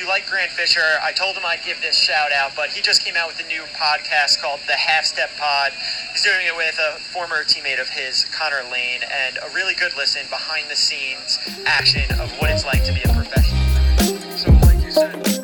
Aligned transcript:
you 0.00 0.08
like 0.08 0.26
Grant 0.26 0.50
Fisher, 0.50 0.98
I 1.02 1.12
told 1.12 1.36
him 1.36 1.42
I'd 1.44 1.62
give 1.62 1.82
this 1.82 1.94
shout 1.94 2.32
out, 2.32 2.52
but 2.56 2.70
he 2.70 2.80
just 2.80 3.04
came 3.04 3.16
out 3.16 3.28
with 3.28 3.38
a 3.44 3.48
new 3.48 3.60
podcast 3.76 4.40
called 4.40 4.60
The 4.66 4.72
Half 4.72 5.04
Step 5.04 5.28
Pod. 5.36 5.72
He's 6.12 6.22
doing 6.22 6.46
it 6.46 6.56
with 6.56 6.78
a 6.78 6.98
former 7.12 7.44
teammate 7.44 7.80
of 7.80 7.88
his, 7.90 8.24
Connor 8.24 8.62
Lane, 8.72 9.02
and 9.02 9.36
a 9.38 9.54
really 9.54 9.74
good 9.74 9.92
listen 9.96 10.22
behind 10.30 10.70
the 10.70 10.76
scenes 10.76 11.38
action 11.66 12.10
of 12.18 12.32
what 12.40 12.50
it's 12.50 12.64
like 12.64 12.82
to 12.84 12.94
be 12.94 13.02
a 13.02 13.12
professional. 13.12 13.60
So, 14.38 14.50
like 14.64 14.82
you 14.82 14.90
said, 14.90 15.40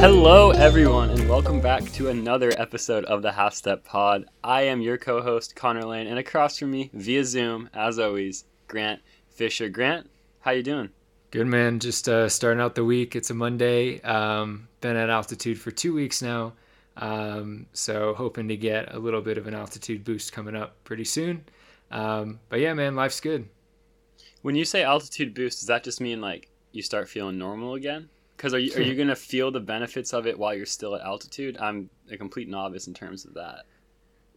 Hello, 0.00 0.52
everyone, 0.52 1.27
welcome 1.38 1.60
back 1.60 1.84
to 1.92 2.08
another 2.08 2.52
episode 2.58 3.04
of 3.04 3.22
the 3.22 3.30
Half 3.30 3.54
Step 3.54 3.84
Pod. 3.84 4.24
I 4.42 4.62
am 4.62 4.80
your 4.80 4.98
co 4.98 5.22
host, 5.22 5.54
Connor 5.54 5.84
Lane, 5.84 6.08
and 6.08 6.18
across 6.18 6.58
from 6.58 6.72
me 6.72 6.90
via 6.92 7.24
Zoom, 7.24 7.70
as 7.74 8.00
always, 8.00 8.44
Grant 8.66 9.00
Fisher. 9.30 9.68
Grant, 9.68 10.10
how 10.40 10.50
you 10.50 10.64
doing? 10.64 10.88
Good 11.30 11.46
man. 11.46 11.78
Just 11.78 12.08
uh, 12.08 12.28
starting 12.28 12.60
out 12.60 12.74
the 12.74 12.84
week. 12.84 13.14
It's 13.14 13.30
a 13.30 13.34
Monday. 13.34 14.00
Um, 14.00 14.66
been 14.80 14.96
at 14.96 15.10
altitude 15.10 15.60
for 15.60 15.70
two 15.70 15.94
weeks 15.94 16.22
now, 16.22 16.54
um, 16.96 17.66
so 17.72 18.14
hoping 18.14 18.48
to 18.48 18.56
get 18.56 18.92
a 18.92 18.98
little 18.98 19.20
bit 19.22 19.38
of 19.38 19.46
an 19.46 19.54
altitude 19.54 20.02
boost 20.02 20.32
coming 20.32 20.56
up 20.56 20.82
pretty 20.82 21.04
soon. 21.04 21.44
Um, 21.92 22.40
but 22.48 22.58
yeah, 22.58 22.74
man, 22.74 22.96
life's 22.96 23.20
good. 23.20 23.48
When 24.42 24.56
you 24.56 24.64
say 24.64 24.82
altitude 24.82 25.34
boost, 25.34 25.60
does 25.60 25.68
that 25.68 25.84
just 25.84 26.00
mean 26.00 26.20
like 26.20 26.50
you 26.72 26.82
start 26.82 27.08
feeling 27.08 27.38
normal 27.38 27.74
again? 27.74 28.08
Because 28.38 28.54
are 28.54 28.58
you, 28.58 28.72
are 28.76 28.80
you 28.80 28.94
going 28.96 29.08
to 29.08 29.16
feel 29.16 29.50
the 29.50 29.60
benefits 29.60 30.14
of 30.14 30.26
it 30.26 30.38
while 30.38 30.54
you're 30.54 30.64
still 30.64 30.94
at 30.94 31.02
altitude? 31.02 31.58
I'm 31.58 31.90
a 32.10 32.16
complete 32.16 32.48
novice 32.48 32.86
in 32.86 32.94
terms 32.94 33.26
of 33.26 33.34
that. 33.34 33.66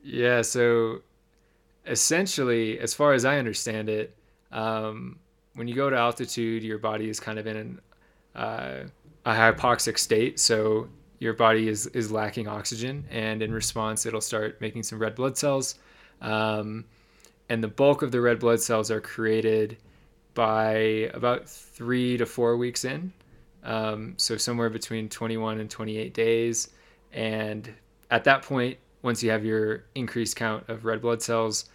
Yeah. 0.04 0.42
So 0.42 1.04
essentially, 1.86 2.80
as 2.80 2.94
far 2.94 3.14
as 3.14 3.24
I 3.24 3.38
understand 3.38 3.88
it, 3.88 4.18
um, 4.52 5.20
when 5.54 5.68
you 5.68 5.76
go 5.76 5.90
to 5.90 5.96
altitude, 5.96 6.64
your 6.64 6.80
body 6.80 7.10
is 7.10 7.20
kind 7.20 7.40
of 7.40 7.48
in 7.48 7.56
an, 7.56 7.82
uh, 8.36 8.78
a 9.26 9.32
hypoxic 9.34 9.98
state. 9.98 10.40
So 10.40 10.90
your 11.20 11.34
body 11.34 11.68
is, 11.68 11.86
is 11.88 12.12
lacking 12.12 12.48
oxygen, 12.48 13.06
and 13.12 13.44
in 13.44 13.54
response, 13.54 14.06
it'll 14.06 14.22
start 14.22 14.60
making 14.60 14.84
some 14.84 14.98
red 14.98 15.14
blood 15.14 15.38
cells. 15.38 15.76
Um, 16.22 16.86
and 17.50 17.64
the 17.64 17.68
bulk 17.68 18.02
of 18.02 18.12
the 18.12 18.22
red 18.22 18.40
blood 18.40 18.62
cells 18.62 18.90
are 18.90 19.02
created 19.02 19.78
by 20.34 21.10
about 21.14 21.48
three 21.48 22.18
to 22.18 22.26
four 22.26 22.58
weeks 22.58 22.86
in. 22.86 23.14
Um, 23.64 24.16
so 24.18 24.38
somewhere 24.38 24.70
between 24.70 25.10
21 25.10 25.60
and 25.60 25.70
28 25.70 26.14
days. 26.14 26.70
And 27.14 27.72
at 28.10 28.24
that 28.24 28.44
point, 28.44 28.78
once 29.02 29.24
you 29.24 29.32
have 29.32 29.44
your 29.44 29.86
increased 29.96 30.36
count 30.36 30.68
of 30.70 30.86
red 30.86 31.02
blood 31.02 31.22
cells, 31.22 31.66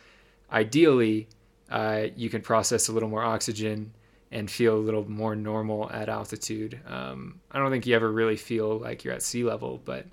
ideally, 0.51 1.29
uh, 1.71 2.07
you 2.17 2.31
can 2.31 2.43
process 2.43 2.89
a 2.89 2.93
little 2.93 3.09
more 3.09 3.25
oxygen 3.25 3.93
and 4.33 4.51
feel 4.51 4.77
a 4.77 4.79
little 4.79 5.09
more 5.09 5.37
normal 5.37 5.91
at 5.91 6.09
altitude. 6.09 6.81
Um, 6.87 7.41
I 7.51 7.59
don't 7.59 7.71
think 7.71 7.87
you 7.87 7.95
ever 7.95 8.11
really 8.11 8.37
feel 8.37 8.79
like 8.79 9.05
you're 9.05 9.15
at 9.15 9.23
sea 9.23 9.45
level, 9.45 9.81
but 9.85 10.07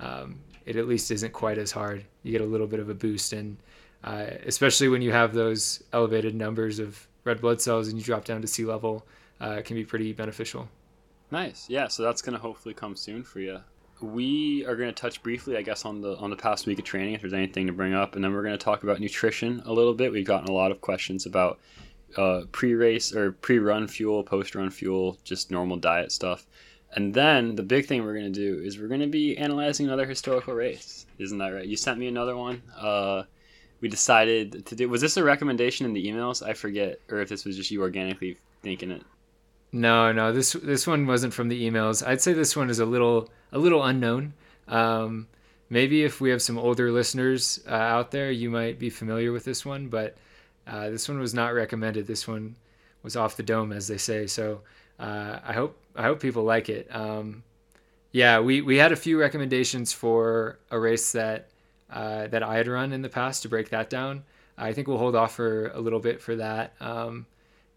um, 0.00 0.38
it 0.66 0.76
at 0.76 0.88
least 0.88 1.10
isn't 1.10 1.32
quite 1.32 1.58
as 1.58 1.70
hard. 1.70 2.04
You 2.22 2.32
get 2.32 2.40
a 2.40 2.46
little 2.46 2.66
bit 2.66 2.80
of 2.80 2.88
a 2.88 2.94
boost, 2.94 3.32
and 3.32 3.56
uh, 4.04 4.26
especially 4.46 4.88
when 4.88 5.02
you 5.02 5.12
have 5.12 5.34
those 5.34 5.82
elevated 5.92 6.34
numbers 6.34 6.78
of 6.78 7.06
red 7.24 7.40
blood 7.40 7.60
cells 7.60 7.88
and 7.88 7.98
you 7.98 8.04
drop 8.04 8.24
down 8.24 8.40
to 8.40 8.46
sea 8.46 8.64
level, 8.64 9.06
uh, 9.40 9.56
it 9.58 9.64
can 9.64 9.76
be 9.76 9.84
pretty 9.84 10.12
beneficial. 10.12 10.68
Nice. 11.30 11.66
Yeah, 11.68 11.88
so 11.88 12.02
that's 12.02 12.22
going 12.22 12.34
to 12.34 12.38
hopefully 12.38 12.74
come 12.74 12.96
soon 12.96 13.22
for 13.22 13.40
you. 13.40 13.60
We 14.00 14.64
are 14.66 14.76
going 14.76 14.88
to 14.88 14.94
touch 14.94 15.22
briefly, 15.22 15.56
I 15.56 15.62
guess, 15.62 15.84
on 15.84 16.00
the 16.00 16.16
on 16.18 16.30
the 16.30 16.36
past 16.36 16.66
week 16.66 16.78
of 16.78 16.84
training, 16.84 17.14
if 17.14 17.20
there's 17.20 17.32
anything 17.32 17.66
to 17.66 17.72
bring 17.72 17.94
up, 17.94 18.14
and 18.14 18.22
then 18.22 18.32
we're 18.32 18.42
going 18.42 18.56
to 18.56 18.64
talk 18.64 18.84
about 18.84 19.00
nutrition 19.00 19.60
a 19.66 19.72
little 19.72 19.94
bit. 19.94 20.12
We've 20.12 20.24
gotten 20.24 20.48
a 20.48 20.52
lot 20.52 20.70
of 20.70 20.80
questions 20.80 21.26
about 21.26 21.58
uh, 22.16 22.42
pre-race 22.52 23.14
or 23.14 23.32
pre-run 23.32 23.88
fuel, 23.88 24.22
post-run 24.22 24.70
fuel, 24.70 25.18
just 25.24 25.50
normal 25.50 25.76
diet 25.76 26.12
stuff. 26.12 26.46
And 26.92 27.12
then 27.12 27.56
the 27.56 27.62
big 27.62 27.86
thing 27.86 28.04
we're 28.04 28.14
going 28.14 28.32
to 28.32 28.40
do 28.40 28.62
is 28.62 28.78
we're 28.78 28.88
going 28.88 29.00
to 29.00 29.08
be 29.08 29.36
analyzing 29.36 29.86
another 29.86 30.06
historical 30.06 30.54
race. 30.54 31.06
Isn't 31.18 31.38
that 31.38 31.48
right? 31.50 31.66
You 31.66 31.76
sent 31.76 31.98
me 31.98 32.06
another 32.06 32.36
one. 32.36 32.62
Uh, 32.78 33.24
we 33.80 33.88
decided 33.88 34.64
to 34.64 34.74
do. 34.74 34.88
Was 34.88 35.00
this 35.00 35.16
a 35.16 35.24
recommendation 35.24 35.84
in 35.86 35.92
the 35.92 36.06
emails? 36.06 36.42
I 36.42 36.54
forget, 36.54 37.00
or 37.10 37.20
if 37.20 37.28
this 37.28 37.44
was 37.44 37.56
just 37.56 37.70
you 37.70 37.82
organically 37.82 38.38
thinking 38.62 38.90
it. 38.90 39.02
No, 39.72 40.12
no, 40.12 40.32
this 40.32 40.52
this 40.54 40.86
one 40.86 41.06
wasn't 41.06 41.34
from 41.34 41.48
the 41.48 41.70
emails. 41.70 42.06
I'd 42.06 42.22
say 42.22 42.32
this 42.32 42.56
one 42.56 42.70
is 42.70 42.78
a 42.78 42.86
little 42.86 43.28
a 43.52 43.58
little 43.58 43.84
unknown. 43.84 44.32
Um, 44.66 45.28
maybe 45.68 46.04
if 46.04 46.20
we 46.20 46.30
have 46.30 46.42
some 46.42 46.58
older 46.58 46.90
listeners 46.90 47.60
uh, 47.66 47.74
out 47.74 48.10
there, 48.10 48.30
you 48.30 48.50
might 48.50 48.78
be 48.78 48.90
familiar 48.90 49.32
with 49.32 49.44
this 49.44 49.66
one, 49.66 49.88
but 49.88 50.16
uh, 50.66 50.90
this 50.90 51.08
one 51.08 51.18
was 51.18 51.34
not 51.34 51.54
recommended. 51.54 52.06
This 52.06 52.26
one 52.26 52.56
was 53.02 53.16
off 53.16 53.36
the 53.36 53.42
dome, 53.42 53.72
as 53.72 53.88
they 53.88 53.98
say. 53.98 54.26
So 54.26 54.60
uh, 54.98 55.40
I 55.44 55.52
hope 55.52 55.78
I 55.94 56.02
hope 56.02 56.20
people 56.20 56.44
like 56.44 56.68
it. 56.68 56.88
Um, 56.94 57.42
yeah, 58.12 58.40
we 58.40 58.62
we 58.62 58.76
had 58.76 58.92
a 58.92 58.96
few 58.96 59.20
recommendations 59.20 59.92
for 59.92 60.58
a 60.70 60.78
race 60.78 61.12
that 61.12 61.48
uh, 61.90 62.26
that 62.28 62.42
I 62.42 62.56
had 62.56 62.68
run 62.68 62.92
in 62.92 63.02
the 63.02 63.08
past 63.08 63.42
to 63.42 63.48
break 63.48 63.70
that 63.70 63.90
down. 63.90 64.24
I 64.56 64.72
think 64.72 64.88
we'll 64.88 64.98
hold 64.98 65.14
off 65.14 65.34
for 65.34 65.68
a 65.68 65.80
little 65.80 66.00
bit 66.00 66.20
for 66.20 66.36
that. 66.36 66.74
Um, 66.80 67.26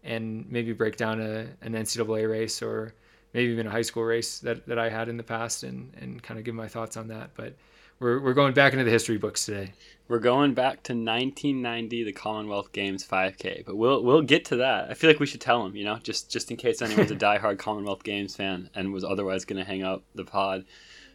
and 0.04 0.50
maybe 0.50 0.72
break 0.72 0.96
down 0.96 1.20
a, 1.20 1.46
an 1.62 1.72
NCAA 1.72 2.30
race 2.30 2.62
or 2.62 2.94
maybe 3.34 3.52
even 3.52 3.66
a 3.66 3.70
high 3.70 3.82
school 3.82 4.04
race 4.04 4.38
that, 4.40 4.66
that 4.66 4.78
I 4.78 4.88
had 4.88 5.08
in 5.08 5.16
the 5.16 5.22
past 5.22 5.62
and, 5.62 5.92
and 6.00 6.22
kind 6.22 6.38
of 6.38 6.44
give 6.44 6.54
my 6.54 6.68
thoughts 6.68 6.96
on 6.96 7.08
that. 7.08 7.30
But 7.34 7.54
we're, 7.98 8.20
we're 8.20 8.34
going 8.34 8.52
back 8.52 8.72
into 8.72 8.84
the 8.84 8.90
history 8.90 9.16
books 9.16 9.46
today. 9.46 9.72
We're 10.08 10.18
going 10.18 10.54
back 10.54 10.82
to 10.84 10.92
1990, 10.92 12.04
the 12.04 12.12
Commonwealth 12.12 12.72
Games 12.72 13.06
5K, 13.06 13.64
but 13.64 13.76
we'll 13.76 14.02
we'll 14.02 14.22
get 14.22 14.44
to 14.46 14.56
that. 14.56 14.90
I 14.90 14.94
feel 14.94 15.08
like 15.08 15.20
we 15.20 15.26
should 15.26 15.40
tell 15.40 15.62
them, 15.62 15.76
you 15.76 15.84
know, 15.84 15.96
just 16.02 16.30
just 16.30 16.50
in 16.50 16.56
case 16.56 16.82
anyone's 16.82 17.12
a 17.12 17.16
diehard 17.16 17.58
Commonwealth 17.58 18.02
Games 18.02 18.34
fan 18.36 18.68
and 18.74 18.92
was 18.92 19.04
otherwise 19.04 19.44
going 19.44 19.58
to 19.58 19.64
hang 19.64 19.84
up 19.84 20.02
the 20.14 20.24
pod. 20.24 20.64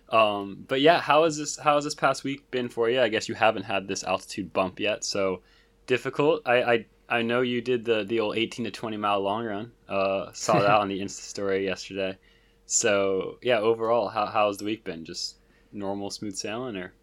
Um, 0.10 0.64
but 0.68 0.80
yeah, 0.80 1.02
how 1.02 1.26
has 1.26 1.38
this 1.38 1.58
how 1.58 1.76
has 1.76 1.84
this 1.84 1.94
past 1.94 2.24
week 2.24 2.50
been 2.50 2.70
for 2.70 2.90
you? 2.90 3.02
I 3.02 3.10
guess 3.10 3.28
you 3.28 3.36
haven't 3.36 3.64
had 3.64 3.88
this 3.88 4.04
altitude 4.04 4.54
bump 4.54 4.80
yet, 4.80 5.04
so 5.04 5.42
difficult. 5.86 6.42
I, 6.46 6.64
I 6.64 6.86
I 7.10 7.22
know 7.22 7.42
you 7.42 7.62
did 7.62 7.86
the 7.86 8.04
the 8.04 8.20
old 8.20 8.38
18 8.38 8.66
to 8.66 8.72
20 8.72 8.98
mile 8.98 9.22
long 9.22 9.46
run. 9.46 9.72
Uh, 9.88 10.32
saw 10.34 10.60
that 10.60 10.70
on 10.82 10.88
the 10.90 11.00
Insta 11.00 11.22
story 11.22 11.66
yesterday. 11.66 12.18
So 12.66 13.38
yeah, 13.42 13.60
overall, 13.60 14.10
how 14.10 14.26
how's 14.26 14.58
the 14.58 14.66
week 14.66 14.84
been? 14.84 15.06
Just 15.06 15.38
normal, 15.72 16.10
smooth 16.10 16.36
sailing, 16.36 16.76
or? 16.76 16.94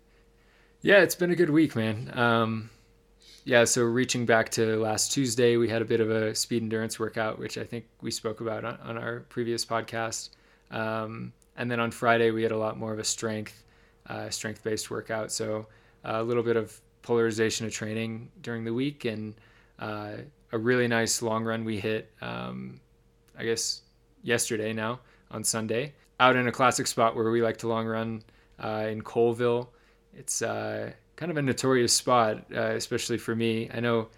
Yeah, 0.82 0.98
it's 0.98 1.14
been 1.14 1.31
a 1.31 1.37
good 1.37 1.50
week, 1.50 1.75
man. 1.75 2.10
Um, 2.12 2.70
yeah, 3.44 3.64
so 3.64 3.82
reaching 3.82 4.26
back 4.26 4.50
to 4.53 4.76
last 4.76 5.12
Tuesday, 5.12 5.56
we 5.56 5.69
had 5.69 5.81
a 5.81 5.84
bit 5.84 6.00
of 6.00 6.10
a 6.10 6.34
speed 6.34 6.62
endurance 6.62 6.98
workout, 6.98 7.38
which 7.38 7.56
I 7.56 7.64
think 7.64 7.87
we 8.03 8.10
spoke 8.10 8.41
about 8.41 8.64
on, 8.64 8.78
on 8.82 8.98
our 8.98 9.20
previous 9.28 9.64
podcast. 9.64 10.31
Um, 10.70 11.32
and 11.56 11.70
then 11.70 11.81
on 11.81 11.91
Friday, 11.91 12.31
we 12.31 12.43
had 12.43 12.53
a 12.53 12.59
lot 12.59 12.78
more 12.78 12.93
of 12.93 12.98
a 12.98 13.04
strength, 13.04 13.64
uh, 14.09 14.28
strength 14.28 14.62
based 14.62 14.91
workout. 14.91 15.31
So 15.31 15.66
uh, 16.04 16.16
a 16.16 16.22
little 16.22 16.43
bit 16.43 16.56
of 16.56 16.78
polarization 17.03 17.66
of 17.66 17.72
training 17.72 18.31
during 18.43 18.64
the 18.64 18.72
week 18.72 19.04
and 19.04 19.34
uh, 19.79 20.12
a 20.53 20.59
really 20.59 20.89
nice 20.89 21.23
long 21.23 21.45
run 21.45 21.65
we 21.65 21.81
hit, 21.81 22.11
um, 22.21 22.81
I 23.39 23.45
guess, 23.45 23.83
yesterday 24.23 24.73
now 24.73 25.01
on 25.31 25.45
Sunday, 25.45 25.93
out 26.21 26.37
in 26.37 26.47
a 26.47 26.53
classic 26.53 26.87
spot 26.87 27.17
where 27.17 27.31
we 27.31 27.43
like 27.43 27.57
to 27.59 27.69
long 27.69 27.87
run 27.87 28.23
uh, 28.62 28.87
in 28.89 29.03
Colville. 29.03 29.71
It's 30.15 30.43
uh, 30.43 30.93
kind 31.17 31.31
of 31.31 31.37
a 31.37 31.43
notorious 31.43 31.93
spot, 31.93 32.45
uh, 32.55 32.61
especially 32.61 33.19
for 33.19 33.35
me. 33.35 33.69
I 33.73 33.81
know, 33.81 34.09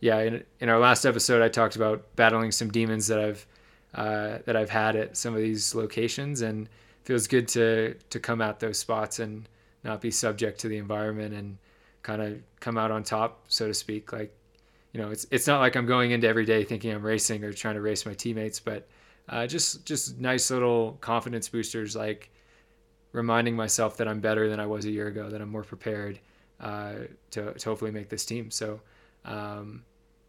yeah, 0.00 0.20
in, 0.20 0.44
in 0.60 0.68
our 0.68 0.78
last 0.78 1.04
episode, 1.04 1.42
I 1.42 1.48
talked 1.48 1.76
about 1.76 2.14
battling 2.16 2.52
some 2.52 2.70
demons 2.70 3.06
that 3.08 3.18
I've 3.18 3.46
uh, 3.92 4.38
that 4.44 4.54
I've 4.54 4.70
had 4.70 4.94
at 4.94 5.16
some 5.16 5.34
of 5.34 5.40
these 5.40 5.74
locations, 5.74 6.42
and 6.42 6.68
feels 7.02 7.26
good 7.26 7.48
to 7.48 7.94
to 8.10 8.20
come 8.20 8.40
at 8.40 8.60
those 8.60 8.78
spots 8.78 9.18
and 9.18 9.48
not 9.82 10.00
be 10.00 10.10
subject 10.10 10.60
to 10.60 10.68
the 10.68 10.76
environment 10.76 11.34
and 11.34 11.58
kind 12.02 12.22
of 12.22 12.40
come 12.60 12.78
out 12.78 12.90
on 12.90 13.02
top, 13.02 13.44
so 13.48 13.66
to 13.66 13.74
speak. 13.74 14.12
Like 14.12 14.32
you 14.92 15.00
know, 15.00 15.10
it's 15.10 15.26
it's 15.30 15.46
not 15.46 15.60
like 15.60 15.76
I'm 15.76 15.86
going 15.86 16.10
into 16.10 16.26
every 16.26 16.44
day 16.44 16.64
thinking 16.64 16.92
I'm 16.92 17.02
racing 17.02 17.44
or 17.44 17.52
trying 17.52 17.74
to 17.74 17.80
race 17.80 18.04
my 18.04 18.14
teammates, 18.14 18.58
but 18.58 18.88
uh, 19.28 19.46
just 19.46 19.84
just 19.86 20.18
nice 20.18 20.50
little 20.50 20.98
confidence 21.00 21.48
boosters, 21.48 21.94
like 21.94 22.30
reminding 23.12 23.54
myself 23.54 23.96
that 23.98 24.08
I'm 24.08 24.20
better 24.20 24.48
than 24.48 24.58
I 24.60 24.66
was 24.66 24.84
a 24.84 24.90
year 24.90 25.06
ago, 25.06 25.30
that 25.30 25.40
I'm 25.40 25.48
more 25.48 25.62
prepared 25.62 26.18
uh, 26.60 26.94
to 27.32 27.52
to 27.52 27.68
hopefully 27.68 27.92
make 27.92 28.08
this 28.08 28.24
team. 28.24 28.50
So, 28.50 28.80
um, 29.24 29.84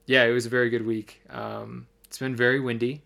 yeah, 0.06 0.26
it 0.26 0.32
was 0.32 0.46
a 0.46 0.50
very 0.50 0.70
good 0.70 0.86
week. 0.86 1.22
Um, 1.30 1.88
it's 2.06 2.20
been 2.20 2.36
very 2.36 2.60
windy. 2.60 3.02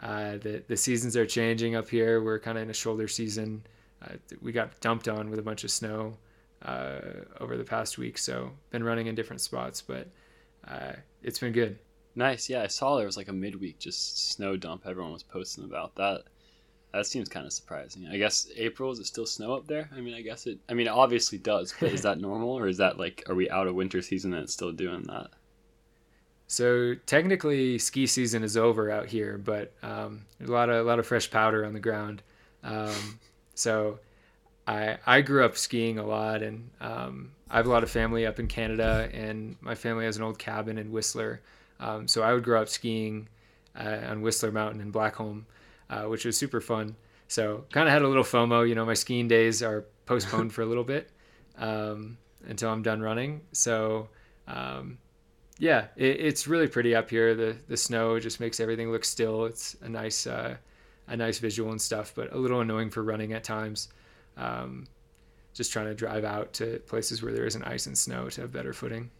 Uh, 0.00 0.38
the 0.38 0.62
the 0.66 0.76
seasons 0.76 1.16
are 1.16 1.26
changing 1.26 1.76
up 1.76 1.88
here. 1.88 2.22
We're 2.22 2.38
kind 2.38 2.56
of 2.56 2.64
in 2.64 2.70
a 2.70 2.74
shoulder 2.74 3.08
season. 3.08 3.66
Uh, 4.02 4.14
we 4.40 4.52
got 4.52 4.78
dumped 4.80 5.08
on 5.08 5.28
with 5.28 5.38
a 5.38 5.42
bunch 5.42 5.64
of 5.64 5.70
snow 5.70 6.16
uh, 6.62 7.00
over 7.40 7.56
the 7.56 7.64
past 7.64 7.98
week, 7.98 8.16
so 8.16 8.50
been 8.70 8.84
running 8.84 9.06
in 9.06 9.14
different 9.14 9.40
spots, 9.40 9.82
but 9.82 10.08
uh, 10.68 10.92
it's 11.22 11.38
been 11.38 11.52
good. 11.52 11.78
Nice. 12.14 12.48
Yeah, 12.48 12.62
I 12.62 12.66
saw 12.66 12.96
there 12.96 13.06
was 13.06 13.16
like 13.16 13.28
a 13.28 13.32
midweek 13.32 13.78
just 13.78 14.32
snow 14.32 14.56
dump. 14.56 14.86
Everyone 14.86 15.12
was 15.12 15.22
posting 15.22 15.64
about 15.64 15.94
that. 15.96 16.24
That 16.92 17.06
seems 17.06 17.28
kind 17.28 17.44
of 17.44 17.52
surprising. 17.52 18.08
I 18.10 18.16
guess 18.16 18.48
April 18.56 18.90
is 18.90 18.98
it 18.98 19.06
still 19.06 19.26
snow 19.26 19.54
up 19.54 19.66
there? 19.66 19.90
I 19.94 20.00
mean, 20.00 20.14
I 20.14 20.22
guess 20.22 20.46
it. 20.46 20.58
I 20.68 20.74
mean, 20.74 20.86
it 20.86 20.90
obviously 20.90 21.36
does, 21.36 21.74
but 21.78 21.92
is 21.92 22.02
that 22.02 22.20
normal 22.20 22.50
or 22.50 22.68
is 22.68 22.78
that 22.78 22.98
like 22.98 23.24
are 23.28 23.34
we 23.34 23.50
out 23.50 23.66
of 23.66 23.74
winter 23.74 24.00
season 24.00 24.32
and 24.32 24.44
it's 24.44 24.54
still 24.54 24.72
doing 24.72 25.02
that? 25.08 25.28
So 26.48 26.94
technically, 27.06 27.78
ski 27.78 28.06
season 28.06 28.42
is 28.42 28.56
over 28.56 28.90
out 28.90 29.06
here, 29.06 29.36
but 29.36 29.74
um, 29.82 30.22
there's 30.38 30.48
a 30.48 30.52
lot 30.52 30.70
of 30.70 30.76
a 30.76 30.88
lot 30.88 30.98
of 30.98 31.06
fresh 31.06 31.30
powder 31.30 31.66
on 31.66 31.74
the 31.74 31.80
ground. 31.80 32.22
Um, 32.62 33.18
so 33.54 33.98
I 34.66 34.98
I 35.06 35.20
grew 35.20 35.44
up 35.44 35.56
skiing 35.56 35.98
a 35.98 36.06
lot, 36.06 36.42
and 36.42 36.70
um, 36.80 37.32
I 37.50 37.56
have 37.56 37.66
a 37.66 37.70
lot 37.70 37.82
of 37.82 37.90
family 37.90 38.26
up 38.26 38.38
in 38.38 38.46
Canada, 38.46 39.08
and 39.12 39.56
my 39.60 39.74
family 39.74 40.04
has 40.04 40.16
an 40.16 40.22
old 40.22 40.38
cabin 40.38 40.78
in 40.78 40.92
Whistler. 40.92 41.40
Um, 41.78 42.08
so 42.08 42.22
I 42.22 42.32
would 42.32 42.42
grow 42.42 42.62
up 42.62 42.68
skiing 42.68 43.28
uh, 43.78 43.98
on 44.08 44.22
Whistler 44.22 44.50
Mountain 44.50 44.80
in 44.80 44.90
Blackcomb, 44.92 45.44
uh, 45.90 46.04
which 46.04 46.24
was 46.24 46.36
super 46.36 46.60
fun. 46.60 46.96
So 47.28 47.64
kind 47.70 47.86
of 47.88 47.92
had 47.92 48.02
a 48.02 48.08
little 48.08 48.24
FOMO. 48.24 48.68
You 48.68 48.74
know, 48.74 48.86
my 48.86 48.94
skiing 48.94 49.28
days 49.28 49.62
are 49.62 49.84
postponed 50.06 50.52
for 50.52 50.62
a 50.62 50.66
little 50.66 50.84
bit 50.84 51.10
um, 51.58 52.16
until 52.46 52.70
I'm 52.70 52.82
done 52.82 53.00
running. 53.00 53.42
So 53.52 54.08
um, 54.48 54.98
yeah, 55.58 55.86
it, 55.96 56.20
it's 56.20 56.46
really 56.46 56.68
pretty 56.68 56.94
up 56.94 57.10
here. 57.10 57.34
The 57.34 57.56
the 57.68 57.76
snow 57.76 58.18
just 58.18 58.40
makes 58.40 58.60
everything 58.60 58.90
look 58.90 59.04
still. 59.04 59.46
It's 59.46 59.76
a 59.82 59.88
nice 59.88 60.26
uh, 60.26 60.56
a 61.08 61.16
nice 61.16 61.38
visual 61.38 61.70
and 61.70 61.80
stuff, 61.80 62.12
but 62.14 62.32
a 62.32 62.38
little 62.38 62.60
annoying 62.60 62.90
for 62.90 63.02
running 63.02 63.32
at 63.32 63.44
times. 63.44 63.88
Um, 64.36 64.86
just 65.54 65.72
trying 65.72 65.86
to 65.86 65.94
drive 65.94 66.24
out 66.24 66.52
to 66.54 66.78
places 66.86 67.22
where 67.22 67.32
there 67.32 67.46
isn't 67.46 67.64
ice 67.64 67.86
and 67.86 67.96
snow 67.96 68.28
to 68.28 68.42
have 68.42 68.52
better 68.52 68.72
footing. 68.72 69.10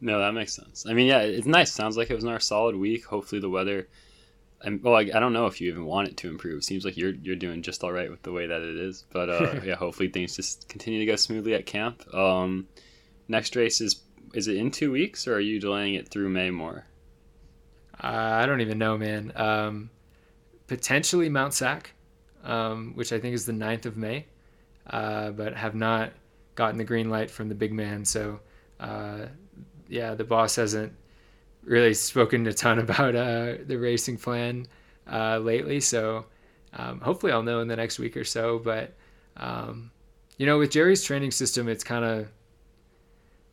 No, 0.00 0.18
that 0.18 0.34
makes 0.34 0.52
sense. 0.54 0.84
I 0.86 0.92
mean, 0.92 1.06
yeah, 1.06 1.20
it's 1.20 1.46
nice. 1.46 1.72
Sounds 1.72 1.96
like 1.96 2.10
it 2.10 2.14
was 2.14 2.24
another 2.24 2.40
solid 2.40 2.76
week. 2.76 3.06
Hopefully, 3.06 3.40
the 3.40 3.48
weather. 3.48 3.88
And 4.60 4.82
well, 4.82 4.96
I, 4.96 5.00
I 5.00 5.20
don't 5.20 5.32
know 5.32 5.46
if 5.46 5.60
you 5.60 5.70
even 5.70 5.86
want 5.86 6.08
it 6.08 6.16
to 6.18 6.28
improve. 6.28 6.58
It 6.58 6.64
seems 6.64 6.84
like 6.84 6.96
you're 6.96 7.14
you're 7.14 7.36
doing 7.36 7.62
just 7.62 7.82
all 7.82 7.92
right 7.92 8.10
with 8.10 8.22
the 8.22 8.32
way 8.32 8.46
that 8.46 8.60
it 8.60 8.76
is. 8.76 9.04
But 9.12 9.30
uh, 9.30 9.60
yeah, 9.64 9.76
hopefully 9.76 10.08
things 10.08 10.36
just 10.36 10.68
continue 10.68 11.00
to 11.00 11.06
go 11.06 11.16
smoothly 11.16 11.54
at 11.54 11.64
camp. 11.64 12.02
Um, 12.14 12.68
next 13.28 13.56
race 13.56 13.80
is 13.80 14.02
is 14.34 14.48
it 14.48 14.56
in 14.56 14.70
two 14.70 14.90
weeks 14.90 15.26
or 15.26 15.34
are 15.34 15.40
you 15.40 15.60
delaying 15.60 15.94
it 15.94 16.08
through 16.08 16.28
May 16.28 16.50
more? 16.50 16.84
Uh, 18.02 18.08
I 18.42 18.46
don't 18.46 18.60
even 18.60 18.78
know, 18.78 18.98
man. 18.98 19.32
Um, 19.36 19.90
potentially 20.66 21.28
Mount 21.28 21.54
Sac, 21.54 21.94
um, 22.44 22.92
which 22.94 23.12
I 23.12 23.18
think 23.18 23.34
is 23.34 23.46
the 23.46 23.52
9th 23.52 23.86
of 23.86 23.96
May, 23.96 24.26
uh, 24.88 25.30
but 25.30 25.54
have 25.54 25.74
not 25.74 26.12
gotten 26.54 26.78
the 26.78 26.84
green 26.84 27.10
light 27.10 27.30
from 27.30 27.48
the 27.48 27.54
big 27.54 27.72
man. 27.72 28.04
So, 28.04 28.40
uh, 28.80 29.26
yeah, 29.88 30.14
the 30.14 30.24
boss 30.24 30.56
hasn't 30.56 30.92
really 31.62 31.94
spoken 31.94 32.46
a 32.46 32.52
ton 32.52 32.78
about 32.80 33.16
uh, 33.16 33.54
the 33.66 33.76
racing 33.76 34.18
plan 34.18 34.66
uh, 35.10 35.38
lately. 35.38 35.80
So, 35.80 36.26
um, 36.74 37.00
hopefully, 37.00 37.32
I'll 37.32 37.42
know 37.42 37.60
in 37.60 37.68
the 37.68 37.76
next 37.76 37.98
week 37.98 38.16
or 38.16 38.24
so. 38.24 38.58
But, 38.58 38.94
um, 39.36 39.90
you 40.38 40.46
know, 40.46 40.58
with 40.58 40.70
Jerry's 40.70 41.02
training 41.02 41.30
system, 41.30 41.68
it's 41.68 41.84
kind 41.84 42.04
of 42.04 42.28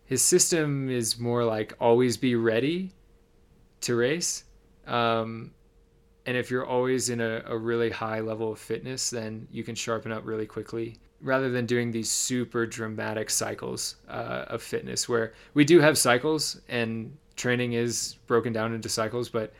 his 0.06 0.22
system 0.22 0.90
is 0.90 1.20
more 1.20 1.46
like 1.46 1.74
always 1.80 2.18
be 2.18 2.36
ready 2.36 2.92
to 3.82 3.96
race. 3.96 4.44
Um, 4.86 5.52
and 6.26 6.38
if 6.38 6.52
you're 6.52 6.66
always 6.66 7.10
in 7.10 7.20
a, 7.20 7.42
a, 7.48 7.58
really 7.58 7.90
high 7.90 8.20
level 8.20 8.52
of 8.52 8.60
fitness, 8.60 9.10
then 9.10 9.48
you 9.52 9.64
can 9.64 9.76
sharpen 9.76 10.12
up 10.12 10.26
really 10.26 10.46
quickly 10.46 10.98
rather 11.22 11.50
than 11.50 11.66
doing 11.66 11.92
these 11.92 12.10
super 12.10 12.66
dramatic 12.66 13.30
cycles 13.30 13.96
uh, 14.10 14.46
of 14.48 14.62
fitness 14.62 15.08
where 15.08 15.34
we 15.54 15.64
do 15.64 15.80
have 15.80 15.98
cycles 15.98 16.62
and 16.68 17.16
training 17.36 17.74
is 17.74 18.18
broken 18.28 18.54
down 18.54 18.74
into 18.74 18.90
cycles, 18.90 19.30
but 19.30 19.54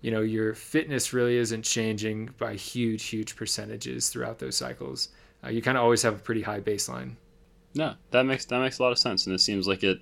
you 0.00 0.10
know, 0.10 0.20
your 0.20 0.54
fitness 0.54 1.12
really 1.12 1.36
isn't 1.36 1.62
changing 1.62 2.30
by 2.38 2.54
huge, 2.54 3.04
huge 3.04 3.34
percentages 3.34 4.08
throughout 4.08 4.38
those 4.38 4.56
cycles. 4.56 5.08
Uh, 5.44 5.48
you 5.48 5.60
kind 5.60 5.76
of 5.76 5.82
always 5.82 6.02
have 6.02 6.14
a 6.14 6.18
pretty 6.18 6.42
high 6.42 6.60
baseline. 6.60 7.14
No, 7.74 7.94
that 8.12 8.24
makes 8.24 8.44
that 8.46 8.60
makes 8.60 8.78
a 8.78 8.82
lot 8.82 8.92
of 8.92 8.98
sense, 8.98 9.26
and 9.26 9.34
it 9.34 9.40
seems 9.40 9.66
like 9.66 9.82
it 9.82 9.98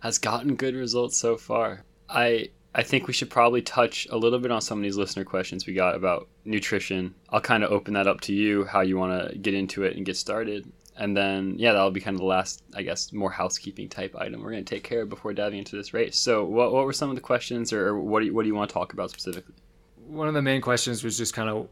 has 0.00 0.18
gotten 0.18 0.56
good 0.56 0.74
results 0.74 1.16
so 1.16 1.36
far. 1.36 1.84
I 2.08 2.50
I 2.76 2.82
think 2.82 3.06
we 3.06 3.14
should 3.14 3.30
probably 3.30 3.62
touch 3.62 4.06
a 4.10 4.18
little 4.18 4.38
bit 4.38 4.50
on 4.50 4.60
some 4.60 4.78
of 4.78 4.82
these 4.82 4.98
listener 4.98 5.24
questions 5.24 5.66
we 5.66 5.72
got 5.72 5.94
about 5.94 6.28
nutrition. 6.44 7.14
I'll 7.30 7.40
kind 7.40 7.64
of 7.64 7.72
open 7.72 7.94
that 7.94 8.06
up 8.06 8.20
to 8.22 8.34
you, 8.34 8.66
how 8.66 8.82
you 8.82 8.98
want 8.98 9.30
to 9.30 9.38
get 9.38 9.54
into 9.54 9.84
it 9.84 9.96
and 9.96 10.04
get 10.04 10.14
started. 10.18 10.70
And 10.94 11.16
then, 11.16 11.54
yeah, 11.56 11.72
that'll 11.72 11.90
be 11.90 12.02
kind 12.02 12.14
of 12.14 12.20
the 12.20 12.26
last, 12.26 12.62
I 12.74 12.82
guess, 12.82 13.14
more 13.14 13.30
housekeeping 13.30 13.88
type 13.88 14.14
item 14.14 14.42
we're 14.42 14.50
going 14.50 14.64
to 14.64 14.74
take 14.74 14.84
care 14.84 15.02
of 15.02 15.08
before 15.08 15.32
diving 15.32 15.60
into 15.60 15.74
this 15.74 15.94
race. 15.94 16.18
So, 16.18 16.44
what, 16.44 16.70
what 16.70 16.84
were 16.84 16.92
some 16.92 17.08
of 17.08 17.14
the 17.14 17.22
questions, 17.22 17.72
or 17.72 17.98
what 17.98 18.20
do 18.20 18.26
you, 18.26 18.34
what 18.34 18.42
do 18.42 18.48
you 18.48 18.54
want 18.54 18.68
to 18.68 18.74
talk 18.74 18.92
about 18.92 19.08
specifically? 19.08 19.54
One 20.06 20.28
of 20.28 20.34
the 20.34 20.42
main 20.42 20.60
questions 20.60 21.02
was 21.02 21.16
just 21.16 21.32
kind 21.32 21.48
of 21.48 21.68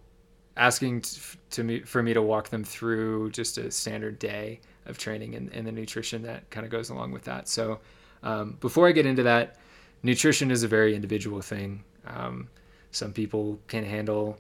asking 0.57 1.05
to 1.51 1.65
me 1.65 1.81
for 1.81 2.03
me 2.03 2.15
to 2.15 2.23
walk 2.23 2.49
them 2.49 2.65
through 2.65 3.31
just 3.33 3.59
a 3.59 3.71
standard 3.71 4.19
day 4.19 4.61
of 4.87 4.97
training 4.97 5.35
and, 5.35 5.53
and 5.53 5.67
the 5.67 5.73
nutrition 5.73 6.23
that 6.23 6.49
kind 6.49 6.65
of 6.65 6.73
goes 6.73 6.89
along 6.89 7.13
with 7.13 7.25
that. 7.25 7.47
So 7.47 7.81
um, 8.23 8.57
before 8.61 8.89
I 8.89 8.93
get 8.93 9.05
into 9.05 9.23
that, 9.25 9.59
nutrition 10.05 10.53
is 10.53 10.63
a 10.63 10.69
very 10.69 10.95
individual 10.95 11.41
thing. 11.41 11.83
Um, 12.07 12.49
some 12.93 13.13
people 13.13 13.59
can 13.67 13.85
handle, 13.85 14.39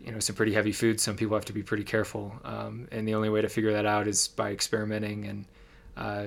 you 0.00 0.12
know, 0.12 0.20
some 0.20 0.34
pretty 0.34 0.54
heavy 0.54 0.72
foods. 0.72 1.02
Some 1.02 1.16
people 1.16 1.36
have 1.36 1.44
to 1.46 1.52
be 1.52 1.62
pretty 1.62 1.84
careful, 1.84 2.32
um, 2.44 2.88
and 2.90 3.06
the 3.06 3.14
only 3.14 3.28
way 3.28 3.42
to 3.42 3.48
figure 3.48 3.72
that 3.72 3.84
out 3.84 4.08
is 4.08 4.28
by 4.28 4.52
experimenting 4.52 5.26
and, 5.26 5.44
uh, 5.96 6.24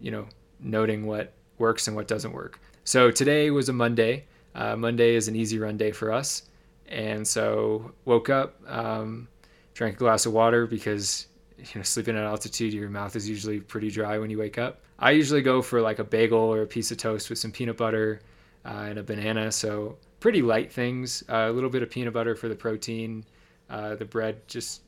you 0.00 0.10
know, 0.10 0.26
noting 0.58 1.06
what 1.06 1.32
works 1.58 1.86
and 1.86 1.94
what 1.94 2.08
doesn't 2.08 2.32
work. 2.32 2.58
So 2.84 3.10
today 3.10 3.50
was 3.50 3.68
a 3.68 3.72
Monday. 3.72 4.24
Uh, 4.54 4.74
Monday 4.74 5.14
is 5.14 5.28
an 5.28 5.36
easy 5.36 5.58
run 5.58 5.76
day 5.76 5.92
for 5.92 6.10
us, 6.10 6.42
and 6.88 7.28
so 7.28 7.92
woke 8.04 8.30
up, 8.30 8.60
um, 8.66 9.28
drank 9.74 9.94
a 9.94 9.98
glass 9.98 10.26
of 10.26 10.32
water 10.32 10.66
because 10.66 11.28
you 11.58 11.66
know 11.76 11.82
sleeping 11.82 12.16
at 12.16 12.24
altitude 12.24 12.72
your 12.72 12.88
mouth 12.88 13.14
is 13.14 13.28
usually 13.28 13.60
pretty 13.60 13.90
dry 13.90 14.18
when 14.18 14.30
you 14.30 14.38
wake 14.38 14.56
up 14.56 14.80
i 15.00 15.10
usually 15.10 15.42
go 15.42 15.60
for 15.60 15.80
like 15.80 15.98
a 15.98 16.04
bagel 16.04 16.38
or 16.38 16.62
a 16.62 16.66
piece 16.66 16.90
of 16.90 16.96
toast 16.96 17.28
with 17.28 17.38
some 17.38 17.50
peanut 17.50 17.76
butter 17.76 18.20
uh, 18.64 18.86
and 18.88 18.98
a 18.98 19.02
banana 19.02 19.50
so 19.50 19.96
pretty 20.20 20.42
light 20.42 20.70
things. 20.70 21.24
Uh, 21.28 21.48
a 21.48 21.52
little 21.52 21.70
bit 21.70 21.82
of 21.82 21.90
peanut 21.90 22.12
butter 22.12 22.36
for 22.36 22.48
the 22.48 22.54
protein 22.54 23.24
uh, 23.70 23.94
the 23.96 24.04
bread 24.04 24.46
just 24.46 24.82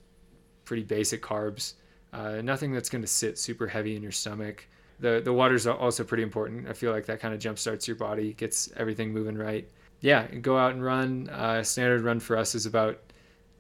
pretty 0.65 0.83
basic 0.83 1.23
carbs. 1.23 1.75
Uh, 2.13 2.43
nothing 2.43 2.73
that's 2.73 2.91
going 2.91 3.03
to 3.03 3.09
sit 3.09 3.39
super 3.39 3.67
heavy 3.67 3.97
in 3.97 4.03
your 4.03 4.13
stomach. 4.13 4.69
The 5.01 5.21
the 5.25 5.33
water's 5.33 5.67
also 5.67 6.05
pretty 6.05 6.23
important. 6.23 6.69
I 6.69 6.75
feel 6.75 6.93
like 6.93 7.07
that 7.07 7.19
kind 7.19 7.33
of 7.35 7.41
jump 7.41 7.59
starts 7.59 7.89
your 7.89 7.97
body 7.97 8.35
gets 8.35 8.71
everything 8.77 9.13
moving 9.13 9.37
right. 9.37 9.69
Yeah 10.01 10.27
go 10.27 10.59
out 10.59 10.75
and 10.75 10.85
run. 10.85 11.29
Uh, 11.31 11.63
standard 11.63 12.03
run 12.03 12.21
for 12.21 12.37
us 12.37 12.55
is 12.55 12.67
about 12.67 13.01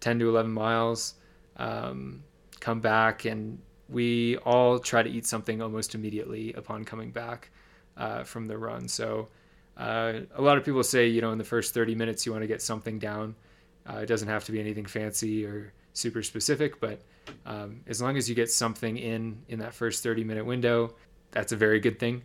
10 0.01 0.19
to 0.19 0.29
11 0.29 0.53
miles. 0.53 1.15
Um, 1.57 2.23
come 2.61 2.81
back 2.81 3.25
and 3.25 3.59
we 3.89 4.37
all 4.39 4.79
try 4.79 5.03
to 5.03 5.11
eat 5.11 5.27
something 5.27 5.61
almost 5.61 5.95
immediately 5.95 6.53
upon 6.55 6.85
coming 6.85 7.11
back 7.11 7.51
uh, 7.97 8.25
from 8.25 8.47
the 8.47 8.57
run. 8.57 8.89
So 8.89 9.29
uh, 9.77 10.21
a 10.35 10.43
lot 10.43 10.57
of 10.57 10.65
people 10.65 10.83
say, 10.83 11.09
you 11.09 11.21
know, 11.21 11.33
in 11.33 11.39
the 11.39 11.45
first 11.45 11.75
30 11.75 11.95
minutes, 11.95 12.25
you 12.25 12.33
want 12.33 12.43
to 12.43 12.49
get 12.49 12.63
something 12.63 12.99
down. 12.99 13.35
Uh, 13.89 13.99
it 13.99 14.07
doesn't 14.07 14.29
have 14.29 14.45
to 14.45 14.53
be 14.53 14.61
anything 14.61 14.87
fancy 14.87 15.45
or 15.45 15.73
super 15.93 16.23
specific, 16.23 16.81
but 16.81 17.01
um, 17.47 17.81
as 17.87 18.01
long 18.01 18.17
as 18.17 18.29
you 18.29 18.35
get 18.35 18.51
something 18.51 18.97
in 18.97 19.43
in 19.49 19.59
that 19.59 19.75
first 19.75 20.03
30 20.03 20.25
minute 20.25 20.47
window, 20.47 20.95
that's 21.31 21.53
a 21.53 21.57
very 21.57 21.81
good 21.81 21.99
thing. 21.99 22.23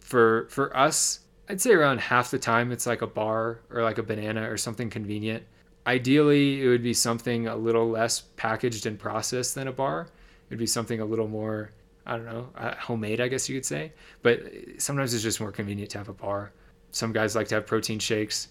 For 0.00 0.48
for 0.48 0.76
us, 0.76 1.20
I'd 1.48 1.60
say 1.60 1.72
around 1.72 2.00
half 2.00 2.30
the 2.30 2.38
time 2.38 2.72
it's 2.72 2.86
like 2.86 3.02
a 3.02 3.06
bar 3.06 3.60
or 3.70 3.82
like 3.82 3.98
a 3.98 4.02
banana 4.02 4.50
or 4.50 4.56
something 4.56 4.90
convenient 4.90 5.44
ideally 5.86 6.62
it 6.62 6.68
would 6.68 6.82
be 6.82 6.92
something 6.92 7.46
a 7.46 7.56
little 7.56 7.88
less 7.88 8.20
packaged 8.36 8.86
and 8.86 8.98
processed 8.98 9.54
than 9.54 9.68
a 9.68 9.72
bar 9.72 10.08
it'd 10.48 10.58
be 10.58 10.66
something 10.66 11.00
a 11.00 11.04
little 11.04 11.28
more 11.28 11.70
i 12.06 12.16
don't 12.16 12.26
know 12.26 12.48
uh, 12.56 12.74
homemade 12.76 13.20
i 13.20 13.28
guess 13.28 13.48
you 13.48 13.56
could 13.56 13.66
say. 13.66 13.92
But 14.22 14.42
sometimes 14.78 15.14
it's 15.14 15.22
just 15.22 15.40
more 15.40 15.52
convenient 15.52 15.90
to 15.90 15.98
have 15.98 16.08
a 16.08 16.14
bar. 16.14 16.52
Some 16.90 17.12
guys 17.12 17.34
like 17.34 17.48
to 17.48 17.56
have 17.56 17.66
protein 17.66 17.98
shakes 17.98 18.48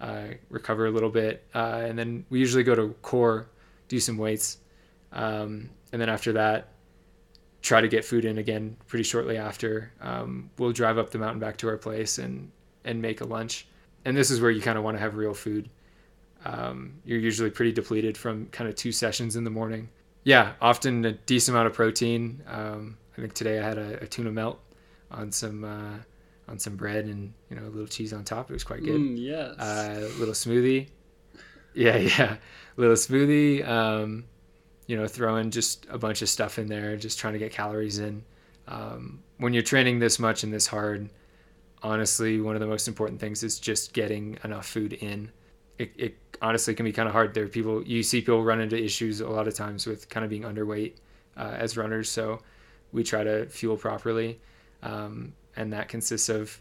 uh, 0.00 0.28
recover 0.50 0.86
a 0.86 0.90
little 0.90 1.10
bit 1.10 1.44
uh, 1.54 1.82
and 1.86 1.98
then 1.98 2.24
we 2.30 2.38
usually 2.38 2.62
go 2.62 2.74
to 2.74 2.94
core 3.02 3.48
do 3.88 3.98
some 3.98 4.16
weights 4.16 4.58
um, 5.12 5.70
and 5.92 6.00
then 6.00 6.08
after 6.08 6.32
that 6.34 6.68
try 7.62 7.80
to 7.80 7.88
get 7.88 8.04
food 8.04 8.24
in 8.24 8.38
again 8.38 8.76
pretty 8.86 9.02
shortly 9.02 9.36
after. 9.36 9.92
Um, 10.00 10.50
we'll 10.58 10.72
drive 10.72 10.98
up 10.98 11.10
the 11.10 11.18
mountain 11.18 11.40
back 11.40 11.56
to 11.58 11.68
our 11.68 11.76
place 11.76 12.18
and 12.18 12.50
and 12.84 13.02
make 13.02 13.20
a 13.20 13.24
lunch. 13.24 13.66
And 14.04 14.16
this 14.16 14.30
is 14.30 14.40
where 14.40 14.50
you 14.50 14.62
kind 14.62 14.78
of 14.78 14.84
want 14.84 14.96
to 14.96 15.00
have 15.00 15.16
real 15.16 15.34
food. 15.34 15.68
Um, 16.44 16.94
you're 17.04 17.18
usually 17.18 17.50
pretty 17.50 17.72
depleted 17.72 18.16
from 18.16 18.46
kind 18.46 18.70
of 18.70 18.76
two 18.76 18.92
sessions 18.92 19.36
in 19.36 19.44
the 19.44 19.50
morning. 19.50 19.88
Yeah, 20.28 20.52
often 20.60 21.06
a 21.06 21.12
decent 21.12 21.54
amount 21.54 21.68
of 21.68 21.72
protein. 21.72 22.42
Um, 22.46 22.98
I 23.16 23.22
think 23.22 23.32
today 23.32 23.60
I 23.60 23.62
had 23.66 23.78
a, 23.78 24.02
a 24.02 24.06
tuna 24.06 24.30
melt 24.30 24.60
on 25.10 25.32
some 25.32 25.64
uh, 25.64 25.96
on 26.46 26.58
some 26.58 26.76
bread 26.76 27.06
and 27.06 27.32
you 27.48 27.56
know 27.56 27.62
a 27.62 27.70
little 27.70 27.86
cheese 27.86 28.12
on 28.12 28.24
top. 28.24 28.50
It 28.50 28.52
was 28.52 28.62
quite 28.62 28.84
good. 28.84 29.00
Mm, 29.00 29.16
yes. 29.16 29.54
A 29.58 29.62
uh, 29.62 30.18
little 30.18 30.34
smoothie. 30.34 30.88
Yeah, 31.72 31.96
yeah. 32.18 32.36
Little 32.76 32.94
smoothie. 32.94 33.66
Um, 33.66 34.26
you 34.86 34.98
know, 34.98 35.06
throwing 35.06 35.50
just 35.50 35.86
a 35.88 35.96
bunch 35.96 36.20
of 36.20 36.28
stuff 36.28 36.58
in 36.58 36.66
there, 36.66 36.94
just 36.98 37.18
trying 37.18 37.32
to 37.32 37.38
get 37.38 37.50
calories 37.50 37.98
in. 37.98 38.22
Um, 38.66 39.22
when 39.38 39.54
you're 39.54 39.62
training 39.62 39.98
this 39.98 40.18
much 40.18 40.44
and 40.44 40.52
this 40.52 40.66
hard, 40.66 41.08
honestly, 41.82 42.38
one 42.38 42.54
of 42.54 42.60
the 42.60 42.66
most 42.66 42.86
important 42.86 43.18
things 43.18 43.42
is 43.42 43.58
just 43.58 43.94
getting 43.94 44.36
enough 44.44 44.66
food 44.66 44.92
in 44.92 45.32
it, 45.78 45.92
it 45.96 46.27
honestly 46.40 46.74
can 46.74 46.84
be 46.84 46.92
kind 46.92 47.08
of 47.08 47.12
hard. 47.12 47.34
There 47.34 47.48
people 47.48 47.82
you 47.82 48.02
see 48.02 48.20
people 48.20 48.42
run 48.42 48.60
into 48.60 48.82
issues 48.82 49.20
a 49.20 49.28
lot 49.28 49.48
of 49.48 49.54
times 49.54 49.86
with 49.86 50.08
kind 50.08 50.24
of 50.24 50.30
being 50.30 50.42
underweight 50.42 50.94
uh, 51.36 51.54
as 51.56 51.76
runners. 51.76 52.10
So 52.10 52.40
we 52.92 53.04
try 53.04 53.24
to 53.24 53.46
fuel 53.46 53.76
properly, 53.76 54.40
um, 54.82 55.32
and 55.56 55.72
that 55.72 55.88
consists 55.88 56.28
of 56.28 56.60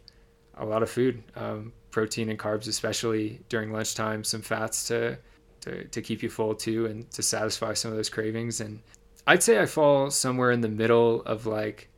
a 0.55 0.65
lot 0.65 0.83
of 0.83 0.89
food, 0.89 1.23
um, 1.35 1.71
protein 1.91 2.29
and 2.29 2.39
carbs, 2.39 2.67
especially 2.67 3.39
during 3.49 3.71
lunchtime. 3.71 4.23
Some 4.23 4.41
fats 4.41 4.87
to, 4.87 5.17
to 5.61 5.85
to 5.85 6.01
keep 6.01 6.23
you 6.23 6.29
full 6.29 6.55
too, 6.55 6.85
and 6.87 7.09
to 7.11 7.21
satisfy 7.21 7.73
some 7.73 7.91
of 7.91 7.97
those 7.97 8.09
cravings. 8.09 8.61
And 8.61 8.81
I'd 9.25 9.43
say 9.43 9.59
I 9.59 9.65
fall 9.65 10.09
somewhere 10.09 10.51
in 10.51 10.61
the 10.61 10.69
middle 10.69 11.21
of 11.23 11.45
like 11.45 11.89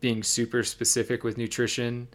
being 0.00 0.22
super 0.22 0.62
specific 0.62 1.22
with 1.22 1.38
nutrition 1.38 2.08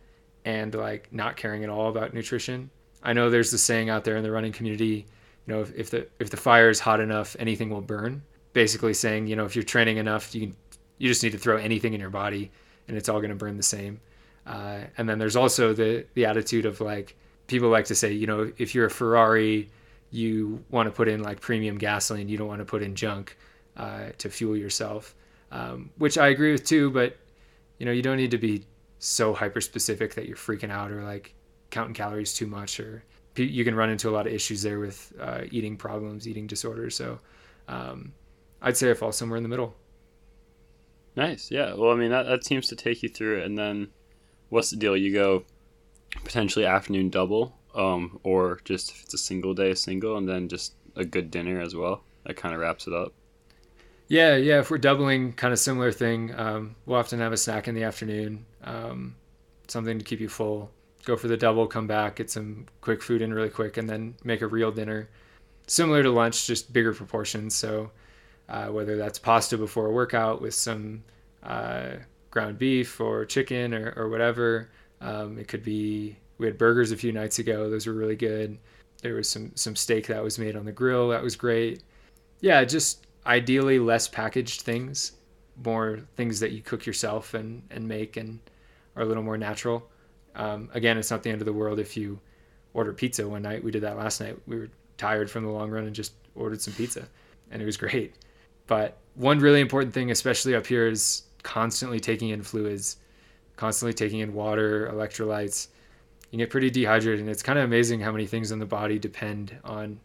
and 0.46 0.74
like 0.76 1.12
not 1.12 1.36
caring 1.36 1.64
at 1.64 1.70
all 1.70 1.90
about 1.90 2.14
nutrition. 2.14 2.70
I 3.04 3.14
know 3.14 3.30
there's 3.30 3.52
the 3.52 3.58
saying 3.58 3.90
out 3.90 4.04
there 4.04 4.18
in 4.18 4.24
the 4.24 4.32
running 4.32 4.52
community, 4.52 5.06
you 5.46 5.54
know, 5.54 5.62
if, 5.62 5.74
if 5.76 5.90
the 5.90 6.08
if 6.20 6.30
the 6.30 6.38
fire 6.38 6.70
is 6.70 6.80
hot 6.80 7.00
enough, 7.00 7.36
anything 7.40 7.70
will 7.70 7.82
burn. 7.82 8.22
Basically 8.54 8.94
saying, 8.94 9.28
you 9.28 9.36
know, 9.36 9.46
if 9.46 9.56
you're 9.56 9.64
training 9.64 9.98
enough, 9.98 10.34
you 10.34 10.42
can 10.42 10.56
you 10.98 11.08
just 11.08 11.24
need 11.24 11.32
to 11.32 11.38
throw 11.38 11.58
anything 11.58 11.94
in 11.94 12.00
your 12.00 12.10
body 12.10 12.52
and 12.88 12.98
it's 12.98 13.10
all 13.10 13.20
going 13.20 13.30
to 13.30 13.36
burn 13.36 13.58
the 13.58 13.64
same. 13.64 14.00
Uh, 14.46 14.80
and 14.98 15.08
then 15.08 15.20
there's 15.20 15.36
also 15.36 15.74
the 15.74 16.06
the 16.14 16.26
attitude 16.26 16.66
of 16.66 16.82
like 16.82 17.16
people 17.48 17.70
like 17.70 17.86
to 17.86 17.96
say, 17.96 18.14
you 18.14 18.28
know, 18.28 18.52
if 18.58 18.74
you're 18.74 18.86
a 18.86 18.92
Ferrari, 18.92 19.70
you 20.12 20.64
want 20.70 20.88
to 20.88 20.92
put 20.92 21.08
in 21.08 21.22
like 21.22 21.42
premium 21.42 21.78
gasoline, 21.78 22.30
you 22.30 22.38
don't 22.38 22.48
want 22.48 22.60
to 22.60 22.66
put 22.66 22.82
in 22.82 22.96
junk 22.96 23.38
uh, 23.76 24.10
to 24.18 24.30
fuel 24.30 24.56
yourself, 24.56 25.16
um, 25.52 25.90
which 25.98 26.18
I 26.18 26.28
agree 26.28 26.52
with 26.52 26.66
too. 26.66 26.90
But 26.90 27.18
you 27.78 27.86
know, 27.86 27.92
you 27.92 28.02
don't 28.02 28.18
need 28.18 28.32
to 28.32 28.38
be 28.38 28.66
so 29.00 29.34
hyper 29.34 29.62
specific 29.62 30.16
that 30.16 30.28
you're 30.28 30.38
freaking 30.38 30.72
out 30.72 30.92
or 30.92 31.04
like 31.04 31.34
counting 31.70 31.94
calories 31.94 32.34
too 32.34 32.48
much, 32.48 32.80
or 32.80 33.04
you 33.36 33.64
can 33.64 33.76
run 33.76 33.90
into 33.90 34.10
a 34.10 34.12
lot 34.12 34.28
of 34.28 34.34
issues 34.34 34.62
there 34.62 34.80
with 34.80 35.14
uh, 35.22 35.42
eating 35.52 35.78
problems, 35.78 36.28
eating 36.28 36.48
disorders. 36.48 36.96
So 36.96 37.20
um, 37.68 38.14
I'd 38.62 38.78
say 38.78 38.90
I 38.90 38.94
fall 38.94 39.12
somewhere 39.12 39.38
in 39.38 39.44
the 39.44 39.50
middle. 39.50 39.76
Nice. 41.16 41.52
Yeah. 41.52 41.74
Well, 41.74 41.92
I 41.92 41.96
mean, 41.96 42.12
that, 42.12 42.24
that 42.24 42.44
seems 42.44 42.68
to 42.68 42.76
take 42.76 43.04
you 43.04 43.10
through 43.10 43.40
it. 43.40 43.46
And 43.46 43.58
then 43.58 43.90
what's 44.50 44.70
the 44.70 44.78
deal? 44.78 44.96
You 44.96 45.14
go 45.14 45.44
potentially 46.24 46.66
afternoon 46.66 47.10
double, 47.10 47.56
um, 47.76 48.20
or 48.24 48.60
just 48.66 48.92
if 48.92 49.04
it's 49.04 49.14
a 49.14 49.20
single 49.20 49.54
day, 49.54 49.74
single, 49.74 50.18
and 50.18 50.28
then 50.28 50.48
just 50.48 50.74
a 50.96 51.06
good 51.06 51.32
dinner 51.32 51.60
as 51.60 51.76
well. 51.76 52.04
That 52.26 52.38
kind 52.38 52.54
of 52.54 52.62
wraps 52.62 52.88
it 52.88 52.94
up. 52.94 53.14
Yeah, 54.08 54.36
yeah. 54.36 54.60
If 54.60 54.72
we're 54.72 54.78
doubling, 54.78 55.34
kind 55.34 55.54
of 55.54 55.60
similar 55.60 55.92
thing. 55.92 56.34
Um, 56.36 56.76
we'll 56.86 57.00
often 57.00 57.20
have 57.20 57.34
a 57.34 57.38
snack 57.38 57.68
in 57.68 57.76
the 57.76 57.84
afternoon, 57.84 58.46
um, 58.64 59.16
something 59.68 60.00
to 60.00 60.06
keep 60.06 60.20
you 60.20 60.30
full. 60.30 60.72
Go 61.06 61.16
for 61.16 61.28
the 61.28 61.38
double, 61.38 61.68
come 61.68 61.88
back, 61.88 62.18
get 62.18 62.30
some 62.30 62.66
quick 62.82 63.02
food 63.02 63.22
in 63.22 63.34
really 63.34 63.50
quick, 63.50 63.78
and 63.78 63.90
then 63.90 64.16
make 64.24 64.42
a 64.42 64.48
real 64.48 64.72
dinner. 64.72 65.10
Similar 65.68 66.04
to 66.04 66.12
lunch, 66.12 66.48
just 66.48 66.74
bigger 66.74 66.94
proportions. 66.94 67.56
So 67.56 67.92
uh, 68.50 68.68
whether 68.68 68.98
that's 68.98 69.20
pasta 69.20 69.58
before 69.58 69.88
a 69.88 69.92
workout 69.92 70.42
with 70.42 70.54
some 70.54 71.04
uh, 71.44 71.92
ground 72.32 72.58
beef 72.58 73.00
or 73.00 73.26
chicken 73.26 73.74
or, 73.74 73.94
or 73.96 74.10
whatever. 74.10 74.70
Um, 75.02 75.38
it 75.38 75.48
could 75.48 75.64
be 75.64 76.18
we 76.38 76.46
had 76.46 76.58
burgers 76.58 76.92
a 76.92 76.98
few 76.98 77.12
nights 77.12 77.40
ago; 77.40 77.70
those 77.70 77.88
were 77.88 77.94
really 77.94 78.16
good. 78.16 78.58
There 79.02 79.16
was 79.16 79.30
some 79.30 79.52
some 79.56 79.76
steak 79.76 80.08
that 80.08 80.24
was 80.24 80.40
made 80.40 80.56
on 80.56 80.66
the 80.66 80.72
grill 80.72 81.10
that 81.10 81.24
was 81.24 81.36
great. 81.36 81.84
Yeah, 82.42 82.64
just 82.64 83.06
ideally 83.26 83.80
less 83.80 84.08
packaged 84.08 84.62
things, 84.62 85.14
more 85.64 86.00
things 86.16 86.40
that 86.40 86.52
you 86.52 86.62
cook 86.62 86.86
yourself 86.86 87.34
and 87.34 87.64
and 87.70 87.88
make 87.88 88.18
and 88.18 88.40
are 88.96 89.04
a 89.04 89.06
little 89.06 89.24
more 89.24 89.38
natural. 89.38 89.90
Um, 90.38 90.70
again, 90.74 90.98
it's 90.98 91.12
not 91.12 91.24
the 91.24 91.30
end 91.30 91.42
of 91.42 91.46
the 91.46 91.54
world 91.54 91.80
if 91.80 91.98
you 91.98 92.20
order 92.74 92.94
pizza 92.94 93.28
one 93.28 93.42
night. 93.42 93.64
We 93.64 93.72
did 93.72 93.84
that 93.84 93.98
last 93.98 94.22
night. 94.22 94.38
We 94.48 94.58
were 94.58 94.70
tired 94.98 95.30
from 95.30 95.44
the 95.44 95.50
long 95.50 95.70
run 95.70 95.86
and 95.86 95.96
just 95.96 96.14
ordered 96.36 96.62
some 96.62 96.74
pizza, 96.76 97.08
and 97.52 97.62
it 97.62 97.66
was 97.66 97.76
great. 97.76 98.16
But 98.68 98.98
one 99.16 99.40
really 99.40 99.62
important 99.62 99.94
thing, 99.94 100.12
especially 100.12 100.56
up 100.56 100.68
here, 100.68 100.88
is 100.88 101.24
constantly 101.44 102.00
taking 102.00 102.30
in 102.30 102.44
fluids, 102.44 102.98
constantly 103.56 103.94
taking 103.94 104.20
in 104.20 104.34
water, 104.34 104.90
electrolytes. 104.94 105.70
You 106.32 106.38
get 106.38 106.50
pretty 106.50 106.70
dehydrated, 106.70 107.22
and 107.22 107.30
it's 107.30 107.44
kind 107.44 107.58
of 107.58 107.66
amazing 107.66 108.00
how 108.00 108.12
many 108.12 108.28
things 108.28 108.52
in 108.52 108.60
the 108.60 108.66
body 108.66 109.00
depend 109.00 109.58
on 109.64 110.00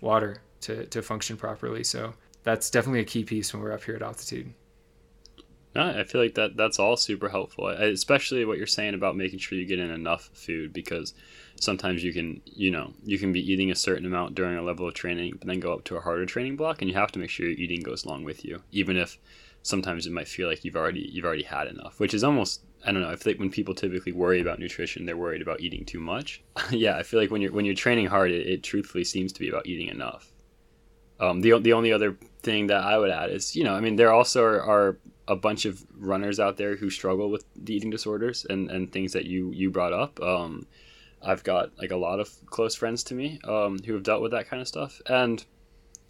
water 0.00 0.42
to, 0.62 0.86
to 0.86 1.00
function 1.00 1.36
properly. 1.36 1.84
So 1.84 2.12
that's 2.42 2.68
definitely 2.68 3.00
a 3.00 3.04
key 3.04 3.24
piece 3.24 3.52
when 3.52 3.62
we're 3.62 3.72
up 3.72 3.84
here 3.84 3.94
at 3.94 4.02
altitude. 4.02 4.52
No, 5.74 5.88
I 5.88 6.04
feel 6.04 6.20
like 6.20 6.34
that 6.34 6.56
that's 6.56 6.78
all 6.78 6.96
super 6.96 7.30
helpful, 7.30 7.68
especially 7.68 8.44
what 8.44 8.58
you're 8.58 8.66
saying 8.66 8.94
about 8.94 9.16
making 9.16 9.38
sure 9.38 9.56
you 9.56 9.64
get 9.64 9.78
in 9.78 9.90
enough 9.90 10.30
food 10.34 10.72
because 10.72 11.14
sometimes 11.60 12.04
you 12.04 12.12
can, 12.12 12.42
you 12.44 12.70
know, 12.70 12.92
you 13.04 13.18
can 13.18 13.32
be 13.32 13.40
eating 13.40 13.70
a 13.70 13.74
certain 13.74 14.04
amount 14.04 14.34
during 14.34 14.58
a 14.58 14.62
level 14.62 14.86
of 14.86 14.94
training, 14.94 15.34
but 15.38 15.46
then 15.46 15.60
go 15.60 15.72
up 15.72 15.84
to 15.84 15.96
a 15.96 16.00
harder 16.00 16.26
training 16.26 16.56
block, 16.56 16.82
and 16.82 16.90
you 16.90 16.96
have 16.96 17.12
to 17.12 17.18
make 17.18 17.30
sure 17.30 17.46
your 17.46 17.58
eating 17.58 17.80
goes 17.80 18.04
along 18.04 18.24
with 18.24 18.44
you, 18.44 18.62
even 18.70 18.96
if 18.96 19.18
sometimes 19.62 20.06
it 20.06 20.12
might 20.12 20.28
feel 20.28 20.48
like 20.48 20.64
you've 20.64 20.76
already 20.76 21.08
you've 21.12 21.24
already 21.24 21.44
had 21.44 21.68
enough, 21.68 21.98
which 22.00 22.14
is 22.14 22.24
almost 22.24 22.62
I 22.84 22.92
don't 22.92 23.00
know. 23.00 23.10
I 23.10 23.16
feel 23.16 23.32
like 23.32 23.40
when 23.40 23.50
people 23.50 23.74
typically 23.74 24.12
worry 24.12 24.40
about 24.40 24.58
nutrition, 24.58 25.06
they're 25.06 25.16
worried 25.16 25.42
about 25.42 25.60
eating 25.60 25.84
too 25.84 26.00
much. 26.00 26.42
yeah, 26.70 26.96
I 26.96 27.02
feel 27.02 27.20
like 27.20 27.30
when 27.30 27.40
you're 27.40 27.52
when 27.52 27.64
you're 27.64 27.74
training 27.74 28.06
hard, 28.06 28.30
it, 28.30 28.46
it 28.46 28.62
truthfully 28.62 29.04
seems 29.04 29.32
to 29.32 29.40
be 29.40 29.48
about 29.48 29.66
eating 29.66 29.88
enough. 29.88 30.32
Um, 31.20 31.40
the 31.40 31.58
the 31.60 31.72
only 31.72 31.92
other 31.92 32.18
thing 32.42 32.66
that 32.66 32.82
I 32.82 32.98
would 32.98 33.10
add 33.10 33.30
is, 33.30 33.54
you 33.54 33.62
know, 33.62 33.74
I 33.74 33.80
mean, 33.80 33.96
there 33.96 34.12
also 34.12 34.42
are, 34.42 34.62
are 34.62 34.98
a 35.28 35.36
bunch 35.36 35.64
of 35.64 35.84
runners 35.96 36.40
out 36.40 36.56
there 36.56 36.76
who 36.76 36.90
struggle 36.90 37.30
with 37.30 37.44
the 37.56 37.74
eating 37.74 37.90
disorders 37.90 38.44
and, 38.48 38.70
and 38.70 38.92
things 38.92 39.12
that 39.12 39.24
you 39.24 39.52
you 39.52 39.70
brought 39.70 39.92
up. 39.92 40.20
Um, 40.20 40.66
I've 41.22 41.44
got 41.44 41.70
like 41.78 41.92
a 41.92 41.96
lot 41.96 42.18
of 42.18 42.30
close 42.46 42.74
friends 42.74 43.04
to 43.04 43.14
me 43.14 43.38
um, 43.44 43.78
who 43.84 43.94
have 43.94 44.02
dealt 44.02 44.22
with 44.22 44.32
that 44.32 44.48
kind 44.48 44.60
of 44.60 44.68
stuff, 44.68 45.00
and 45.06 45.44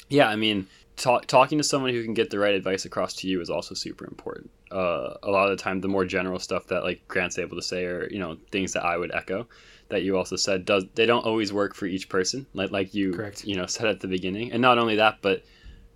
yeah, 0.09 0.29
I 0.29 0.37
mean, 0.37 0.67
talk, 0.97 1.27
talking 1.27 1.59
to 1.59 1.65
someone 1.65 1.91
who 1.91 2.03
can 2.05 2.15
get 2.15 2.31
the 2.31 2.39
right 2.39 2.55
advice 2.55 2.85
across 2.85 3.15
to 3.17 3.29
you 3.29 3.41
is 3.41 3.51
also 3.51 3.75
super 3.75 4.05
important. 4.07 4.51
Uh, 4.71 5.15
a 5.23 5.31
lot 5.31 5.51
of 5.51 5.57
the 5.57 5.63
time, 5.63 5.81
the 5.81 5.89
more 5.89 6.05
general 6.05 6.39
stuff 6.39 6.67
that 6.67 6.83
like 6.83 7.07
Grant's 7.09 7.39
able 7.39 7.57
to 7.57 7.63
say, 7.63 7.85
or 7.85 8.09
you 8.11 8.19
know, 8.19 8.37
things 8.51 8.73
that 8.73 8.85
I 8.85 8.97
would 8.97 9.15
echo, 9.15 9.47
that 9.89 10.03
you 10.03 10.17
also 10.17 10.37
said, 10.37 10.65
does 10.65 10.85
they 10.95 11.07
don't 11.07 11.25
always 11.25 11.53
work 11.53 11.75
for 11.75 11.87
each 11.87 12.09
person, 12.09 12.47
like 12.55 12.71
like 12.71 12.95
you 12.95 13.13
Correct. 13.13 13.45
you 13.45 13.57
know 13.57 13.67
said 13.67 13.87
at 13.87 14.01
the 14.01 14.09
beginning, 14.09 14.53
and 14.53 14.63
not 14.63 14.79
only 14.79 14.97
that, 14.97 15.19
but 15.23 15.45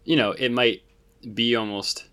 you 0.04 0.16
know, 0.16 0.32
it 0.32 0.50
might 0.50 0.82
be 1.35 1.56
almost 1.56 2.04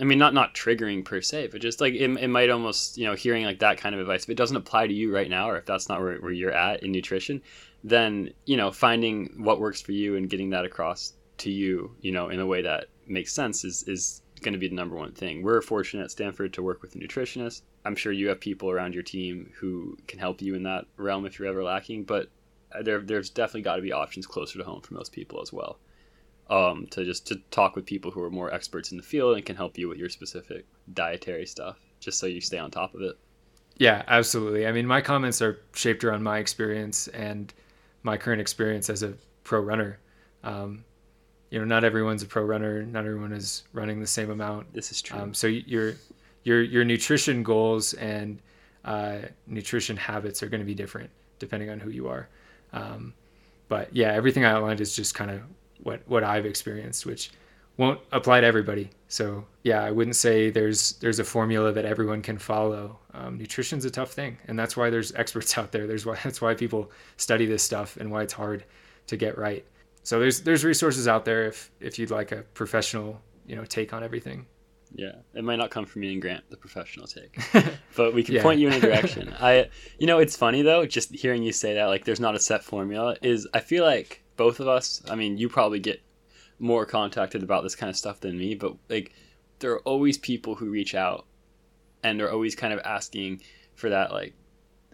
I 0.00 0.04
mean, 0.04 0.18
not 0.18 0.34
not 0.34 0.54
triggering 0.54 1.04
per 1.04 1.20
se, 1.20 1.48
but 1.48 1.60
just 1.60 1.80
like 1.80 1.94
it, 1.94 2.10
it 2.10 2.28
might 2.28 2.50
almost 2.50 2.98
you 2.98 3.06
know 3.06 3.14
hearing 3.14 3.44
like 3.44 3.60
that 3.60 3.78
kind 3.78 3.94
of 3.94 4.00
advice. 4.00 4.24
If 4.24 4.30
it 4.30 4.36
doesn't 4.36 4.56
apply 4.56 4.86
to 4.86 4.94
you 4.94 5.14
right 5.14 5.28
now, 5.28 5.50
or 5.50 5.58
if 5.58 5.66
that's 5.66 5.88
not 5.88 6.00
where, 6.00 6.16
where 6.16 6.32
you're 6.32 6.52
at 6.52 6.82
in 6.82 6.92
nutrition, 6.92 7.42
then 7.84 8.32
you 8.44 8.56
know 8.56 8.70
finding 8.70 9.44
what 9.44 9.60
works 9.60 9.80
for 9.80 9.92
you 9.92 10.16
and 10.16 10.30
getting 10.30 10.50
that 10.50 10.64
across 10.64 11.14
to 11.38 11.50
you, 11.50 11.94
you 12.00 12.12
know, 12.12 12.28
in 12.28 12.40
a 12.40 12.46
way 12.46 12.62
that 12.62 12.86
makes 13.06 13.32
sense 13.32 13.64
is 13.64 13.84
is 13.84 14.22
going 14.40 14.52
to 14.52 14.58
be 14.58 14.68
the 14.68 14.74
number 14.74 14.96
one 14.96 15.12
thing. 15.12 15.42
We're 15.42 15.62
fortunate 15.62 16.04
at 16.04 16.10
Stanford 16.10 16.52
to 16.54 16.62
work 16.62 16.82
with 16.82 16.96
a 16.96 16.98
nutritionist. 16.98 17.62
I'm 17.84 17.94
sure 17.94 18.12
you 18.12 18.28
have 18.28 18.40
people 18.40 18.70
around 18.70 18.94
your 18.94 19.02
team 19.02 19.52
who 19.58 19.96
can 20.08 20.18
help 20.18 20.42
you 20.42 20.54
in 20.54 20.64
that 20.64 20.86
realm 20.96 21.26
if 21.26 21.38
you're 21.38 21.48
ever 21.48 21.62
lacking, 21.62 22.04
but 22.04 22.28
uh, 22.74 22.82
there 22.82 23.00
there's 23.00 23.30
definitely 23.30 23.62
got 23.62 23.76
to 23.76 23.82
be 23.82 23.92
options 23.92 24.26
closer 24.26 24.58
to 24.58 24.64
home 24.64 24.80
for 24.80 24.94
most 24.94 25.12
people 25.12 25.40
as 25.40 25.52
well 25.52 25.78
um, 26.50 26.86
to 26.90 27.04
just 27.04 27.26
to 27.28 27.36
talk 27.50 27.76
with 27.76 27.86
people 27.86 28.10
who 28.10 28.22
are 28.22 28.30
more 28.30 28.52
experts 28.52 28.90
in 28.90 28.96
the 28.96 29.02
field 29.02 29.36
and 29.36 29.44
can 29.44 29.56
help 29.56 29.78
you 29.78 29.88
with 29.88 29.98
your 29.98 30.08
specific 30.08 30.66
dietary 30.92 31.46
stuff, 31.46 31.78
just 32.00 32.18
so 32.18 32.26
you 32.26 32.40
stay 32.40 32.58
on 32.58 32.70
top 32.70 32.94
of 32.94 33.02
it. 33.02 33.16
Yeah, 33.78 34.02
absolutely. 34.06 34.66
I 34.66 34.72
mean, 34.72 34.86
my 34.86 35.00
comments 35.00 35.40
are 35.40 35.60
shaped 35.74 36.04
around 36.04 36.22
my 36.22 36.38
experience 36.38 37.08
and 37.08 37.52
my 38.02 38.16
current 38.16 38.40
experience 38.40 38.90
as 38.90 39.02
a 39.02 39.14
pro 39.44 39.60
runner. 39.60 39.98
Um, 40.44 40.84
you 41.50 41.58
know, 41.58 41.64
not 41.64 41.84
everyone's 41.84 42.22
a 42.22 42.26
pro 42.26 42.44
runner. 42.44 42.82
Not 42.82 43.04
everyone 43.04 43.32
is 43.32 43.64
running 43.72 44.00
the 44.00 44.06
same 44.06 44.30
amount. 44.30 44.72
This 44.72 44.90
is 44.90 45.02
true. 45.02 45.18
Um, 45.18 45.34
so 45.34 45.46
your 45.46 45.94
your 46.44 46.62
your 46.62 46.84
nutrition 46.84 47.42
goals 47.42 47.94
and 47.94 48.40
uh, 48.84 49.18
nutrition 49.46 49.96
habits 49.96 50.42
are 50.42 50.48
going 50.48 50.60
to 50.60 50.66
be 50.66 50.74
different 50.74 51.10
depending 51.38 51.70
on 51.70 51.80
who 51.80 51.90
you 51.90 52.08
are. 52.08 52.28
Um, 52.72 53.14
but 53.68 53.94
yeah, 53.94 54.12
everything 54.12 54.44
I 54.44 54.52
outlined 54.52 54.80
is 54.80 54.94
just 54.94 55.14
kind 55.14 55.30
of 55.30 55.42
what 55.82 56.02
what 56.06 56.24
I've 56.24 56.46
experienced, 56.46 57.06
which 57.06 57.30
won't 57.76 58.00
apply 58.12 58.40
to 58.40 58.46
everybody. 58.46 58.90
So 59.08 59.44
yeah, 59.62 59.82
I 59.82 59.90
wouldn't 59.90 60.16
say 60.16 60.50
there's 60.50 60.92
there's 60.94 61.18
a 61.18 61.24
formula 61.24 61.72
that 61.72 61.84
everyone 61.84 62.22
can 62.22 62.38
follow. 62.38 62.98
Um, 63.14 63.38
nutrition's 63.38 63.84
a 63.84 63.90
tough 63.90 64.12
thing, 64.12 64.38
and 64.46 64.58
that's 64.58 64.76
why 64.76 64.90
there's 64.90 65.14
experts 65.16 65.56
out 65.58 65.72
there. 65.72 65.86
There's 65.86 66.06
why 66.06 66.18
that's 66.22 66.40
why 66.40 66.54
people 66.54 66.90
study 67.16 67.46
this 67.46 67.62
stuff 67.62 67.96
and 67.96 68.10
why 68.10 68.22
it's 68.22 68.32
hard 68.32 68.64
to 69.08 69.16
get 69.16 69.38
right. 69.38 69.64
So 70.02 70.18
there's 70.18 70.40
there's 70.40 70.64
resources 70.64 71.08
out 71.08 71.24
there 71.24 71.46
if 71.46 71.70
if 71.80 71.98
you'd 71.98 72.10
like 72.10 72.32
a 72.32 72.42
professional 72.54 73.20
you 73.46 73.56
know 73.56 73.64
take 73.64 73.92
on 73.92 74.02
everything. 74.02 74.46
Yeah, 74.94 75.12
it 75.34 75.42
might 75.42 75.56
not 75.56 75.70
come 75.70 75.86
from 75.86 76.02
me 76.02 76.12
and 76.12 76.20
Grant, 76.20 76.44
the 76.50 76.56
professional 76.56 77.06
take, 77.06 77.38
but 77.96 78.12
we 78.12 78.22
can 78.22 78.34
yeah. 78.34 78.42
point 78.42 78.60
you 78.60 78.68
in 78.68 78.74
a 78.74 78.80
direction. 78.88 79.34
I, 79.40 79.70
you 79.98 80.06
know, 80.06 80.18
it's 80.18 80.36
funny 80.36 80.60
though, 80.60 80.84
just 80.84 81.14
hearing 81.14 81.42
you 81.42 81.52
say 81.52 81.74
that, 81.74 81.86
like, 81.86 82.04
there's 82.04 82.20
not 82.20 82.34
a 82.34 82.38
set 82.38 82.62
formula. 82.62 83.16
Is 83.22 83.48
I 83.54 83.60
feel 83.60 83.84
like 83.84 84.21
both 84.36 84.60
of 84.60 84.68
us. 84.68 85.02
I 85.10 85.14
mean, 85.14 85.38
you 85.38 85.48
probably 85.48 85.80
get 85.80 86.02
more 86.58 86.86
contacted 86.86 87.42
about 87.42 87.62
this 87.62 87.74
kind 87.74 87.90
of 87.90 87.96
stuff 87.96 88.20
than 88.20 88.38
me, 88.38 88.54
but 88.54 88.76
like 88.88 89.12
there 89.58 89.72
are 89.72 89.80
always 89.80 90.18
people 90.18 90.54
who 90.54 90.70
reach 90.70 90.94
out 90.94 91.26
and 92.02 92.20
are 92.20 92.30
always 92.30 92.54
kind 92.54 92.72
of 92.72 92.80
asking 92.84 93.42
for 93.74 93.90
that 93.90 94.12
like 94.12 94.34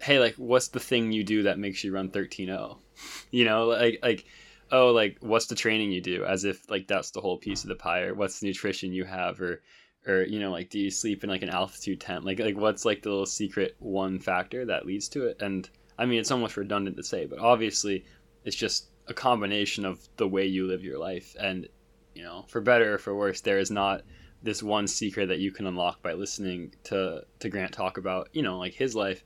hey, 0.01 0.19
like, 0.19 0.35
what's 0.37 0.69
the 0.69 0.81
thing 0.81 1.13
you 1.13 1.25
do 1.25 1.45
that 1.45 1.59
makes 1.59 1.83
you 1.83 1.93
run 1.93 2.11
13.0? 2.11 2.79
you 3.31 3.45
know, 3.45 3.67
like, 3.67 3.99
like, 4.03 4.25
oh, 4.71 4.91
like, 4.91 5.19
what's 5.21 5.47
the 5.47 5.55
training 5.55 5.93
you 5.93 6.01
do? 6.01 6.25
As 6.25 6.45
if 6.45 6.69
like 6.71 6.87
that's 6.87 7.11
the 7.11 7.21
whole 7.21 7.39
piece 7.39 7.63
of 7.63 7.69
the 7.69 7.75
pie, 7.75 8.03
or 8.03 8.15
what's 8.15 8.41
the 8.41 8.47
nutrition 8.47 8.93
you 8.93 9.05
have, 9.05 9.41
or, 9.41 9.63
or 10.07 10.23
you 10.23 10.39
know, 10.39 10.51
like, 10.51 10.71
do 10.71 10.79
you 10.79 10.91
sleep 10.91 11.25
in 11.25 11.31
like 11.31 11.43
an 11.43 11.51
altitude 11.51 12.01
tent? 12.01 12.25
Like, 12.25 12.39
like, 12.39 12.57
what's 12.57 12.85
like 12.85 13.03
the 13.03 13.11
little 13.11 13.27
secret 13.27 13.77
one 13.79 14.19
factor 14.19 14.65
that 14.67 14.87
leads 14.87 15.09
to 15.11 15.27
it? 15.27 15.41
And 15.41 15.69
I 15.99 16.07
mean, 16.07 16.21
it's 16.21 16.31
almost 16.31 16.57
redundant 16.57 16.97
to 16.97 17.03
say, 17.03 17.27
but 17.27 17.39
obviously, 17.39 18.05
it's 18.45 18.57
just 18.57 18.89
a 19.09 19.15
combination 19.15 19.85
of 19.85 20.07
the 20.17 20.29
way 20.29 20.47
you 20.47 20.67
live 20.67 20.85
your 20.85 20.99
life, 20.99 21.35
and 21.41 21.69
you 22.15 22.23
know, 22.23 22.45
for 22.49 22.61
better 22.61 22.95
or 22.95 22.99
for 22.99 23.15
worse, 23.15 23.41
there 23.41 23.59
is 23.59 23.71
not 23.71 24.03
this 24.43 24.63
one 24.63 24.87
secret 24.87 25.27
that 25.27 25.41
you 25.41 25.51
can 25.51 25.67
unlock 25.67 26.03
by 26.03 26.13
listening 26.13 26.75
to 26.85 27.23
to 27.41 27.49
Grant 27.49 27.73
talk 27.73 27.99
about, 27.99 28.29
you 28.33 28.43
know, 28.43 28.59
like 28.59 28.75
his 28.75 28.95
life 28.95 29.25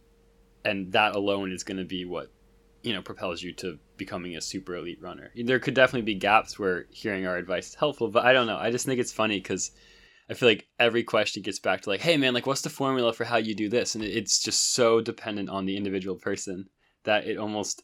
and 0.64 0.92
that 0.92 1.14
alone 1.14 1.52
is 1.52 1.64
going 1.64 1.78
to 1.78 1.84
be 1.84 2.04
what 2.04 2.30
you 2.82 2.92
know 2.92 3.02
propels 3.02 3.42
you 3.42 3.52
to 3.52 3.78
becoming 3.96 4.36
a 4.36 4.40
super 4.40 4.76
elite 4.76 5.00
runner. 5.00 5.30
There 5.36 5.58
could 5.58 5.74
definitely 5.74 6.12
be 6.12 6.18
gaps 6.18 6.58
where 6.58 6.86
hearing 6.90 7.26
our 7.26 7.36
advice 7.36 7.68
is 7.68 7.74
helpful, 7.74 8.10
but 8.10 8.24
I 8.24 8.32
don't 8.32 8.46
know. 8.46 8.58
I 8.58 8.70
just 8.70 8.86
think 8.86 9.00
it's 9.00 9.12
funny 9.12 9.38
because 9.38 9.70
I 10.28 10.34
feel 10.34 10.48
like 10.48 10.66
every 10.78 11.04
question 11.04 11.42
gets 11.42 11.58
back 11.58 11.82
to 11.82 11.90
like, 11.90 12.00
hey 12.00 12.16
man, 12.16 12.34
like 12.34 12.46
what's 12.46 12.62
the 12.62 12.70
formula 12.70 13.12
for 13.12 13.24
how 13.24 13.36
you 13.36 13.54
do 13.54 13.68
this? 13.68 13.94
And 13.94 14.02
it's 14.02 14.42
just 14.42 14.74
so 14.74 15.00
dependent 15.00 15.48
on 15.48 15.66
the 15.66 15.76
individual 15.76 16.16
person 16.16 16.66
that 17.04 17.26
it 17.26 17.38
almost 17.38 17.82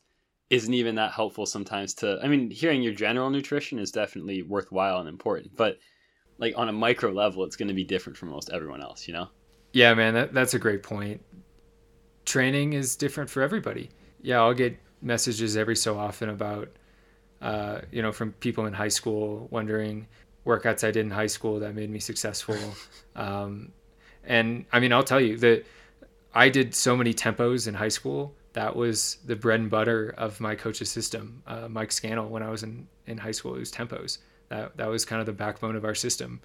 isn't 0.51 0.73
even 0.73 0.95
that 0.95 1.13
helpful 1.13 1.47
sometimes 1.47 1.95
to 1.95 2.19
I 2.23 2.29
mean, 2.29 2.51
hearing 2.51 2.83
your 2.83 2.95
general 2.95 3.31
nutrition 3.31 3.79
is 3.79 3.91
definitely 3.91 4.43
worthwhile 4.43 4.99
and 5.01 5.09
important, 5.09 5.57
but 5.57 5.79
like 6.39 6.55
on 6.57 6.69
a 6.69 6.73
micro 6.73 7.11
level 7.11 7.45
it's 7.45 7.57
going 7.57 7.69
to 7.69 7.75
be 7.75 7.85
different 7.85 8.17
from 8.17 8.31
most 8.31 8.51
everyone 8.51 8.83
else, 8.83 9.07
you 9.07 9.15
know? 9.15 9.29
Yeah, 9.73 9.93
man, 9.95 10.15
that, 10.15 10.33
that's 10.33 10.55
a 10.55 10.59
great 10.59 10.83
point 10.83 11.21
training 12.29 12.75
is 12.75 12.95
different 12.95 13.31
for 13.31 13.43
everybody. 13.43 13.89
Yeah, 14.21 14.41
I'll 14.41 14.55
get 14.55 14.79
messages 15.01 15.57
every 15.57 15.75
so 15.75 15.99
often 15.99 16.29
about, 16.29 16.69
uh, 17.41 17.81
you 17.91 18.03
know, 18.03 18.13
from 18.13 18.33
people 18.33 18.67
in 18.67 18.75
high 18.75 18.89
school 18.89 19.49
wondering 19.51 20.07
workouts 20.45 20.87
I 20.87 20.91
did 20.91 21.07
in 21.07 21.11
high 21.11 21.27
school 21.27 21.59
that 21.61 21.75
made 21.75 21.91
me 21.91 21.99
successful. 21.99 22.57
Um, 23.17 23.73
and 24.23 24.65
I 24.71 24.79
mean, 24.79 24.93
I'll 24.93 25.03
tell 25.03 25.21
you 25.21 25.37
that 25.39 25.67
I 26.33 26.51
did 26.51 26.73
so 26.73 26.97
many 26.97 27.13
tempos 27.13 27.67
in 27.67 27.75
high 27.75 27.89
school. 27.89 28.33
That 28.55 28.75
was 28.75 29.19
the 29.25 29.37
bread 29.37 29.61
and 29.61 29.71
butter 29.71 30.15
of 30.17 30.41
my 30.41 30.55
coach's 30.55 30.91
system. 30.91 31.43
Uh, 31.47 31.69
Mike 31.69 31.93
Scannell, 31.93 32.29
when 32.29 32.43
I 32.43 32.51
was 32.51 32.63
in, 32.63 32.89
in 33.07 33.19
high 33.19 33.31
school, 33.31 33.55
it 33.55 33.61
was 33.61 33.71
tempos. 33.71 34.19
That, 34.49 34.77
that 34.77 34.89
was 34.89 35.05
kind 35.05 35.21
of 35.21 35.27
the 35.27 35.33
backbone 35.33 35.77
of 35.77 35.85
our 35.85 35.95
system 35.95 36.41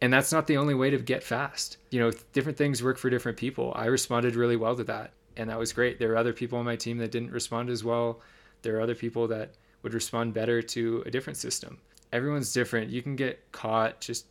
and 0.00 0.12
that's 0.12 0.32
not 0.32 0.46
the 0.46 0.56
only 0.56 0.74
way 0.74 0.90
to 0.90 0.98
get 0.98 1.22
fast. 1.22 1.76
You 1.90 2.00
know, 2.00 2.10
different 2.32 2.56
things 2.56 2.82
work 2.82 2.98
for 2.98 3.10
different 3.10 3.36
people. 3.36 3.72
I 3.76 3.86
responded 3.86 4.34
really 4.34 4.56
well 4.56 4.74
to 4.76 4.84
that 4.84 5.12
and 5.36 5.50
that 5.50 5.58
was 5.58 5.72
great. 5.72 5.98
There 5.98 6.08
were 6.08 6.16
other 6.16 6.32
people 6.32 6.58
on 6.58 6.64
my 6.64 6.76
team 6.76 6.98
that 6.98 7.10
didn't 7.10 7.30
respond 7.30 7.68
as 7.68 7.84
well. 7.84 8.20
There 8.62 8.76
are 8.76 8.80
other 8.80 8.94
people 8.94 9.28
that 9.28 9.54
would 9.82 9.94
respond 9.94 10.34
better 10.34 10.62
to 10.62 11.02
a 11.06 11.10
different 11.10 11.36
system. 11.36 11.78
Everyone's 12.12 12.52
different. 12.52 12.90
You 12.90 13.02
can 13.02 13.16
get 13.16 13.40
caught 13.52 14.00
just 14.00 14.26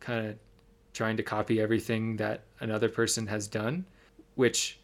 kind 0.00 0.26
of 0.26 0.36
trying 0.92 1.16
to 1.16 1.22
copy 1.22 1.60
everything 1.60 2.16
that 2.16 2.42
another 2.60 2.88
person 2.88 3.26
has 3.26 3.46
done, 3.46 3.86
which 4.34 4.78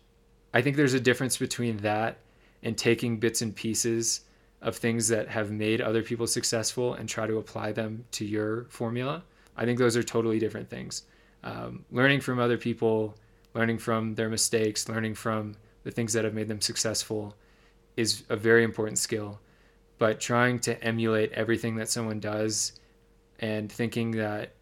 I 0.53 0.63
think 0.63 0.77
there's 0.77 0.95
a 0.95 1.01
difference 1.01 1.37
between 1.37 1.79
that 1.79 2.19
and 2.63 2.77
taking 2.77 3.19
bits 3.19 3.43
and 3.43 3.55
pieces 3.55 4.23
of 4.63 4.77
things 4.77 5.09
that 5.09 5.29
have 5.29 5.51
made 5.51 5.81
other 5.81 6.03
people 6.03 6.27
successful 6.27 6.95
and 6.95 7.09
try 7.09 7.27
to 7.27 7.39
apply 7.39 7.73
them 7.73 8.05
to 8.13 8.25
your 8.25 8.65
formula. 8.65 9.23
I 9.57 9.65
think 9.65 9.79
those 9.79 9.97
are 9.97 10.03
totally 10.03 10.39
different 10.39 10.69
things. 10.69 11.05
Um, 11.45 11.85
learning 11.91 12.21
from 12.21 12.39
other 12.39 12.59
people 12.59 13.15
learning 13.55 13.79
from 13.79 14.15
their 14.15 14.29
mistakes, 14.29 14.89
learning 14.89 15.15
from 15.15 15.57
the 15.85 15.91
things 15.91 16.13
that 16.13 16.25
have 16.25 16.35
made 16.35 16.49
them 16.49 16.61
successful 16.61 17.35
is 17.97 18.23
a 18.29 18.37
very 18.37 18.63
important 18.63 18.99
skill. 18.99 19.41
But 19.99 20.21
trying 20.21 20.61
to 20.61 20.83
emulate 20.83 21.33
everything 21.33 21.77
that 21.77 21.89
someone 21.89 22.21
does 22.21 22.79
and 23.41 23.71
thinking 23.71 24.13
that 24.13 24.53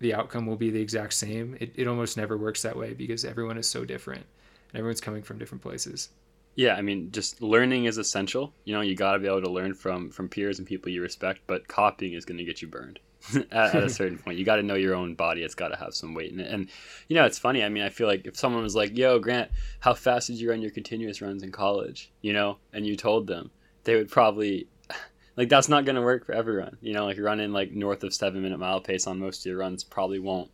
the 0.00 0.12
outcome 0.12 0.46
will 0.46 0.56
be 0.56 0.70
the 0.70 0.80
exact 0.80 1.14
same, 1.14 1.56
it, 1.60 1.72
it 1.76 1.86
almost 1.86 2.16
never 2.16 2.36
works 2.36 2.62
that 2.62 2.76
way 2.76 2.92
because 2.92 3.24
everyone 3.24 3.56
is 3.56 3.68
so 3.68 3.84
different 3.84 4.26
everyone's 4.74 5.00
coming 5.00 5.22
from 5.22 5.38
different 5.38 5.62
places. 5.62 6.10
Yeah, 6.56 6.74
I 6.74 6.82
mean, 6.82 7.10
just 7.10 7.42
learning 7.42 7.86
is 7.86 7.98
essential. 7.98 8.52
You 8.64 8.74
know, 8.74 8.80
you 8.80 8.94
got 8.94 9.14
to 9.14 9.18
be 9.18 9.26
able 9.26 9.42
to 9.42 9.50
learn 9.50 9.74
from 9.74 10.10
from 10.10 10.28
peers 10.28 10.58
and 10.58 10.68
people 10.68 10.90
you 10.90 11.02
respect, 11.02 11.40
but 11.46 11.66
copying 11.66 12.12
is 12.12 12.24
going 12.24 12.38
to 12.38 12.44
get 12.44 12.62
you 12.62 12.68
burned. 12.68 13.00
at, 13.50 13.74
at, 13.74 13.82
a 13.82 13.90
certain 13.90 14.18
point. 14.18 14.38
You 14.38 14.44
got 14.44 14.56
to 14.56 14.62
know 14.62 14.74
your 14.74 14.94
own 14.94 15.14
body. 15.14 15.42
It's 15.42 15.54
got 15.54 15.68
to 15.68 15.76
have 15.76 15.94
some 15.94 16.14
weight 16.14 16.32
in 16.32 16.40
it. 16.40 16.50
And 16.50 16.68
you 17.08 17.16
know, 17.16 17.24
it's 17.24 17.38
funny. 17.38 17.62
I 17.62 17.68
mean, 17.68 17.82
I 17.82 17.88
feel 17.88 18.06
like 18.06 18.26
if 18.26 18.36
someone 18.36 18.62
was 18.62 18.76
like, 18.76 18.96
"Yo, 18.96 19.18
Grant, 19.18 19.50
how 19.80 19.94
fast 19.94 20.28
did 20.28 20.40
you 20.40 20.50
run 20.50 20.62
your 20.62 20.70
continuous 20.70 21.22
runs 21.22 21.42
in 21.42 21.52
college?" 21.52 22.12
You 22.20 22.32
know, 22.32 22.58
and 22.72 22.86
you 22.86 22.96
told 22.96 23.26
them, 23.26 23.50
they 23.84 23.96
would 23.96 24.10
probably 24.10 24.68
like 25.36 25.48
that's 25.48 25.68
not 25.68 25.84
going 25.84 25.96
to 25.96 26.02
work 26.02 26.26
for 26.26 26.32
everyone. 26.32 26.76
You 26.80 26.92
know, 26.92 27.06
like 27.06 27.18
running 27.18 27.52
like 27.52 27.72
north 27.72 28.04
of 28.04 28.14
seven 28.14 28.42
minute 28.42 28.58
mile 28.58 28.80
pace 28.80 29.06
on 29.06 29.18
most 29.18 29.40
of 29.40 29.46
your 29.46 29.58
runs 29.58 29.84
probably 29.84 30.18
won't 30.18 30.50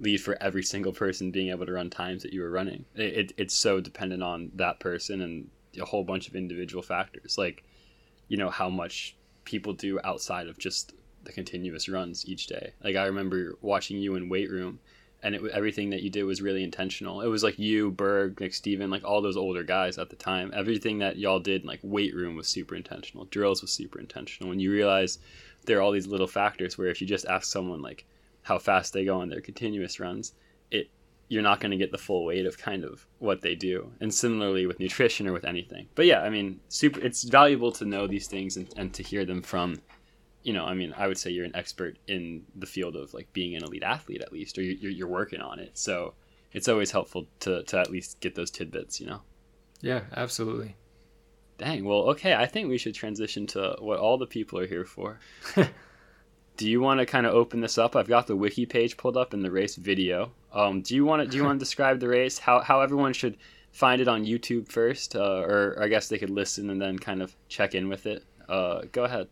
lead 0.00 0.20
for 0.20 0.36
every 0.42 0.62
single 0.62 0.92
person 0.92 1.30
being 1.30 1.50
able 1.50 1.66
to 1.66 1.72
run 1.72 1.90
times 1.90 2.22
that 2.22 2.32
you 2.32 2.40
were 2.40 2.50
running. 2.50 2.84
It, 2.94 3.18
it, 3.18 3.32
it's 3.36 3.54
so 3.54 3.80
dependent 3.80 4.22
on 4.22 4.50
that 4.54 4.80
person 4.80 5.20
and 5.20 5.48
a 5.80 5.84
whole 5.84 6.04
bunch 6.04 6.26
of 6.26 6.34
individual 6.34 6.82
factors, 6.82 7.38
like 7.38 7.62
you 8.28 8.36
know 8.36 8.50
how 8.50 8.68
much 8.68 9.16
people 9.44 9.72
do 9.72 10.00
outside 10.04 10.48
of 10.48 10.58
just 10.58 10.92
the 11.24 11.32
continuous 11.32 11.88
runs 11.88 12.26
each 12.26 12.46
day. 12.46 12.72
Like 12.82 12.96
I 12.96 13.06
remember 13.06 13.56
watching 13.60 13.98
you 13.98 14.14
in 14.16 14.28
weight 14.28 14.50
room, 14.50 14.80
and 15.22 15.34
it 15.34 15.42
everything 15.52 15.90
that 15.90 16.02
you 16.02 16.10
did 16.10 16.24
was 16.24 16.42
really 16.42 16.64
intentional. 16.64 17.20
It 17.20 17.28
was 17.28 17.42
like 17.42 17.58
you, 17.58 17.90
Berg, 17.90 18.40
like 18.40 18.54
Steven, 18.54 18.90
like 18.90 19.04
all 19.04 19.20
those 19.20 19.36
older 19.36 19.62
guys 19.62 19.98
at 19.98 20.10
the 20.10 20.16
time. 20.16 20.50
Everything 20.54 20.98
that 21.00 21.18
y'all 21.18 21.40
did, 21.40 21.64
like 21.64 21.80
weight 21.82 22.14
room, 22.14 22.36
was 22.36 22.48
super 22.48 22.74
intentional. 22.74 23.26
Drills 23.26 23.62
was 23.62 23.72
super 23.72 24.00
intentional. 24.00 24.48
When 24.48 24.60
you 24.60 24.72
realize 24.72 25.18
there 25.66 25.78
are 25.78 25.82
all 25.82 25.92
these 25.92 26.06
little 26.06 26.26
factors 26.26 26.78
where 26.78 26.88
if 26.88 27.00
you 27.00 27.06
just 27.06 27.26
ask 27.26 27.46
someone 27.46 27.82
like 27.82 28.06
how 28.42 28.58
fast 28.58 28.92
they 28.92 29.04
go 29.04 29.20
on 29.20 29.28
their 29.28 29.40
continuous 29.40 30.00
runs, 30.00 30.34
it 30.70 30.88
you're 31.28 31.42
not 31.42 31.60
going 31.60 31.70
to 31.70 31.76
get 31.76 31.92
the 31.92 31.98
full 31.98 32.24
weight 32.24 32.44
of 32.44 32.58
kind 32.58 32.84
of 32.84 33.06
what 33.18 33.40
they 33.40 33.54
do. 33.54 33.92
And 34.00 34.12
similarly 34.12 34.66
with 34.66 34.80
nutrition 34.80 35.28
or 35.28 35.32
with 35.32 35.44
anything. 35.44 35.86
But 35.94 36.06
yeah, 36.06 36.22
I 36.22 36.30
mean, 36.30 36.60
super. 36.68 37.00
It's 37.00 37.22
valuable 37.22 37.70
to 37.72 37.84
know 37.84 38.08
these 38.08 38.26
things 38.26 38.56
and, 38.56 38.68
and 38.76 38.92
to 38.94 39.02
hear 39.02 39.24
them 39.24 39.42
from 39.42 39.80
you 40.42 40.52
know, 40.52 40.64
I 40.64 40.74
mean, 40.74 40.94
I 40.96 41.06
would 41.06 41.18
say 41.18 41.30
you're 41.30 41.44
an 41.44 41.54
expert 41.56 41.98
in 42.06 42.44
the 42.56 42.66
field 42.66 42.96
of 42.96 43.12
like 43.12 43.32
being 43.32 43.56
an 43.56 43.64
elite 43.64 43.82
athlete 43.82 44.22
at 44.22 44.32
least, 44.32 44.56
or 44.56 44.62
you're, 44.62 44.90
you're 44.90 45.08
working 45.08 45.40
on 45.40 45.58
it. 45.58 45.76
So 45.76 46.14
it's 46.52 46.68
always 46.68 46.90
helpful 46.90 47.26
to, 47.40 47.62
to 47.64 47.78
at 47.78 47.90
least 47.90 48.20
get 48.20 48.34
those 48.34 48.50
tidbits, 48.50 49.00
you 49.00 49.06
know? 49.06 49.20
Yeah, 49.82 50.02
absolutely. 50.16 50.76
Dang. 51.58 51.84
Well, 51.84 52.10
okay. 52.10 52.34
I 52.34 52.46
think 52.46 52.68
we 52.68 52.78
should 52.78 52.94
transition 52.94 53.46
to 53.48 53.76
what 53.80 53.98
all 53.98 54.16
the 54.16 54.26
people 54.26 54.58
are 54.58 54.66
here 54.66 54.86
for. 54.86 55.20
do 56.60 56.68
you 56.68 56.82
want 56.82 57.00
to 57.00 57.06
kind 57.06 57.24
of 57.24 57.32
open 57.32 57.62
this 57.62 57.78
up? 57.78 57.96
I've 57.96 58.06
got 58.06 58.26
the 58.26 58.36
wiki 58.36 58.66
page 58.66 58.98
pulled 58.98 59.16
up 59.16 59.32
in 59.32 59.40
the 59.40 59.50
race 59.50 59.76
video. 59.76 60.30
Um, 60.52 60.82
do 60.82 60.94
you 60.94 61.06
want 61.06 61.22
to 61.22 61.26
do 61.26 61.38
you 61.38 61.42
want 61.42 61.58
to 61.58 61.64
describe 61.66 62.00
the 62.00 62.08
race? 62.08 62.38
How 62.38 62.60
how 62.60 62.82
everyone 62.82 63.14
should 63.14 63.38
find 63.72 63.98
it 63.98 64.08
on 64.08 64.26
YouTube 64.26 64.68
first, 64.68 65.16
uh, 65.16 65.40
or 65.40 65.78
I 65.80 65.88
guess 65.88 66.08
they 66.10 66.18
could 66.18 66.28
listen 66.28 66.68
and 66.68 66.78
then 66.78 66.98
kind 66.98 67.22
of 67.22 67.34
check 67.48 67.74
in 67.74 67.88
with 67.88 68.04
it. 68.04 68.24
Uh, 68.46 68.82
go 68.92 69.04
ahead. 69.04 69.28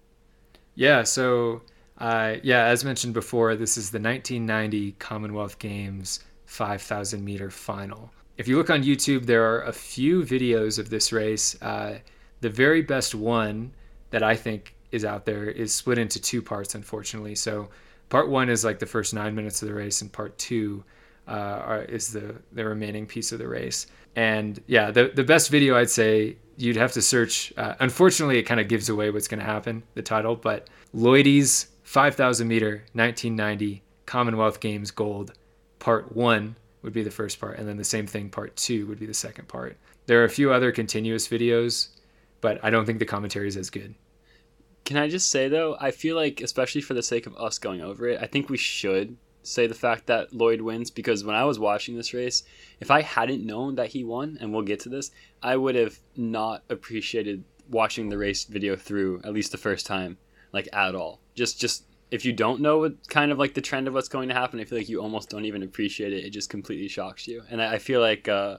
Yeah, 0.74 1.02
so 1.02 1.60
uh, 1.98 2.36
yeah, 2.42 2.64
as 2.64 2.82
mentioned 2.82 3.12
before, 3.12 3.56
this 3.56 3.76
is 3.76 3.90
the 3.90 4.00
1990 4.00 4.92
Commonwealth 4.92 5.58
Games 5.58 6.20
5,000 6.46 7.22
meter 7.22 7.50
final. 7.50 8.10
If 8.38 8.48
you 8.48 8.56
look 8.56 8.70
on 8.70 8.82
YouTube, 8.82 9.26
there 9.26 9.44
are 9.44 9.64
a 9.64 9.72
few 9.72 10.22
videos 10.22 10.78
of 10.78 10.88
this 10.88 11.12
race. 11.12 11.60
Uh, 11.60 11.98
the 12.40 12.48
very 12.48 12.80
best 12.80 13.14
one 13.14 13.72
that 14.12 14.22
I 14.22 14.34
think 14.34 14.74
is 14.92 15.04
out 15.04 15.26
there 15.26 15.44
is 15.44 15.74
split 15.74 15.98
into 15.98 16.20
two 16.20 16.42
parts, 16.42 16.74
unfortunately. 16.74 17.34
So, 17.34 17.68
part 18.08 18.28
one 18.28 18.48
is 18.48 18.64
like 18.64 18.78
the 18.78 18.86
first 18.86 19.14
nine 19.14 19.34
minutes 19.34 19.62
of 19.62 19.68
the 19.68 19.74
race, 19.74 20.00
and 20.00 20.12
part 20.12 20.36
two 20.38 20.84
uh, 21.26 21.30
are, 21.30 21.82
is 21.82 22.12
the 22.12 22.36
the 22.52 22.64
remaining 22.64 23.06
piece 23.06 23.32
of 23.32 23.38
the 23.38 23.48
race. 23.48 23.86
And 24.16 24.60
yeah, 24.66 24.90
the 24.90 25.12
the 25.14 25.24
best 25.24 25.50
video 25.50 25.76
I'd 25.76 25.90
say 25.90 26.36
you'd 26.56 26.76
have 26.76 26.92
to 26.92 27.02
search. 27.02 27.52
Uh, 27.56 27.74
unfortunately, 27.80 28.38
it 28.38 28.42
kind 28.42 28.60
of 28.60 28.68
gives 28.68 28.88
away 28.88 29.10
what's 29.10 29.28
going 29.28 29.40
to 29.40 29.46
happen, 29.46 29.82
the 29.94 30.02
title, 30.02 30.34
but 30.34 30.68
Lloydy's 30.92 31.68
5,000 31.84 32.46
meter 32.48 32.82
1990 32.92 33.82
Commonwealth 34.04 34.60
Games 34.60 34.90
gold, 34.90 35.32
part 35.78 36.14
one 36.14 36.56
would 36.82 36.92
be 36.92 37.02
the 37.02 37.10
first 37.10 37.38
part, 37.38 37.58
and 37.58 37.68
then 37.68 37.76
the 37.76 37.84
same 37.84 38.06
thing, 38.06 38.28
part 38.28 38.56
two 38.56 38.86
would 38.86 38.98
be 38.98 39.06
the 39.06 39.14
second 39.14 39.48
part. 39.48 39.76
There 40.06 40.20
are 40.20 40.24
a 40.24 40.30
few 40.30 40.52
other 40.52 40.72
continuous 40.72 41.28
videos, 41.28 41.88
but 42.40 42.58
I 42.62 42.70
don't 42.70 42.86
think 42.86 42.98
the 42.98 43.04
commentary 43.04 43.48
is 43.48 43.56
as 43.56 43.70
good. 43.70 43.94
Can 44.88 44.96
I 44.96 45.06
just 45.06 45.28
say 45.28 45.48
though, 45.48 45.76
I 45.78 45.90
feel 45.90 46.16
like, 46.16 46.40
especially 46.40 46.80
for 46.80 46.94
the 46.94 47.02
sake 47.02 47.26
of 47.26 47.36
us 47.36 47.58
going 47.58 47.82
over 47.82 48.08
it, 48.08 48.22
I 48.22 48.26
think 48.26 48.48
we 48.48 48.56
should 48.56 49.18
say 49.42 49.66
the 49.66 49.74
fact 49.74 50.06
that 50.06 50.32
Lloyd 50.32 50.62
wins 50.62 50.90
because 50.90 51.22
when 51.24 51.36
I 51.36 51.44
was 51.44 51.58
watching 51.58 51.94
this 51.94 52.14
race, 52.14 52.42
if 52.80 52.90
I 52.90 53.02
hadn't 53.02 53.44
known 53.44 53.74
that 53.74 53.88
he 53.90 54.02
won, 54.02 54.38
and 54.40 54.50
we'll 54.50 54.62
get 54.62 54.80
to 54.80 54.88
this, 54.88 55.10
I 55.42 55.56
would 55.56 55.74
have 55.74 55.98
not 56.16 56.62
appreciated 56.70 57.44
watching 57.68 58.08
the 58.08 58.16
race 58.16 58.44
video 58.44 58.76
through 58.76 59.20
at 59.24 59.34
least 59.34 59.52
the 59.52 59.58
first 59.58 59.84
time, 59.84 60.16
like 60.54 60.70
at 60.72 60.94
all. 60.94 61.20
Just 61.34 61.60
just 61.60 61.84
if 62.10 62.24
you 62.24 62.32
don't 62.32 62.62
know 62.62 62.78
what 62.78 63.08
kind 63.08 63.30
of 63.30 63.38
like 63.38 63.52
the 63.52 63.60
trend 63.60 63.88
of 63.88 63.92
what's 63.92 64.08
going 64.08 64.30
to 64.30 64.34
happen, 64.34 64.58
I 64.58 64.64
feel 64.64 64.78
like 64.78 64.88
you 64.88 65.02
almost 65.02 65.28
don't 65.28 65.44
even 65.44 65.62
appreciate 65.62 66.14
it. 66.14 66.24
It 66.24 66.30
just 66.30 66.48
completely 66.48 66.88
shocks 66.88 67.28
you. 67.28 67.42
And 67.50 67.60
I, 67.60 67.76
feel 67.76 68.00
like 68.00 68.26
uh, 68.26 68.56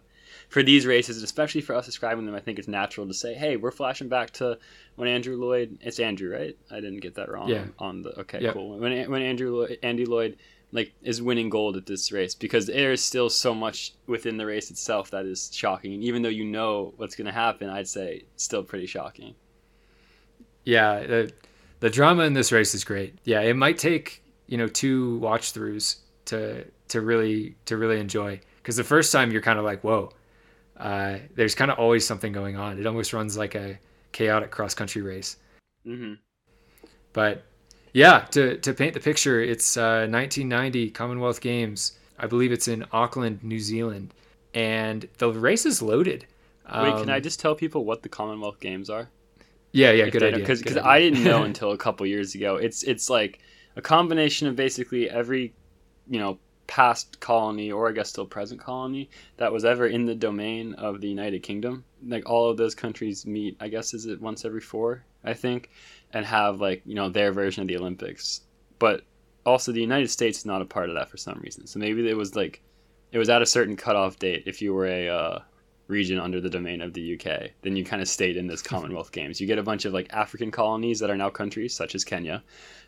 for 0.49 0.61
these 0.61 0.85
races, 0.85 1.23
especially 1.23 1.61
for 1.61 1.73
us 1.75 1.87
describing 1.87 2.27
them, 2.27 2.35
I 2.35 2.39
think 2.39 2.59
it's 2.59 2.67
natural 2.67 3.07
to 3.07 3.13
say, 3.13 3.33
"Hey, 3.33 3.57
we're 3.57 3.71
flashing 3.71 4.09
back 4.09 4.29
to 4.33 4.59
when 4.99 5.09
Andrew 5.09 5.37
Lloyd." 5.37 5.77
It's 5.81 5.99
Andrew, 5.99 6.31
right? 6.31 6.55
I 6.69 6.75
didn't 6.75 6.99
get 6.99 7.15
that 7.15 7.29
wrong. 7.29 7.49
Yeah. 7.49 7.65
On 7.79 8.01
the 8.01 8.19
okay, 8.21 8.41
Yep. 8.41 8.53
cool. 8.53 8.77
When 8.77 9.09
when 9.09 9.21
Andrew 9.21 9.55
Lloyd, 9.55 9.79
Andy 9.81 10.05
Lloyd 10.05 10.37
like 10.71 10.93
is 11.01 11.19
winning 11.21 11.49
gold 11.49 11.75
at 11.77 11.87
this 11.87 12.11
race 12.11 12.35
because 12.35 12.67
there 12.67 12.91
is 12.91 13.03
still 13.03 13.29
so 13.29 13.55
much 13.55 13.93
within 14.05 14.37
the 14.37 14.45
race 14.45 14.69
itself 14.69 15.09
that 15.11 15.25
is 15.25 15.49
shocking. 15.51 15.93
And 15.95 16.03
even 16.03 16.21
though 16.21 16.29
you 16.29 16.45
know 16.45 16.93
what's 16.97 17.15
going 17.15 17.25
to 17.25 17.31
happen, 17.33 17.69
I'd 17.69 17.87
say 17.87 18.25
still 18.35 18.63
pretty 18.63 18.85
shocking. 18.85 19.33
Yeah, 20.63 20.99
the, 20.99 21.31
the 21.79 21.89
drama 21.89 22.23
in 22.23 22.33
this 22.33 22.51
race 22.51 22.75
is 22.75 22.83
great. 22.83 23.15
Yeah, 23.23 23.41
it 23.41 23.55
might 23.55 23.77
take 23.77 24.21
you 24.47 24.57
know 24.57 24.67
two 24.67 25.17
watch 25.19 25.53
throughs 25.53 25.97
to 26.25 26.65
to 26.89 27.01
really 27.01 27.55
to 27.65 27.77
really 27.77 27.99
enjoy 27.99 28.39
because 28.57 28.75
the 28.75 28.83
first 28.83 29.11
time 29.11 29.31
you're 29.31 29.41
kind 29.41 29.57
of 29.57 29.65
like 29.65 29.83
whoa, 29.83 30.11
uh, 30.77 31.17
there's 31.35 31.55
kind 31.55 31.71
of 31.71 31.79
always 31.79 32.05
something 32.05 32.31
going 32.31 32.57
on. 32.57 32.79
It 32.79 32.85
almost 32.85 33.13
runs 33.13 33.37
like 33.37 33.55
a 33.55 33.79
chaotic 34.11 34.51
cross 34.51 34.73
country 34.73 35.01
race. 35.01 35.37
hmm 35.85 36.13
But 37.13 37.43
yeah, 37.93 38.21
to 38.31 38.57
to 38.57 38.73
paint 38.73 38.93
the 38.93 38.99
picture, 38.99 39.41
it's 39.41 39.77
uh, 39.77 40.07
1990 40.09 40.89
Commonwealth 40.91 41.41
Games. 41.41 41.93
I 42.17 42.27
believe 42.27 42.51
it's 42.51 42.67
in 42.67 42.85
Auckland, 42.91 43.43
New 43.43 43.59
Zealand, 43.59 44.13
and 44.53 45.07
the 45.17 45.31
race 45.31 45.65
is 45.65 45.81
loaded. 45.81 46.25
Wait, 46.73 46.97
can 46.97 47.09
Um, 47.09 47.09
I 47.09 47.19
just 47.19 47.39
tell 47.39 47.55
people 47.55 47.85
what 47.85 48.01
the 48.03 48.09
Commonwealth 48.09 48.59
Games 48.59 48.89
are? 48.89 49.11
Yeah, 49.71 49.91
yeah, 49.91 50.07
good 50.07 50.23
idea. 50.23 50.51
Because 50.57 50.77
I 50.77 50.99
didn't 50.99 51.23
know 51.23 51.43
until 51.43 51.71
a 51.71 51.77
couple 51.77 52.05
years 52.05 52.35
ago. 52.35 52.55
It's 52.57 52.83
it's 52.83 53.09
like 53.09 53.39
a 53.75 53.81
combination 53.81 54.47
of 54.47 54.55
basically 54.55 55.09
every 55.09 55.53
you 56.07 56.19
know 56.19 56.39
past 56.69 57.19
colony 57.19 57.71
or 57.71 57.89
I 57.89 57.93
guess 57.93 58.09
still 58.09 58.27
present 58.27 58.61
colony 58.61 59.09
that 59.37 59.51
was 59.51 59.65
ever 59.65 59.87
in 59.87 60.05
the 60.05 60.13
domain 60.13 60.75
of 60.75 61.01
the 61.01 61.09
United 61.09 61.41
Kingdom. 61.41 61.83
Like 62.07 62.29
all 62.29 62.47
of 62.47 62.57
those 62.57 62.75
countries 62.75 63.25
meet. 63.25 63.57
I 63.59 63.67
guess 63.69 63.95
is 63.95 64.05
it 64.05 64.21
once 64.21 64.45
every 64.45 64.61
four 64.61 65.03
I 65.23 65.33
think, 65.33 65.71
and 66.13 66.23
have 66.27 66.61
like 66.61 66.83
you 66.85 66.93
know 66.93 67.09
their 67.09 67.31
version 67.31 67.63
of 67.63 67.67
the 67.67 67.77
Olympics. 67.77 68.41
But 68.77 69.01
also 69.47 69.71
the 69.71 69.81
United 69.81 70.11
States 70.11 70.39
is 70.39 70.45
not 70.45 70.61
a 70.61 70.65
part 70.65 70.89
of 70.89 70.95
that 70.95 71.09
for 71.09 71.17
some 71.17 71.39
reason. 71.43 71.65
So 71.65 71.79
maybe 71.79 72.07
it 72.07 72.15
was 72.15 72.35
like 72.35 72.61
it 73.11 73.17
was 73.17 73.29
at 73.29 73.41
a 73.41 73.47
certain 73.47 73.75
cutoff 73.75 74.19
date 74.19 74.43
if 74.45 74.61
you 74.61 74.71
were 74.75 74.85
a 74.85 75.09
uh, 75.09 75.39
region 75.87 76.19
under 76.19 76.39
the 76.39 76.51
domain 76.51 76.81
of 76.81 76.93
the 76.93 77.15
UK, 77.15 77.49
then 77.63 77.75
you 77.75 77.83
kind 77.83 78.01
of 78.01 78.07
stayed 78.07 78.37
in 78.37 78.45
this 78.45 78.61
Commonwealth 78.61 79.11
Games. 79.19 79.41
You 79.41 79.47
get 79.47 79.57
a 79.57 79.63
bunch 79.63 79.85
of 79.85 79.93
like 79.93 80.07
African 80.13 80.51
colonies 80.51 80.99
that 80.99 81.09
are 81.09 81.17
now 81.17 81.31
countries, 81.31 81.75
such 81.75 81.95
as 81.95 82.05
Kenya, 82.05 82.43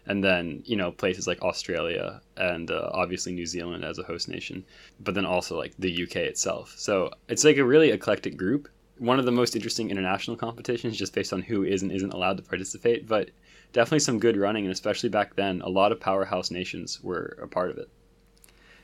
and 0.07 0.23
then 0.23 0.61
you 0.65 0.75
know 0.75 0.91
places 0.91 1.27
like 1.27 1.41
Australia 1.41 2.21
and 2.37 2.71
uh, 2.71 2.89
obviously 2.93 3.31
New 3.31 3.45
Zealand 3.45 3.83
as 3.83 3.99
a 3.99 4.03
host 4.03 4.27
nation, 4.27 4.63
but 4.99 5.15
then 5.15 5.25
also 5.25 5.57
like 5.57 5.73
the 5.77 6.03
UK 6.03 6.17
itself. 6.17 6.73
So 6.77 7.11
it's 7.27 7.43
like 7.43 7.57
a 7.57 7.65
really 7.65 7.91
eclectic 7.91 8.37
group. 8.37 8.67
One 8.97 9.19
of 9.19 9.25
the 9.25 9.31
most 9.31 9.55
interesting 9.55 9.89
international 9.89 10.37
competitions, 10.37 10.97
just 10.97 11.13
based 11.13 11.33
on 11.33 11.41
who 11.41 11.63
is 11.63 11.81
and 11.81 11.91
isn't 11.91 12.13
allowed 12.13 12.37
to 12.37 12.43
participate, 12.43 13.07
but 13.07 13.31
definitely 13.73 13.99
some 13.99 14.19
good 14.19 14.37
running, 14.37 14.65
and 14.65 14.71
especially 14.71 15.09
back 15.09 15.35
then, 15.35 15.61
a 15.61 15.69
lot 15.69 15.91
of 15.91 15.99
powerhouse 15.99 16.51
nations 16.51 17.01
were 17.01 17.37
a 17.41 17.47
part 17.47 17.71
of 17.71 17.77
it. 17.77 17.89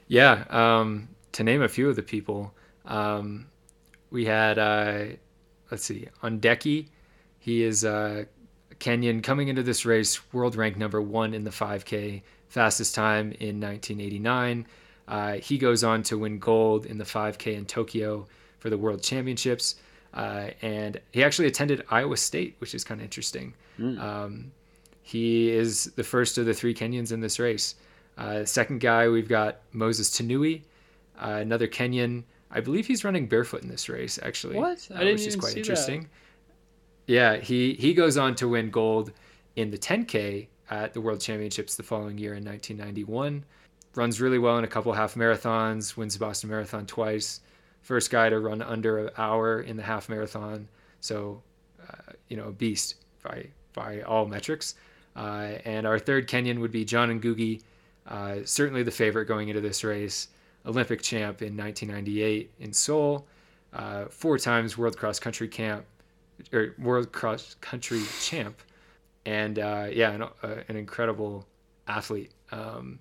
Yeah, 0.07 0.45
um, 0.49 1.09
to 1.33 1.43
name 1.43 1.61
a 1.61 1.67
few 1.67 1.89
of 1.89 1.95
the 1.95 2.01
people, 2.01 2.53
um, 2.85 3.47
we 4.09 4.25
had 4.25 4.57
uh, 4.57 5.05
let's 5.71 5.83
see, 5.83 6.07
Ondieki. 6.23 6.87
He 7.39 7.63
is 7.63 7.85
uh, 7.85 8.25
Kenyan 8.79 9.23
coming 9.23 9.47
into 9.47 9.63
this 9.63 9.85
race, 9.85 10.21
world 10.33 10.55
ranked 10.55 10.77
number 10.77 11.01
one 11.01 11.33
in 11.33 11.43
the 11.43 11.49
5K, 11.49 12.21
fastest 12.49 12.95
time 12.95 13.31
in 13.39 13.59
1989. 13.59 14.65
Uh, 15.07 15.33
he 15.33 15.57
goes 15.57 15.83
on 15.83 16.03
to 16.03 16.17
win 16.17 16.39
gold 16.39 16.85
in 16.85 16.97
the 16.97 17.03
5K 17.03 17.55
in 17.55 17.65
Tokyo 17.65 18.27
for 18.59 18.69
the 18.69 18.77
World 18.77 19.01
Championships, 19.01 19.75
uh, 20.13 20.49
and 20.61 20.99
he 21.11 21.23
actually 21.23 21.47
attended 21.47 21.83
Iowa 21.89 22.17
State, 22.17 22.55
which 22.59 22.75
is 22.75 22.83
kind 22.83 22.99
of 22.99 23.05
interesting. 23.05 23.53
Mm. 23.79 23.99
Um, 23.99 24.51
he 25.01 25.49
is 25.49 25.85
the 25.95 26.03
first 26.03 26.37
of 26.37 26.45
the 26.45 26.53
three 26.53 26.73
Kenyans 26.73 27.11
in 27.11 27.21
this 27.21 27.39
race. 27.39 27.75
Uh, 28.17 28.43
second 28.43 28.81
guy, 28.81 29.07
we've 29.07 29.29
got 29.29 29.59
Moses 29.71 30.09
Tanui, 30.09 30.63
uh, 31.21 31.37
another 31.41 31.67
Kenyan. 31.67 32.23
I 32.51 32.59
believe 32.61 32.87
he's 32.87 33.03
running 33.03 33.27
barefoot 33.27 33.61
in 33.61 33.69
this 33.69 33.89
race, 33.89 34.19
actually. 34.21 34.57
What? 34.57 34.87
I 34.91 34.95
uh, 34.95 34.99
didn't 34.99 35.13
which 35.13 35.27
is 35.27 35.35
quite 35.35 35.53
see 35.53 35.61
that. 35.61 36.07
Yeah, 37.07 37.37
he 37.37 37.73
he 37.73 37.93
goes 37.93 38.17
on 38.17 38.35
to 38.35 38.49
win 38.49 38.69
gold 38.69 39.11
in 39.55 39.71
the 39.71 39.77
10K 39.77 40.47
at 40.69 40.93
the 40.93 41.01
World 41.01 41.21
Championships 41.21 41.75
the 41.75 41.83
following 41.83 42.17
year 42.17 42.33
in 42.33 42.43
1991. 42.43 43.43
Runs 43.95 44.21
really 44.21 44.37
well 44.37 44.57
in 44.57 44.65
a 44.65 44.67
couple 44.67 44.91
half 44.91 45.15
marathons. 45.15 45.95
Wins 45.95 46.13
the 46.13 46.19
Boston 46.19 46.49
Marathon 46.49 46.85
twice. 46.85 47.39
First 47.81 48.11
guy 48.11 48.29
to 48.29 48.39
run 48.39 48.61
under 48.61 49.07
an 49.07 49.09
hour 49.17 49.61
in 49.61 49.77
the 49.77 49.83
half 49.83 50.09
marathon. 50.09 50.67
So, 50.99 51.41
uh, 51.81 52.13
you 52.27 52.35
know, 52.35 52.49
a 52.49 52.51
beast 52.51 52.95
by 53.23 53.47
by 53.73 54.01
all 54.01 54.25
metrics. 54.25 54.75
Uh, 55.15 55.53
and 55.63 55.87
our 55.87 55.97
third 55.97 56.27
Kenyan 56.27 56.59
would 56.59 56.71
be 56.71 56.83
John 56.83 57.19
Ngugi, 57.19 57.61
uh, 58.05 58.39
certainly 58.43 58.83
the 58.83 58.91
favorite 58.91 59.25
going 59.25 59.47
into 59.47 59.61
this 59.61 59.83
race. 59.83 60.27
Olympic 60.65 61.01
champ 61.01 61.41
in 61.41 61.55
1998 61.55 62.51
in 62.59 62.73
Seoul, 62.73 63.25
uh, 63.71 64.05
four 64.09 64.37
times 64.37 64.77
world 64.77 64.97
cross 64.97 65.17
country 65.17 65.47
camp 65.47 65.85
or 66.53 66.75
world 66.79 67.11
cross 67.11 67.55
country 67.61 68.01
champ, 68.21 68.61
and 69.25 69.59
uh, 69.59 69.87
yeah, 69.91 70.11
an, 70.11 70.21
uh, 70.23 70.29
an 70.67 70.75
incredible 70.75 71.47
athlete. 71.87 72.31
Um, 72.51 72.99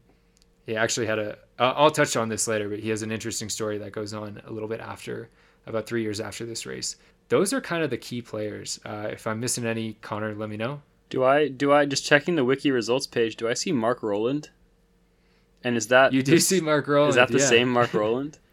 he 0.67 0.77
actually 0.77 1.07
had 1.07 1.19
a. 1.19 1.39
I'll 1.59 1.75
I'll 1.77 1.91
touch 1.91 2.17
on 2.17 2.29
this 2.29 2.49
later, 2.49 2.69
but 2.69 2.81
he 2.81 2.89
has 2.91 3.03
an 3.03 3.13
interesting 3.13 3.49
story 3.49 3.79
that 3.79 3.93
goes 3.93 4.13
on 4.13 4.41
a 4.47 4.53
little 4.53 4.69
bit 4.69 4.81
after, 4.81 5.31
about 5.67 5.87
three 5.87 6.03
years 6.03 6.21
after 6.21 6.45
this 6.45 6.67
race. 6.67 6.97
Those 7.29 7.53
are 7.53 7.61
kind 7.61 7.83
of 7.83 7.91
the 7.91 7.99
key 7.99 8.23
players. 8.23 8.79
Uh, 8.85 9.09
if 9.11 9.27
I'm 9.27 9.41
missing 9.41 9.65
any, 9.67 9.95
Connor, 9.95 10.35
let 10.35 10.49
me 10.49 10.57
know. 10.57 10.83
Do 11.09 11.25
I 11.25 11.49
do 11.49 11.73
I 11.73 11.85
just 11.87 12.05
checking 12.05 12.35
the 12.37 12.45
wiki 12.45 12.71
results 12.71 13.07
page? 13.07 13.37
Do 13.37 13.49
I 13.49 13.55
see 13.55 13.73
Mark 13.73 14.03
Rowland? 14.03 14.51
And 15.63 15.77
is 15.77 15.89
that 15.89 16.13
You 16.13 16.23
do 16.23 16.33
the- 16.33 16.41
see 16.41 16.61
Mark 16.61 16.87
Rowland? 16.89 17.11
Is 17.11 17.17
that 17.17 17.29
the 17.29 17.39
yeah. 17.39 17.47
same 17.47 17.69
Mark 17.69 17.95
Rowland? 17.95 18.39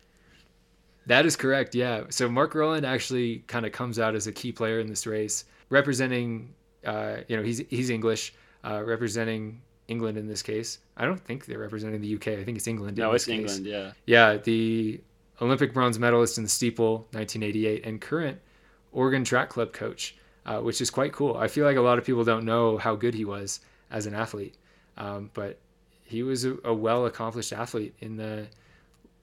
That 1.06 1.26
is 1.26 1.36
correct. 1.36 1.76
Yeah. 1.76 2.04
So 2.10 2.30
Mark 2.30 2.56
Rowland 2.56 2.86
actually 2.86 3.40
kind 3.48 3.66
of 3.66 3.72
comes 3.72 4.00
out 4.00 4.16
as 4.16 4.28
a 4.28 4.32
key 4.32 4.52
player 4.52 4.80
in 4.80 4.88
this 4.88 5.06
race, 5.06 5.46
representing. 5.70 6.54
Uh, 6.86 7.18
you 7.28 7.38
know, 7.38 7.44
he's 7.44 7.60
he's 7.70 7.90
English, 7.90 8.34
uh, 8.64 8.84
representing 8.84 9.62
England 9.88 10.18
in 10.18 10.28
this 10.28 10.42
case. 10.42 10.80
I 10.98 11.06
don't 11.06 11.20
think 11.20 11.46
they're 11.46 11.60
representing 11.60 12.02
the 12.02 12.16
UK. 12.16 12.28
I 12.40 12.44
think 12.44 12.58
it's 12.58 12.68
England. 12.68 12.98
no, 12.98 13.12
it's 13.12 13.26
case. 13.26 13.40
England. 13.40 13.66
Yeah. 13.66 13.92
Yeah, 14.06 14.38
the 14.38 15.02
Olympic 15.42 15.74
bronze 15.74 16.00
medalist 16.00 16.38
in 16.38 16.44
the 16.44 16.50
steeple, 16.50 17.08
1988, 17.12 17.86
and 17.86 18.00
current 18.00 18.40
Oregon 18.92 19.24
Track 19.24 19.50
Club 19.50 19.74
coach, 19.74 20.16
uh, 20.46 20.60
which 20.60 20.82
is 20.82 20.90
quite 20.90 21.12
cool. 21.12 21.36
I 21.36 21.48
feel 21.48 21.66
like 21.66 21.78
a 21.78 21.82
lot 21.82 21.98
of 21.98 22.06
people 22.06 22.24
don't 22.24 22.46
know 22.46 22.78
how 22.78 22.96
good 22.96 23.14
he 23.14 23.26
was 23.26 23.60
as 23.92 24.06
an 24.06 24.14
athlete, 24.14 24.56
um, 24.98 25.32
but 25.34 25.60
he 26.04 26.24
was 26.24 26.46
a, 26.46 26.58
a 26.64 26.74
well 26.74 27.06
accomplished 27.06 27.54
athlete 27.54 27.96
in 28.00 28.16
the 28.16 28.48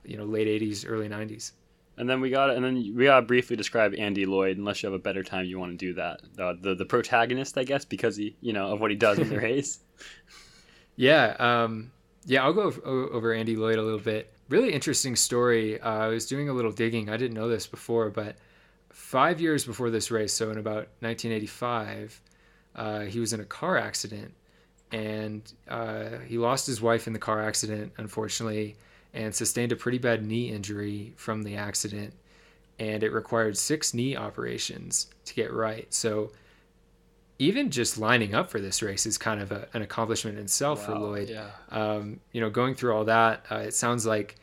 you 0.04 0.16
know 0.16 0.24
late 0.24 0.48
80s, 0.48 0.84
early 0.86 1.08
90s. 1.08 1.52
And 2.00 2.08
then 2.08 2.22
we 2.22 2.30
got 2.30 2.48
and 2.48 2.64
then 2.64 2.94
we 2.96 3.04
gotta 3.04 3.26
briefly 3.26 3.56
describe 3.56 3.94
Andy 3.98 4.24
Lloyd, 4.24 4.56
unless 4.56 4.82
you 4.82 4.86
have 4.86 4.98
a 4.98 5.02
better 5.02 5.22
time 5.22 5.44
you 5.44 5.58
want 5.58 5.72
to 5.72 5.76
do 5.76 5.92
that. 5.94 6.22
Uh, 6.38 6.54
the 6.58 6.74
the 6.74 6.86
protagonist, 6.86 7.58
I 7.58 7.64
guess, 7.64 7.84
because 7.84 8.16
he 8.16 8.36
you 8.40 8.54
know 8.54 8.72
of 8.72 8.80
what 8.80 8.90
he 8.90 8.96
does 8.96 9.18
in 9.18 9.28
the 9.28 9.38
race. 9.38 9.80
Yeah, 10.96 11.36
um, 11.38 11.92
yeah, 12.26 12.42
I'll 12.42 12.52
go 12.52 12.72
over 12.84 13.32
Andy 13.32 13.56
Lloyd 13.56 13.78
a 13.78 13.82
little 13.82 14.00
bit. 14.00 14.32
Really 14.48 14.72
interesting 14.72 15.14
story. 15.14 15.80
Uh, 15.80 15.90
I 15.90 16.06
was 16.08 16.26
doing 16.26 16.48
a 16.48 16.52
little 16.52 16.72
digging. 16.72 17.08
I 17.08 17.16
didn't 17.16 17.34
know 17.34 17.48
this 17.48 17.66
before, 17.66 18.10
but 18.10 18.36
five 18.90 19.40
years 19.40 19.64
before 19.64 19.90
this 19.90 20.10
race, 20.10 20.32
so 20.32 20.50
in 20.50 20.58
about 20.58 20.88
1985, 21.00 22.20
uh, 22.76 23.00
he 23.00 23.20
was 23.20 23.32
in 23.32 23.40
a 23.40 23.44
car 23.44 23.78
accident, 23.78 24.34
and 24.92 25.52
uh, 25.68 26.18
he 26.26 26.38
lost 26.38 26.66
his 26.66 26.82
wife 26.82 27.06
in 27.06 27.12
the 27.12 27.18
car 27.18 27.42
accident, 27.42 27.92
unfortunately, 27.96 28.76
and 29.12 29.34
sustained 29.34 29.72
a 29.72 29.76
pretty 29.76 29.98
bad 29.98 30.24
knee 30.24 30.50
injury 30.50 31.12
from 31.16 31.42
the 31.42 31.56
accident, 31.56 32.14
and 32.78 33.02
it 33.02 33.12
required 33.12 33.56
six 33.56 33.92
knee 33.92 34.16
operations 34.16 35.08
to 35.24 35.34
get 35.34 35.52
right. 35.52 35.92
So 35.92 36.30
even 37.40 37.70
just 37.70 37.96
lining 37.96 38.34
up 38.34 38.50
for 38.50 38.60
this 38.60 38.82
race 38.82 39.06
is 39.06 39.16
kind 39.16 39.40
of 39.40 39.50
a, 39.50 39.66
an 39.72 39.80
accomplishment 39.80 40.36
in 40.36 40.44
itself 40.44 40.84
for 40.84 40.94
Lloyd. 40.94 41.30
Yeah. 41.30 41.48
Um, 41.70 42.20
you 42.32 42.40
know, 42.40 42.50
going 42.50 42.74
through 42.74 42.94
all 42.94 43.06
that, 43.06 43.46
uh, 43.50 43.56
it 43.56 43.74
sounds 43.74 44.04
like 44.04 44.36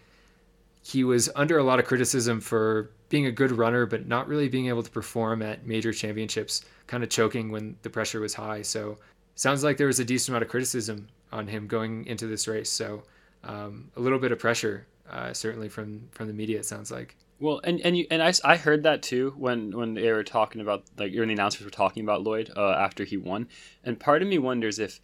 he 0.81 1.03
was 1.03 1.29
under 1.35 1.59
a 1.59 1.63
lot 1.63 1.79
of 1.79 1.85
criticism 1.85 2.41
for 2.41 2.89
being 3.09 3.27
a 3.27 3.31
good 3.31 3.51
runner, 3.51 3.85
but 3.85 4.07
not 4.07 4.27
really 4.27 4.49
being 4.49 4.67
able 4.67 4.81
to 4.81 4.89
perform 4.89 5.43
at 5.43 5.67
major 5.67 5.93
championships, 5.93 6.65
kind 6.87 7.03
of 7.03 7.09
choking 7.09 7.51
when 7.51 7.75
the 7.83 7.89
pressure 7.89 8.19
was 8.19 8.33
high. 8.33 8.63
So, 8.63 8.97
sounds 9.35 9.63
like 9.63 9.77
there 9.77 9.87
was 9.87 9.99
a 9.99 10.05
decent 10.05 10.29
amount 10.29 10.43
of 10.43 10.49
criticism 10.49 11.07
on 11.31 11.47
him 11.47 11.67
going 11.67 12.07
into 12.07 12.25
this 12.25 12.47
race. 12.47 12.69
So, 12.69 13.03
um, 13.43 13.91
a 13.95 13.99
little 13.99 14.19
bit 14.19 14.31
of 14.31 14.39
pressure, 14.39 14.87
uh, 15.09 15.33
certainly 15.33 15.69
from 15.69 16.09
from 16.11 16.27
the 16.27 16.33
media. 16.33 16.59
It 16.59 16.65
sounds 16.65 16.91
like. 16.91 17.15
Well, 17.39 17.61
and 17.63 17.79
and 17.81 17.95
you 17.97 18.07
and 18.09 18.23
I, 18.23 18.33
I 18.43 18.57
heard 18.57 18.83
that 18.83 19.03
too 19.03 19.33
when 19.37 19.75
when 19.75 19.93
they 19.93 20.11
were 20.11 20.23
talking 20.23 20.61
about 20.61 20.83
like 20.97 21.13
when 21.13 21.27
the 21.27 21.33
announcers 21.33 21.63
were 21.63 21.71
talking 21.71 22.03
about 22.03 22.23
Lloyd 22.23 22.51
uh, 22.55 22.71
after 22.71 23.03
he 23.03 23.17
won, 23.17 23.47
and 23.83 23.99
part 23.99 24.21
of 24.21 24.27
me 24.27 24.37
wonders 24.37 24.79
if 24.79 24.99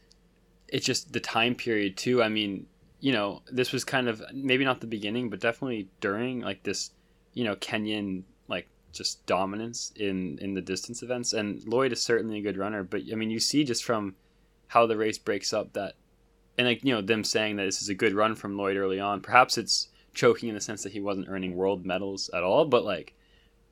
it's 0.67 0.85
just 0.85 1.13
the 1.13 1.19
time 1.19 1.53
period 1.53 1.95
too. 1.95 2.23
I 2.23 2.29
mean, 2.29 2.65
you 2.99 3.11
know, 3.11 3.41
this 3.51 3.71
was 3.71 3.83
kind 3.83 4.07
of 4.07 4.23
maybe 4.33 4.65
not 4.65 4.81
the 4.81 4.87
beginning, 4.87 5.29
but 5.29 5.39
definitely 5.39 5.89
during 6.01 6.41
like 6.41 6.63
this, 6.63 6.91
you 7.33 7.43
know, 7.43 7.55
Kenyan 7.57 8.23
like 8.47 8.67
just 8.91 9.25
dominance 9.25 9.91
in 9.95 10.39
in 10.39 10.53
the 10.53 10.61
distance 10.61 11.03
events. 11.03 11.33
And 11.33 11.63
Lloyd 11.67 11.91
is 11.91 12.01
certainly 12.01 12.39
a 12.39 12.41
good 12.41 12.57
runner, 12.57 12.83
but 12.83 13.01
I 13.11 13.15
mean, 13.15 13.29
you 13.29 13.39
see 13.39 13.63
just 13.63 13.83
from 13.83 14.15
how 14.67 14.87
the 14.87 14.97
race 14.97 15.19
breaks 15.19 15.53
up 15.53 15.73
that, 15.73 15.93
and 16.57 16.67
like 16.67 16.83
you 16.83 16.93
know 16.93 17.01
them 17.01 17.23
saying 17.23 17.55
that 17.57 17.65
this 17.65 17.81
is 17.81 17.89
a 17.89 17.95
good 17.95 18.13
run 18.13 18.35
from 18.35 18.57
Lloyd 18.57 18.77
early 18.77 18.99
on. 18.99 19.21
Perhaps 19.21 19.57
it's 19.57 19.89
choking 20.13 20.49
in 20.49 20.55
the 20.55 20.61
sense 20.61 20.83
that 20.83 20.91
he 20.91 21.01
wasn't 21.01 21.27
earning 21.29 21.55
world 21.55 21.85
medals 21.85 22.29
at 22.33 22.43
all, 22.43 22.65
but 22.65 22.85
like 22.85 23.13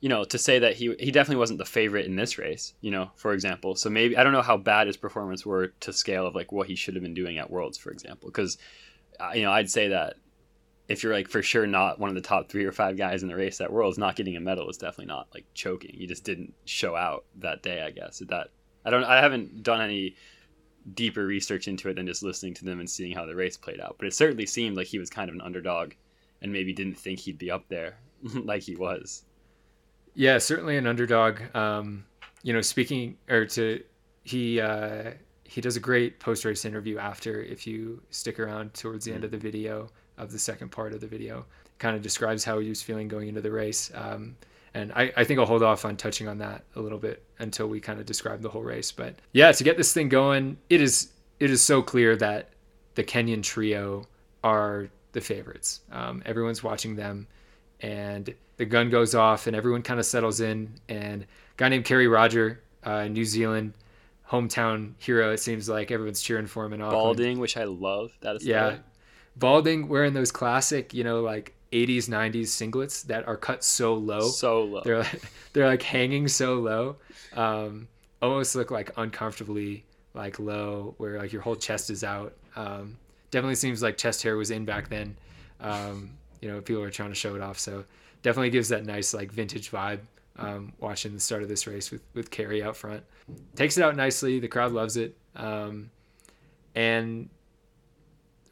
you 0.02 0.08
know, 0.08 0.24
to 0.24 0.36
say 0.36 0.58
that 0.58 0.74
he 0.74 0.94
he 0.98 1.12
definitely 1.12 1.38
wasn't 1.38 1.60
the 1.60 1.64
favorite 1.64 2.06
in 2.06 2.16
this 2.16 2.36
race, 2.36 2.74
you 2.80 2.90
know, 2.90 3.12
for 3.14 3.32
example. 3.32 3.76
So 3.76 3.88
maybe 3.88 4.16
I 4.16 4.24
don't 4.24 4.32
know 4.32 4.42
how 4.42 4.56
bad 4.56 4.88
his 4.88 4.96
performance 4.96 5.46
were 5.46 5.68
to 5.78 5.92
scale 5.92 6.26
of 6.26 6.34
like 6.34 6.50
what 6.50 6.66
he 6.66 6.74
should 6.74 6.94
have 6.94 7.04
been 7.04 7.14
doing 7.14 7.38
at 7.38 7.50
Worlds, 7.50 7.78
for 7.78 7.92
example, 7.92 8.28
because 8.28 8.58
uh, 9.20 9.30
you 9.32 9.42
know 9.42 9.52
I'd 9.52 9.70
say 9.70 9.88
that 9.88 10.14
if 10.88 11.04
you're 11.04 11.12
like 11.12 11.28
for 11.28 11.40
sure 11.40 11.68
not 11.68 12.00
one 12.00 12.08
of 12.08 12.16
the 12.16 12.20
top 12.20 12.48
three 12.48 12.64
or 12.64 12.72
five 12.72 12.96
guys 12.96 13.22
in 13.22 13.28
the 13.28 13.36
race 13.36 13.60
at 13.60 13.72
Worlds, 13.72 13.96
not 13.96 14.16
getting 14.16 14.36
a 14.36 14.40
medal 14.40 14.68
is 14.68 14.76
definitely 14.76 15.06
not 15.06 15.28
like 15.32 15.46
choking. 15.54 15.94
You 15.94 16.08
just 16.08 16.24
didn't 16.24 16.52
show 16.64 16.96
out 16.96 17.24
that 17.36 17.62
day, 17.62 17.80
I 17.80 17.92
guess. 17.92 18.18
That 18.28 18.48
I 18.84 18.90
don't 18.90 19.04
I 19.04 19.20
haven't 19.20 19.62
done 19.62 19.80
any 19.80 20.16
deeper 20.94 21.24
research 21.24 21.68
into 21.68 21.88
it 21.88 21.94
than 21.94 22.06
just 22.06 22.22
listening 22.22 22.54
to 22.54 22.64
them 22.64 22.80
and 22.80 22.88
seeing 22.88 23.14
how 23.14 23.26
the 23.26 23.36
race 23.36 23.56
played 23.56 23.80
out. 23.80 23.96
But 23.98 24.06
it 24.06 24.14
certainly 24.14 24.46
seemed 24.46 24.76
like 24.76 24.86
he 24.86 24.98
was 24.98 25.10
kind 25.10 25.28
of 25.28 25.34
an 25.34 25.40
underdog 25.40 25.92
and 26.40 26.52
maybe 26.52 26.72
didn't 26.72 26.98
think 26.98 27.20
he'd 27.20 27.38
be 27.38 27.50
up 27.50 27.68
there 27.68 27.98
like 28.34 28.62
he 28.62 28.76
was. 28.76 29.24
Yeah, 30.14 30.38
certainly 30.38 30.76
an 30.76 30.86
underdog. 30.86 31.40
Um, 31.54 32.04
you 32.42 32.52
know, 32.52 32.60
speaking 32.60 33.16
or 33.28 33.46
to 33.46 33.82
he 34.24 34.60
uh, 34.60 35.12
he 35.44 35.60
does 35.60 35.76
a 35.76 35.80
great 35.80 36.20
post 36.20 36.44
race 36.44 36.64
interview 36.64 36.98
after. 36.98 37.42
If 37.42 37.66
you 37.66 38.02
stick 38.10 38.38
around 38.38 38.74
towards 38.74 39.04
the 39.04 39.12
end 39.12 39.24
of 39.24 39.30
the 39.30 39.38
video 39.38 39.88
of 40.18 40.32
the 40.32 40.38
second 40.38 40.70
part 40.70 40.92
of 40.92 41.00
the 41.00 41.06
video, 41.06 41.46
kind 41.78 41.96
of 41.96 42.02
describes 42.02 42.44
how 42.44 42.58
he 42.58 42.68
was 42.68 42.82
feeling 42.82 43.08
going 43.08 43.28
into 43.28 43.40
the 43.40 43.50
race. 43.50 43.90
Um, 43.94 44.36
and 44.74 44.92
I, 44.92 45.12
I 45.16 45.24
think 45.24 45.38
I'll 45.38 45.46
hold 45.46 45.62
off 45.62 45.84
on 45.84 45.96
touching 45.96 46.28
on 46.28 46.38
that 46.38 46.64
a 46.76 46.80
little 46.80 46.98
bit 46.98 47.22
until 47.38 47.68
we 47.68 47.80
kind 47.80 48.00
of 48.00 48.06
describe 48.06 48.40
the 48.42 48.48
whole 48.48 48.62
race. 48.62 48.90
But 48.90 49.16
yeah, 49.32 49.52
to 49.52 49.64
get 49.64 49.76
this 49.76 49.92
thing 49.92 50.08
going, 50.08 50.56
it 50.70 50.80
is 50.80 51.12
it 51.40 51.50
is 51.50 51.62
so 51.62 51.82
clear 51.82 52.16
that 52.16 52.50
the 52.94 53.04
Kenyan 53.04 53.42
trio 53.42 54.04
are 54.44 54.88
the 55.12 55.20
favorites. 55.20 55.80
Um, 55.90 56.22
everyone's 56.24 56.62
watching 56.62 56.96
them, 56.96 57.26
and 57.80 58.34
the 58.56 58.64
gun 58.64 58.90
goes 58.90 59.14
off 59.14 59.46
and 59.46 59.56
everyone 59.56 59.82
kind 59.82 59.98
of 59.98 60.06
settles 60.06 60.40
in. 60.40 60.74
And 60.88 61.22
a 61.22 61.26
guy 61.56 61.68
named 61.68 61.84
Kerry 61.84 62.08
Rodger, 62.08 62.62
uh, 62.84 63.08
New 63.08 63.24
Zealand 63.24 63.74
hometown 64.30 64.94
hero, 64.98 65.32
it 65.32 65.38
seems 65.38 65.68
like 65.68 65.90
everyone's 65.90 66.22
cheering 66.22 66.46
for 66.46 66.64
him 66.64 66.72
in 66.72 66.80
Auckland. 66.80 67.02
Balding, 67.02 67.38
which 67.38 67.56
I 67.56 67.64
love. 67.64 68.16
That 68.20 68.36
is 68.36 68.46
yeah, 68.46 68.76
balding 69.36 69.88
wearing 69.88 70.14
those 70.14 70.32
classic, 70.32 70.94
you 70.94 71.04
know, 71.04 71.20
like 71.20 71.54
80s 71.72 72.08
90s 72.08 72.44
singlets 72.44 73.02
that 73.04 73.26
are 73.26 73.36
cut 73.36 73.64
so 73.64 73.94
low 73.94 74.20
so 74.20 74.64
low 74.64 74.82
they're 74.84 74.98
like, 74.98 75.22
they're 75.52 75.66
like 75.66 75.82
hanging 75.82 76.28
so 76.28 76.54
low 76.54 76.96
um, 77.34 77.88
almost 78.20 78.54
look 78.54 78.70
like 78.70 78.90
uncomfortably 78.96 79.84
like 80.14 80.38
low 80.38 80.94
where 80.98 81.18
like 81.18 81.32
your 81.32 81.42
whole 81.42 81.56
chest 81.56 81.90
is 81.90 82.04
out 82.04 82.34
um, 82.56 82.96
definitely 83.30 83.54
seems 83.54 83.82
like 83.82 83.96
chest 83.96 84.22
hair 84.22 84.36
was 84.36 84.50
in 84.50 84.64
back 84.64 84.88
then 84.88 85.16
um, 85.60 86.10
you 86.40 86.48
know 86.48 86.60
people 86.60 86.82
are 86.82 86.90
trying 86.90 87.08
to 87.08 87.14
show 87.14 87.34
it 87.34 87.40
off 87.40 87.58
so 87.58 87.84
definitely 88.22 88.50
gives 88.50 88.68
that 88.68 88.84
nice 88.84 89.14
like 89.14 89.32
vintage 89.32 89.70
vibe 89.70 90.00
um, 90.38 90.72
watching 90.80 91.12
the 91.12 91.20
start 91.20 91.42
of 91.42 91.48
this 91.48 91.66
race 91.66 91.90
with 91.90 92.02
with 92.14 92.30
Kerry 92.30 92.62
out 92.62 92.76
front. 92.76 93.02
Takes 93.54 93.76
it 93.76 93.84
out 93.84 93.96
nicely. 93.96 94.40
The 94.40 94.48
crowd 94.48 94.72
loves 94.72 94.96
it. 94.96 95.16
Um, 95.36 95.90
and 96.74 97.28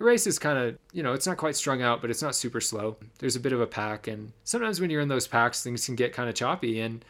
the 0.01 0.07
race 0.07 0.27
is 0.27 0.39
kind 0.39 0.59
of, 0.59 0.79
you 0.95 1.03
know, 1.03 1.13
it's 1.13 1.27
not 1.27 1.37
quite 1.37 1.55
strung 1.55 1.83
out, 1.83 2.01
but 2.01 2.09
it's 2.09 2.23
not 2.23 2.35
super 2.35 2.59
slow. 2.59 2.97
There's 3.19 3.37
a 3.37 3.41
bit 3.41 3.53
of 3.53 3.61
a 3.61 3.67
pack. 3.67 4.09
And 4.09 4.33
sometimes 4.45 4.81
when 4.81 4.89
you're 4.89 5.03
in 5.03 5.09
those 5.09 5.29
packs, 5.29 5.63
things 5.63 5.85
can 5.85 5.95
get 5.95 6.15
kind 6.15 6.27
of 6.27 6.35
choppy. 6.35 6.81
And 6.81 7.05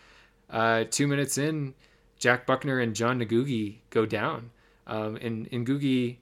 uh, 0.51 0.85
two 0.91 1.07
minutes 1.07 1.39
in, 1.39 1.73
Jack 2.19 2.47
Buckner 2.47 2.81
and 2.81 2.93
John 2.93 3.21
Ngugi 3.21 3.77
go 3.91 4.07
down. 4.07 4.51
Um, 4.89 5.15
and, 5.23 5.49
and 5.53 5.65
Ngugi 5.65 6.17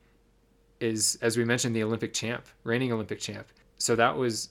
is, 0.78 1.18
as 1.22 1.38
we 1.38 1.44
mentioned, 1.46 1.74
the 1.74 1.82
Olympic 1.82 2.12
champ, 2.12 2.44
reigning 2.64 2.92
Olympic 2.92 3.18
champ. 3.18 3.46
So 3.78 3.96
that 3.96 4.14
was 4.14 4.50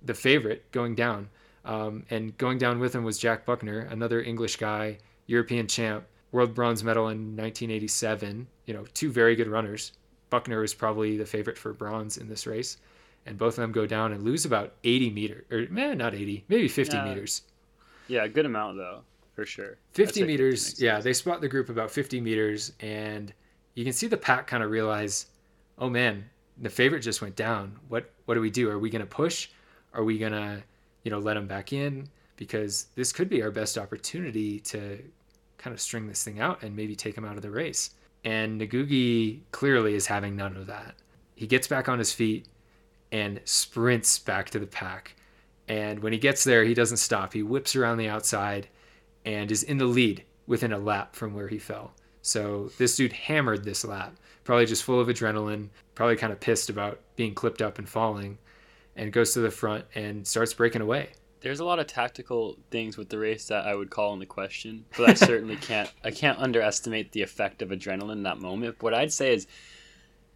the 0.00 0.14
favorite 0.14 0.64
going 0.72 0.94
down. 0.94 1.28
Um, 1.66 2.06
and 2.08 2.38
going 2.38 2.56
down 2.56 2.78
with 2.78 2.94
him 2.94 3.04
was 3.04 3.18
Jack 3.18 3.44
Buckner, 3.44 3.80
another 3.80 4.22
English 4.22 4.56
guy, 4.56 4.96
European 5.26 5.66
champ, 5.66 6.06
world 6.32 6.54
bronze 6.54 6.82
medal 6.82 7.08
in 7.08 7.36
1987. 7.36 8.46
You 8.64 8.72
know, 8.72 8.86
two 8.94 9.12
very 9.12 9.36
good 9.36 9.48
runners. 9.48 9.92
Buckner 10.30 10.60
was 10.60 10.74
probably 10.74 11.16
the 11.16 11.26
favorite 11.26 11.58
for 11.58 11.72
bronze 11.72 12.16
in 12.16 12.28
this 12.28 12.46
race, 12.46 12.78
and 13.26 13.36
both 13.36 13.54
of 13.54 13.62
them 13.62 13.72
go 13.72 13.86
down 13.86 14.12
and 14.12 14.24
lose 14.24 14.44
about 14.44 14.74
80 14.84 15.10
meters, 15.10 15.44
or 15.50 15.66
man, 15.70 15.98
not 15.98 16.14
80, 16.14 16.44
maybe 16.48 16.68
50 16.68 16.96
yeah. 16.96 17.04
meters. 17.04 17.42
Yeah, 18.08 18.24
a 18.24 18.28
good 18.28 18.46
amount 18.46 18.76
though, 18.76 19.02
for 19.34 19.44
sure. 19.44 19.76
50 19.92 20.24
meters. 20.24 20.80
Yeah, 20.80 21.00
they 21.00 21.12
spot 21.12 21.40
the 21.40 21.48
group 21.48 21.68
about 21.68 21.90
50 21.90 22.20
meters, 22.20 22.72
and 22.80 23.32
you 23.74 23.84
can 23.84 23.92
see 23.92 24.06
the 24.06 24.16
pack 24.16 24.46
kind 24.46 24.62
of 24.62 24.70
realize, 24.70 25.26
oh 25.78 25.90
man, 25.90 26.24
the 26.62 26.70
favorite 26.70 27.00
just 27.00 27.22
went 27.22 27.36
down. 27.36 27.78
What 27.88 28.10
what 28.24 28.34
do 28.34 28.40
we 28.40 28.50
do? 28.50 28.70
Are 28.70 28.78
we 28.78 28.90
going 28.90 29.00
to 29.00 29.06
push? 29.06 29.48
Are 29.92 30.04
we 30.04 30.18
going 30.18 30.32
to 30.32 30.62
you 31.02 31.10
know, 31.10 31.18
let 31.18 31.36
him 31.36 31.46
back 31.46 31.72
in 31.72 32.08
because 32.36 32.86
this 32.94 33.12
could 33.12 33.28
be 33.28 33.42
our 33.42 33.50
best 33.50 33.78
opportunity 33.78 34.60
to 34.60 35.02
kind 35.58 35.74
of 35.74 35.80
string 35.80 36.06
this 36.06 36.24
thing 36.24 36.40
out 36.40 36.62
and 36.62 36.74
maybe 36.74 36.96
take 36.96 37.16
him 37.16 37.24
out 37.24 37.36
of 37.36 37.42
the 37.42 37.50
race. 37.50 37.90
And 38.24 38.60
Ngugi 38.60 39.40
clearly 39.50 39.94
is 39.94 40.06
having 40.06 40.36
none 40.36 40.56
of 40.56 40.66
that. 40.66 40.94
He 41.34 41.46
gets 41.46 41.66
back 41.66 41.88
on 41.88 41.98
his 41.98 42.12
feet 42.12 42.46
and 43.12 43.40
sprints 43.44 44.18
back 44.18 44.50
to 44.50 44.58
the 44.58 44.66
pack. 44.66 45.16
And 45.68 46.00
when 46.00 46.12
he 46.12 46.18
gets 46.18 46.44
there, 46.44 46.64
he 46.64 46.74
doesn't 46.74 46.98
stop. 46.98 47.32
He 47.32 47.42
whips 47.42 47.76
around 47.76 47.98
the 47.98 48.08
outside 48.08 48.68
and 49.24 49.50
is 49.50 49.62
in 49.62 49.78
the 49.78 49.84
lead 49.84 50.24
within 50.46 50.72
a 50.72 50.78
lap 50.78 51.14
from 51.14 51.34
where 51.34 51.48
he 51.48 51.58
fell. 51.58 51.92
So 52.22 52.70
this 52.76 52.96
dude 52.96 53.12
hammered 53.12 53.64
this 53.64 53.84
lap, 53.84 54.16
probably 54.44 54.66
just 54.66 54.84
full 54.84 55.00
of 55.00 55.08
adrenaline, 55.08 55.68
probably 55.94 56.16
kind 56.16 56.32
of 56.32 56.40
pissed 56.40 56.68
about 56.68 57.00
being 57.16 57.34
clipped 57.34 57.62
up 57.62 57.78
and 57.78 57.88
falling 57.88 58.36
and 58.96 59.12
goes 59.12 59.32
to 59.34 59.40
the 59.40 59.50
front 59.50 59.84
and 59.94 60.26
starts 60.26 60.52
breaking 60.52 60.82
away. 60.82 61.10
There's 61.40 61.60
a 61.60 61.64
lot 61.64 61.78
of 61.78 61.86
tactical 61.86 62.58
things 62.70 62.96
with 62.98 63.08
the 63.08 63.18
race 63.18 63.46
that 63.48 63.66
I 63.66 63.74
would 63.74 63.90
call 63.90 64.12
into 64.12 64.26
question, 64.26 64.84
but 64.96 65.08
I 65.08 65.14
certainly 65.14 65.56
can't 65.60 65.90
I 66.04 66.10
can't 66.10 66.38
underestimate 66.38 67.12
the 67.12 67.22
effect 67.22 67.62
of 67.62 67.70
adrenaline 67.70 68.12
in 68.12 68.22
that 68.24 68.40
moment. 68.40 68.76
But 68.78 68.84
what 68.84 68.94
I'd 68.94 69.12
say 69.12 69.34
is 69.34 69.46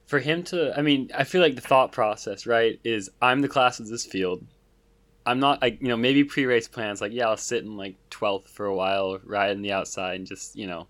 for 0.07 0.19
him 0.19 0.43
to 0.45 0.77
I 0.77 0.83
mean, 0.83 1.11
I 1.15 1.25
feel 1.25 1.41
like 1.43 1.57
the 1.57 1.61
thought 1.61 1.93
process, 1.93 2.47
right, 2.47 2.81
is 2.85 3.11
I'm 3.21 3.43
the 3.43 3.49
class 3.49 3.81
of 3.81 3.89
this 3.89 4.07
field. 4.07 4.45
I'm 5.27 5.41
not 5.41 5.63
like 5.63 5.81
you 5.81 5.89
know, 5.89 5.97
maybe 5.97 6.25
pre 6.25 6.47
race 6.47 6.69
plans 6.69 7.01
like, 7.01 7.13
yeah, 7.13 7.29
I'll 7.29 7.37
sit 7.37 7.65
in 7.65 7.77
like 7.77 7.97
twelfth 8.11 8.49
for 8.49 8.67
a 8.67 8.75
while, 8.75 9.19
ride 9.25 9.53
in 9.53 9.63
the 9.63 9.73
outside 9.73 10.17
and 10.17 10.27
just, 10.27 10.57
you 10.57 10.67
know, 10.67 10.87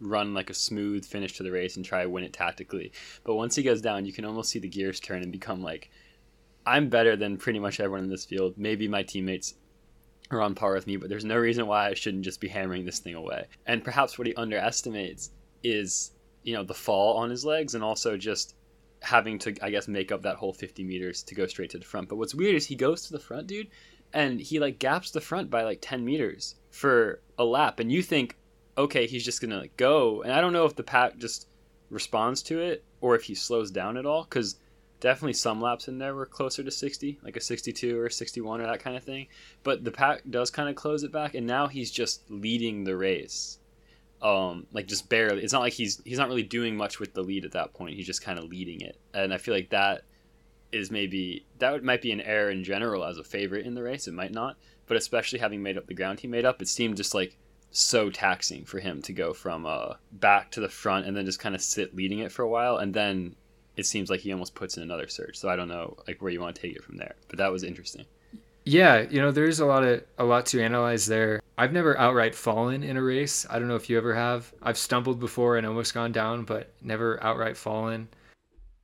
run 0.00 0.34
like 0.34 0.50
a 0.50 0.54
smooth 0.54 1.04
finish 1.04 1.36
to 1.36 1.42
the 1.42 1.50
race 1.50 1.76
and 1.76 1.84
try 1.84 2.02
to 2.02 2.10
win 2.10 2.24
it 2.24 2.32
tactically. 2.32 2.92
But 3.24 3.36
once 3.36 3.54
he 3.54 3.62
goes 3.62 3.80
down, 3.80 4.06
you 4.06 4.12
can 4.12 4.24
almost 4.24 4.50
see 4.50 4.58
the 4.58 4.68
gears 4.68 5.00
turn 5.00 5.22
and 5.22 5.32
become 5.32 5.62
like 5.62 5.90
I'm 6.66 6.88
better 6.88 7.16
than 7.16 7.36
pretty 7.36 7.60
much 7.60 7.80
everyone 7.80 8.04
in 8.04 8.10
this 8.10 8.24
field. 8.24 8.54
Maybe 8.56 8.88
my 8.88 9.02
teammates 9.04 9.54
are 10.30 10.42
on 10.42 10.54
par 10.54 10.74
with 10.74 10.86
me, 10.86 10.96
but 10.96 11.08
there's 11.08 11.24
no 11.24 11.36
reason 11.36 11.66
why 11.66 11.86
I 11.86 11.94
shouldn't 11.94 12.24
just 12.24 12.40
be 12.40 12.48
hammering 12.48 12.84
this 12.84 12.98
thing 12.98 13.14
away. 13.14 13.46
And 13.66 13.84
perhaps 13.84 14.18
what 14.18 14.26
he 14.26 14.34
underestimates 14.34 15.30
is, 15.62 16.12
you 16.42 16.54
know, 16.54 16.64
the 16.64 16.74
fall 16.74 17.16
on 17.16 17.30
his 17.30 17.44
legs 17.44 17.74
and 17.74 17.84
also 17.84 18.16
just 18.16 18.56
having 19.02 19.38
to, 19.38 19.54
I 19.62 19.70
guess, 19.70 19.86
make 19.86 20.10
up 20.10 20.22
that 20.22 20.36
whole 20.36 20.52
50 20.52 20.82
meters 20.82 21.22
to 21.24 21.34
go 21.34 21.46
straight 21.46 21.70
to 21.70 21.78
the 21.78 21.84
front. 21.84 22.08
But 22.08 22.16
what's 22.16 22.34
weird 22.34 22.56
is 22.56 22.66
he 22.66 22.74
goes 22.74 23.02
to 23.02 23.12
the 23.12 23.20
front, 23.20 23.46
dude, 23.46 23.68
and 24.12 24.40
he 24.40 24.58
like 24.58 24.80
gaps 24.80 25.12
the 25.12 25.20
front 25.20 25.50
by 25.50 25.62
like 25.62 25.78
10 25.80 26.04
meters 26.04 26.56
for 26.70 27.20
a 27.38 27.44
lap. 27.44 27.78
And 27.78 27.92
you 27.92 28.02
think, 28.02 28.36
okay, 28.76 29.06
he's 29.06 29.24
just 29.24 29.40
to 29.40 29.46
like, 29.46 29.76
go. 29.76 30.22
And 30.22 30.32
I 30.32 30.40
don't 30.40 30.52
know 30.52 30.64
if 30.64 30.74
the 30.74 30.82
pack 30.82 31.18
just 31.18 31.48
responds 31.90 32.42
to 32.42 32.58
it 32.58 32.84
or 33.00 33.14
if 33.14 33.22
he 33.22 33.34
slows 33.36 33.70
down 33.70 33.96
at 33.96 34.06
all 34.06 34.24
because 34.24 34.56
definitely 35.06 35.34
some 35.34 35.60
laps 35.60 35.86
in 35.86 35.98
there 35.98 36.16
were 36.16 36.26
closer 36.26 36.64
to 36.64 36.70
60 36.72 37.20
like 37.22 37.36
a 37.36 37.40
62 37.40 37.96
or 37.96 38.10
61 38.10 38.60
or 38.60 38.66
that 38.66 38.80
kind 38.80 38.96
of 38.96 39.04
thing. 39.04 39.28
But 39.62 39.84
the 39.84 39.92
pack 39.92 40.22
does 40.28 40.50
kind 40.50 40.68
of 40.68 40.74
close 40.74 41.04
it 41.04 41.12
back 41.12 41.36
and 41.36 41.46
now 41.46 41.68
he's 41.68 41.92
just 41.92 42.28
leading 42.28 42.82
the 42.82 42.96
race. 42.96 43.60
Um 44.20 44.66
like 44.72 44.88
just 44.88 45.08
barely 45.08 45.44
it's 45.44 45.52
not 45.52 45.62
like 45.62 45.74
he's 45.74 46.02
he's 46.04 46.18
not 46.18 46.26
really 46.26 46.42
doing 46.42 46.76
much 46.76 46.98
with 46.98 47.14
the 47.14 47.22
lead 47.22 47.44
at 47.44 47.52
that 47.52 47.72
point 47.72 47.94
he's 47.94 48.06
just 48.06 48.24
kind 48.24 48.36
of 48.36 48.46
leading 48.46 48.80
it. 48.80 48.98
And 49.14 49.32
i 49.32 49.38
feel 49.38 49.54
like 49.54 49.70
that 49.70 50.02
is 50.72 50.90
maybe 50.90 51.46
that 51.60 51.84
might 51.84 52.02
be 52.02 52.10
an 52.10 52.20
error 52.20 52.50
in 52.50 52.64
general 52.64 53.04
as 53.04 53.16
a 53.16 53.22
favorite 53.22 53.64
in 53.64 53.74
the 53.74 53.84
race 53.84 54.08
it 54.08 54.14
might 54.14 54.32
not. 54.32 54.56
But 54.88 54.96
especially 54.96 55.38
having 55.38 55.62
made 55.62 55.78
up 55.78 55.86
the 55.86 55.94
ground 55.94 56.18
he 56.18 56.26
made 56.26 56.44
up 56.44 56.60
it 56.60 56.66
seemed 56.66 56.96
just 56.96 57.14
like 57.14 57.38
so 57.70 58.10
taxing 58.10 58.64
for 58.64 58.80
him 58.80 59.02
to 59.02 59.12
go 59.12 59.32
from 59.32 59.66
uh 59.66 59.94
back 60.10 60.50
to 60.50 60.60
the 60.60 60.68
front 60.68 61.06
and 61.06 61.16
then 61.16 61.26
just 61.26 61.38
kind 61.38 61.54
of 61.54 61.62
sit 61.62 61.94
leading 61.94 62.18
it 62.18 62.32
for 62.32 62.42
a 62.42 62.48
while 62.48 62.78
and 62.78 62.92
then 62.92 63.36
it 63.76 63.86
seems 63.86 64.10
like 64.10 64.20
he 64.20 64.32
almost 64.32 64.54
puts 64.54 64.76
in 64.76 64.82
another 64.82 65.08
search. 65.08 65.36
So 65.36 65.48
I 65.48 65.56
don't 65.56 65.68
know 65.68 65.96
like 66.06 66.20
where 66.20 66.32
you 66.32 66.40
want 66.40 66.56
to 66.56 66.62
take 66.62 66.74
it 66.74 66.82
from 66.82 66.96
there. 66.96 67.14
But 67.28 67.38
that 67.38 67.52
was 67.52 67.62
interesting. 67.62 68.06
Yeah, 68.64 69.02
you 69.08 69.20
know, 69.20 69.30
there's 69.30 69.60
a 69.60 69.66
lot 69.66 69.84
of 69.84 70.02
a 70.18 70.24
lot 70.24 70.46
to 70.46 70.62
analyze 70.62 71.06
there. 71.06 71.40
I've 71.56 71.72
never 71.72 71.96
outright 71.98 72.34
fallen 72.34 72.82
in 72.82 72.96
a 72.96 73.02
race. 73.02 73.46
I 73.48 73.58
don't 73.58 73.68
know 73.68 73.76
if 73.76 73.88
you 73.88 73.96
ever 73.96 74.14
have. 74.14 74.52
I've 74.60 74.76
stumbled 74.76 75.20
before 75.20 75.56
and 75.56 75.66
almost 75.66 75.94
gone 75.94 76.10
down, 76.10 76.44
but 76.44 76.72
never 76.82 77.22
outright 77.22 77.56
fallen. 77.56 78.08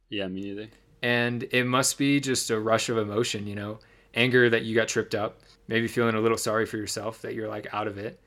Yeah, 0.08 0.28
me 0.28 0.42
neither. 0.42 0.68
And 1.02 1.42
it 1.50 1.64
must 1.64 1.98
be 1.98 2.20
just 2.20 2.50
a 2.50 2.60
rush 2.60 2.88
of 2.90 2.98
emotion, 2.98 3.46
you 3.46 3.56
know, 3.56 3.80
anger 4.14 4.48
that 4.48 4.62
you 4.62 4.76
got 4.76 4.86
tripped 4.86 5.16
up, 5.16 5.40
maybe 5.66 5.88
feeling 5.88 6.14
a 6.14 6.20
little 6.20 6.38
sorry 6.38 6.64
for 6.64 6.76
yourself 6.76 7.20
that 7.22 7.34
you're 7.34 7.48
like 7.48 7.66
out 7.72 7.88
of 7.88 7.98
it. 7.98 8.20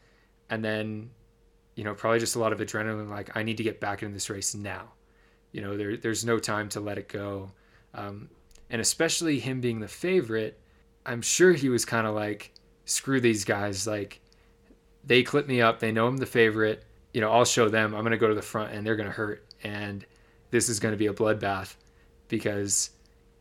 And 0.50 0.64
then, 0.64 1.10
you 1.76 1.86
know, 1.86 1.94
probably 1.94 2.20
just 2.20 2.36
a 2.36 2.40
lot 2.40 2.52
of 2.52 2.60
adrenaline, 2.60 3.10
like, 3.10 3.36
I 3.36 3.44
need 3.44 3.58
to 3.58 3.64
get 3.64 3.80
back 3.80 4.04
in 4.04 4.14
this 4.14 4.30
race 4.30 4.56
now. 4.56 4.90
You 5.56 5.62
know, 5.62 5.78
there, 5.78 5.96
there's 5.96 6.26
no 6.26 6.38
time 6.38 6.68
to 6.70 6.82
let 6.82 6.98
it 6.98 7.08
go. 7.08 7.50
Um, 7.94 8.30
and 8.70 8.82
especially 8.82 9.40
him 9.40 9.62
being 9.62 9.80
the 9.80 9.88
favorite, 9.88 10.60
I'm 11.06 11.22
sure 11.22 11.54
he 11.54 11.70
was 11.70 11.86
kind 11.86 12.06
of 12.06 12.14
like, 12.14 12.52
screw 12.84 13.22
these 13.22 13.46
guys. 13.46 13.88
Like, 13.88 14.20
they 15.06 15.24
clip 15.24 15.48
me 15.48 15.62
up. 15.62 15.80
They 15.80 15.94
know 15.94 16.08
I'm 16.08 16.18
the 16.18 16.26
favorite. 16.26 16.84
You 17.14 17.22
know, 17.22 17.32
I'll 17.32 17.46
show 17.46 17.70
them. 17.70 17.96
I'm 17.96 18.02
going 18.02 18.12
to 18.12 18.18
go 18.18 18.28
to 18.28 18.36
the 18.36 18.42
front 18.42 18.74
and 18.74 18.86
they're 18.86 18.98
going 18.98 19.08
to 19.08 19.16
hurt. 19.16 19.46
And 19.64 20.06
this 20.52 20.68
is 20.68 20.78
going 20.78 20.92
to 20.92 20.98
be 20.98 21.08
a 21.08 21.14
bloodbath 21.14 21.76
because, 22.28 22.90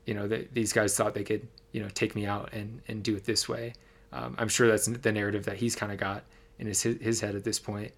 you 0.07 0.15
know, 0.15 0.29
the, 0.29 0.47
these 0.53 0.73
guys 0.73 0.97
thought 0.97 1.15
they 1.15 1.25
could, 1.25 1.49
you 1.73 1.83
know, 1.83 1.89
take 1.95 2.15
me 2.15 2.27
out 2.27 2.51
and, 2.53 2.81
and 2.87 3.03
do 3.03 3.17
it 3.17 3.25
this 3.25 3.49
way. 3.49 3.73
Um, 4.13 4.37
I'm 4.39 4.49
sure 4.49 4.69
that's 4.69 4.87
the 4.87 5.11
narrative 5.11 5.47
that 5.47 5.57
he's 5.57 5.75
kind 5.75 5.91
of 5.91 5.99
got 5.99 6.23
in 6.61 6.69
his, 6.69 6.81
his 6.81 7.21
head 7.21 7.35
at 7.35 7.43
this 7.43 7.59
point. 7.59 7.91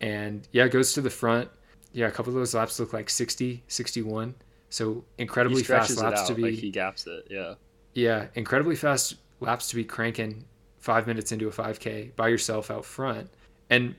And 0.00 0.48
yeah, 0.50 0.66
goes 0.66 0.92
to 0.94 1.00
the 1.00 1.10
front. 1.10 1.48
Yeah, 1.92 2.06
a 2.06 2.10
couple 2.10 2.32
of 2.32 2.38
those 2.38 2.54
laps 2.54 2.78
look 2.78 2.92
like 2.92 3.10
60, 3.10 3.62
61. 3.66 4.34
So 4.68 5.04
incredibly 5.18 5.62
fast 5.62 5.96
laps 5.98 6.22
to 6.28 6.34
be. 6.34 6.42
Like 6.42 6.54
he 6.54 6.70
gaps 6.70 7.06
it, 7.06 7.26
yeah. 7.28 7.54
Yeah, 7.94 8.26
incredibly 8.34 8.76
fast 8.76 9.16
laps 9.40 9.68
to 9.68 9.76
be 9.76 9.84
cranking 9.84 10.44
five 10.78 11.06
minutes 11.06 11.32
into 11.32 11.48
a 11.48 11.50
5K 11.50 12.14
by 12.14 12.28
yourself 12.28 12.70
out 12.70 12.84
front. 12.84 13.28
And 13.68 13.94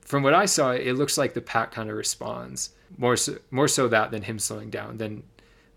from 0.00 0.22
what 0.22 0.34
I 0.34 0.46
saw, 0.46 0.70
it 0.70 0.94
looks 0.94 1.18
like 1.18 1.34
the 1.34 1.40
pack 1.40 1.72
kind 1.72 1.90
of 1.90 1.96
responds 1.96 2.70
more 2.96 3.16
so, 3.16 3.36
more 3.50 3.68
so 3.68 3.88
that 3.88 4.10
than 4.10 4.22
him 4.22 4.38
slowing 4.38 4.70
down 4.70 4.96
than 4.98 5.22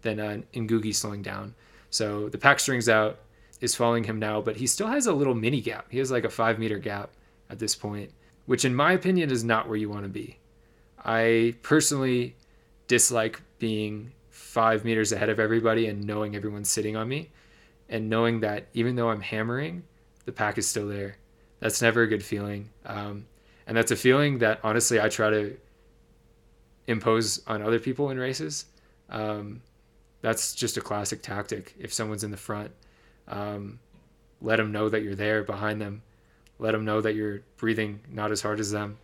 than 0.01 0.19
uh, 0.19 0.37
Ngugi 0.53 0.95
slowing 0.95 1.21
down. 1.21 1.53
So 1.89 2.29
the 2.29 2.37
pack 2.37 2.59
strings 2.59 2.87
out 2.87 3.19
is 3.59 3.75
following 3.75 4.03
him 4.03 4.19
now, 4.19 4.41
but 4.41 4.55
he 4.55 4.67
still 4.67 4.87
has 4.87 5.07
a 5.07 5.13
little 5.13 5.35
mini 5.35 5.59
gap. 5.59 5.87
He 5.89 5.97
has 5.97 6.11
like 6.11 6.23
a 6.23 6.29
five 6.29 6.59
meter 6.59 6.77
gap 6.77 7.11
at 7.49 7.59
this 7.59 7.75
point, 7.75 8.11
which 8.45 8.63
in 8.63 8.73
my 8.73 8.93
opinion 8.93 9.31
is 9.31 9.43
not 9.43 9.67
where 9.67 9.77
you 9.77 9.89
want 9.89 10.03
to 10.03 10.09
be. 10.09 10.38
I 11.03 11.55
personally 11.61 12.35
dislike 12.87 13.41
being 13.59 14.11
five 14.29 14.83
meters 14.83 15.11
ahead 15.11 15.29
of 15.29 15.39
everybody 15.39 15.87
and 15.87 16.05
knowing 16.05 16.35
everyone's 16.35 16.69
sitting 16.69 16.95
on 16.95 17.07
me 17.07 17.29
and 17.87 18.09
knowing 18.09 18.39
that 18.41 18.67
even 18.73 18.95
though 18.95 19.09
I'm 19.09 19.21
hammering, 19.21 19.83
the 20.25 20.31
pack 20.31 20.57
is 20.57 20.67
still 20.67 20.87
there. 20.87 21.17
That's 21.59 21.81
never 21.81 22.03
a 22.03 22.07
good 22.07 22.23
feeling. 22.23 22.69
Um, 22.85 23.25
and 23.67 23.77
that's 23.77 23.91
a 23.91 23.95
feeling 23.95 24.39
that 24.39 24.59
honestly 24.63 24.99
I 24.99 25.09
try 25.09 25.29
to 25.29 25.57
impose 26.87 27.41
on 27.47 27.61
other 27.61 27.79
people 27.79 28.09
in 28.09 28.17
races. 28.17 28.65
Um, 29.09 29.61
that's 30.21 30.55
just 30.55 30.77
a 30.77 30.81
classic 30.81 31.21
tactic. 31.21 31.75
If 31.79 31.93
someone's 31.93 32.23
in 32.23 32.31
the 32.31 32.37
front, 32.37 32.71
um, 33.27 33.79
let 34.41 34.57
them 34.57 34.71
know 34.71 34.89
that 34.89 35.03
you're 35.03 35.15
there 35.15 35.43
behind 35.43 35.81
them. 35.81 36.01
Let 36.57 36.71
them 36.71 36.83
know 36.83 37.01
that 37.01 37.15
you're 37.15 37.41
breathing 37.57 38.01
not 38.11 38.31
as 38.31 38.41
hard 38.41 38.59
as 38.59 38.71
them, 38.71 38.97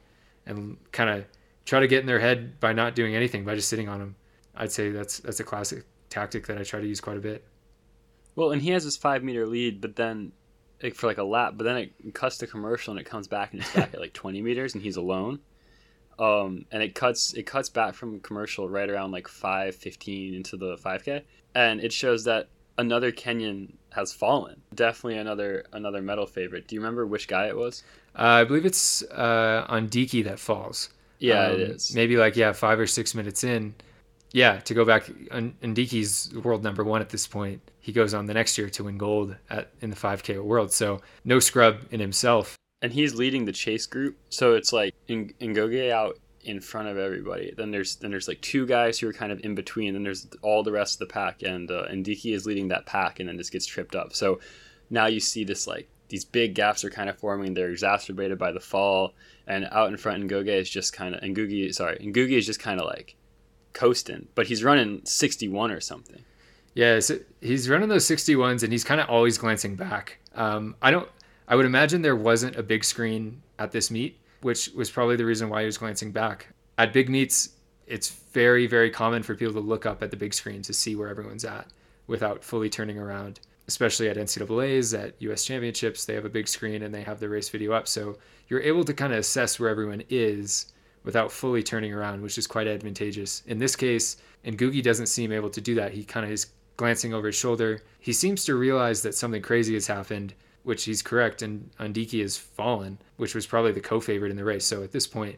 and 0.45 0.77
kind 0.91 1.09
of 1.09 1.25
try 1.65 1.79
to 1.79 1.87
get 1.87 1.99
in 1.99 2.05
their 2.05 2.19
head 2.19 2.59
by 2.59 2.73
not 2.73 2.95
doing 2.95 3.15
anything 3.15 3.43
by 3.43 3.55
just 3.55 3.69
sitting 3.69 3.89
on 3.89 3.99
them. 3.99 4.15
I'd 4.55 4.71
say 4.71 4.91
that's 4.91 5.19
that's 5.19 5.39
a 5.39 5.43
classic 5.43 5.83
tactic 6.09 6.47
that 6.47 6.57
I 6.57 6.63
try 6.63 6.79
to 6.79 6.87
use 6.87 7.01
quite 7.01 7.17
a 7.17 7.21
bit. 7.21 7.43
Well, 8.35 8.51
and 8.51 8.61
he 8.61 8.71
has 8.71 8.83
this 8.85 8.97
five 8.97 9.23
meter 9.23 9.45
lead, 9.45 9.81
but 9.81 9.95
then 9.95 10.31
like, 10.81 10.95
for 10.95 11.07
like 11.07 11.17
a 11.17 11.23
lap, 11.23 11.53
but 11.57 11.63
then 11.63 11.77
it 11.77 12.13
cuts 12.13 12.37
the 12.37 12.47
commercial 12.47 12.91
and 12.91 12.99
it 12.99 13.05
comes 13.05 13.27
back 13.27 13.53
and 13.53 13.61
it's 13.61 13.73
back 13.73 13.93
at 13.93 13.99
like 13.99 14.13
20 14.13 14.41
meters 14.41 14.73
and 14.73 14.83
he's 14.83 14.97
alone. 14.97 15.39
Um, 16.17 16.65
and 16.71 16.81
it 16.81 16.95
cuts 16.95 17.33
it 17.33 17.43
cuts 17.43 17.67
back 17.67 17.93
from 17.93 18.21
commercial 18.21 18.69
right 18.69 18.89
around 18.89 19.11
like 19.11 19.27
5:15 19.27 20.35
into 20.35 20.55
the 20.55 20.77
5K, 20.77 21.23
and 21.53 21.81
it 21.81 21.91
shows 21.91 22.23
that 22.23 22.47
another 22.77 23.11
Kenyan 23.11 23.73
has 23.91 24.13
fallen. 24.13 24.61
Definitely 24.73 25.17
another 25.17 25.65
another 25.73 26.01
medal 26.01 26.25
favorite. 26.25 26.67
Do 26.67 26.75
you 26.75 26.81
remember 26.81 27.05
which 27.05 27.27
guy 27.27 27.47
it 27.47 27.57
was? 27.57 27.83
Uh, 28.17 28.21
I 28.21 28.43
believe 28.45 28.65
it's 28.65 29.03
uh, 29.11 29.65
Ondieki 29.69 30.23
that 30.23 30.39
falls. 30.39 30.89
Yeah, 31.27 31.47
um, 31.47 31.53
it 31.53 31.59
is. 31.61 31.95
Maybe 31.95 32.17
like 32.17 32.35
yeah, 32.35 32.51
five 32.51 32.79
or 32.79 32.87
six 32.87 33.15
minutes 33.15 33.43
in. 33.43 33.75
Yeah, 34.31 34.59
to 34.61 34.73
go 34.73 34.83
back, 34.83 35.05
Ondieki's 35.05 36.33
world 36.43 36.61
number 36.63 36.83
one 36.83 37.01
at 37.01 37.09
this 37.09 37.25
point. 37.25 37.61
He 37.79 37.93
goes 37.93 38.13
on 38.13 38.25
the 38.25 38.33
next 38.33 38.57
year 38.57 38.69
to 38.71 38.83
win 38.83 38.97
gold 38.97 39.35
at 39.49 39.71
in 39.79 39.91
the 39.91 39.95
5K 39.95 40.43
world. 40.43 40.73
So 40.73 41.01
no 41.23 41.39
scrub 41.39 41.77
in 41.91 41.99
himself 42.01 42.57
and 42.85 42.93
he's 42.93 43.15
leading 43.15 43.45
the 43.45 43.51
chase 43.51 43.87
group. 43.87 44.15
So 44.29 44.53
it's 44.53 44.71
like 44.71 44.93
in 45.07 45.33
Ngoge 45.41 45.89
out 45.91 46.19
in 46.43 46.59
front 46.59 46.87
of 46.87 46.99
everybody. 46.99 47.51
Then 47.57 47.71
there's 47.71 47.95
then 47.95 48.11
there's 48.11 48.27
like 48.27 48.41
two 48.41 48.67
guys 48.67 48.99
who 48.99 49.09
are 49.09 49.13
kind 49.13 49.31
of 49.31 49.43
in 49.43 49.55
between. 49.55 49.93
Then 49.93 50.03
there's 50.03 50.27
all 50.43 50.61
the 50.61 50.71
rest 50.71 51.01
of 51.01 51.07
the 51.07 51.11
pack, 51.11 51.41
and 51.41 51.69
uh, 51.71 51.87
Ondieki 51.89 52.33
is 52.33 52.45
leading 52.45 52.67
that 52.67 52.85
pack, 52.85 53.19
and 53.19 53.27
then 53.27 53.37
just 53.37 53.51
gets 53.51 53.65
tripped 53.65 53.95
up. 53.95 54.13
So 54.13 54.39
now 54.91 55.07
you 55.07 55.19
see 55.19 55.43
this 55.43 55.65
like 55.65 55.89
these 56.09 56.23
big 56.23 56.53
gaps 56.53 56.83
are 56.83 56.91
kind 56.91 57.09
of 57.09 57.17
forming. 57.17 57.55
They're 57.55 57.71
exacerbated 57.71 58.37
by 58.37 58.51
the 58.51 58.59
fall, 58.59 59.13
and 59.47 59.67
out 59.71 59.89
in 59.89 59.97
front, 59.97 60.21
and 60.21 60.29
Ngoge 60.29 60.47
is 60.47 60.69
just 60.69 60.93
kind 60.93 61.15
of 61.15 61.21
Ngugi. 61.21 61.73
Sorry, 61.73 61.97
Ngugi 61.97 62.37
is 62.37 62.45
just 62.45 62.59
kind 62.59 62.79
of 62.79 62.87
like 62.87 63.15
coasting, 63.73 64.27
but 64.35 64.47
he's 64.47 64.63
running 64.63 65.01
61 65.03 65.71
or 65.71 65.79
something. 65.79 66.23
Yeah, 66.73 66.99
so 66.99 67.19
he's 67.41 67.69
running 67.69 67.89
those 67.89 68.05
61s, 68.05 68.63
and 68.63 68.71
he's 68.71 68.83
kind 68.83 68.99
of 68.99 69.09
always 69.09 69.37
glancing 69.37 69.75
back. 69.75 70.19
Um, 70.35 70.75
I 70.81 70.91
don't. 70.91 71.09
I 71.47 71.55
would 71.55 71.65
imagine 71.65 72.01
there 72.01 72.15
wasn't 72.15 72.55
a 72.55 72.63
big 72.63 72.83
screen 72.83 73.41
at 73.59 73.71
this 73.71 73.91
meet, 73.91 74.19
which 74.41 74.69
was 74.75 74.89
probably 74.89 75.15
the 75.15 75.25
reason 75.25 75.49
why 75.49 75.61
he 75.61 75.65
was 75.67 75.77
glancing 75.77 76.11
back. 76.11 76.47
At 76.77 76.91
big 76.91 77.07
meets, 77.07 77.49
it's 77.87 78.09
very, 78.09 78.67
very 78.67 78.89
common 78.89 79.23
for 79.23 79.35
people 79.35 79.53
to 79.53 79.59
look 79.59 79.85
up 79.85 80.01
at 80.01 80.11
the 80.11 80.17
big 80.17 80.33
screen 80.33 80.61
to 80.63 80.73
see 80.73 80.95
where 80.95 81.07
everyone's 81.07 81.45
at 81.45 81.67
without 82.07 82.43
fully 82.43 82.69
turning 82.69 82.97
around. 82.97 83.39
Especially 83.67 84.09
at 84.09 84.17
NCAA's, 84.17 84.93
at 84.93 85.15
US 85.19 85.43
championships, 85.43 86.05
they 86.05 86.13
have 86.13 86.25
a 86.25 86.29
big 86.29 86.47
screen 86.47 86.83
and 86.83 86.93
they 86.93 87.01
have 87.01 87.19
the 87.19 87.29
race 87.29 87.49
video 87.49 87.73
up. 87.73 87.87
So 87.87 88.17
you're 88.47 88.61
able 88.61 88.83
to 88.83 88.93
kind 88.93 89.13
of 89.13 89.19
assess 89.19 89.59
where 89.59 89.69
everyone 89.69 90.03
is 90.09 90.71
without 91.03 91.31
fully 91.31 91.63
turning 91.63 91.93
around, 91.93 92.21
which 92.21 92.37
is 92.37 92.47
quite 92.47 92.67
advantageous. 92.67 93.43
In 93.47 93.59
this 93.59 93.75
case, 93.75 94.17
and 94.43 94.57
Ngugi 94.57 94.81
doesn't 94.83 95.07
seem 95.07 95.31
able 95.31 95.49
to 95.49 95.61
do 95.61 95.75
that. 95.75 95.91
He 95.91 96.03
kind 96.03 96.25
of 96.25 96.31
is 96.31 96.47
glancing 96.77 97.13
over 97.13 97.27
his 97.27 97.35
shoulder. 97.35 97.81
He 97.99 98.13
seems 98.13 98.45
to 98.45 98.55
realize 98.55 99.01
that 99.03 99.15
something 99.15 99.41
crazy 99.41 99.73
has 99.73 99.87
happened 99.87 100.33
which 100.65 100.83
he's 100.83 101.03
correct, 101.03 101.43
and 101.43 101.69
Ondieki 101.79 102.21
has 102.21 102.37
fallen, 102.37 102.97
which 103.17 103.35
was 103.35 103.45
probably 103.45 103.71
the 103.71 103.79
co-favorite 103.79 104.31
in 104.31 104.35
the 104.35 104.43
race. 104.43 104.65
So 104.65 104.83
at 104.83 104.91
this 104.91 105.05
point, 105.05 105.37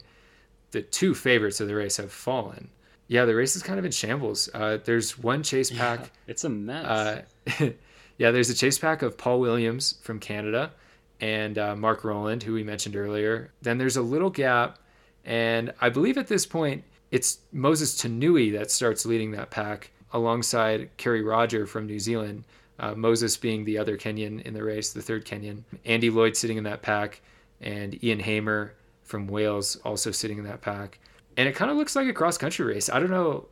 the 0.70 0.80
two 0.80 1.14
favorites 1.14 1.60
of 1.60 1.68
the 1.68 1.74
race 1.74 1.98
have 1.98 2.10
fallen. 2.10 2.70
Yeah, 3.08 3.26
the 3.26 3.34
race 3.34 3.54
is 3.54 3.62
kind 3.62 3.78
of 3.78 3.84
in 3.84 3.90
shambles. 3.90 4.48
Uh, 4.54 4.78
there's 4.82 5.18
one 5.18 5.42
chase 5.42 5.70
pack. 5.70 6.00
Yeah, 6.00 6.06
it's 6.26 6.44
a 6.44 6.48
mess. 6.48 6.84
Uh, 6.84 7.22
yeah, 8.18 8.30
there's 8.30 8.48
a 8.48 8.54
chase 8.54 8.78
pack 8.78 9.02
of 9.02 9.18
Paul 9.18 9.40
Williams 9.40 9.98
from 10.00 10.18
Canada 10.18 10.72
and 11.20 11.58
uh, 11.58 11.76
Mark 11.76 12.04
Rowland, 12.04 12.42
who 12.42 12.54
we 12.54 12.62
mentioned 12.62 12.96
earlier. 12.96 13.52
Then 13.62 13.78
there's 13.78 13.96
a 13.96 14.02
little 14.02 14.30
gap, 14.30 14.78
and 15.24 15.72
I 15.80 15.88
believe 15.88 16.18
at 16.18 16.28
this 16.28 16.46
point 16.46 16.84
it's 17.10 17.38
Moses 17.52 18.00
Tanui 18.00 18.52
that 18.52 18.70
starts 18.70 19.06
leading 19.06 19.30
that 19.32 19.50
pack 19.50 19.90
alongside 20.12 20.90
Kerry 20.96 21.22
Rodger 21.22 21.66
from 21.66 21.86
New 21.86 21.98
Zealand 21.98 22.44
uh, 22.80 22.94
Moses 22.94 23.36
being 23.36 23.64
the 23.64 23.78
other 23.78 23.96
Kenyan 23.96 24.42
in 24.42 24.54
the 24.54 24.62
race, 24.62 24.92
the 24.92 25.02
third 25.02 25.24
Kenyan. 25.24 25.64
Andy 25.84 26.10
Lloyd 26.10 26.36
sitting 26.36 26.56
in 26.56 26.64
that 26.64 26.82
pack, 26.82 27.20
and 27.60 28.02
Ian 28.04 28.20
Hamer 28.20 28.74
from 29.02 29.26
Wales 29.26 29.76
also 29.84 30.10
sitting 30.10 30.38
in 30.38 30.44
that 30.44 30.60
pack. 30.60 30.98
And 31.36 31.48
it 31.48 31.54
kind 31.54 31.70
of 31.70 31.76
looks 31.76 31.96
like 31.96 32.06
a 32.06 32.12
cross 32.12 32.38
country 32.38 32.64
race. 32.64 32.88
I 32.88 33.00
don't 33.00 33.10
know 33.10 33.46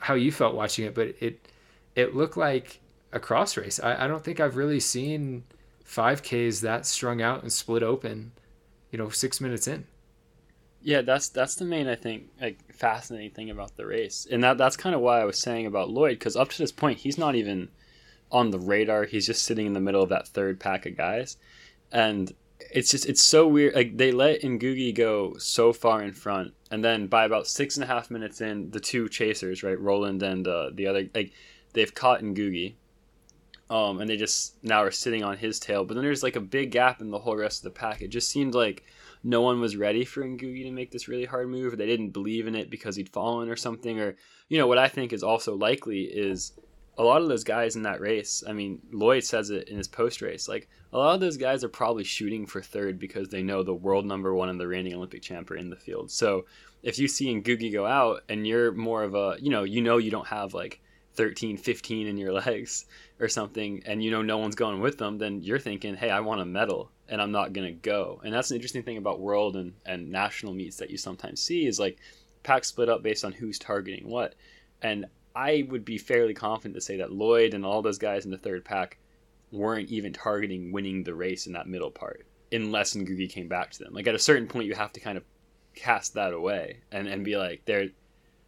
how 0.00 0.14
you 0.14 0.32
felt 0.32 0.54
watching 0.54 0.84
it, 0.84 0.94
but 0.94 1.14
it 1.20 1.48
it 1.94 2.14
looked 2.14 2.36
like 2.36 2.80
a 3.12 3.20
cross 3.20 3.56
race. 3.56 3.80
I, 3.80 4.04
I 4.04 4.06
don't 4.06 4.22
think 4.22 4.40
I've 4.40 4.56
really 4.56 4.80
seen 4.80 5.44
5Ks 5.88 6.60
that 6.60 6.86
strung 6.86 7.22
out 7.22 7.42
and 7.42 7.52
split 7.52 7.82
open, 7.82 8.32
you 8.90 8.98
know, 8.98 9.08
six 9.08 9.40
minutes 9.40 9.66
in. 9.66 9.86
Yeah, 10.80 11.00
that's 11.02 11.28
that's 11.28 11.56
the 11.56 11.64
main 11.64 11.88
I 11.88 11.96
think 11.96 12.28
like 12.40 12.58
fascinating 12.72 13.32
thing 13.32 13.50
about 13.50 13.76
the 13.76 13.84
race, 13.84 14.26
and 14.30 14.44
that 14.44 14.58
that's 14.58 14.76
kind 14.76 14.94
of 14.94 15.00
why 15.00 15.20
I 15.20 15.24
was 15.24 15.38
saying 15.38 15.66
about 15.66 15.90
Lloyd 15.90 16.18
because 16.18 16.36
up 16.36 16.50
to 16.50 16.58
this 16.58 16.70
point 16.70 16.98
he's 16.98 17.18
not 17.18 17.34
even 17.34 17.68
on 18.30 18.50
the 18.50 18.60
radar. 18.60 19.04
He's 19.04 19.26
just 19.26 19.42
sitting 19.42 19.66
in 19.66 19.72
the 19.72 19.80
middle 19.80 20.02
of 20.02 20.10
that 20.10 20.28
third 20.28 20.60
pack 20.60 20.86
of 20.86 20.96
guys, 20.96 21.36
and 21.90 22.32
it's 22.70 22.90
just 22.90 23.06
it's 23.06 23.22
so 23.22 23.48
weird. 23.48 23.74
Like 23.74 23.96
they 23.96 24.12
let 24.12 24.42
Ngugi 24.42 24.94
go 24.94 25.36
so 25.38 25.72
far 25.72 26.02
in 26.02 26.12
front, 26.12 26.54
and 26.70 26.84
then 26.84 27.08
by 27.08 27.24
about 27.24 27.48
six 27.48 27.76
and 27.76 27.84
a 27.84 27.86
half 27.86 28.10
minutes 28.10 28.40
in, 28.40 28.70
the 28.70 28.80
two 28.80 29.08
chasers, 29.08 29.62
right, 29.62 29.78
Rowland 29.80 30.22
and 30.22 30.46
uh, 30.46 30.70
the 30.72 30.86
other, 30.86 31.08
like 31.14 31.32
they've 31.72 31.94
caught 31.94 32.22
Ngugi, 32.22 32.74
um, 33.70 34.00
and 34.00 34.08
they 34.08 34.16
just 34.16 34.62
now 34.62 34.82
are 34.82 34.90
sitting 34.90 35.22
on 35.22 35.36
his 35.36 35.58
tail. 35.58 35.84
But 35.84 35.94
then 35.94 36.04
there's 36.04 36.22
like 36.22 36.36
a 36.36 36.40
big 36.40 36.70
gap 36.70 37.00
in 37.00 37.10
the 37.10 37.18
whole 37.18 37.36
rest 37.36 37.60
of 37.60 37.64
the 37.64 37.78
pack. 37.78 38.00
It 38.00 38.08
just 38.08 38.30
seemed 38.30 38.54
like 38.54 38.84
no 39.22 39.42
one 39.42 39.60
was 39.60 39.76
ready 39.76 40.04
for 40.04 40.22
Ngugi 40.22 40.64
to 40.64 40.70
make 40.70 40.90
this 40.90 41.08
really 41.08 41.24
hard 41.24 41.48
move. 41.48 41.72
or 41.72 41.76
They 41.76 41.86
didn't 41.86 42.10
believe 42.10 42.46
in 42.46 42.54
it 42.54 42.70
because 42.70 42.96
he'd 42.96 43.08
fallen 43.10 43.48
or 43.48 43.56
something. 43.56 44.00
Or 44.00 44.16
you 44.48 44.58
know 44.58 44.66
what 44.66 44.78
I 44.78 44.88
think 44.88 45.12
is 45.12 45.22
also 45.22 45.54
likely 45.54 46.02
is 46.02 46.52
a 46.98 47.04
lot 47.04 47.22
of 47.22 47.28
those 47.28 47.44
guys 47.44 47.76
in 47.76 47.82
that 47.82 48.00
race, 48.00 48.42
I 48.46 48.52
mean, 48.52 48.80
Lloyd 48.90 49.22
says 49.22 49.50
it 49.50 49.68
in 49.68 49.76
his 49.76 49.86
post 49.86 50.20
race. 50.20 50.48
Like 50.48 50.68
a 50.92 50.98
lot 50.98 51.14
of 51.14 51.20
those 51.20 51.36
guys 51.36 51.62
are 51.62 51.68
probably 51.68 52.02
shooting 52.02 52.44
for 52.44 52.60
third 52.60 52.98
because 52.98 53.28
they 53.28 53.42
know 53.42 53.62
the 53.62 53.72
world 53.72 54.04
number 54.04 54.34
one 54.34 54.48
and 54.48 54.58
the 54.58 54.66
reigning 54.66 54.94
Olympic 54.94 55.22
champ 55.22 55.50
are 55.50 55.56
in 55.56 55.70
the 55.70 55.76
field. 55.76 56.10
So 56.10 56.46
if 56.82 56.98
you 56.98 57.06
see 57.06 57.32
Ngugi 57.32 57.72
go 57.72 57.86
out 57.86 58.24
and 58.28 58.44
you're 58.44 58.72
more 58.72 59.04
of 59.04 59.14
a, 59.14 59.36
you 59.40 59.50
know, 59.50 59.62
you 59.62 59.80
know, 59.80 59.98
you 59.98 60.10
don't 60.10 60.26
have 60.26 60.54
like 60.54 60.80
13, 61.14 61.56
15 61.56 62.08
in 62.08 62.16
your 62.16 62.32
legs 62.46 62.86
or 63.20 63.28
something, 63.28 63.82
and 63.86 64.02
you 64.02 64.10
know 64.10 64.22
no 64.22 64.38
one's 64.38 64.54
going 64.54 64.80
with 64.80 64.98
them, 64.98 65.18
then 65.18 65.42
you're 65.42 65.58
thinking, 65.58 65.96
hey, 65.96 66.10
I 66.10 66.20
want 66.20 66.40
a 66.40 66.44
medal 66.44 66.90
and 67.08 67.20
I'm 67.20 67.32
not 67.32 67.52
gonna 67.52 67.72
go. 67.72 68.20
And 68.24 68.32
that's 68.32 68.50
an 68.50 68.56
interesting 68.56 68.82
thing 68.82 68.98
about 68.98 69.20
world 69.20 69.56
and, 69.56 69.72
and 69.86 70.10
national 70.10 70.54
meets 70.54 70.76
that 70.76 70.90
you 70.90 70.98
sometimes 70.98 71.42
see 71.42 71.66
is 71.66 71.80
like 71.80 71.98
packs 72.42 72.68
split 72.68 72.88
up 72.88 73.02
based 73.02 73.24
on 73.24 73.32
who's 73.32 73.58
targeting 73.58 74.08
what. 74.08 74.34
And 74.82 75.06
I 75.34 75.66
would 75.70 75.84
be 75.84 75.98
fairly 75.98 76.34
confident 76.34 76.74
to 76.74 76.80
say 76.80 76.96
that 76.98 77.12
Lloyd 77.12 77.54
and 77.54 77.64
all 77.64 77.82
those 77.82 77.98
guys 77.98 78.24
in 78.24 78.30
the 78.30 78.38
third 78.38 78.64
pack 78.64 78.98
weren't 79.50 79.88
even 79.88 80.12
targeting 80.12 80.72
winning 80.72 81.02
the 81.02 81.14
race 81.14 81.46
in 81.46 81.52
that 81.54 81.66
middle 81.66 81.90
part, 81.90 82.26
unless 82.52 82.94
Ngugi 82.94 83.30
came 83.30 83.48
back 83.48 83.70
to 83.70 83.78
them. 83.78 83.94
Like 83.94 84.06
at 84.06 84.14
a 84.14 84.18
certain 84.18 84.46
point, 84.46 84.66
you 84.66 84.74
have 84.74 84.92
to 84.92 85.00
kind 85.00 85.16
of 85.16 85.24
cast 85.74 86.14
that 86.14 86.32
away 86.32 86.80
and, 86.92 87.08
and 87.08 87.24
be 87.24 87.36
like, 87.36 87.62
they're, 87.64 87.88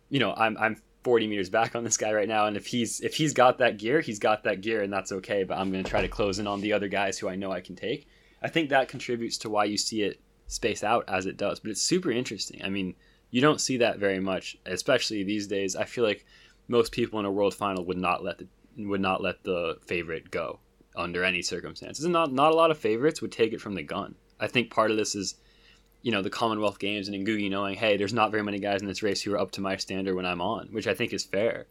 you 0.09 0.19
know, 0.19 0.35
I'm 0.37 0.57
I'm 0.59 0.83
40 1.03 1.27
meters 1.27 1.49
back 1.49 1.75
on 1.75 1.85
this 1.85 1.97
guy 1.97 2.13
right 2.13 2.29
now, 2.29 2.47
and 2.47 2.57
if 2.57 2.67
he's 2.67 3.01
if 3.01 3.15
he's 3.15 3.33
got 3.33 3.59
that 3.59 3.79
gear, 3.79 4.01
he's 4.01 4.19
got 4.19 4.45
that 4.45 4.61
gear, 4.61 4.83
and 4.83 4.93
that's 4.93 5.13
okay. 5.13 5.45
But 5.45 5.59
I'm 5.59 5.71
going 5.71 5.83
to 5.85 5.91
try 5.91 6.03
to 6.03 6.09
close 6.09 6.39
in 6.39 6.47
on 6.47 6.61
the 6.61 6.73
other 6.73 6.89
guys 6.89 7.19
who 7.19 7.29
I 7.29 7.37
know 7.37 7.53
I 7.53 7.61
can 7.61 7.77
take. 7.77 8.07
I 8.43 8.49
think 8.49 8.71
that 8.71 8.89
contributes 8.89 9.39
to 9.39 9.51
why 9.51 9.65
you 9.65 9.77
see 9.77 10.03
it 10.03 10.21
space 10.47 10.83
out 10.83 11.05
as 11.09 11.27
it 11.27 11.37
does. 11.37 11.61
But 11.61 11.71
it's 11.71 11.83
super 11.83 12.11
interesting. 12.11 12.61
I 12.65 12.69
mean, 12.69 12.95
you 13.31 13.41
don't 13.41 13.61
see 13.61 13.79
that 13.79 13.99
very 13.99 14.21
much, 14.21 14.57
especially 14.67 15.23
these 15.23 15.47
days. 15.47 15.77
I 15.77 15.85
feel 15.85 16.05
like 16.05 16.27
most 16.69 16.93
people 16.93 17.19
in 17.19 17.27
a 17.27 17.33
world 17.33 17.55
final 17.55 17.85
would 17.87 17.99
not 17.99 18.23
let 18.23 18.39
the 18.39 18.49
would 18.77 19.01
not 19.01 19.23
let 19.23 19.43
the 19.43 19.77
favorite 19.87 20.31
go 20.31 20.61
under 20.97 21.25
any 21.25 21.43
circumstances. 21.43 22.05
And 22.05 22.13
not 22.13 22.33
not 22.33 22.53
a 22.53 22.57
lot 22.57 22.71
of 22.71 22.79
favorites 22.79 23.23
would 23.23 23.33
take 23.33 23.53
it 23.53 23.61
from 23.61 23.75
the 23.75 23.83
gun. 23.83 24.15
I 24.39 24.47
think 24.47 24.71
part 24.71 24.91
of 24.91 24.97
this 24.97 25.15
is, 25.15 25.35
you 26.03 26.13
know, 26.13 26.23
the 26.23 26.31
Commonwealth 26.31 26.79
Games 26.79 27.09
and 27.09 27.27
Ngugi 27.27 27.51
knowing, 27.51 27.77
hey, 27.77 27.97
there's 27.97 28.15
not 28.15 28.31
very 28.31 28.43
many 28.43 28.59
guys 28.59 28.81
in 28.81 28.87
this 28.87 29.03
race 29.03 29.21
who 29.23 29.35
are 29.35 29.39
up 29.39 29.51
to 29.53 29.61
my 29.61 29.77
standard 29.77 30.15
when 30.15 30.27
I'm 30.27 30.41
on, 30.41 30.69
which 30.71 30.87
I 30.87 30.95
think 30.95 31.13
is 31.13 31.25
fair. 31.25 31.67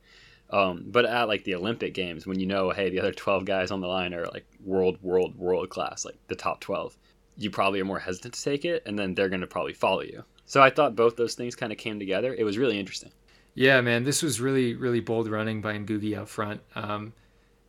Um, 0.51 0.85
but 0.87 1.05
at 1.05 1.27
like 1.27 1.43
the 1.43 1.55
Olympic 1.55 1.93
Games, 1.93 2.25
when 2.25 2.39
you 2.39 2.45
know, 2.45 2.71
hey, 2.71 2.89
the 2.89 2.99
other 2.99 3.11
12 3.11 3.45
guys 3.45 3.71
on 3.71 3.81
the 3.81 3.87
line 3.87 4.13
are 4.13 4.25
like 4.25 4.45
world, 4.63 4.97
world, 5.01 5.37
world 5.37 5.69
class, 5.69 6.05
like 6.05 6.17
the 6.27 6.35
top 6.35 6.59
12, 6.59 6.97
you 7.37 7.49
probably 7.49 7.79
are 7.79 7.85
more 7.85 7.99
hesitant 7.99 8.33
to 8.33 8.43
take 8.43 8.65
it, 8.65 8.83
and 8.85 8.97
then 8.97 9.13
they're 9.13 9.29
going 9.29 9.41
to 9.41 9.47
probably 9.47 9.73
follow 9.73 10.01
you. 10.01 10.23
So 10.45 10.61
I 10.61 10.69
thought 10.69 10.95
both 10.95 11.15
those 11.15 11.35
things 11.35 11.55
kind 11.55 11.71
of 11.71 11.77
came 11.77 11.99
together. 11.99 12.33
It 12.33 12.43
was 12.43 12.57
really 12.57 12.79
interesting. 12.79 13.11
Yeah, 13.53 13.81
man, 13.81 14.03
this 14.03 14.23
was 14.23 14.41
really, 14.41 14.75
really 14.75 14.99
bold 14.99 15.27
running 15.29 15.61
by 15.61 15.77
Ngugi 15.77 16.17
out 16.17 16.29
front. 16.29 16.61
Um, 16.75 17.13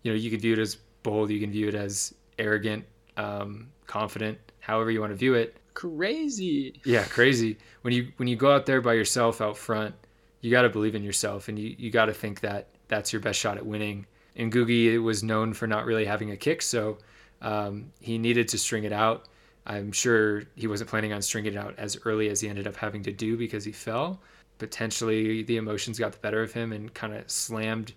you 0.02 0.10
know, 0.10 0.16
you 0.16 0.30
can 0.30 0.40
view 0.40 0.54
it 0.54 0.58
as 0.58 0.76
bold, 1.02 1.30
you 1.30 1.40
can 1.40 1.50
view 1.50 1.68
it 1.68 1.74
as 1.74 2.14
arrogant, 2.38 2.84
um, 3.16 3.68
confident, 3.86 4.38
however 4.60 4.90
you 4.90 5.00
want 5.00 5.12
to 5.12 5.16
view 5.16 5.34
it. 5.34 5.56
Crazy. 5.80 6.78
Yeah, 6.84 7.04
crazy. 7.04 7.56
When 7.80 7.94
you 7.94 8.12
when 8.18 8.28
you 8.28 8.36
go 8.36 8.52
out 8.52 8.66
there 8.66 8.82
by 8.82 8.92
yourself 8.92 9.40
out 9.40 9.56
front, 9.56 9.94
you 10.42 10.50
got 10.50 10.62
to 10.62 10.68
believe 10.68 10.94
in 10.94 11.02
yourself, 11.02 11.48
and 11.48 11.58
you 11.58 11.74
you 11.78 11.90
got 11.90 12.04
to 12.06 12.12
think 12.12 12.40
that 12.40 12.68
that's 12.88 13.14
your 13.14 13.20
best 13.20 13.38
shot 13.38 13.56
at 13.56 13.64
winning. 13.64 14.04
And 14.36 14.52
Ngugi 14.52 15.02
was 15.02 15.22
known 15.22 15.54
for 15.54 15.66
not 15.66 15.86
really 15.86 16.04
having 16.04 16.32
a 16.32 16.36
kick, 16.36 16.60
so 16.60 16.98
um, 17.40 17.90
he 17.98 18.18
needed 18.18 18.46
to 18.48 18.58
string 18.58 18.84
it 18.84 18.92
out. 18.92 19.24
I'm 19.64 19.90
sure 19.90 20.42
he 20.54 20.66
wasn't 20.66 20.90
planning 20.90 21.14
on 21.14 21.22
stringing 21.22 21.54
it 21.54 21.56
out 21.56 21.74
as 21.78 21.96
early 22.04 22.28
as 22.28 22.42
he 22.42 22.50
ended 22.50 22.66
up 22.66 22.76
having 22.76 23.02
to 23.04 23.12
do 23.12 23.38
because 23.38 23.64
he 23.64 23.72
fell. 23.72 24.20
Potentially, 24.58 25.44
the 25.44 25.56
emotions 25.56 25.98
got 25.98 26.12
the 26.12 26.18
better 26.18 26.42
of 26.42 26.52
him 26.52 26.72
and 26.72 26.92
kind 26.92 27.14
of 27.14 27.30
slammed 27.30 27.94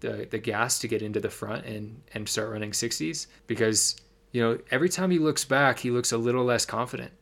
the, 0.00 0.26
the 0.30 0.38
gas 0.38 0.78
to 0.78 0.88
get 0.88 1.02
into 1.02 1.20
the 1.20 1.28
front 1.28 1.66
and, 1.66 2.00
and 2.14 2.26
start 2.26 2.48
running 2.48 2.70
60s 2.70 3.26
because, 3.46 3.96
you 4.32 4.42
know, 4.42 4.58
every 4.70 4.88
time 4.88 5.10
he 5.10 5.18
looks 5.18 5.44
back, 5.44 5.78
he 5.80 5.90
looks 5.90 6.12
a 6.12 6.18
little 6.18 6.44
less 6.44 6.64
confident. 6.64 7.12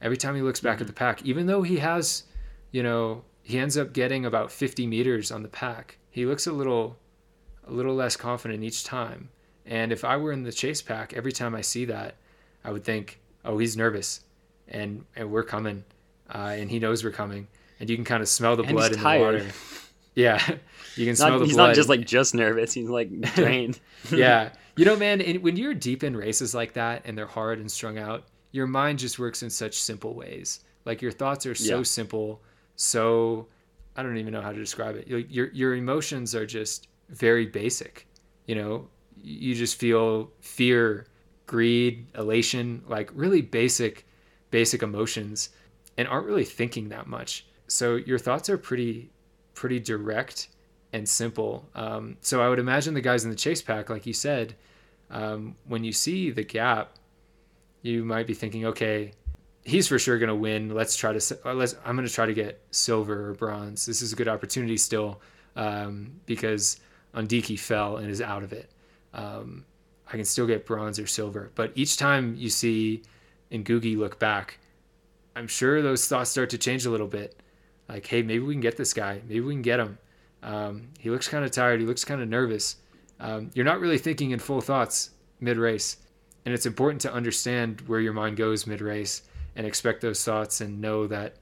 Every 0.00 0.16
time 0.16 0.34
he 0.34 0.42
looks 0.42 0.60
back 0.60 0.74
mm-hmm. 0.74 0.82
at 0.82 0.86
the 0.88 0.92
pack, 0.92 1.22
even 1.24 1.46
though 1.46 1.62
he 1.62 1.78
has, 1.78 2.24
you 2.70 2.82
know, 2.82 3.22
he 3.42 3.58
ends 3.58 3.76
up 3.76 3.92
getting 3.92 4.24
about 4.24 4.50
50 4.50 4.86
meters 4.86 5.30
on 5.30 5.42
the 5.42 5.48
pack, 5.48 5.98
he 6.10 6.26
looks 6.26 6.46
a 6.46 6.52
little, 6.52 6.96
a 7.66 7.72
little 7.72 7.94
less 7.94 8.16
confident 8.16 8.62
each 8.62 8.84
time. 8.84 9.30
And 9.66 9.92
if 9.92 10.04
I 10.04 10.16
were 10.16 10.32
in 10.32 10.42
the 10.42 10.52
chase 10.52 10.82
pack, 10.82 11.14
every 11.14 11.32
time 11.32 11.54
I 11.54 11.62
see 11.62 11.86
that, 11.86 12.16
I 12.64 12.70
would 12.70 12.84
think, 12.84 13.20
oh, 13.44 13.58
he's 13.58 13.76
nervous, 13.76 14.20
and 14.68 15.04
and 15.16 15.30
we're 15.30 15.42
coming, 15.42 15.84
uh, 16.34 16.54
and 16.56 16.70
he 16.70 16.78
knows 16.78 17.04
we're 17.04 17.10
coming, 17.10 17.48
and 17.80 17.88
you 17.88 17.96
can 17.96 18.04
kind 18.04 18.22
of 18.22 18.28
smell 18.28 18.56
the 18.56 18.62
and 18.62 18.72
blood 18.72 18.92
in 18.92 18.98
the 18.98 19.04
water. 19.04 19.46
Yeah, 20.14 20.40
you 20.96 21.06
can 21.06 21.16
smell 21.16 21.30
not, 21.30 21.38
the 21.38 21.44
he's 21.46 21.54
blood. 21.54 21.68
He's 21.68 21.68
not 21.68 21.74
just 21.74 21.88
like 21.88 22.06
just 22.06 22.34
nervous; 22.34 22.72
he's 22.72 22.88
like 22.88 23.10
drained. 23.34 23.80
yeah, 24.12 24.50
you 24.76 24.84
know, 24.84 24.96
man, 24.96 25.20
in, 25.20 25.42
when 25.42 25.56
you're 25.56 25.74
deep 25.74 26.02
in 26.04 26.16
races 26.16 26.54
like 26.54 26.72
that 26.74 27.02
and 27.04 27.16
they're 27.16 27.26
hard 27.26 27.58
and 27.58 27.70
strung 27.70 27.98
out, 27.98 28.24
your 28.52 28.66
mind 28.66 28.98
just 28.98 29.18
works 29.18 29.42
in 29.42 29.50
such 29.50 29.74
simple 29.74 30.14
ways. 30.14 30.60
Like 30.84 31.02
your 31.02 31.12
thoughts 31.12 31.46
are 31.46 31.54
so 31.54 31.78
yeah. 31.78 31.82
simple, 31.82 32.42
so 32.76 33.48
I 33.96 34.02
don't 34.02 34.16
even 34.16 34.32
know 34.32 34.42
how 34.42 34.52
to 34.52 34.58
describe 34.58 34.96
it. 34.96 35.06
Your 35.08 35.48
your 35.48 35.74
emotions 35.74 36.34
are 36.34 36.46
just 36.46 36.88
very 37.08 37.46
basic. 37.46 38.06
You 38.46 38.56
know, 38.56 38.88
you 39.22 39.54
just 39.54 39.78
feel 39.78 40.30
fear 40.40 41.06
greed, 41.46 42.06
elation, 42.14 42.82
like 42.86 43.10
really 43.14 43.42
basic, 43.42 44.06
basic 44.50 44.82
emotions, 44.82 45.50
and 45.98 46.08
aren't 46.08 46.26
really 46.26 46.44
thinking 46.44 46.88
that 46.88 47.06
much. 47.06 47.46
So 47.66 47.96
your 47.96 48.18
thoughts 48.18 48.48
are 48.48 48.58
pretty, 48.58 49.10
pretty 49.54 49.80
direct 49.80 50.48
and 50.94 51.08
simple. 51.08 51.68
Um, 51.74 52.16
so 52.20 52.40
I 52.40 52.48
would 52.48 52.60
imagine 52.60 52.94
the 52.94 53.00
guys 53.00 53.24
in 53.24 53.30
the 53.30 53.36
chase 53.36 53.60
pack, 53.60 53.90
like 53.90 54.06
you 54.06 54.12
said, 54.12 54.54
um, 55.10 55.56
when 55.66 55.82
you 55.82 55.92
see 55.92 56.30
the 56.30 56.44
gap, 56.44 56.92
you 57.82 58.04
might 58.04 58.28
be 58.28 58.32
thinking, 58.32 58.64
okay, 58.66 59.10
he's 59.64 59.88
for 59.88 59.98
sure 59.98 60.18
going 60.18 60.28
to 60.28 60.36
win. 60.36 60.72
Let's 60.72 60.94
try 60.94 61.12
to, 61.12 61.38
uh, 61.44 61.52
let's, 61.52 61.74
I'm 61.84 61.96
going 61.96 62.06
to 62.06 62.14
try 62.14 62.26
to 62.26 62.32
get 62.32 62.62
silver 62.70 63.30
or 63.30 63.34
bronze. 63.34 63.84
This 63.84 64.02
is 64.02 64.12
a 64.12 64.16
good 64.16 64.28
opportunity 64.28 64.76
still 64.76 65.20
um, 65.56 66.12
because 66.26 66.78
Ondieki 67.12 67.58
fell 67.58 67.96
and 67.96 68.08
is 68.08 68.22
out 68.22 68.44
of 68.44 68.52
it. 68.52 68.70
Um, 69.12 69.64
I 70.06 70.12
can 70.12 70.24
still 70.24 70.46
get 70.46 70.64
bronze 70.64 71.00
or 71.00 71.08
silver. 71.08 71.50
But 71.56 71.72
each 71.74 71.96
time 71.96 72.36
you 72.38 72.50
see 72.50 73.02
Ngugi 73.50 73.98
look 73.98 74.20
back, 74.20 74.58
I'm 75.34 75.48
sure 75.48 75.82
those 75.82 76.06
thoughts 76.06 76.30
start 76.30 76.50
to 76.50 76.58
change 76.58 76.86
a 76.86 76.90
little 76.90 77.08
bit. 77.08 77.36
Like, 77.88 78.06
hey, 78.06 78.22
maybe 78.22 78.44
we 78.44 78.54
can 78.54 78.60
get 78.60 78.76
this 78.76 78.94
guy. 78.94 79.20
Maybe 79.26 79.40
we 79.40 79.54
can 79.54 79.62
get 79.62 79.80
him. 79.80 79.98
Um, 80.44 80.90
he 80.98 81.10
looks 81.10 81.26
kind 81.26 81.44
of 81.44 81.50
tired. 81.50 81.80
He 81.80 81.86
looks 81.86 82.04
kind 82.04 82.22
of 82.22 82.28
nervous. 82.28 82.76
Um, 83.18 83.50
you're 83.54 83.64
not 83.64 83.80
really 83.80 83.98
thinking 83.98 84.30
in 84.30 84.38
full 84.38 84.60
thoughts 84.60 85.10
mid 85.40 85.56
race. 85.56 85.96
And 86.44 86.54
it's 86.54 86.66
important 86.66 87.00
to 87.02 87.12
understand 87.12 87.80
where 87.82 88.00
your 88.00 88.12
mind 88.12 88.36
goes 88.36 88.66
mid 88.66 88.80
race 88.80 89.22
and 89.56 89.66
expect 89.66 90.02
those 90.02 90.22
thoughts 90.22 90.60
and 90.60 90.80
know 90.80 91.06
that 91.06 91.36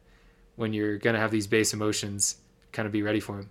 when 0.57 0.73
you're 0.73 0.99
going 0.99 1.15
to 1.15 1.21
have 1.21 1.33
these 1.33 1.47
base 1.47 1.75
emotions, 1.75 2.37
kind 2.71 2.87
of 2.87 2.93
be 2.93 3.03
ready 3.03 3.21
for 3.21 3.37
them. 3.37 3.51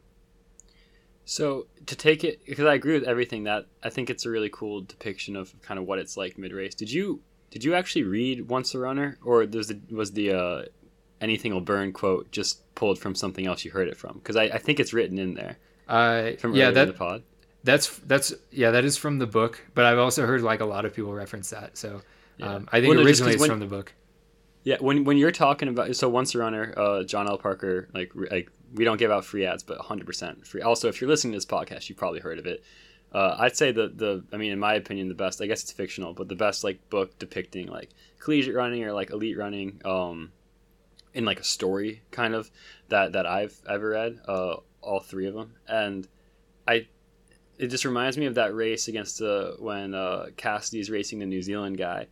So 1.26 1.68
to 1.86 1.96
take 1.96 2.24
it, 2.24 2.46
because 2.46 2.66
I 2.66 2.74
agree 2.74 2.94
with 2.94 3.04
everything 3.04 3.44
that 3.44 3.66
I 3.84 3.90
think 3.90 4.10
it's 4.10 4.26
a 4.26 4.30
really 4.30 4.50
cool 4.52 4.82
depiction 4.82 5.36
of 5.36 5.54
kind 5.62 5.80
of 5.80 5.86
what 5.86 6.00
it's 6.00 6.16
like 6.16 6.38
mid 6.38 6.54
race. 6.54 6.74
Did 6.74 6.92
you 6.92 7.22
did 7.52 7.64
you 7.66 7.76
actually 7.76 8.04
read 8.04 8.48
Once 8.48 8.74
a 8.74 8.80
Runner, 8.80 9.18
or 9.24 9.46
was 9.46 9.68
the 9.68 9.80
was 9.92 10.14
the 10.14 10.32
uh, 10.32 10.62
anything 11.22 11.54
will 11.54 11.62
burn 11.62 11.94
quote 11.94 12.32
just 12.32 12.74
pulled 12.76 13.00
from 13.00 13.16
something 13.16 13.48
else 13.48 13.64
you 13.64 13.72
heard 13.72 13.88
it 13.88 13.98
from? 13.98 14.18
Because 14.18 14.36
I, 14.36 14.44
I 14.44 14.58
think 14.58 14.80
it's 14.80 14.94
written 14.94 15.18
in 15.18 15.36
there. 15.36 15.58
Uh, 15.88 16.34
from 16.38 16.56
yeah, 16.56 16.72
that, 16.72 16.88
the 16.88 16.94
pod. 16.94 17.24
That's 17.64 17.98
that's 18.00 18.34
yeah, 18.52 18.72
that 18.72 18.84
is 18.84 18.98
from 18.98 19.20
the 19.20 19.28
book. 19.28 19.64
But 19.74 19.86
I've 19.86 20.00
also 20.00 20.26
heard 20.26 20.42
like 20.42 20.60
a 20.60 20.66
lot 20.66 20.86
of 20.86 20.94
people 20.94 21.14
reference 21.14 21.50
that. 21.52 21.78
So 21.78 22.02
yeah. 22.38 22.56
um, 22.56 22.70
I 22.72 22.82
think 22.82 22.96
well, 22.96 23.06
originally 23.06 23.34
it's 23.34 23.42
when, 23.42 23.50
from 23.50 23.60
the 23.60 23.68
book. 23.68 23.94
Yeah, 24.64 24.78
when 24.80 25.04
when 25.04 25.18
you're 25.18 25.32
talking 25.32 25.68
about 25.68 25.96
so 25.96 26.10
Once 26.10 26.36
a 26.36 26.40
Runner, 26.40 26.74
uh, 26.78 27.04
John 27.04 27.28
L. 27.28 27.38
Parker, 27.38 27.88
like 27.94 28.12
like 28.16 28.50
we 28.74 28.86
don't 28.86 28.98
give 28.98 29.12
out 29.12 29.26
free 29.26 29.46
ads, 29.46 29.64
but 29.64 29.78
100% 29.80 30.46
free. 30.46 30.62
Also, 30.62 30.88
if 30.88 31.02
you're 31.02 31.10
listening 31.10 31.34
to 31.34 31.38
this 31.38 31.46
podcast, 31.46 31.90
you've 31.90 31.98
probably 31.98 32.20
heard 32.20 32.40
of 32.40 32.46
it. 32.46 32.64
Uh, 33.12 33.36
I'd 33.40 33.58
say 33.58 33.72
the 33.72 33.90
the 33.90 34.24
I 34.32 34.38
mean, 34.38 34.52
in 34.52 34.60
my 34.60 34.76
opinion, 34.76 35.10
the 35.10 35.14
best. 35.14 35.42
I 35.42 35.46
guess 35.46 35.64
it's 35.64 35.72
fictional, 35.72 36.14
but 36.14 36.30
the 36.30 36.36
best 36.36 36.64
like 36.64 36.90
book 36.90 37.18
depicting 37.20 37.68
like 37.68 37.90
collegiate 38.20 38.56
running 38.56 38.84
or 38.84 38.94
like 38.94 39.10
elite 39.10 39.38
running, 39.38 39.82
um, 39.84 40.32
in 41.14 41.26
like 41.26 41.40
a 41.40 41.44
story 41.44 42.02
kind 42.12 42.34
of 42.34 42.50
that 42.90 43.14
that 43.14 43.26
I've 43.26 43.60
ever 43.70 43.90
read. 43.90 44.20
Uh, 44.28 44.58
all 44.82 45.00
three 45.00 45.28
of 45.28 45.34
them, 45.34 45.56
and 45.68 46.08
I. 46.68 46.88
It 47.58 47.68
just 47.68 47.86
reminds 47.86 48.18
me 48.18 48.26
of 48.26 48.36
that 48.36 48.56
race 48.56 48.88
against 48.88 49.22
uh, 49.22 49.52
when 49.60 49.94
uh, 49.94 50.28
Cassidy's 50.36 50.90
racing 50.90 51.20
the 51.20 51.28
New 51.28 51.44
Zealand 51.44 51.78
guy, 51.78 52.08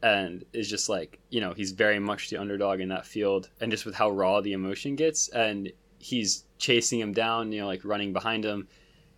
and 0.00 0.44
is 0.52 0.70
just 0.70 0.88
like 0.88 1.18
you 1.30 1.40
know 1.40 1.54
he's 1.54 1.72
very 1.72 1.98
much 1.98 2.30
the 2.30 2.36
underdog 2.36 2.78
in 2.80 2.88
that 2.90 3.06
field, 3.06 3.50
and 3.60 3.70
just 3.70 3.84
with 3.84 3.96
how 3.96 4.10
raw 4.10 4.40
the 4.40 4.52
emotion 4.52 4.94
gets, 4.94 5.28
and 5.30 5.72
he's 6.02 6.44
chasing 6.58 6.98
him 6.98 7.12
down, 7.12 7.52
you 7.52 7.60
know, 7.60 7.66
like 7.66 7.84
running 7.84 8.12
behind 8.12 8.44
him. 8.44 8.66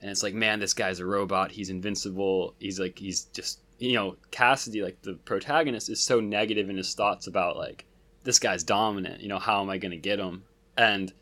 And 0.01 0.11
it's 0.11 0.23
like, 0.23 0.35
man, 0.35 0.61
this 0.61 0.75
guy's 0.75 1.01
a 1.01 1.07
robot. 1.07 1.51
He's 1.51 1.71
invincible. 1.71 2.55
He's 2.59 2.79
like, 2.79 2.99
he's 2.99 3.25
just, 3.27 3.61
you 3.79 3.95
know, 3.95 4.17
Cassidy, 4.31 4.83
like 4.83 5.01
the 5.01 5.15
protagonist, 5.15 5.89
is 5.89 6.03
so 6.03 6.21
negative 6.21 6.69
in 6.69 6.77
his 6.77 6.95
thoughts 6.95 7.27
about 7.27 7.57
like, 7.57 7.87
this 8.25 8.39
guy's 8.39 8.65
dominant. 8.65 9.21
You 9.21 9.29
know, 9.29 9.39
how 9.39 9.63
am 9.63 9.71
I 9.71 9.79
going 9.79 9.93
to 9.93 9.97
get 9.97 10.19
him? 10.19 10.45
And 10.77 11.13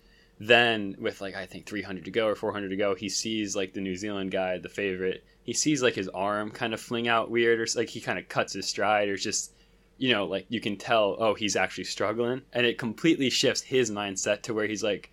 then 0.40 0.96
with 0.98 1.20
like, 1.20 1.34
I 1.34 1.46
think 1.46 1.66
300 1.66 2.04
to 2.04 2.10
go 2.10 2.26
or 2.26 2.34
400 2.34 2.70
to 2.70 2.76
go, 2.76 2.94
he 2.94 3.08
sees 3.08 3.54
like 3.54 3.74
the 3.74 3.80
New 3.80 3.96
Zealand 3.96 4.30
guy, 4.30 4.58
the 4.58 4.68
favorite. 4.68 5.24
He 5.44 5.52
sees 5.52 5.82
like 5.82 5.94
his 5.94 6.08
arm 6.08 6.50
kind 6.50 6.72
of 6.72 6.80
fling 6.80 7.08
out 7.08 7.30
weird 7.30 7.60
or 7.60 7.66
like 7.76 7.88
he 7.88 8.00
kind 8.00 8.18
of 8.18 8.28
cuts 8.28 8.54
his 8.54 8.66
stride 8.66 9.08
or 9.08 9.16
just, 9.16 9.52
you 9.98 10.12
know, 10.12 10.24
like 10.24 10.46
you 10.48 10.60
can 10.60 10.76
tell, 10.76 11.16
oh, 11.18 11.34
he's 11.34 11.56
actually 11.56 11.84
struggling. 11.84 12.42
And 12.52 12.64
it 12.64 12.78
completely 12.78 13.30
shifts 13.30 13.62
his 13.62 13.90
mindset 13.90 14.42
to 14.42 14.54
where 14.54 14.66
he's 14.66 14.82
like, 14.82 15.10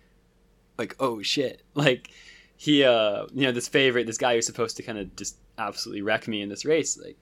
like 0.80 0.96
oh 0.98 1.22
shit 1.22 1.62
like 1.74 2.10
he 2.56 2.82
uh 2.82 3.26
you 3.32 3.42
know 3.42 3.52
this 3.52 3.68
favorite 3.68 4.06
this 4.06 4.18
guy 4.18 4.34
who's 4.34 4.46
supposed 4.46 4.76
to 4.76 4.82
kind 4.82 4.98
of 4.98 5.14
just 5.14 5.36
absolutely 5.58 6.02
wreck 6.02 6.26
me 6.26 6.42
in 6.42 6.48
this 6.48 6.64
race 6.64 6.98
like 6.98 7.16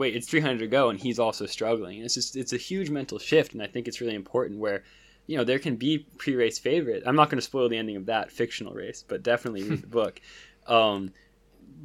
wait 0.00 0.16
it's 0.16 0.28
300 0.28 0.58
to 0.58 0.66
go 0.66 0.88
and 0.88 0.98
he's 0.98 1.18
also 1.18 1.46
struggling 1.46 1.96
and 1.96 2.06
it's 2.06 2.14
just 2.14 2.34
it's 2.34 2.52
a 2.52 2.56
huge 2.56 2.90
mental 2.90 3.18
shift 3.18 3.52
and 3.52 3.62
i 3.62 3.66
think 3.66 3.86
it's 3.86 4.00
really 4.00 4.14
important 4.14 4.58
where 4.58 4.82
you 5.26 5.36
know 5.36 5.44
there 5.44 5.58
can 5.58 5.76
be 5.76 5.98
pre-race 6.18 6.58
favorite 6.58 7.02
i'm 7.06 7.14
not 7.14 7.30
going 7.30 7.38
to 7.38 7.44
spoil 7.44 7.68
the 7.68 7.76
ending 7.76 7.96
of 7.96 8.06
that 8.06 8.32
fictional 8.32 8.72
race 8.72 9.04
but 9.06 9.22
definitely 9.22 9.62
read 9.62 9.82
the 9.82 9.86
book 10.00 10.20
um 10.66 11.12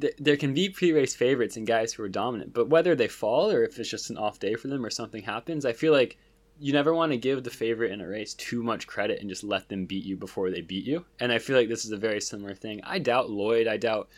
th- 0.00 0.14
there 0.18 0.36
can 0.36 0.54
be 0.54 0.68
pre-race 0.68 1.14
favorites 1.14 1.56
and 1.56 1.66
guys 1.66 1.92
who 1.92 2.02
are 2.02 2.08
dominant 2.08 2.52
but 2.52 2.68
whether 2.68 2.96
they 2.96 3.06
fall 3.06 3.50
or 3.50 3.62
if 3.62 3.78
it's 3.78 3.90
just 3.90 4.10
an 4.10 4.16
off 4.16 4.40
day 4.40 4.54
for 4.54 4.68
them 4.68 4.84
or 4.84 4.90
something 4.90 5.22
happens 5.22 5.64
i 5.64 5.72
feel 5.72 5.92
like 5.92 6.16
you 6.58 6.72
never 6.72 6.94
want 6.94 7.12
to 7.12 7.18
give 7.18 7.44
the 7.44 7.50
favorite 7.50 7.92
in 7.92 8.00
a 8.00 8.08
race 8.08 8.32
too 8.34 8.62
much 8.62 8.86
credit 8.86 9.20
and 9.20 9.28
just 9.28 9.44
let 9.44 9.68
them 9.68 9.84
beat 9.84 10.04
you 10.04 10.16
before 10.16 10.50
they 10.50 10.62
beat 10.62 10.86
you. 10.86 11.04
And 11.20 11.30
I 11.30 11.38
feel 11.38 11.56
like 11.56 11.68
this 11.68 11.84
is 11.84 11.92
a 11.92 11.98
very 11.98 12.20
similar 12.20 12.54
thing. 12.54 12.80
I 12.82 12.98
doubt 12.98 13.28
Lloyd, 13.28 13.66
I 13.66 13.76
doubt 13.76 14.08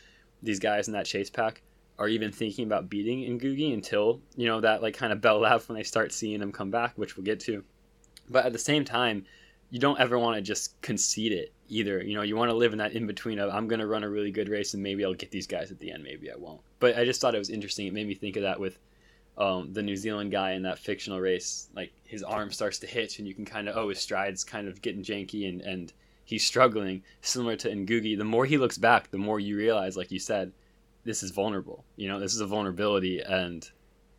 these 0.43 0.61
guys 0.61 0.87
in 0.87 0.95
that 0.95 1.07
chase 1.07 1.31
pack 1.31 1.63
are 1.99 2.09
even 2.09 2.31
thinking 2.31 2.65
about 2.65 2.89
beating 2.89 3.39
Ngugi 3.39 3.75
until, 3.75 4.21
you 4.37 4.47
know, 4.47 4.61
that 4.61 4.83
like 4.83 4.97
kind 4.97 5.13
of 5.13 5.21
bell 5.21 5.41
laugh 5.41 5.69
when 5.69 5.77
they 5.77 5.83
start 5.83 6.13
seeing 6.13 6.41
him 6.41 6.53
come 6.53 6.71
back, 6.71 6.93
which 6.97 7.17
we'll 7.17 7.25
get 7.25 7.41
to. 7.41 7.65
But 8.31 8.47
at 8.47 8.53
the 8.53 8.59
same 8.59 8.85
time, 8.85 9.25
you 9.71 9.79
don't 9.81 9.99
ever 10.01 10.19
want 10.19 10.37
to 10.37 10.43
just 10.43 10.81
concede 10.81 11.33
it 11.33 11.53
either. 11.69 12.03
You 12.03 12.15
know, 12.15 12.23
you 12.23 12.37
want 12.37 12.51
to 12.51 12.57
live 12.57 12.73
in 12.73 12.79
that 12.79 12.93
in 12.93 13.07
between 13.07 13.39
of 13.39 13.53
I'm 13.53 13.69
going 13.69 13.81
to 13.81 13.87
run 13.87 14.05
a 14.05 14.09
really 14.09 14.31
good 14.31 14.49
race 14.49 14.75
and 14.75 14.83
maybe 14.83 15.05
I'll 15.05 15.15
get 15.15 15.31
these 15.31 15.47
guys 15.47 15.71
at 15.71 15.79
the 15.81 15.91
end, 15.91 16.05
maybe 16.05 16.31
I 16.31 16.37
won't. 16.37 16.61
But 16.79 16.97
I 16.97 17.05
just 17.05 17.21
thought 17.21 17.35
it 17.35 17.39
was 17.39 17.51
interesting. 17.51 17.87
It 17.87 17.93
made 17.93 18.07
me 18.07 18.15
think 18.15 18.37
of 18.37 18.43
that 18.43 18.61
with 18.61 18.79
um, 19.39 19.73
the 19.73 19.83
New 19.83 19.97
Zealand 19.97 20.33
guy 20.33 20.53
in 20.53 20.63
that 20.63 20.79
fictional 20.79 21.21
race, 21.21 21.69
like 21.75 21.93
his 22.05 22.23
arm 22.23 22.51
starts 22.51 22.79
to 22.81 22.87
hitch, 22.87 23.19
and 23.19 23.29
you 23.29 23.35
can 23.35 23.45
kind 23.45 23.69
of 23.69 23.77
oh 23.77 23.89
his 23.89 24.01
stride's 24.01 24.43
kind 24.43 24.67
of 24.67 24.83
getting 24.83 25.03
janky, 25.03 25.49
and 25.49 25.61
and 25.61 25.93
he's 26.25 26.45
struggling. 26.45 27.03
Similar 27.23 27.57
to 27.57 27.69
Ngugi, 27.71 28.19
the 28.19 28.25
more 28.25 28.47
he 28.47 28.59
looks 28.59 28.79
back, 28.79 29.11
the 29.11 29.19
more 29.19 29.39
you 29.39 29.57
realize, 29.57 29.97
like 29.97 30.11
you 30.11 30.19
said, 30.19 30.53
this 31.09 31.23
is 31.23 31.31
vulnerable. 31.31 31.85
You 31.97 32.09
know, 32.09 32.21
this 32.21 32.35
is 32.35 32.41
a 32.43 32.47
vulnerability, 32.47 33.21
and 33.21 33.69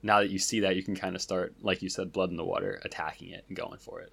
now 0.02 0.22
that 0.22 0.32
you 0.32 0.40
see 0.40 0.62
that, 0.62 0.76
you 0.76 0.82
can 0.82 0.96
kind 0.96 1.16
of 1.16 1.22
start, 1.22 1.54
like 1.62 1.84
you 1.84 1.90
said, 1.90 2.12
blood 2.12 2.32
in 2.32 2.36
the 2.36 2.44
water, 2.44 2.82
attacking 2.84 3.30
it 3.30 3.46
and 3.48 3.56
going 3.56 3.78
for 3.78 4.02
it. 4.02 4.12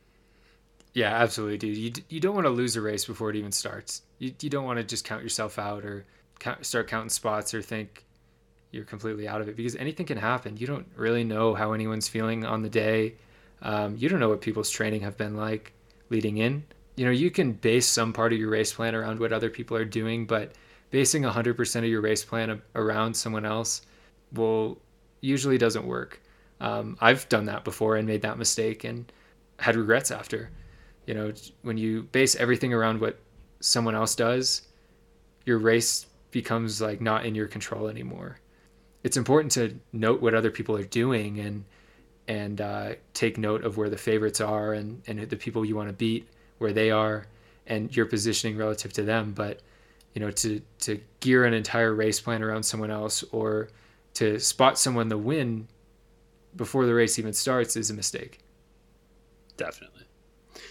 Yeah, 0.92 1.14
absolutely, 1.14 1.56
dude. 1.56 1.76
You, 1.76 2.04
you 2.10 2.20
don't 2.20 2.34
want 2.34 2.46
to 2.46 2.50
lose 2.50 2.76
a 2.76 2.82
race 2.82 3.06
before 3.06 3.30
it 3.30 3.36
even 3.36 3.50
starts. 3.50 4.02
You, 4.18 4.34
you 4.42 4.50
don't 4.50 4.66
want 4.66 4.78
to 4.78 4.84
just 4.84 5.04
count 5.04 5.22
yourself 5.22 5.58
out 5.58 5.86
or 5.86 6.04
count, 6.38 6.66
start 6.66 6.88
counting 6.88 7.08
spots 7.08 7.54
or 7.54 7.62
think, 7.62 8.04
you're 8.72 8.84
completely 8.84 9.26
out 9.26 9.40
of 9.40 9.48
it 9.48 9.56
because 9.56 9.74
anything 9.76 10.04
can 10.04 10.18
happen. 10.18 10.58
You 10.58 10.66
don't 10.66 10.86
really 10.96 11.24
know 11.24 11.54
how 11.54 11.72
anyone's 11.72 12.08
feeling 12.08 12.44
on 12.44 12.62
the 12.62 12.68
day. 12.68 13.14
Um, 13.62 13.96
you 13.96 14.10
don't 14.10 14.20
know 14.20 14.28
what 14.28 14.42
people's 14.42 14.70
training 14.70 15.00
have 15.00 15.16
been 15.16 15.34
like 15.34 15.72
leading 16.10 16.36
in. 16.36 16.64
You 16.96 17.06
know, 17.06 17.10
you 17.10 17.30
can 17.30 17.52
base 17.52 17.86
some 17.86 18.12
part 18.12 18.34
of 18.34 18.38
your 18.38 18.50
race 18.50 18.72
plan 18.72 18.94
around 18.94 19.18
what 19.18 19.32
other 19.32 19.48
people 19.48 19.76
are 19.78 19.84
doing, 19.84 20.26
but 20.26 20.52
basing 20.90 21.22
100% 21.22 21.76
of 21.76 21.84
your 21.84 22.00
race 22.00 22.24
plan 22.24 22.60
around 22.74 23.14
someone 23.14 23.44
else 23.44 23.82
will 24.32 24.78
usually 25.20 25.58
doesn't 25.58 25.86
work. 25.86 26.20
Um, 26.60 26.96
I've 27.00 27.28
done 27.28 27.46
that 27.46 27.64
before 27.64 27.96
and 27.96 28.06
made 28.06 28.22
that 28.22 28.38
mistake 28.38 28.84
and 28.84 29.10
had 29.58 29.76
regrets 29.76 30.10
after. 30.10 30.50
You 31.06 31.14
know, 31.14 31.32
when 31.62 31.76
you 31.76 32.02
base 32.12 32.36
everything 32.36 32.72
around 32.72 33.00
what 33.00 33.18
someone 33.60 33.94
else 33.94 34.14
does, 34.14 34.62
your 35.44 35.58
race 35.58 36.06
becomes 36.30 36.80
like 36.80 37.00
not 37.00 37.24
in 37.24 37.34
your 37.34 37.46
control 37.46 37.88
anymore 37.88 38.38
it's 39.06 39.16
important 39.16 39.52
to 39.52 39.78
note 39.92 40.20
what 40.20 40.34
other 40.34 40.50
people 40.50 40.76
are 40.76 40.82
doing 40.82 41.38
and 41.38 41.64
and 42.26 42.60
uh, 42.60 42.94
take 43.14 43.38
note 43.38 43.64
of 43.64 43.76
where 43.76 43.88
the 43.88 43.96
favorites 43.96 44.40
are 44.40 44.72
and 44.72 45.00
and 45.06 45.20
the 45.30 45.36
people 45.36 45.64
you 45.64 45.76
want 45.76 45.88
to 45.88 45.92
beat 45.92 46.28
where 46.58 46.72
they 46.72 46.90
are 46.90 47.24
and 47.68 47.96
your 47.96 48.06
positioning 48.06 48.56
relative 48.56 48.92
to 48.92 49.04
them 49.04 49.32
but 49.32 49.60
you 50.16 50.20
know 50.20 50.30
to 50.30 50.60
to 50.80 50.98
gear 51.20 51.44
an 51.44 51.52
entire 51.52 51.94
race 51.94 52.18
plan 52.18 52.42
around 52.42 52.62
someone 52.62 52.90
else 52.90 53.22
or 53.32 53.68
to 54.14 54.40
spot 54.40 54.78
someone 54.78 55.08
the 55.08 55.18
win 55.18 55.68
before 56.56 56.86
the 56.86 56.94
race 56.94 57.18
even 57.18 57.34
starts 57.34 57.76
is 57.76 57.90
a 57.90 57.94
mistake 57.94 58.38
definitely 59.58 59.92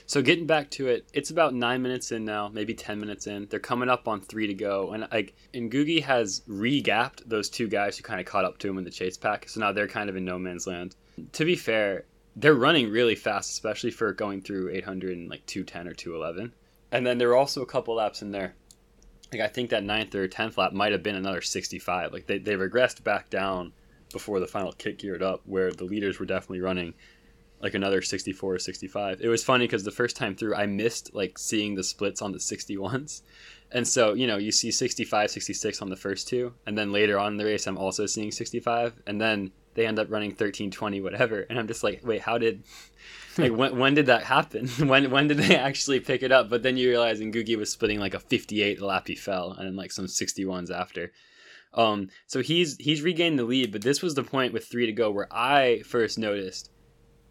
so 0.07 0.21
getting 0.21 0.45
back 0.45 0.69
to 0.71 0.87
it, 0.87 1.05
it's 1.13 1.31
about 1.31 1.55
nine 1.55 1.81
minutes 1.81 2.11
in 2.11 2.25
now, 2.25 2.47
maybe 2.47 2.75
ten 2.75 2.99
minutes 2.99 3.25
in. 3.25 3.47
They're 3.49 3.59
coming 3.59 3.89
up 3.89 4.07
on 4.07 4.21
three 4.21 4.45
to 4.45 4.53
go, 4.53 4.91
and 4.91 5.07
like 5.11 5.35
Ngugi 5.53 6.03
has 6.03 6.43
re-gapped 6.47 7.27
those 7.27 7.49
two 7.49 7.67
guys 7.67 7.97
who 7.97 8.03
kind 8.03 8.19
of 8.19 8.27
caught 8.27 8.45
up 8.45 8.59
to 8.59 8.69
him 8.69 8.77
in 8.77 8.83
the 8.83 8.91
chase 8.91 9.17
pack. 9.17 9.49
So 9.49 9.59
now 9.59 9.71
they're 9.71 9.87
kind 9.87 10.09
of 10.09 10.15
in 10.15 10.23
no 10.23 10.37
man's 10.37 10.67
land. 10.67 10.95
To 11.33 11.45
be 11.45 11.55
fair, 11.55 12.05
they're 12.35 12.53
running 12.53 12.91
really 12.91 13.15
fast, 13.15 13.51
especially 13.51 13.91
for 13.91 14.13
going 14.13 14.41
through 14.41 14.71
800 14.73 15.17
and 15.17 15.29
like 15.29 15.45
210 15.47 15.87
or 15.87 15.93
211. 15.95 16.53
And 16.91 17.05
then 17.05 17.17
there 17.17 17.29
are 17.29 17.37
also 17.37 17.63
a 17.63 17.67
couple 17.67 17.95
laps 17.95 18.21
in 18.21 18.31
there. 18.31 18.53
Like 19.31 19.41
I 19.41 19.47
think 19.47 19.69
that 19.71 19.83
ninth 19.83 20.13
or 20.15 20.27
tenth 20.27 20.57
lap 20.57 20.73
might 20.73 20.91
have 20.91 21.03
been 21.03 21.15
another 21.15 21.41
65. 21.41 22.13
Like 22.13 22.27
they 22.27 22.37
they 22.37 22.55
regressed 22.55 23.03
back 23.03 23.29
down 23.29 23.73
before 24.11 24.39
the 24.39 24.47
final 24.47 24.71
kick 24.71 24.99
geared 24.99 25.23
up, 25.23 25.41
where 25.45 25.71
the 25.71 25.83
leaders 25.83 26.19
were 26.19 26.25
definitely 26.25 26.61
running 26.61 26.93
like 27.61 27.73
another 27.73 28.01
64 28.01 28.53
or 28.53 28.59
65. 28.59 29.21
It 29.21 29.27
was 29.27 29.43
funny 29.43 29.65
because 29.65 29.83
the 29.83 29.91
first 29.91 30.15
time 30.15 30.35
through, 30.35 30.55
I 30.55 30.65
missed 30.65 31.13
like 31.13 31.37
seeing 31.37 31.75
the 31.75 31.83
splits 31.83 32.21
on 32.21 32.31
the 32.31 32.37
61s. 32.37 33.21
And 33.71 33.87
so, 33.87 34.13
you 34.13 34.27
know, 34.27 34.37
you 34.37 34.51
see 34.51 34.71
65, 34.71 35.31
66 35.31 35.81
on 35.81 35.89
the 35.89 35.95
first 35.95 36.27
two. 36.27 36.53
And 36.65 36.77
then 36.77 36.91
later 36.91 37.17
on 37.17 37.33
in 37.33 37.37
the 37.37 37.45
race, 37.45 37.65
I'm 37.65 37.77
also 37.77 38.05
seeing 38.05 38.31
65. 38.31 39.01
And 39.07 39.19
then 39.19 39.51
they 39.75 39.85
end 39.85 39.99
up 39.99 40.09
running 40.09 40.33
13, 40.33 40.71
20, 40.71 41.01
whatever. 41.01 41.41
And 41.41 41.59
I'm 41.59 41.67
just 41.67 41.83
like, 41.83 42.01
wait, 42.03 42.21
how 42.21 42.37
did, 42.37 42.63
like, 43.37 43.53
when, 43.53 43.77
when 43.77 43.93
did 43.93 44.07
that 44.07 44.23
happen? 44.23 44.67
when, 44.79 45.11
when 45.11 45.27
did 45.27 45.37
they 45.37 45.55
actually 45.55 45.99
pick 45.99 46.23
it 46.23 46.31
up? 46.31 46.49
But 46.49 46.63
then 46.63 46.77
you 46.77 46.89
realize 46.89 47.19
and 47.19 47.33
Ngugi 47.33 47.57
was 47.57 47.71
splitting 47.71 47.99
like 47.99 48.13
a 48.13 48.19
58 48.19 48.81
lap 48.81 49.07
he 49.07 49.15
fell 49.15 49.51
and 49.51 49.67
then 49.67 49.75
like 49.75 49.91
some 49.91 50.05
61s 50.05 50.71
after. 50.71 51.11
Um, 51.73 52.09
so 52.25 52.41
he's 52.41 52.77
he's 52.77 53.01
regained 53.01 53.37
the 53.37 53.43
lead, 53.43 53.73
but 53.73 53.81
this 53.81 54.01
was 54.01 54.15
the 54.15 54.23
point 54.23 54.53
with 54.53 54.65
three 54.65 54.85
to 54.85 54.93
go 54.93 55.11
where 55.11 55.27
I 55.29 55.81
first 55.85 56.17
noticed 56.17 56.71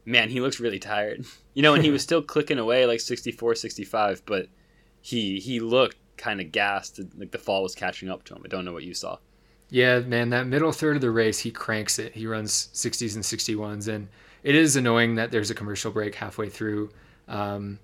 man, 0.06 0.28
he 0.30 0.40
looks 0.40 0.60
really 0.60 0.78
tired. 0.78 1.24
You 1.56 1.62
know, 1.62 1.72
and 1.72 1.84
he 1.84 1.92
was 1.92 2.02
still 2.02 2.20
clicking 2.20 2.58
away 2.58 2.84
like 2.84 2.98
64, 2.98 3.54
65, 3.54 4.22
but 4.26 4.48
he 5.00 5.38
he 5.38 5.60
looked 5.60 5.98
kind 6.16 6.40
of 6.40 6.50
gassed. 6.50 7.00
Like 7.16 7.30
the 7.30 7.38
fall 7.38 7.62
was 7.62 7.76
catching 7.76 8.10
up 8.10 8.24
to 8.24 8.34
him. 8.34 8.42
I 8.44 8.48
don't 8.48 8.64
know 8.64 8.72
what 8.72 8.82
you 8.82 8.92
saw. 8.92 9.18
Yeah, 9.70 10.00
man, 10.00 10.30
that 10.30 10.46
middle 10.46 10.72
third 10.72 10.96
of 10.96 11.02
the 11.02 11.10
race, 11.10 11.38
he 11.38 11.50
cranks 11.50 11.98
it. 11.98 12.14
He 12.14 12.26
runs 12.26 12.68
60s 12.74 13.14
and 13.14 13.24
61s, 13.24 13.88
and 13.88 14.08
it 14.42 14.54
is 14.54 14.76
annoying 14.76 15.14
that 15.16 15.30
there's 15.30 15.50
a 15.50 15.54
commercial 15.54 15.90
break 15.90 16.14
halfway 16.14 16.48
through. 16.48 16.90
Um, 17.28 17.78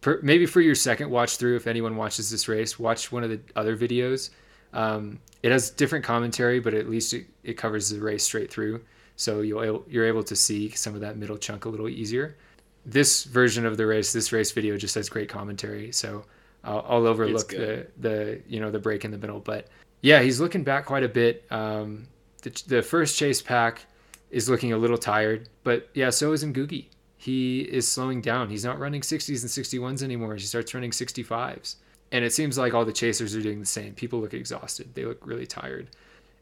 per, 0.00 0.18
maybe 0.22 0.46
for 0.46 0.60
your 0.60 0.74
second 0.74 1.10
watch 1.10 1.36
through, 1.36 1.56
if 1.56 1.66
anyone 1.66 1.96
watches 1.96 2.30
this 2.30 2.48
race, 2.48 2.78
watch 2.78 3.12
one 3.12 3.22
of 3.22 3.30
the 3.30 3.40
other 3.54 3.76
videos. 3.76 4.30
Um, 4.72 5.20
it 5.42 5.52
has 5.52 5.70
different 5.70 6.04
commentary, 6.04 6.58
but 6.58 6.74
at 6.74 6.88
least 6.88 7.14
it, 7.14 7.26
it 7.44 7.54
covers 7.54 7.90
the 7.90 8.00
race 8.00 8.24
straight 8.24 8.50
through 8.50 8.80
so 9.16 9.40
you'll 9.40 9.84
you're 9.88 10.06
able 10.06 10.22
to 10.22 10.36
see 10.36 10.70
some 10.70 10.94
of 10.94 11.00
that 11.00 11.16
middle 11.16 11.38
chunk 11.38 11.64
a 11.64 11.68
little 11.68 11.88
easier. 11.88 12.36
This 12.84 13.24
version 13.24 13.66
of 13.66 13.76
the 13.76 13.86
race, 13.86 14.12
this 14.12 14.30
race 14.30 14.52
video, 14.52 14.76
just 14.76 14.94
has 14.94 15.08
great 15.08 15.28
commentary, 15.28 15.90
so 15.90 16.24
I'll, 16.62 16.84
I'll 16.88 17.06
overlook 17.06 17.48
the 17.48 17.86
the 17.98 18.40
you 18.46 18.60
know 18.60 18.70
the 18.70 18.78
break 18.78 19.04
in 19.04 19.10
the 19.10 19.18
middle. 19.18 19.40
But 19.40 19.68
yeah, 20.00 20.20
he's 20.20 20.40
looking 20.40 20.64
back 20.64 20.86
quite 20.86 21.02
a 21.02 21.08
bit. 21.08 21.44
Um, 21.50 22.06
the, 22.42 22.62
the 22.66 22.82
first 22.82 23.18
chase 23.18 23.42
pack 23.42 23.86
is 24.30 24.48
looking 24.48 24.72
a 24.72 24.78
little 24.78 24.98
tired, 24.98 25.48
but 25.64 25.88
yeah, 25.94 26.10
so 26.10 26.32
is 26.32 26.44
Ngugi. 26.44 26.86
He 27.16 27.62
is 27.62 27.90
slowing 27.90 28.20
down. 28.20 28.50
He's 28.50 28.64
not 28.64 28.78
running 28.78 29.00
60s 29.00 29.42
and 29.42 29.50
61s 29.50 30.02
anymore. 30.02 30.34
He 30.34 30.42
starts 30.42 30.74
running 30.74 30.90
65s. 30.90 31.76
And 32.12 32.24
it 32.24 32.32
seems 32.32 32.56
like 32.56 32.72
all 32.72 32.84
the 32.84 32.92
chasers 32.92 33.34
are 33.34 33.42
doing 33.42 33.58
the 33.58 33.66
same. 33.66 33.94
People 33.94 34.20
look 34.20 34.32
exhausted. 34.32 34.94
They 34.94 35.04
look 35.04 35.26
really 35.26 35.46
tired 35.46 35.88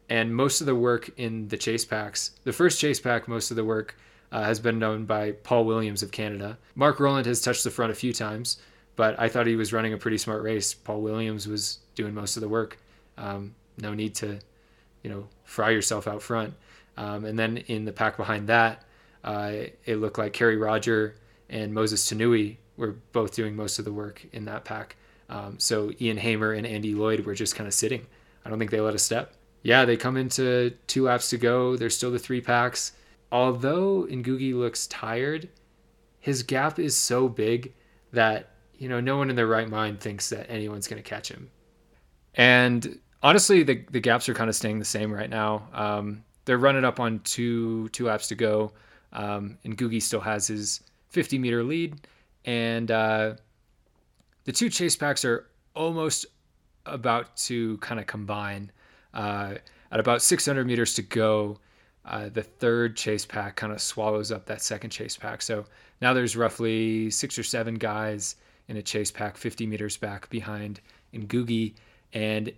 and 0.09 0.35
most 0.35 0.61
of 0.61 0.67
the 0.67 0.75
work 0.75 1.11
in 1.17 1.49
the 1.49 1.57
chase 1.57 1.85
packs, 1.85 2.33
the 2.45 2.53
first 2.53 2.81
chase 2.81 3.01
pack, 3.01 3.29
most 3.29 3.51
of 3.51 3.57
the 3.57 3.65
work 3.65 3.97
uh, 4.33 4.43
has 4.43 4.61
been 4.61 4.79
done 4.79 5.05
by 5.05 5.33
Paul 5.33 5.65
Williams 5.65 6.03
of 6.03 6.11
Canada. 6.11 6.59
Mark 6.75 7.01
Rowland 7.01 7.27
has 7.27 7.41
touched 7.41 7.65
the 7.65 7.71
front 7.71 7.93
a 7.93 7.95
few 7.95 8.13
times, 8.13 8.59
but 8.97 9.19
I 9.19 9.29
thought 9.29 9.47
he 9.47 9.57
was 9.57 9.73
running 9.73 9.93
a 9.93 9.99
pretty 9.99 10.19
smart 10.19 10.43
race. 10.43 10.75
Paul 10.75 11.01
Williams 11.01 11.49
was 11.49 11.79
doing 11.95 12.15
most 12.15 12.37
of 12.37 12.41
the 12.43 12.49
work. 12.49 12.79
Um, 13.17 13.55
no 13.79 13.95
need 13.95 14.15
to, 14.17 14.39
you 15.03 15.11
know, 15.11 15.29
fry 15.45 15.71
yourself 15.71 16.07
out 16.07 16.23
front. 16.23 16.55
Um, 16.97 17.25
and 17.25 17.39
then 17.39 17.59
in 17.59 17.85
the 17.85 17.93
pack 17.93 18.17
behind 18.17 18.49
that, 18.49 18.85
uh, 19.25 19.53
it 19.85 19.97
looked 19.97 20.19
like 20.19 20.33
Kerry 20.33 20.57
Rodger 20.57 21.17
and 21.49 21.73
Moses 21.73 22.09
Tanui 22.11 22.59
were 22.77 22.97
both 23.13 23.35
doing 23.35 23.57
most 23.57 23.79
of 23.79 23.85
the 23.85 23.93
work 23.93 24.25
in 24.33 24.45
that 24.47 24.65
pack. 24.65 24.97
Um, 25.29 25.59
so 25.59 25.91
Ian 26.01 26.19
Hamer 26.19 26.53
and 26.53 26.67
Andy 26.67 26.95
Lloyd 26.95 27.25
were 27.25 27.35
just 27.35 27.57
kind 27.57 27.67
of 27.67 27.75
sitting. 27.75 28.07
I 28.45 28.51
don't 28.51 28.59
think 28.59 28.71
they 28.71 28.81
let 28.81 28.95
a 28.95 28.99
step 28.99 29.35
yeah, 29.65 29.87
they 29.87 29.97
come 29.97 30.19
into 30.19 30.75
two 30.87 31.05
laps 31.05 31.31
to 31.31 31.39
go. 31.39 31.77
There's 31.77 31.97
still 31.97 32.13
the 32.13 32.19
three 32.19 32.43
packs. 32.43 32.93
Although 33.33 34.05
Ngugi 34.05 34.55
looks 34.55 34.87
tired, 34.87 35.49
his 36.21 36.43
gap 36.43 36.79
is 36.79 36.95
so 36.95 37.29
big 37.29 37.75
that 38.13 38.51
you 38.77 38.89
know 38.89 39.01
no 39.01 39.17
one 39.17 39.31
in 39.31 39.37
their 39.37 39.47
right 39.47 39.69
mind 39.69 40.01
thinks 40.01 40.29
that 40.29 40.51
anyone's 40.51 40.87
going 40.87 41.03
to 41.03 41.09
catch 41.09 41.31
him. 41.31 41.51
And 42.35 43.01
honestly, 43.25 43.65
the 43.65 43.85
the 43.91 43.99
gaps 43.99 44.29
are 44.29 44.35
kind 44.35 44.49
of 44.49 44.55
staying 44.55 44.79
the 44.79 44.85
same 44.85 45.13
right 45.13 45.31
now. 45.31 45.67
Um, 45.73 46.23
they're 46.45 46.59
running 46.59 46.85
up 46.85 47.01
on 47.01 47.19
two 47.21 47.89
two 47.89 48.05
laps 48.05 48.29
to 48.29 48.37
go, 48.37 48.73
um, 49.13 49.59
and 49.65 49.77
Ngugi 49.77 50.01
still 50.01 50.21
has 50.21 50.47
his 50.47 50.81
50 51.09 51.39
meter 51.39 51.65
lead, 51.65 52.07
and 52.45 52.91
uh, 52.91 53.35
the 54.45 54.53
two 54.53 54.69
chase 54.69 54.95
packs 54.95 55.25
are 55.25 55.49
almost 55.75 56.27
about 56.87 57.37
to 57.39 57.79
kind 57.79 57.99
of 57.99 58.07
combine. 58.07 58.71
Uh, 59.13 59.55
at 59.91 60.01
about 60.01 60.21
600 60.23 60.67
meters 60.67 60.95
to 60.95 61.03
go, 61.03 61.59
uh, 62.05 62.29
the 62.29 62.43
third 62.43 62.97
chase 62.97 63.25
pack 63.25 63.55
kind 63.55 63.73
of 63.73 63.81
swallows 63.81 64.33
up 64.33 64.45
that 64.47 64.61
second 64.61 64.91
chase 64.91 65.17
pack. 65.17 65.41
So 65.41 65.65
now 66.01 66.13
there's 66.13 66.37
roughly 66.37 67.11
six 67.11 67.39
or 67.39 67.45
seven 67.45 67.77
guys 67.77 68.35
in 68.67 68.77
a 68.77 68.83
chase 68.83 69.13
pack 69.13 69.37
50 69.37 69.67
meters 69.67 69.97
back 69.97 70.29
behind 70.31 70.81
in 71.13 71.29
Ngugi. 71.29 71.75
And 72.13 72.53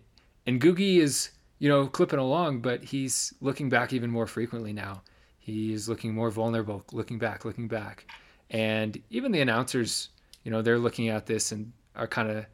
Ngugi 0.47 0.99
is, 0.99 1.30
you 1.59 1.68
know, 1.68 1.86
clipping 1.86 2.18
along, 2.18 2.61
but 2.61 2.84
he's 2.84 3.34
looking 3.40 3.68
back 3.68 3.92
even 3.92 4.11
more 4.11 4.26
frequently 4.26 4.72
now. 4.72 5.03
He's 5.38 5.88
looking 5.88 6.14
more 6.14 6.30
vulnerable, 6.30 6.84
looking 6.92 7.18
back, 7.18 7.44
looking 7.44 7.68
back. 7.68 8.07
And 8.51 9.01
even 9.11 9.32
the 9.32 9.40
announcers, 9.40 10.11
you 10.44 10.51
know, 10.51 10.62
they're 10.62 10.78
looking 10.78 11.09
at 11.09 11.26
this 11.26 11.53
and 11.53 11.72
are 11.94 12.07
kind 12.07 12.30
of 12.30 12.47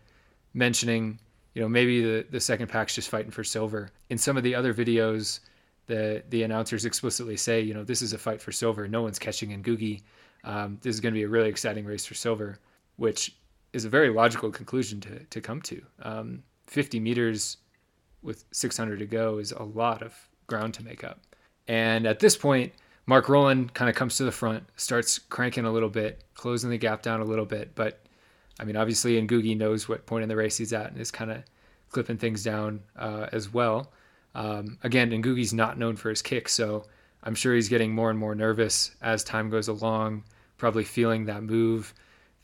mentioning, 0.54 1.18
you 1.54 1.62
know, 1.62 1.68
maybe 1.68 2.02
the, 2.02 2.26
the 2.30 2.40
second 2.40 2.68
pack's 2.68 2.94
just 2.94 3.08
fighting 3.08 3.30
for 3.30 3.44
silver. 3.44 3.90
In 4.10 4.18
some 4.18 4.36
of 4.36 4.42
the 4.42 4.54
other 4.54 4.72
videos, 4.72 5.40
the 5.86 6.22
the 6.30 6.42
announcers 6.44 6.84
explicitly 6.84 7.36
say, 7.36 7.60
you 7.60 7.74
know, 7.74 7.84
this 7.84 8.02
is 8.02 8.12
a 8.12 8.18
fight 8.18 8.40
for 8.40 8.52
silver. 8.52 8.88
No 8.88 9.02
one's 9.02 9.18
catching 9.18 9.50
Ngugi. 9.62 10.02
Um, 10.44 10.78
this 10.80 10.94
is 10.94 11.00
going 11.00 11.12
to 11.12 11.18
be 11.18 11.24
a 11.24 11.28
really 11.28 11.48
exciting 11.48 11.84
race 11.84 12.06
for 12.06 12.14
silver, 12.14 12.58
which 12.96 13.36
is 13.72 13.84
a 13.84 13.88
very 13.88 14.10
logical 14.10 14.50
conclusion 14.50 15.00
to 15.00 15.24
to 15.24 15.40
come 15.40 15.60
to. 15.62 15.82
Um, 16.02 16.42
50 16.66 17.00
meters 17.00 17.58
with 18.22 18.44
600 18.52 18.98
to 18.98 19.06
go 19.06 19.38
is 19.38 19.52
a 19.52 19.62
lot 19.62 20.02
of 20.02 20.14
ground 20.46 20.74
to 20.74 20.84
make 20.84 21.04
up. 21.04 21.20
And 21.68 22.06
at 22.06 22.20
this 22.20 22.36
point, 22.36 22.72
Mark 23.06 23.28
Rowland 23.28 23.74
kind 23.74 23.88
of 23.88 23.96
comes 23.96 24.16
to 24.16 24.24
the 24.24 24.32
front, 24.32 24.64
starts 24.76 25.18
cranking 25.18 25.64
a 25.64 25.72
little 25.72 25.88
bit, 25.88 26.22
closing 26.34 26.70
the 26.70 26.78
gap 26.78 27.02
down 27.02 27.20
a 27.20 27.24
little 27.24 27.44
bit. 27.44 27.74
But 27.74 28.00
I 28.60 28.64
mean, 28.64 28.76
obviously, 28.76 29.20
Ngugi 29.20 29.56
knows 29.56 29.88
what 29.88 30.06
point 30.06 30.22
in 30.22 30.28
the 30.28 30.36
race 30.36 30.56
he's 30.56 30.72
at 30.72 30.92
and 30.92 31.00
is 31.00 31.10
kind 31.10 31.30
of 31.30 31.42
clipping 31.90 32.18
things 32.18 32.42
down 32.44 32.80
uh, 32.96 33.26
as 33.32 33.52
well. 33.52 33.92
Um, 34.34 34.78
again, 34.82 35.10
Ngugi's 35.10 35.52
not 35.52 35.78
known 35.78 35.96
for 35.96 36.10
his 36.10 36.22
kicks, 36.22 36.52
so 36.52 36.84
I'm 37.22 37.34
sure 37.34 37.54
he's 37.54 37.68
getting 37.68 37.94
more 37.94 38.10
and 38.10 38.18
more 38.18 38.34
nervous 38.34 38.92
as 39.02 39.24
time 39.24 39.50
goes 39.50 39.68
along, 39.68 40.24
probably 40.58 40.84
feeling 40.84 41.26
that 41.26 41.42
move, 41.42 41.92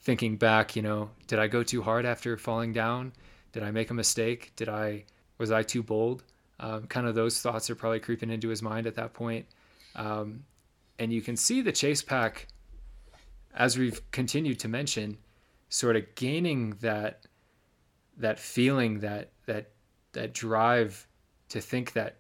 thinking 0.00 0.36
back, 0.36 0.76
you 0.76 0.82
know, 0.82 1.10
did 1.26 1.38
I 1.38 1.46
go 1.46 1.62
too 1.62 1.82
hard 1.82 2.04
after 2.04 2.36
falling 2.36 2.72
down? 2.72 3.12
Did 3.52 3.62
I 3.62 3.70
make 3.70 3.90
a 3.90 3.94
mistake? 3.94 4.52
Did 4.56 4.68
I 4.68 5.04
was 5.38 5.50
I 5.50 5.62
too 5.62 5.82
bold? 5.82 6.24
Um, 6.60 6.86
kind 6.86 7.06
of 7.06 7.14
those 7.14 7.40
thoughts 7.40 7.70
are 7.70 7.74
probably 7.74 8.00
creeping 8.00 8.30
into 8.30 8.48
his 8.48 8.62
mind 8.62 8.86
at 8.86 8.96
that 8.96 9.14
point. 9.14 9.46
Um, 9.94 10.44
and 10.98 11.12
you 11.12 11.22
can 11.22 11.36
see 11.36 11.62
the 11.62 11.72
chase 11.72 12.02
pack, 12.02 12.48
as 13.54 13.78
we've 13.78 14.00
continued 14.10 14.58
to 14.60 14.68
mention, 14.68 15.16
sort 15.68 15.96
of 15.96 16.14
gaining 16.14 16.70
that 16.80 17.26
that 18.16 18.38
feeling, 18.38 18.98
that 19.00 19.30
that 19.46 19.70
that 20.12 20.34
drive 20.34 21.06
to 21.50 21.60
think 21.60 21.92
that 21.92 22.16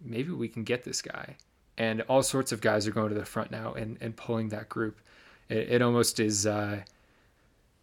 maybe 0.00 0.30
we 0.30 0.48
can 0.48 0.62
get 0.62 0.84
this 0.84 1.02
guy. 1.02 1.36
And 1.76 2.02
all 2.02 2.22
sorts 2.22 2.52
of 2.52 2.60
guys 2.60 2.86
are 2.86 2.90
going 2.92 3.08
to 3.08 3.14
the 3.14 3.24
front 3.24 3.50
now 3.50 3.72
and, 3.72 3.96
and 4.00 4.14
pulling 4.14 4.50
that 4.50 4.68
group. 4.68 5.00
It, 5.48 5.70
it 5.70 5.82
almost 5.82 6.20
is 6.20 6.46
uh, 6.46 6.82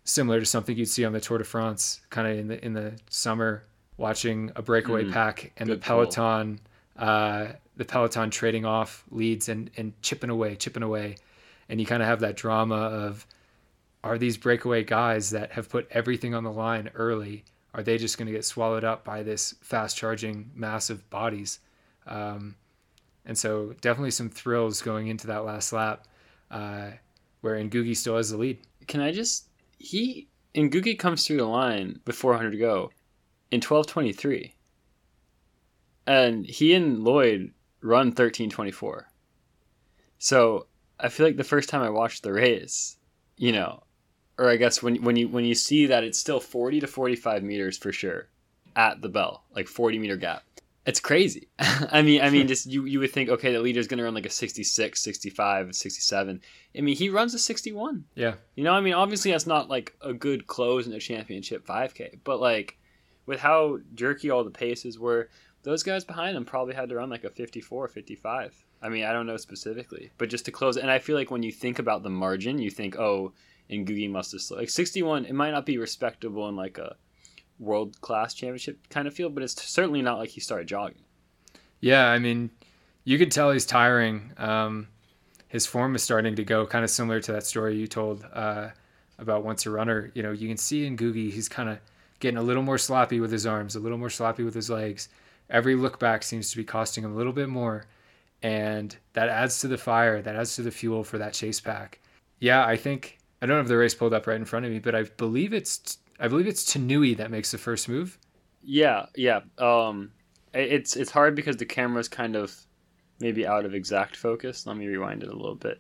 similar 0.04 0.40
to 0.40 0.46
something 0.46 0.78
you'd 0.78 0.88
see 0.88 1.04
on 1.04 1.14
the 1.14 1.20
Tour 1.20 1.40
de 1.40 1.44
France, 1.44 2.02
kind 2.10 2.28
of 2.28 2.38
in 2.38 2.48
the 2.48 2.66
in 2.66 2.74
the 2.74 2.98
summer, 3.10 3.64
watching 3.98 4.52
a 4.56 4.62
breakaway 4.62 5.04
mm, 5.04 5.12
pack 5.12 5.52
and 5.58 5.70
the 5.70 5.78
peloton, 5.78 6.60
uh, 6.98 7.48
the 7.76 7.86
peloton 7.86 8.30
trading 8.30 8.66
off 8.66 9.04
leads 9.12 9.50
and 9.50 9.70
and 9.78 10.00
chipping 10.02 10.30
away, 10.30 10.56
chipping 10.56 10.84
away, 10.84 11.16
and 11.70 11.80
you 11.80 11.86
kind 11.86 12.02
of 12.02 12.08
have 12.08 12.20
that 12.22 12.36
drama 12.36 12.76
of, 12.76 13.26
are 14.04 14.18
these 14.18 14.38
breakaway 14.38 14.84
guys 14.84 15.32
that 15.32 15.52
have 15.52 15.70
put 15.70 15.88
everything 15.92 16.34
on 16.34 16.44
the 16.44 16.52
line 16.52 16.90
early 16.96 17.44
are 17.78 17.84
they 17.84 17.98
just 17.98 18.18
going 18.18 18.26
to 18.26 18.32
get 18.32 18.44
swallowed 18.44 18.84
up 18.84 19.04
by 19.04 19.22
this 19.22 19.54
fast 19.62 19.96
charging 19.96 20.50
massive 20.56 21.08
bodies? 21.12 21.60
Um, 22.08 22.56
and 23.24 23.38
so 23.38 23.76
definitely 23.82 24.12
some 24.12 24.30
thrills 24.32 24.82
going 24.82 25.08
into 25.08 25.28
that 25.28 25.46
last 25.46 25.72
lap, 25.72 26.08
uh, 26.50 26.92
where 27.42 27.56
Ngugi 27.58 27.96
still 27.96 28.18
has 28.18 28.32
the 28.32 28.38
lead. 28.38 28.58
Can 28.88 29.00
I 29.00 29.12
just 29.12 29.46
he 29.78 30.28
Ngugi 30.56 30.98
comes 30.98 31.28
through 31.28 31.38
the 31.38 31.46
line 31.46 32.00
before 32.04 32.32
100 32.32 32.52
to 32.52 32.58
go 32.58 32.92
in 33.52 33.62
12:23, 33.62 34.54
and 36.06 36.46
he 36.46 36.74
and 36.74 37.04
Lloyd 37.04 37.54
run 37.82 38.12
13:24. 38.12 39.06
So 40.18 40.68
I 41.00 41.10
feel 41.10 41.26
like 41.26 41.38
the 41.38 41.44
first 41.44 41.70
time 41.70 41.82
I 41.82 41.90
watched 41.90 42.24
the 42.24 42.34
race, 42.34 42.98
you 43.38 43.52
know, 43.52 43.84
or 44.38 44.50
I 44.50 44.58
guess 44.58 44.82
when 44.82 45.04
when 45.04 45.16
you 45.16 45.28
when 45.28 45.46
you 45.46 45.56
see 45.56 45.86
that 45.88 46.04
it's 46.04 46.20
still 46.20 46.40
40 46.40 46.82
to 46.82 46.88
45 46.88 47.44
meters 47.44 47.78
for 47.78 47.92
sure 47.92 48.30
at 48.76 49.02
the 49.02 49.10
bell, 49.10 49.44
like 49.56 49.68
40 49.68 50.00
meter 50.00 50.16
gap. 50.16 50.44
It's 50.86 51.02
crazy. 51.02 51.50
I 51.60 52.02
mean, 52.02 52.22
I 52.22 52.30
mean, 52.30 52.48
just 52.48 52.66
you 52.66 52.86
you 52.86 53.00
would 53.00 53.12
think, 53.12 53.30
okay, 53.30 53.52
the 53.52 53.60
leader's 53.60 53.88
going 53.88 53.98
to 53.98 54.06
run 54.06 54.14
like 54.14 54.26
a 54.26 54.30
66, 54.30 55.02
65, 55.02 55.76
67. 55.76 56.42
I 56.76 56.82
mean, 56.82 56.96
he 56.96 57.10
runs 57.10 57.34
a 57.34 57.40
61. 57.40 58.06
Yeah. 58.16 58.36
You 58.56 58.64
know, 58.64 58.74
I 58.74 58.80
mean, 58.80 58.94
obviously 58.94 59.32
that's 59.32 59.48
not 59.48 59.70
like 59.70 59.96
a 60.02 60.14
good 60.14 60.48
close 60.48 60.88
in 60.88 60.94
a 60.94 61.00
championship 61.00 61.68
5K, 61.68 62.20
but 62.24 62.40
like 62.40 62.77
with 63.28 63.40
how 63.40 63.78
jerky 63.94 64.32
all 64.32 64.44
the 64.44 64.50
paces 64.50 64.98
were, 64.98 65.30
those 65.62 65.84
guys 65.84 66.04
behind 66.04 66.36
him 66.36 66.46
probably 66.46 66.74
had 66.74 66.90
to 66.90 66.96
run 66.96 67.10
like 67.10 67.24
a 67.24 67.30
54, 67.30 67.90
55. 67.90 68.66
I 68.82 68.90
mean, 68.90 69.04
I 69.04 69.14
don't 69.14 69.28
know 69.28 69.38
specifically, 69.38 70.12
but 70.18 70.30
just 70.30 70.46
to 70.46 70.52
close, 70.52 70.78
and 70.78 70.90
I 70.90 70.98
feel 70.98 71.16
like 71.16 71.30
when 71.30 71.44
you 71.44 71.52
think 71.52 71.78
about 71.78 72.04
the 72.04 72.10
margin, 72.10 72.58
you 72.58 72.72
think, 72.72 72.98
oh, 72.98 73.34
and 73.70 73.86
Ngugi 73.86 74.10
must 74.10 74.32
have 74.32 74.42
slowed. 74.42 74.62
like 74.62 74.70
61. 74.70 75.26
It 75.26 75.36
might 75.36 75.52
not 75.52 75.66
be 75.66 75.78
respectable 75.78 76.48
in 76.48 76.56
like 76.56 76.78
a 76.78 76.96
world 77.60 78.00
class 78.02 78.34
championship 78.34 78.88
kind 78.90 79.08
of 79.08 79.14
field, 79.14 79.34
but 79.34 79.44
it's 79.44 79.62
certainly 79.62 80.02
not 80.02 80.20
like 80.20 80.30
he 80.30 80.40
started 80.40 80.68
jogging. 80.68 81.04
Yeah, 81.80 82.08
I 82.08 82.20
mean, 82.20 82.50
you 83.04 83.18
could 83.18 83.32
tell 83.32 83.52
he's 83.52 83.66
tiring. 83.66 84.32
Um, 84.38 84.88
his 85.48 85.66
form 85.66 85.96
is 85.96 86.04
starting 86.04 86.36
to 86.36 86.44
go, 86.44 86.66
kind 86.66 86.84
of 86.84 86.90
similar 86.90 87.20
to 87.22 87.32
that 87.34 87.46
story 87.46 87.78
you 87.78 87.88
told 87.88 88.26
uh, 88.34 88.70
about 89.18 89.44
once 89.44 89.66
a 89.66 89.70
runner. 89.70 90.12
You 90.14 90.24
know, 90.24 90.32
you 90.32 90.48
can 90.48 90.58
see 90.58 90.86
in 90.86 90.98
Ngugi, 90.98 91.32
he's 91.32 91.50
kind 91.50 91.70
of 91.70 91.80
getting 92.20 92.38
a 92.38 92.44
little 92.44 92.64
more 92.64 92.78
sloppy 92.78 93.20
with 93.20 93.32
his 93.32 93.46
arms, 93.46 93.76
a 93.76 93.80
little 93.80 93.98
more 93.98 94.10
sloppy 94.10 94.44
with 94.44 94.54
his 94.54 94.70
legs. 94.70 95.10
Every 95.50 95.76
look 95.76 96.00
back 96.00 96.24
seems 96.24 96.52
to 96.52 96.58
be 96.58 96.64
costing 96.64 97.04
him 97.04 97.14
a 97.14 97.16
little 97.16 97.34
bit 97.34 97.50
more, 97.50 97.86
and 98.42 98.96
that 99.14 99.30
adds 99.30 99.60
to 99.62 99.68
the 99.68 99.78
fire. 99.78 100.22
That 100.22 100.36
adds 100.36 100.56
to 100.56 100.62
the 100.62 100.72
fuel 100.72 101.04
for 101.04 101.18
that 101.18 101.34
chase 101.34 101.60
pack. 101.60 102.00
Yeah, 102.40 102.66
I 102.66 102.76
think 102.76 103.18
I 103.42 103.46
don't 103.46 103.58
have 103.58 103.68
the 103.68 103.78
race 103.78 103.96
pulled 103.96 104.14
up 104.14 104.28
right 104.28 104.36
in 104.36 104.46
front 104.46 104.66
of 104.66 104.72
me, 104.72 104.80
but 104.80 104.96
I 104.96 105.04
believe 105.04 105.54
it's 105.54 106.00
I 106.20 106.28
believe 106.28 106.48
it's 106.48 106.66
Tanui 106.66 107.16
that 107.18 107.32
makes 107.32 107.52
the 107.52 107.58
first 107.58 107.88
move. 107.88 108.18
Yeah, 108.64 109.06
yeah. 109.16 109.42
Um, 109.58 110.12
it's 110.54 110.96
it's 110.96 111.12
hard 111.12 111.36
because 111.36 111.58
the 111.58 111.66
camera's 111.66 112.10
kind 112.10 112.36
of 112.36 112.56
maybe 113.20 113.46
out 113.46 113.66
of 113.66 113.74
exact 113.74 114.16
focus. 114.16 114.66
Let 114.66 114.78
me 114.78 114.88
rewind 114.88 115.24
it 115.24 115.30
a 115.30 115.36
little 115.36 115.56
bit. 115.56 115.80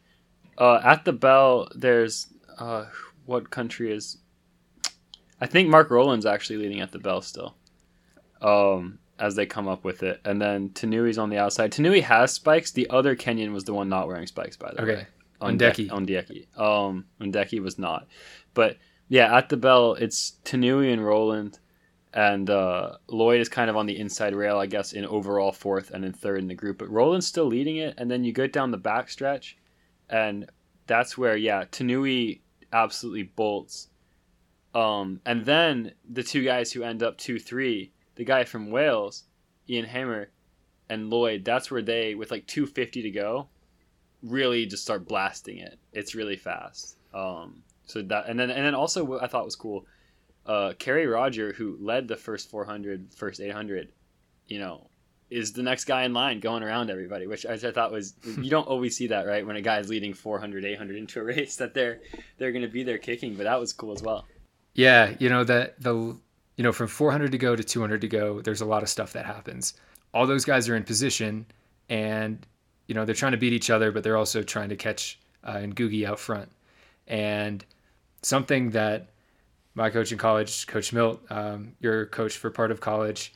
Uh, 0.58 0.80
at 0.84 1.06
the 1.06 1.14
bell, 1.14 1.68
there's 1.76 2.28
uh, 2.58 2.86
what 3.26 3.50
country 3.50 3.92
is? 3.92 4.18
I 5.40 5.46
think 5.46 5.70
Mark 5.70 5.90
Rowland's 5.92 6.26
actually 6.26 6.58
leading 6.58 6.82
at 6.82 6.92
the 6.92 7.00
bell 7.00 7.22
still. 7.22 7.56
Um, 8.42 9.00
as 9.20 9.36
they 9.36 9.46
come 9.46 9.68
up 9.68 9.84
with 9.84 10.04
it, 10.04 10.22
and 10.26 10.42
then 10.42 10.70
Tanui's 10.70 11.18
on 11.18 11.30
the 11.30 11.38
outside. 11.38 11.72
Tanui 11.72 12.04
has 12.04 12.34
spikes. 12.34 12.72
The 12.72 12.90
other 12.90 13.16
Kenyan 13.16 13.52
was 13.52 13.64
the 13.64 13.74
one 13.74 13.90
not 13.90 14.08
wearing 14.08 14.28
spikes, 14.28 14.58
by 14.58 14.72
the 14.72 14.84
way. 14.84 14.92
okay. 14.92 15.02
way. 15.02 15.08
Ondieki. 15.42 15.90
Ondieki. 15.90 16.60
Um, 16.60 17.06
Ondieki 17.22 17.62
was 17.62 17.78
not. 17.78 18.08
But 18.54 18.78
yeah, 19.08 19.36
at 19.36 19.50
the 19.50 19.58
bell, 19.58 19.94
it's 19.94 20.34
Tanui 20.44 20.92
and 20.92 21.06
Rowland, 21.06 21.60
and 22.14 22.50
uh, 22.50 22.98
Lloyd 23.08 23.40
is 23.40 23.50
kind 23.50 23.70
of 23.70 23.78
on 23.78 23.86
the 23.86 23.98
inside 23.98 24.36
rail, 24.36 24.58
I 24.58 24.66
guess, 24.66 24.94
in 24.94 25.06
overall 25.06 25.52
fourth 25.52 25.92
and 25.92 26.04
in 26.04 26.14
third 26.14 26.40
in 26.40 26.48
the 26.48 26.56
group. 26.56 26.78
But 26.78 26.90
Rowland's 26.90 27.28
still 27.28 27.46
leading 27.46 27.78
it, 27.78 27.96
and 27.98 28.10
then 28.10 28.24
you 28.24 28.34
get 28.34 28.54
down 28.54 28.72
the 28.72 28.78
back 28.78 29.10
stretch, 29.10 29.58
and 30.10 30.50
that's 30.88 31.18
where 31.18 31.38
yeah, 31.38 31.66
Tanui 31.66 32.42
absolutely 32.74 33.24
bolts. 33.24 33.90
Um, 34.78 35.22
and 35.26 35.46
then 35.46 35.94
the 36.08 36.24
two 36.24 36.44
guys 36.44 36.72
who 36.72 36.84
end 36.84 37.02
up 37.02 37.18
two 37.18 37.40
three, 37.40 37.92
the 38.16 38.26
guy 38.26 38.44
from 38.44 38.70
Wales, 38.70 39.24
Ian 39.70 39.86
Hamer, 39.86 40.30
and 40.90 41.10
Lloyd. 41.10 41.44
That's 41.44 41.72
where 41.72 41.82
they 41.82 42.14
with 42.16 42.32
like 42.32 42.46
two 42.46 42.66
fifty 42.66 43.02
to 43.02 43.10
go 43.10 43.48
really 44.24 44.66
just 44.66 44.84
start 44.84 45.08
blasting 45.08 45.58
it. 45.58 45.78
It's 45.94 46.16
really 46.16 46.36
fast. 46.36 46.98
Um, 47.14 47.64
so 47.86 48.02
that 48.04 48.28
and 48.28 48.40
then 48.40 48.50
and 48.50 48.66
then 48.66 48.76
also 48.76 49.04
what 49.04 49.24
I 49.24 49.28
thought 49.28 49.46
was 49.46 49.56
cool, 49.56 49.86
uh, 50.46 50.74
Kerry 50.78 51.08
Rodger 51.08 51.54
who 51.54 51.78
led 51.80 52.08
the 52.08 52.16
first 52.16 52.50
400, 52.50 53.14
first 53.16 53.40
800, 53.40 53.90
you 54.48 54.60
know, 54.60 54.90
is 55.30 55.54
the 55.54 55.64
next 55.64 55.86
guy 55.86 56.04
in 56.04 56.14
line 56.14 56.40
going 56.40 56.64
around 56.64 56.90
everybody, 56.90 57.28
which 57.28 57.46
I, 57.46 57.54
I 57.54 57.72
thought 57.72 57.92
was 57.92 58.14
you 58.24 58.50
don't 58.50 58.68
always 58.68 58.96
see 58.96 59.08
that 59.08 59.26
right 59.26 59.46
when 59.46 59.56
a 59.56 59.62
guy 59.62 59.80
is 59.80 59.90
leading 59.90 60.14
400, 60.14 60.66
800 60.66 60.98
into 60.98 61.20
a 61.20 61.24
race 61.24 61.56
that 61.58 61.74
they're 61.74 62.02
they're 62.38 62.52
going 62.52 62.66
to 62.66 62.72
be 62.72 62.84
there 62.84 62.98
kicking, 62.98 63.36
but 63.36 63.44
that 63.44 63.60
was 63.60 63.74
cool 63.74 63.94
as 63.94 64.02
well. 64.02 64.26
Yeah, 64.78 65.16
you 65.20 65.28
know 65.30 65.44
that 65.44 65.82
the 65.82 65.94
you 66.56 66.64
know 66.64 66.72
from 66.72 66.88
400 66.88 67.32
to 67.32 67.38
go 67.38 67.56
to 67.56 67.64
200 67.64 68.00
to 68.00 68.08
go, 68.08 68.42
there's 68.42 68.62
a 68.62 68.66
lot 68.66 68.84
of 68.84 68.90
stuff 68.90 69.12
that 69.14 69.26
happens. 69.26 69.74
All 70.14 70.28
those 70.28 70.46
guys 70.46 70.70
are 70.70 70.76
in 70.76 70.84
position, 70.84 71.48
and 71.90 72.46
you 72.88 72.94
know 72.94 73.04
they're 73.04 73.16
trying 73.16 73.32
to 73.32 73.40
beat 73.40 73.54
each 73.54 73.72
other, 73.72 73.92
but 73.92 74.04
they're 74.04 74.18
also 74.18 74.44
trying 74.44 74.70
to 74.70 74.76
catch 74.76 75.20
uh, 75.44 75.56
Ngugi 75.56 76.06
out 76.06 76.20
front. 76.20 76.50
And 77.08 77.66
something 78.22 78.70
that 78.72 79.10
my 79.74 79.90
coach 79.90 80.12
in 80.12 80.20
college, 80.20 80.68
Coach 80.68 80.94
Milt, 80.94 81.22
um, 81.32 81.74
your 81.80 82.06
coach 82.06 82.38
for 82.38 82.52
part 82.52 82.70
of 82.70 82.80
college, 82.80 83.34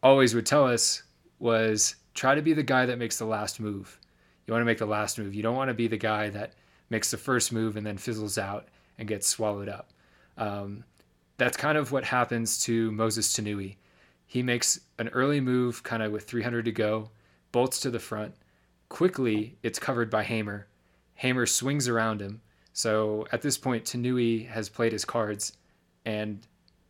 always 0.00 0.32
would 0.32 0.46
tell 0.46 0.66
us 0.66 1.02
was 1.40 1.96
try 2.14 2.36
to 2.36 2.42
be 2.42 2.52
the 2.52 2.62
guy 2.62 2.86
that 2.86 2.98
makes 2.98 3.18
the 3.18 3.24
last 3.24 3.58
move. 3.58 3.98
You 4.46 4.52
want 4.52 4.62
to 4.62 4.66
make 4.66 4.78
the 4.78 4.86
last 4.86 5.18
move. 5.18 5.34
You 5.34 5.42
don't 5.42 5.56
want 5.56 5.70
to 5.70 5.74
be 5.74 5.88
the 5.88 5.96
guy 5.96 6.30
that 6.30 6.52
makes 6.88 7.10
the 7.10 7.16
first 7.16 7.52
move 7.52 7.76
and 7.76 7.84
then 7.84 7.98
fizzles 7.98 8.38
out 8.38 8.68
and 8.98 9.08
gets 9.08 9.26
swallowed 9.26 9.68
up. 9.68 9.91
Um, 10.36 10.84
that's 11.38 11.56
kind 11.56 11.78
of 11.78 11.92
what 11.92 12.04
happens 12.04 12.62
to 12.64 12.90
Moses 12.92 13.34
Tanui. 13.34 13.76
He 14.26 14.42
makes 14.42 14.80
an 14.98 15.08
early 15.08 15.40
move, 15.40 15.82
kind 15.82 16.02
of 16.02 16.12
with 16.12 16.24
300 16.24 16.64
to 16.64 16.72
go, 16.72 17.10
bolts 17.50 17.80
to 17.80 17.90
the 17.90 17.98
front. 17.98 18.34
Quickly, 18.88 19.56
it's 19.62 19.78
covered 19.78 20.10
by 20.10 20.22
Hamer. 20.22 20.66
Hamer 21.14 21.46
swings 21.46 21.88
around 21.88 22.20
him 22.20 22.40
so 22.72 23.26
at 23.32 23.42
this 23.42 23.58
point, 23.58 23.84
Tanui 23.84 24.48
has 24.48 24.68
played 24.68 24.92
his 24.92 25.04
cards, 25.04 25.52
and 26.04 26.46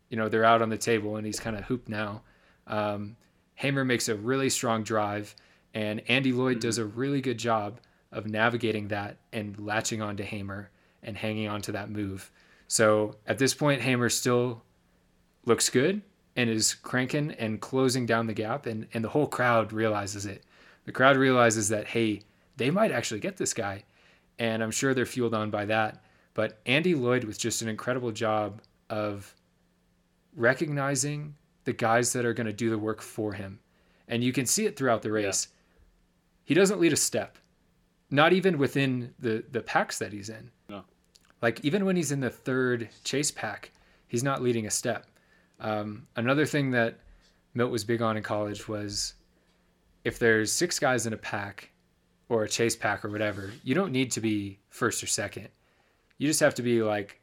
you 0.09 0.17
know 0.17 0.29
they're 0.29 0.45
out 0.45 0.63
on 0.63 0.69
the 0.69 0.79
table, 0.79 1.17
and 1.17 1.27
he's 1.27 1.41
kind 1.41 1.57
of 1.57 1.65
hooped 1.65 1.89
now. 1.89 2.23
Um, 2.67 3.17
Hamer 3.57 3.85
makes 3.85 4.09
a 4.09 4.15
really 4.15 4.49
strong 4.49 4.85
drive, 4.85 5.35
and 5.75 6.03
Andy 6.09 6.33
Lloyd 6.33 6.55
mm-hmm. 6.55 6.61
does 6.61 6.79
a 6.79 6.85
really 6.85 7.21
good 7.21 7.39
job 7.39 7.81
of 8.13 8.27
navigating 8.27 8.89
that 8.89 9.17
and 9.33 9.59
latching 9.59 10.03
onto 10.03 10.23
Hamer 10.23 10.71
and 11.03 11.17
hanging 11.17 11.49
on 11.49 11.63
to 11.63 11.73
that 11.73 11.91
move. 11.91 12.31
So 12.73 13.17
at 13.27 13.37
this 13.37 13.53
point, 13.53 13.83
Hamer 13.83 14.09
still 14.09 14.63
looks 15.45 15.69
good 15.69 16.01
and 16.37 16.49
is 16.49 16.73
cranking 16.73 17.33
and 17.33 17.61
closing 17.61 18.07
down 18.07 18.27
the 18.27 18.33
gap, 18.33 18.65
and, 18.65 18.87
and 18.95 19.05
the 19.05 19.11
whole 19.11 19.27
crowd 19.27 19.75
realizes 19.75 20.25
it. 20.25 20.45
The 20.87 20.93
crowd 20.93 21.19
realizes 21.19 21.69
that, 21.69 21.89
hey, 21.89 22.23
they 22.57 22.71
might 22.71 22.91
actually 22.91 23.21
get 23.21 23.37
this 23.37 23.53
guy 23.53 23.85
and 24.39 24.63
I'm 24.63 24.71
sure 24.71 24.95
they're 24.95 25.05
fueled 25.05 25.35
on 25.35 25.51
by 25.51 25.67
that. 25.67 26.03
But 26.33 26.61
Andy 26.65 26.95
Lloyd 26.95 27.25
with 27.25 27.39
just 27.39 27.61
an 27.61 27.69
incredible 27.69 28.11
job 28.11 28.63
of 28.89 29.35
recognizing 30.35 31.35
the 31.65 31.75
guys 31.75 32.11
that 32.15 32.25
are 32.25 32.33
going 32.33 32.47
to 32.47 32.55
do 32.55 32.71
the 32.71 32.79
work 32.79 33.03
for 33.03 33.35
him. 33.35 33.61
And 34.09 34.25
you 34.25 34.33
can 34.33 34.47
see 34.47 34.65
it 34.65 34.79
throughout 34.79 35.03
the 35.03 35.13
race. 35.13 35.49
Yeah. 35.51 35.59
He 36.47 36.55
doesn't 36.55 36.81
lead 36.81 36.95
a 36.95 36.97
step, 36.97 37.37
not 38.11 38.33
even 38.33 38.57
within 38.57 39.13
the, 39.19 39.45
the 39.53 39.61
packs 39.61 39.99
that 39.99 40.15
he's 40.15 40.31
in. 40.31 40.51
Like, 41.43 41.65
even 41.65 41.85
when 41.85 41.97
he's 41.97 42.13
in 42.13 42.21
the 42.21 42.31
third 42.31 42.89
chase 43.05 43.31
pack, 43.31 43.73
he's 44.07 44.23
not 44.23 44.41
leading 44.43 44.67
a 44.67 44.71
step. 44.71 45.07
Um, 45.61 46.07
another 46.17 46.47
thing 46.47 46.71
that 46.71 46.99
Milt 47.55 47.71
was 47.71 47.85
big 47.85 48.01
on 48.01 48.17
in 48.17 48.23
college 48.23 48.69
was 48.69 49.15
if 50.05 50.19
there's 50.19 50.51
six 50.51 50.79
guys 50.79 51.07
in 51.07 51.13
a 51.13 51.17
pack 51.17 51.71
or 52.29 52.45
a 52.45 52.49
chase 52.49 52.77
pack 52.77 53.05
or 53.05 53.11
whatever, 53.11 53.53
you 53.63 53.75
don't 53.75 53.93
need 53.93 54.11
to 54.13 54.21
be 54.21 54.59
first 54.71 55.03
or 55.03 55.07
second. 55.07 55.49
You 56.19 56.29
just 56.29 56.41
have 56.41 56.55
to 56.55 56.63
be 56.63 56.83
like 56.83 57.21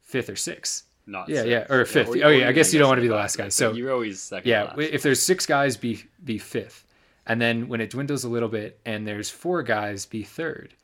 fifth 0.00 0.30
or 0.30 0.36
sixth. 0.36 0.84
Not 1.08 1.28
yeah, 1.28 1.36
sixth. 1.42 1.50
yeah, 1.50 1.76
or 1.76 1.84
fifth. 1.84 2.16
Yeah, 2.16 2.24
or, 2.24 2.26
oh 2.26 2.30
yeah, 2.30 2.48
I 2.48 2.52
guess 2.52 2.72
you 2.72 2.78
don't 2.78 2.88
want 2.88 2.98
to 2.98 3.02
be 3.02 3.08
the 3.08 3.14
last 3.14 3.36
guy. 3.36 3.48
So 3.48 3.72
you're 3.72 3.92
always 3.92 4.20
second. 4.20 4.48
Yeah, 4.48 4.74
if 4.78 5.02
there's 5.02 5.22
six 5.22 5.46
guys, 5.46 5.76
be 5.76 6.02
be 6.24 6.38
fifth, 6.38 6.84
and 7.26 7.40
then 7.40 7.68
when 7.68 7.80
it 7.80 7.90
dwindles 7.90 8.24
a 8.24 8.28
little 8.28 8.48
bit, 8.48 8.80
and 8.84 9.06
there's 9.06 9.30
four 9.30 9.62
guys, 9.62 10.06
be 10.06 10.24
third, 10.24 10.74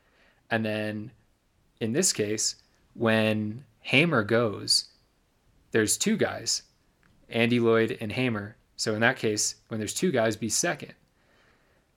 and 0.49 0.63
then 0.63 1.11
in 1.81 1.91
this 1.91 2.13
case, 2.13 2.55
when 2.93 3.63
Hamer 3.81 4.23
goes, 4.23 4.85
there's 5.71 5.97
two 5.97 6.17
guys, 6.17 6.63
Andy 7.29 7.59
Lloyd 7.59 7.97
and 7.99 8.11
Hamer. 8.11 8.55
So 8.75 8.93
in 8.93 9.01
that 9.01 9.17
case, 9.17 9.55
when 9.67 9.79
there's 9.79 9.93
two 9.93 10.11
guys, 10.11 10.35
be 10.35 10.49
second, 10.49 10.93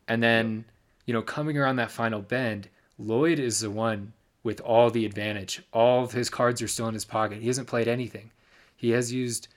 and 0.08 0.22
then 0.22 0.64
you 1.06 1.14
know, 1.14 1.22
coming 1.22 1.56
around 1.56 1.76
that 1.76 1.90
final 1.90 2.20
bend, 2.20 2.68
Lloyd 2.98 3.38
is 3.38 3.60
the 3.60 3.70
one 3.70 4.12
with 4.42 4.60
all 4.60 4.90
the 4.90 5.06
advantage. 5.06 5.62
All 5.72 6.04
of 6.04 6.12
his 6.12 6.28
cards 6.28 6.60
are 6.60 6.68
still 6.68 6.88
in 6.88 6.94
his 6.94 7.04
pocket. 7.04 7.40
He 7.40 7.46
hasn't 7.46 7.68
played 7.68 7.88
anything. 7.88 8.30
He 8.76 8.90
has 8.90 9.12
used 9.12 9.48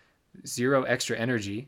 zero 0.45 0.83
extra 0.83 1.17
energy 1.17 1.67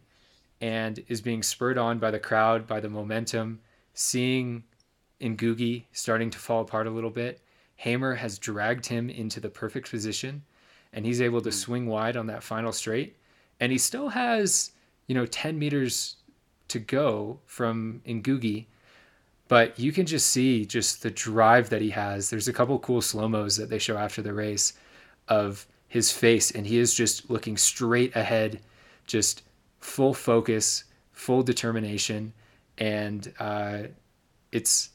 and 0.62 1.04
is 1.08 1.22
being 1.22 1.42
spurred 1.44 1.78
on 1.78 1.98
by 1.98 2.12
the 2.12 2.20
crowd, 2.20 2.68
by 2.68 2.80
the 2.80 2.90
momentum, 2.90 3.60
seeing 3.94 4.64
Ngugi 5.20 5.86
starting 5.92 6.30
to 6.30 6.40
fall 6.40 6.62
apart 6.62 6.88
a 6.88 6.92
little 6.92 7.10
bit. 7.10 7.42
Hamer 7.82 8.16
has 8.16 8.40
dragged 8.40 8.86
him 8.86 9.10
into 9.10 9.40
the 9.40 9.50
perfect 9.50 9.90
position 9.90 10.44
and 10.94 11.06
he's 11.06 11.22
able 11.22 11.42
to 11.42 11.50
hmm. 11.50 11.56
swing 11.56 11.88
wide 11.88 12.18
on 12.18 12.28
that 12.28 12.44
final 12.44 12.72
straight. 12.72 13.18
And 13.60 13.72
he 13.72 13.78
still 13.78 14.10
has, 14.10 14.72
you 15.08 15.16
know, 15.16 15.26
10 15.26 15.58
meters 15.60 16.18
to 16.70 16.80
go 16.80 17.40
from 17.46 18.02
Ngugi 18.08 18.66
but 19.52 19.78
you 19.78 19.92
can 19.92 20.06
just 20.06 20.28
see 20.28 20.66
just 20.66 21.04
the 21.04 21.12
drive 21.12 21.68
that 21.72 21.82
he 21.82 21.90
has. 21.90 22.30
There's 22.30 22.48
a 22.48 22.54
couple 22.54 22.80
cool 22.80 23.02
slow 23.02 23.28
mos 23.28 23.58
that 23.58 23.70
they 23.70 23.80
show 23.80 23.98
after 23.98 24.22
the 24.22 24.32
race 24.32 24.72
of 25.28 25.68
his 25.90 26.10
face, 26.10 26.52
and 26.52 26.66
he 26.66 26.78
is 26.78 26.94
just 26.94 27.30
looking 27.30 27.58
straight 27.58 28.16
ahead, 28.16 28.62
just 29.06 29.44
full 29.82 30.14
focus, 30.14 30.86
full 31.12 31.44
determination, 31.44 32.32
and 32.78 33.34
uh, 33.40 33.80
it's 34.54 34.92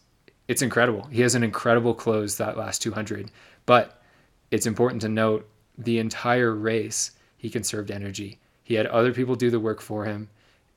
it's 0.48 0.62
incredible. 0.62 1.04
He 1.06 1.22
has 1.22 1.34
an 1.34 1.42
incredible 1.42 1.94
close 1.94 2.36
that 2.36 2.56
last 2.56 2.82
200, 2.82 3.30
but 3.64 4.02
it's 4.50 4.66
important 4.66 5.02
to 5.02 5.08
note 5.08 5.48
the 5.76 5.98
entire 5.98 6.54
race 6.54 7.12
he 7.36 7.50
conserved 7.50 7.90
energy. 7.90 8.38
He 8.62 8.74
had 8.74 8.86
other 8.86 9.12
people 9.12 9.36
do 9.36 9.50
the 9.50 9.60
work 9.60 9.80
for 9.80 10.04
him, 10.04 10.28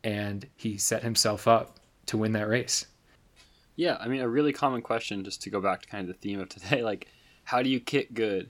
and 0.04 0.48
he 0.56 0.78
set 0.78 1.04
himself 1.04 1.48
up 1.48 1.78
to 2.08 2.18
win 2.18 2.32
that 2.34 2.48
race. 2.48 2.86
Yeah, 3.76 3.98
I 4.00 4.08
mean, 4.08 4.22
a 4.22 4.28
really 4.28 4.52
common 4.52 4.82
question, 4.82 5.24
just 5.24 5.42
to 5.44 5.50
go 5.50 5.62
back 5.62 5.84
to 5.84 5.88
kind 5.88 6.02
of 6.02 6.16
the 6.16 6.20
theme 6.20 6.40
of 6.40 6.50
today, 6.50 6.84
like, 6.84 7.08
how 7.44 7.62
do 7.62 7.70
you 7.70 7.80
kick 7.80 8.14
good? 8.14 8.50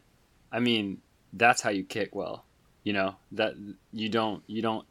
I 0.52 0.60
mean, 0.60 1.02
that's 1.34 1.62
how 1.62 1.70
you 1.70 1.84
kick 1.84 2.16
well. 2.16 2.46
You 2.84 2.94
know 2.94 3.16
that 3.34 3.54
you 3.92 4.10
don't 4.10 4.42
you 4.48 4.62
don't 4.62 4.86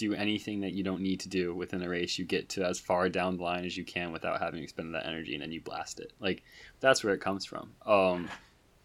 do 0.00 0.14
anything 0.14 0.60
that 0.60 0.72
you 0.72 0.82
don't 0.82 1.02
need 1.02 1.20
to 1.20 1.28
do 1.28 1.54
within 1.54 1.82
a 1.82 1.88
race. 1.88 2.18
You 2.18 2.24
get 2.24 2.48
to 2.50 2.64
as 2.64 2.80
far 2.80 3.08
down 3.08 3.36
the 3.36 3.42
line 3.42 3.64
as 3.64 3.76
you 3.76 3.84
can 3.84 4.12
without 4.12 4.40
having 4.40 4.62
expended 4.62 4.94
that 4.94 5.06
energy, 5.06 5.34
and 5.34 5.42
then 5.42 5.52
you 5.52 5.60
blast 5.60 6.00
it. 6.00 6.12
Like 6.18 6.42
that's 6.80 7.04
where 7.04 7.14
it 7.14 7.20
comes 7.20 7.44
from. 7.44 7.72
Um, 7.86 8.28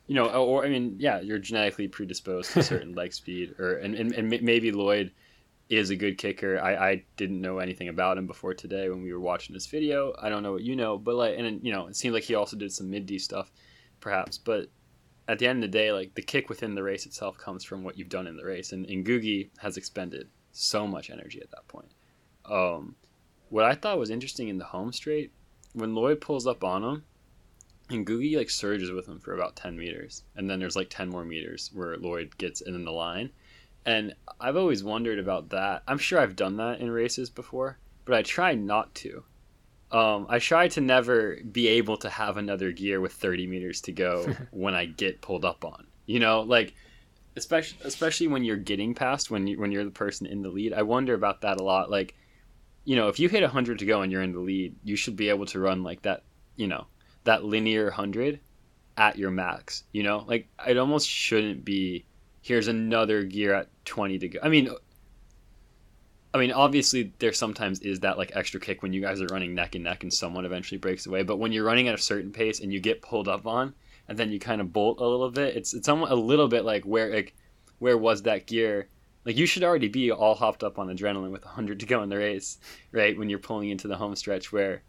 you 0.07 0.15
know, 0.15 0.27
or 0.27 0.65
I 0.65 0.69
mean, 0.69 0.97
yeah, 0.99 1.21
you're 1.21 1.39
genetically 1.39 1.87
predisposed 1.87 2.51
to 2.51 2.63
certain 2.73 2.93
leg 2.93 3.13
speed, 3.13 3.55
or 3.59 3.77
and, 3.77 3.95
and, 3.95 4.11
and 4.11 4.41
maybe 4.41 4.71
Lloyd 4.71 5.11
is 5.69 5.89
a 5.89 5.95
good 5.95 6.17
kicker. 6.17 6.59
I, 6.61 6.75
I 6.75 7.03
didn't 7.17 7.41
know 7.41 7.59
anything 7.59 7.87
about 7.87 8.17
him 8.17 8.27
before 8.27 8.53
today 8.53 8.89
when 8.89 9.01
we 9.01 9.13
were 9.13 9.19
watching 9.19 9.53
this 9.53 9.65
video. 9.65 10.13
I 10.21 10.29
don't 10.29 10.43
know 10.43 10.51
what 10.51 10.61
you 10.61 10.75
know, 10.75 10.97
but 10.97 11.15
like, 11.15 11.39
and 11.39 11.63
you 11.63 11.71
know, 11.71 11.87
it 11.87 11.95
seemed 11.95 12.13
like 12.13 12.23
he 12.23 12.35
also 12.35 12.57
did 12.57 12.73
some 12.73 12.89
mid 12.89 13.05
D 13.05 13.17
stuff, 13.17 13.51
perhaps. 14.01 14.37
But 14.37 14.69
at 15.27 15.39
the 15.39 15.47
end 15.47 15.63
of 15.63 15.71
the 15.71 15.77
day, 15.77 15.91
like 15.91 16.13
the 16.13 16.21
kick 16.21 16.49
within 16.49 16.75
the 16.75 16.83
race 16.83 17.05
itself 17.05 17.37
comes 17.37 17.63
from 17.63 17.83
what 17.83 17.97
you've 17.97 18.09
done 18.09 18.27
in 18.27 18.35
the 18.35 18.45
race, 18.45 18.73
and, 18.73 18.85
and 18.87 19.05
Ngugi 19.05 19.49
has 19.57 19.77
expended 19.77 20.27
so 20.55 20.87
much 20.87 21.09
energy 21.09 21.41
at 21.41 21.51
that 21.51 21.67
point. 21.67 21.91
Um, 22.45 22.95
what 23.49 23.65
I 23.65 23.75
thought 23.75 23.99
was 23.99 24.09
interesting 24.09 24.47
in 24.47 24.57
the 24.57 24.65
home 24.65 24.91
straight, 24.91 25.31
when 25.73 25.95
Lloyd 25.95 26.21
pulls 26.21 26.47
up 26.47 26.63
on 26.63 26.83
him, 26.83 27.03
and 27.89 28.05
Ngugi 28.05 28.35
like 28.35 28.49
surges 28.49 28.91
with 28.91 29.07
him 29.07 29.19
for 29.19 29.33
about 29.33 29.55
ten 29.55 29.77
meters, 29.77 30.23
and 30.35 30.49
then 30.49 30.59
there's 30.59 30.75
like 30.75 30.89
ten 30.89 31.09
more 31.09 31.25
meters 31.25 31.69
where 31.73 31.97
Lloyd 31.97 32.37
gets 32.37 32.61
in 32.61 32.83
the 32.83 32.91
line 32.91 33.31
and 33.85 34.15
I've 34.39 34.57
always 34.57 34.83
wondered 34.83 35.19
about 35.19 35.49
that. 35.49 35.83
I'm 35.87 35.99
sure 35.99 36.19
I've 36.19 36.35
done 36.35 36.57
that 36.57 36.79
in 36.79 36.89
races 36.89 37.29
before, 37.29 37.77
but 38.03 38.15
I 38.15 38.23
try 38.23 38.55
not 38.55 38.93
to. 38.95 39.23
Um, 39.91 40.25
I 40.27 40.39
try 40.39 40.67
to 40.69 40.81
never 40.81 41.37
be 41.51 41.67
able 41.67 41.95
to 41.97 42.09
have 42.09 42.37
another 42.37 42.71
gear 42.71 42.99
with 42.99 43.13
30 43.13 43.45
meters 43.47 43.81
to 43.81 43.91
go 43.91 44.35
when 44.51 44.73
I 44.73 44.85
get 44.85 45.21
pulled 45.21 45.45
up 45.45 45.63
on. 45.63 45.85
You 46.07 46.19
know, 46.19 46.41
like 46.41 46.73
especially 47.35 47.77
especially 47.83 48.27
when 48.27 48.43
you're 48.43 48.57
getting 48.57 48.93
past 48.93 49.29
when 49.29 49.47
you 49.47 49.59
when 49.59 49.71
you're 49.71 49.85
the 49.85 49.91
person 49.91 50.27
in 50.27 50.41
the 50.41 50.49
lead. 50.49 50.73
I 50.73 50.83
wonder 50.83 51.13
about 51.13 51.41
that 51.41 51.59
a 51.59 51.63
lot. 51.63 51.89
Like, 51.89 52.15
you 52.83 52.95
know, 52.95 53.07
if 53.09 53.19
you 53.19 53.29
hit 53.29 53.41
100 53.41 53.79
to 53.79 53.85
go 53.85 54.01
and 54.01 54.11
you're 54.11 54.21
in 54.21 54.33
the 54.33 54.39
lead, 54.39 54.75
you 54.83 54.95
should 54.95 55.15
be 55.15 55.29
able 55.29 55.45
to 55.47 55.59
run 55.59 55.83
like 55.83 56.01
that. 56.03 56.23
You 56.55 56.67
know, 56.67 56.87
that 57.25 57.43
linear 57.43 57.85
100 57.85 58.39
at 58.97 59.17
your 59.17 59.31
max. 59.31 59.83
You 59.91 60.03
know, 60.03 60.23
like 60.27 60.47
it 60.67 60.77
almost 60.77 61.09
shouldn't 61.09 61.65
be 61.65 62.05
here's 62.41 62.67
another 62.67 63.23
gear 63.23 63.53
at 63.53 63.69
20 63.85 64.19
to 64.19 64.27
go. 64.29 64.39
I 64.41 64.49
mean, 64.49 64.69
I 66.33 66.37
mean, 66.37 66.51
obviously 66.51 67.13
there 67.19 67.33
sometimes 67.33 67.79
is 67.79 68.01
that 68.01 68.17
like 68.17 68.31
extra 68.35 68.59
kick 68.59 68.83
when 68.83 68.93
you 68.93 69.01
guys 69.01 69.21
are 69.21 69.27
running 69.27 69.55
neck 69.55 69.75
and 69.75 69.83
neck 69.83 70.03
and 70.03 70.13
someone 70.13 70.45
eventually 70.45 70.77
breaks 70.77 71.05
away. 71.05 71.23
But 71.23 71.37
when 71.37 71.51
you're 71.51 71.63
running 71.63 71.87
at 71.87 71.95
a 71.95 72.01
certain 72.01 72.31
pace 72.31 72.59
and 72.59 72.71
you 72.71 72.79
get 72.79 73.01
pulled 73.01 73.27
up 73.27 73.47
on 73.47 73.73
and 74.07 74.17
then 74.17 74.31
you 74.31 74.39
kind 74.39 74.61
of 74.61 74.73
bolt 74.73 74.99
a 74.99 75.05
little 75.05 75.31
bit, 75.31 75.55
it's 75.55 75.73
it's 75.73 75.89
almost 75.89 76.11
a 76.11 76.15
little 76.15 76.47
bit 76.47 76.65
like 76.65 76.83
where 76.83 77.13
like 77.13 77.33
where 77.79 77.97
was 77.97 78.23
that 78.23 78.47
gear? 78.47 78.89
Like 79.25 79.37
you 79.37 79.45
should 79.45 79.63
already 79.63 79.87
be 79.87 80.11
all 80.11 80.35
hopped 80.35 80.63
up 80.63 80.77
on 80.77 80.87
adrenaline 80.87 81.31
with 81.31 81.43
100 81.43 81.79
to 81.79 81.85
go 81.85 82.03
in 82.03 82.09
the 82.09 82.17
race, 82.17 82.59
right? 82.91 83.17
When 83.17 83.29
you're 83.29 83.39
pulling 83.39 83.69
into 83.69 83.87
the 83.87 83.97
home 83.97 84.15
stretch 84.15 84.51
where 84.51 84.83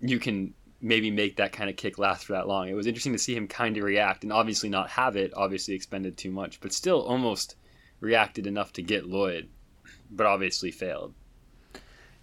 you 0.00 0.18
can 0.18 0.54
maybe 0.80 1.10
make 1.10 1.36
that 1.36 1.52
kind 1.52 1.70
of 1.70 1.76
kick 1.76 1.98
last 1.98 2.24
for 2.24 2.32
that 2.34 2.48
long. 2.48 2.68
It 2.68 2.74
was 2.74 2.86
interesting 2.86 3.12
to 3.12 3.18
see 3.18 3.34
him 3.34 3.48
kind 3.48 3.76
of 3.76 3.84
react 3.84 4.24
and 4.24 4.32
obviously 4.32 4.68
not 4.68 4.90
have 4.90 5.16
it, 5.16 5.32
obviously 5.36 5.74
expended 5.74 6.16
too 6.16 6.30
much, 6.30 6.60
but 6.60 6.72
still 6.72 7.02
almost 7.02 7.56
reacted 8.00 8.46
enough 8.46 8.72
to 8.74 8.82
get 8.82 9.06
Lloyd, 9.06 9.48
but 10.10 10.26
obviously 10.26 10.70
failed. 10.70 11.14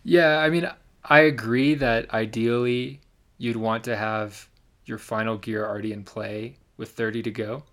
Yeah, 0.04 0.40
I 0.40 0.50
mean, 0.50 0.70
I 1.04 1.22
agree 1.22 1.76
that 1.76 2.14
ideally 2.14 3.02
you'd 3.38 3.56
want 3.56 3.84
to 3.86 3.96
have 3.96 4.48
your 4.86 4.98
final 4.98 5.38
gear 5.38 5.66
already 5.66 5.94
in 5.94 6.04
play 6.04 6.58
with 6.78 6.90
30 6.92 7.24
to 7.24 7.32
go. 7.32 7.64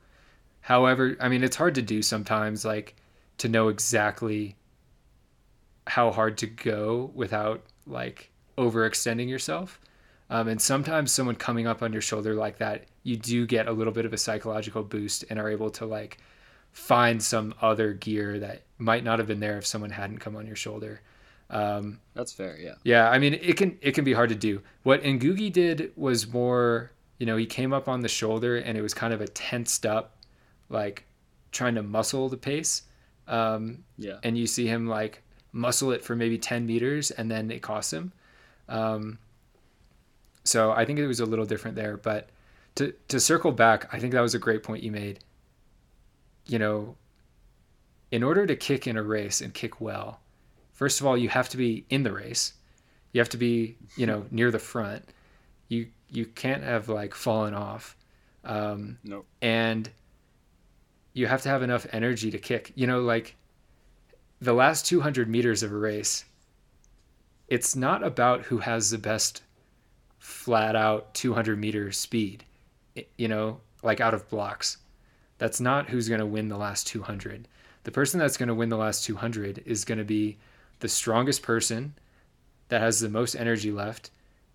However, 0.61 1.17
I 1.21 1.29
mean, 1.29 1.43
it's 1.43 1.57
hard 1.57 1.75
to 1.77 1.83
do 1.83 2.03
sometimes, 2.03 2.65
like 2.65 2.95
to 3.39 3.49
know 3.49 3.69
exactly 3.69 4.57
how 5.87 6.11
hard 6.11 6.39
to 6.39 6.47
go 6.47 7.11
without 7.15 7.63
like 7.87 8.31
overextending 8.59 9.29
yourself. 9.29 9.81
Um, 10.29 10.47
and 10.47 10.61
sometimes 10.61 11.11
someone 11.11 11.35
coming 11.35 11.67
up 11.67 11.83
on 11.83 11.93
your 11.93 12.03
shoulder 12.03 12.35
like 12.35 12.59
that, 12.59 12.85
you 13.03 13.17
do 13.17 13.47
get 13.47 13.67
a 13.67 13.73
little 13.73 13.93
bit 13.93 14.05
of 14.05 14.13
a 14.13 14.19
psychological 14.19 14.83
boost 14.85 15.25
and 15.29 15.39
are 15.39 15.51
able 15.51 15.71
to 15.71 15.87
like 15.87 16.19
find 16.71 17.23
some 17.23 17.55
other 17.61 17.93
gear 17.93 18.39
that 18.39 18.63
might 18.79 19.03
not 19.03 19.19
have 19.19 19.27
been 19.27 19.41
there 19.41 19.59
if 19.59 19.67
someone 19.67 19.91
hadn't 19.91 20.19
come 20.19 20.37
on 20.37 20.47
your 20.47 20.57
shoulder. 20.57 21.01
Um, 21.49 21.99
That's 22.15 22.33
fair, 22.33 22.57
yeah. 22.59 22.75
Yeah, 22.85 23.11
I 23.11 23.19
mean 23.19 23.35
it 23.35 23.57
can 23.57 23.77
it 23.81 23.93
can 23.93 24.05
be 24.05 24.13
hard 24.13 24.29
to 24.29 24.37
do. 24.37 24.63
What 24.85 25.03
Ngugi 25.03 25.53
did 25.53 25.93
was 25.97 26.33
more, 26.33 26.93
you 27.21 27.27
know, 27.27 27.37
he 27.37 27.47
came 27.47 27.73
up 27.73 27.87
on 27.87 28.01
the 28.01 28.09
shoulder 28.09 28.57
and 28.57 28.77
it 28.77 28.83
was 28.83 28.95
kind 28.95 29.13
of 29.13 29.21
a 29.21 29.29
tensed 29.29 29.85
up, 29.85 30.17
like 30.71 31.05
trying 31.53 31.75
to 31.75 31.83
muscle 31.83 32.31
the 32.31 32.37
pace. 32.39 32.83
Um, 33.29 33.85
yeah. 33.99 34.17
And 34.25 34.37
you 34.37 34.47
see 34.47 34.67
him 34.67 34.89
like 34.89 35.23
muscle 35.53 35.93
it 35.93 36.03
for 36.03 36.17
maybe 36.17 36.39
ten 36.39 36.67
meters 36.67 37.11
and 37.11 37.31
then 37.31 37.51
it 37.51 37.61
costs 37.61 37.93
him. 37.93 38.13
Um, 38.69 39.19
so 40.45 40.73
I 40.73 40.87
think 40.87 40.99
it 40.99 41.07
was 41.07 41.21
a 41.21 41.27
little 41.27 41.45
different 41.45 41.77
there. 41.77 41.99
But 41.99 42.31
to 42.77 42.95
to 43.09 43.21
circle 43.21 43.53
back, 43.53 43.93
I 43.93 43.99
think 44.01 44.15
that 44.15 44.23
was 44.23 44.35
a 44.35 44.39
great 44.39 44.63
point 44.63 44.83
you 44.83 44.91
made. 44.91 45.21
You 46.47 46.59
know, 46.59 46.97
in 48.11 48.23
order 48.23 48.47
to 48.47 48.57
kick 48.57 48.87
in 48.87 48.97
a 48.97 49.03
race 49.03 49.43
and 49.43 49.53
kick 49.53 49.79
well, 49.79 50.21
first 50.73 51.01
of 51.01 51.07
all, 51.07 51.19
you 51.19 51.29
have 51.29 51.51
to 51.51 51.59
be 51.59 51.85
in 51.91 52.03
the 52.03 52.13
race. 52.13 52.55
You 53.13 53.21
have 53.21 53.29
to 53.29 53.37
be, 53.37 53.77
you 53.97 54.07
know, 54.07 54.25
near 54.31 54.51
the 54.51 54.59
front. 54.59 55.05
You 55.71 55.87
you 56.11 56.27
can't 56.27 56.63
have 56.63 56.91
like 56.91 57.15
fallen 57.15 57.55
off. 57.55 57.97
Um, 58.45 58.99
nope. 59.05 59.25
And 59.41 59.89
you 61.15 61.27
have 61.27 61.43
to 61.43 61.49
have 61.49 61.63
enough 61.63 61.87
energy 61.93 62.31
to 62.31 62.39
kick. 62.39 62.73
You 62.75 62.87
know, 62.87 63.01
like 63.01 63.37
the 64.41 64.53
last 64.53 64.87
200 64.87 65.29
meters 65.29 65.63
of 65.63 65.73
a 65.73 65.77
race, 65.77 66.25
it's 67.49 67.77
not 67.77 68.03
about 68.03 68.43
who 68.43 68.59
has 68.59 68.91
the 68.91 68.99
best 68.99 69.43
flat 70.19 70.77
out 70.77 71.15
200 71.15 71.59
meter 71.59 71.93
speed, 71.93 72.45
you 73.17 73.29
know, 73.29 73.61
like 73.83 74.01
out 74.01 74.15
of 74.15 74.29
blocks. 74.29 74.79
That's 75.39 75.61
not 75.61 75.89
who's 75.89 76.09
going 76.09 76.21
to 76.21 76.27
win 76.27 76.49
the 76.49 76.59
last 76.59 76.87
200. 76.89 77.49
The 77.85 77.91
person 77.91 78.21
that's 78.21 78.37
going 78.37 78.49
to 78.49 78.55
win 78.55 78.69
the 78.69 78.77
last 78.77 79.05
200 79.05 79.63
is 79.65 79.85
going 79.85 79.99
to 79.99 80.05
be 80.05 80.37
the 80.81 80.89
strongest 80.89 81.43
person 81.43 81.95
that 82.69 82.81
has 82.81 83.01
the 83.01 83.09
most 83.09 83.35
energy 83.35 83.71
left 83.71 84.11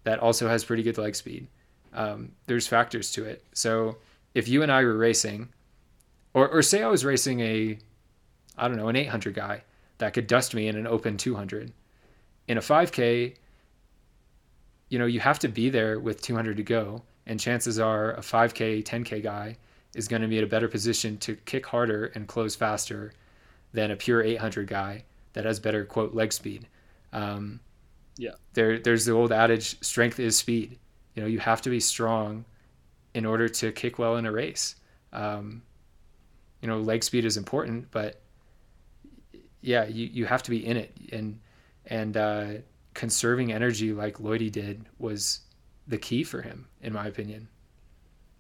that 0.06 0.20
also 0.20 0.48
has 0.48 0.64
pretty 0.64 0.84
good 0.84 0.98
leg 0.98 1.16
speed. 1.16 1.48
Um, 1.94 2.32
there's 2.46 2.68
factors 2.68 3.12
to 3.14 3.26
it. 3.26 3.44
So 3.54 3.98
if 4.34 4.48
you 4.48 4.64
and 4.64 4.72
I 4.72 4.84
were 4.84 4.98
racing, 4.98 5.50
or, 6.34 6.48
or 6.48 6.62
say 6.62 6.84
I 6.84 6.88
was 6.88 7.04
racing 7.04 7.42
a, 7.42 7.78
I 8.58 8.68
don't 8.68 8.78
know, 8.78 8.88
an 8.88 8.96
800 8.96 9.34
guy 9.34 9.64
that 9.98 10.14
could 10.14 10.28
dust 10.28 10.54
me 10.54 10.68
in 10.68 10.76
an 10.76 10.88
open 10.88 11.18
200. 11.18 11.72
In 12.48 12.58
a 12.58 12.62
5K, 12.62 13.36
you 14.90 15.00
know, 15.00 15.06
you 15.06 15.20
have 15.20 15.40
to 15.40 15.48
be 15.48 15.70
there 15.70 16.00
with 16.00 16.22
200 16.22 16.58
to 16.58 16.64
go. 16.64 17.02
And 17.26 17.40
chances 17.40 17.80
are 17.80 18.14
a 18.14 18.22
5K, 18.22 18.84
10K 18.84 19.24
guy 19.24 19.58
is 19.96 20.08
going 20.08 20.22
to 20.22 20.28
be 20.28 20.38
in 20.38 20.44
a 20.44 20.48
better 20.48 20.68
position 20.68 21.18
to 21.20 21.36
kick 21.46 21.66
harder 21.66 22.08
and 22.14 22.28
close 22.28 22.56
faster 22.56 23.14
than 23.74 23.92
a 23.92 23.96
pure 23.96 24.22
800 24.22 24.68
guy 24.68 25.04
that 25.34 25.46
has 25.46 25.60
better 25.60 25.84
quote 25.86 26.14
leg 26.14 26.32
speed. 26.32 26.68
Um, 27.14 27.60
yeah. 28.18 28.32
There, 28.54 28.80
there's 28.80 29.06
the 29.06 29.12
old 29.12 29.32
adage: 29.32 29.82
strength 29.82 30.20
is 30.20 30.38
speed. 30.38 30.80
You 31.16 31.24
know, 31.24 31.28
you 31.28 31.40
have 31.40 31.62
to 31.64 31.70
be 31.70 31.80
strong 31.80 32.46
in 33.14 33.26
order 33.26 33.48
to 33.48 33.72
kick 33.72 33.98
well 33.98 34.18
in 34.18 34.26
a 34.26 34.32
race. 34.32 34.76
Um, 35.14 35.64
you 36.62 36.68
know, 36.68 36.80
leg 36.80 37.04
speed 37.04 37.26
is 37.26 37.38
important, 37.38 37.90
but 37.92 38.22
yeah, 39.62 39.86
you, 39.86 40.08
you 40.12 40.26
have 40.26 40.44
to 40.44 40.52
be 40.52 40.66
in 40.66 40.78
it 40.78 40.96
and 41.12 41.40
and 41.88 42.18
uh, 42.18 42.46
conserving 42.94 43.52
energy 43.52 43.94
like 43.94 44.18
Lloydy 44.18 44.52
did 44.52 44.86
was 44.98 45.42
the 45.88 45.98
key 45.98 46.24
for 46.24 46.42
him, 46.42 46.68
in 46.82 46.94
my 46.94 47.08
opinion. 47.08 47.48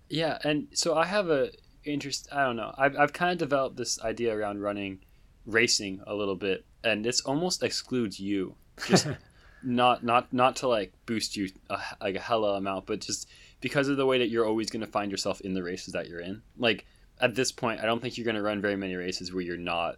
Yeah, 0.09 0.37
and 0.43 0.67
so 0.73 0.95
I 0.95 1.05
have 1.05 1.29
a 1.29 1.51
interest. 1.83 2.27
I 2.31 2.43
don't 2.43 2.55
know. 2.55 2.73
I've 2.77 2.97
I've 2.97 3.13
kind 3.13 3.31
of 3.31 3.37
developed 3.37 3.77
this 3.77 4.01
idea 4.01 4.35
around 4.35 4.61
running, 4.61 4.99
racing 5.45 6.01
a 6.05 6.13
little 6.13 6.35
bit, 6.35 6.65
and 6.83 7.03
this 7.03 7.21
almost 7.21 7.63
excludes 7.63 8.19
you. 8.19 8.55
Just 8.87 9.07
not 9.65 10.03
not 10.03 10.31
not 10.31 10.57
to 10.57 10.67
like 10.67 10.93
boost 11.05 11.35
you 11.35 11.49
a, 11.69 11.79
like 11.99 12.15
a 12.15 12.19
hella 12.19 12.55
amount, 12.55 12.85
but 12.85 13.01
just 13.01 13.27
because 13.61 13.87
of 13.87 13.97
the 13.97 14.05
way 14.05 14.19
that 14.19 14.29
you're 14.29 14.45
always 14.45 14.69
going 14.69 14.85
to 14.85 14.91
find 14.91 15.11
yourself 15.11 15.41
in 15.41 15.53
the 15.53 15.63
races 15.63 15.93
that 15.93 16.07
you're 16.07 16.19
in. 16.19 16.41
Like 16.57 16.85
at 17.19 17.35
this 17.35 17.51
point, 17.51 17.79
I 17.79 17.85
don't 17.85 18.01
think 18.01 18.17
you're 18.17 18.25
going 18.25 18.35
to 18.35 18.41
run 18.41 18.61
very 18.61 18.75
many 18.75 18.95
races 18.95 19.33
where 19.33 19.41
you're 19.41 19.57
not, 19.57 19.97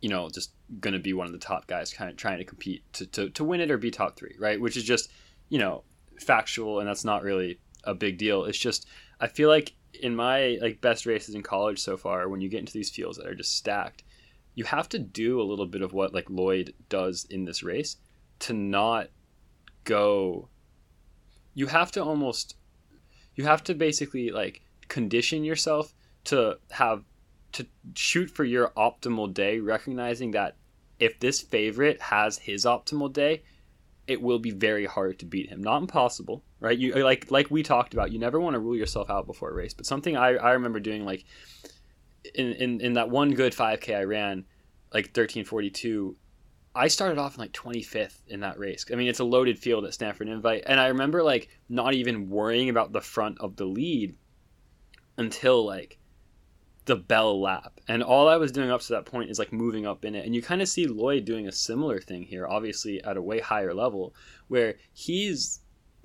you 0.00 0.08
know, 0.08 0.28
just 0.28 0.52
going 0.80 0.94
to 0.94 1.00
be 1.00 1.12
one 1.12 1.26
of 1.26 1.32
the 1.32 1.38
top 1.38 1.66
guys, 1.66 1.92
kind 1.92 2.10
of 2.10 2.16
trying 2.16 2.38
to 2.38 2.44
compete 2.44 2.84
to, 2.94 3.06
to 3.06 3.30
to 3.30 3.44
win 3.44 3.60
it 3.60 3.70
or 3.70 3.78
be 3.78 3.90
top 3.90 4.16
three, 4.16 4.34
right? 4.38 4.60
Which 4.60 4.76
is 4.76 4.84
just 4.84 5.10
you 5.48 5.58
know 5.58 5.84
factual, 6.20 6.80
and 6.80 6.88
that's 6.88 7.04
not 7.04 7.22
really 7.22 7.58
a 7.84 7.94
big 7.94 8.18
deal. 8.18 8.44
It's 8.44 8.58
just 8.58 8.86
I 9.18 9.28
feel 9.28 9.48
like 9.48 9.72
in 10.00 10.14
my 10.14 10.58
like 10.60 10.80
best 10.80 11.06
races 11.06 11.34
in 11.34 11.42
college 11.42 11.80
so 11.80 11.96
far, 11.96 12.28
when 12.28 12.40
you 12.40 12.48
get 12.48 12.60
into 12.60 12.72
these 12.72 12.90
fields 12.90 13.18
that 13.18 13.26
are 13.26 13.34
just 13.34 13.56
stacked, 13.56 14.02
you 14.54 14.64
have 14.64 14.88
to 14.90 14.98
do 14.98 15.40
a 15.40 15.44
little 15.44 15.66
bit 15.66 15.82
of 15.82 15.92
what 15.92 16.12
like 16.12 16.28
Lloyd 16.28 16.74
does 16.88 17.26
in 17.30 17.44
this 17.44 17.62
race 17.62 17.96
to 18.42 18.52
not 18.52 19.08
go. 19.84 20.48
You 21.54 21.66
have 21.66 21.92
to 21.92 22.02
almost, 22.02 22.56
you 23.34 23.44
have 23.44 23.62
to 23.64 23.74
basically 23.74 24.30
like 24.30 24.62
condition 24.88 25.44
yourself 25.44 25.94
to 26.24 26.58
have 26.70 27.04
to 27.52 27.66
shoot 27.94 28.30
for 28.30 28.44
your 28.44 28.68
optimal 28.70 29.32
day, 29.32 29.58
recognizing 29.58 30.32
that 30.32 30.56
if 30.98 31.18
this 31.20 31.40
favorite 31.40 32.00
has 32.00 32.38
his 32.38 32.64
optimal 32.64 33.12
day, 33.12 33.42
it 34.06 34.20
will 34.20 34.38
be 34.38 34.50
very 34.50 34.86
hard 34.86 35.18
to 35.18 35.26
beat 35.26 35.48
him. 35.48 35.62
Not 35.62 35.82
impossible, 35.82 36.42
right? 36.60 36.76
You 36.76 36.94
like 37.04 37.30
like 37.30 37.50
we 37.50 37.62
talked 37.62 37.94
about. 37.94 38.12
You 38.12 38.18
never 38.18 38.40
want 38.40 38.54
to 38.54 38.60
rule 38.60 38.76
yourself 38.76 39.10
out 39.10 39.26
before 39.26 39.50
a 39.50 39.54
race. 39.54 39.74
But 39.74 39.86
something 39.86 40.16
I, 40.16 40.34
I 40.34 40.52
remember 40.52 40.80
doing 40.80 41.04
like 41.04 41.24
in, 42.34 42.52
in 42.52 42.80
in 42.80 42.92
that 42.94 43.10
one 43.10 43.32
good 43.32 43.52
5K 43.52 43.96
I 43.96 44.02
ran, 44.04 44.44
like 44.92 45.06
1342. 45.06 46.16
I 46.74 46.88
started 46.88 47.18
off 47.18 47.34
in 47.34 47.40
like 47.40 47.52
25th 47.52 48.20
in 48.28 48.40
that 48.40 48.58
race. 48.58 48.86
I 48.90 48.94
mean, 48.94 49.08
it's 49.08 49.20
a 49.20 49.24
loaded 49.24 49.58
field 49.58 49.84
at 49.84 49.94
Stanford 49.94 50.28
Invite, 50.28 50.64
and 50.66 50.80
I 50.80 50.88
remember 50.88 51.22
like 51.22 51.48
not 51.68 51.94
even 51.94 52.30
worrying 52.30 52.70
about 52.70 52.92
the 52.92 53.00
front 53.00 53.38
of 53.40 53.56
the 53.56 53.66
lead 53.66 54.16
until 55.18 55.66
like 55.66 55.98
the 56.84 56.96
bell 56.96 57.40
lap. 57.40 57.80
And 57.88 58.02
all 58.02 58.28
I 58.28 58.36
was 58.36 58.52
doing 58.52 58.70
up 58.70 58.80
to 58.82 58.92
that 58.94 59.06
point 59.06 59.30
is 59.30 59.38
like 59.38 59.52
moving 59.52 59.86
up 59.86 60.04
in 60.04 60.14
it. 60.14 60.24
And 60.24 60.34
you 60.34 60.42
kind 60.42 60.62
of 60.62 60.68
see 60.68 60.86
Lloyd 60.86 61.24
doing 61.24 61.46
a 61.46 61.52
similar 61.52 62.00
thing 62.00 62.22
here, 62.22 62.46
obviously 62.46 63.02
at 63.04 63.16
a 63.16 63.22
way 63.22 63.40
higher 63.40 63.74
level, 63.74 64.14
where 64.48 64.76
he's 64.92 65.60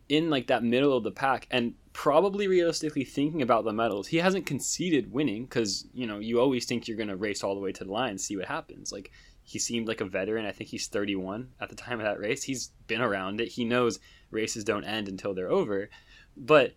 in 0.09 0.29
like 0.29 0.47
that 0.47 0.63
middle 0.63 0.95
of 0.95 1.03
the 1.03 1.11
pack 1.11 1.47
and 1.51 1.73
probably 1.93 2.47
realistically 2.47 3.03
thinking 3.03 3.41
about 3.41 3.65
the 3.65 3.73
medals. 3.73 4.07
He 4.07 4.17
hasn't 4.17 4.45
conceded 4.45 5.11
winning 5.11 5.45
because, 5.45 5.87
you 5.93 6.05
know, 6.05 6.19
you 6.19 6.39
always 6.39 6.65
think 6.65 6.87
you're 6.87 6.97
going 6.97 7.09
to 7.09 7.15
race 7.15 7.43
all 7.43 7.55
the 7.55 7.61
way 7.61 7.71
to 7.71 7.83
the 7.83 7.91
line 7.91 8.11
and 8.11 8.21
see 8.21 8.37
what 8.37 8.45
happens. 8.45 8.91
Like, 8.91 9.11
he 9.47 9.59
seemed 9.59 9.87
like 9.87 10.01
a 10.01 10.05
veteran. 10.05 10.45
I 10.45 10.51
think 10.51 10.69
he's 10.69 10.87
31 10.87 11.51
at 11.61 11.69
the 11.69 11.75
time 11.75 12.01
of 12.01 12.05
that 12.05 12.19
race. 12.19 12.43
He's 12.43 12.71
been 12.85 12.99
around 12.99 13.39
it. 13.39 13.47
He 13.47 13.63
knows 13.63 13.97
races 14.29 14.65
don't 14.65 14.83
end 14.83 15.07
until 15.07 15.33
they're 15.33 15.49
over. 15.49 15.89
But 16.35 16.75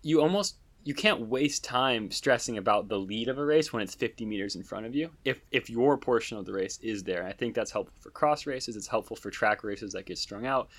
you 0.00 0.22
almost 0.22 0.56
you 0.82 0.94
can't 0.94 1.28
waste 1.28 1.62
time 1.62 2.10
stressing 2.10 2.56
about 2.56 2.88
the 2.88 2.98
lead 2.98 3.28
of 3.28 3.36
a 3.36 3.44
race 3.44 3.70
when 3.70 3.82
it's 3.82 3.94
50 3.94 4.24
meters 4.24 4.56
in 4.56 4.62
front 4.62 4.86
of 4.86 4.94
you 4.94 5.10
if 5.26 5.42
if 5.50 5.68
your 5.68 5.98
portion 5.98 6.38
of 6.38 6.46
the 6.46 6.54
race 6.54 6.78
is 6.78 7.02
there 7.02 7.26
i 7.26 7.32
think 7.32 7.54
that's 7.54 7.70
helpful 7.70 7.94
for 8.00 8.08
cross 8.08 8.46
races 8.46 8.76
it's 8.76 8.86
helpful 8.86 9.14
for 9.14 9.30
track 9.30 9.62
races 9.62 9.92
that 9.92 10.06
get 10.06 10.16
strung 10.16 10.46
out 10.46 10.70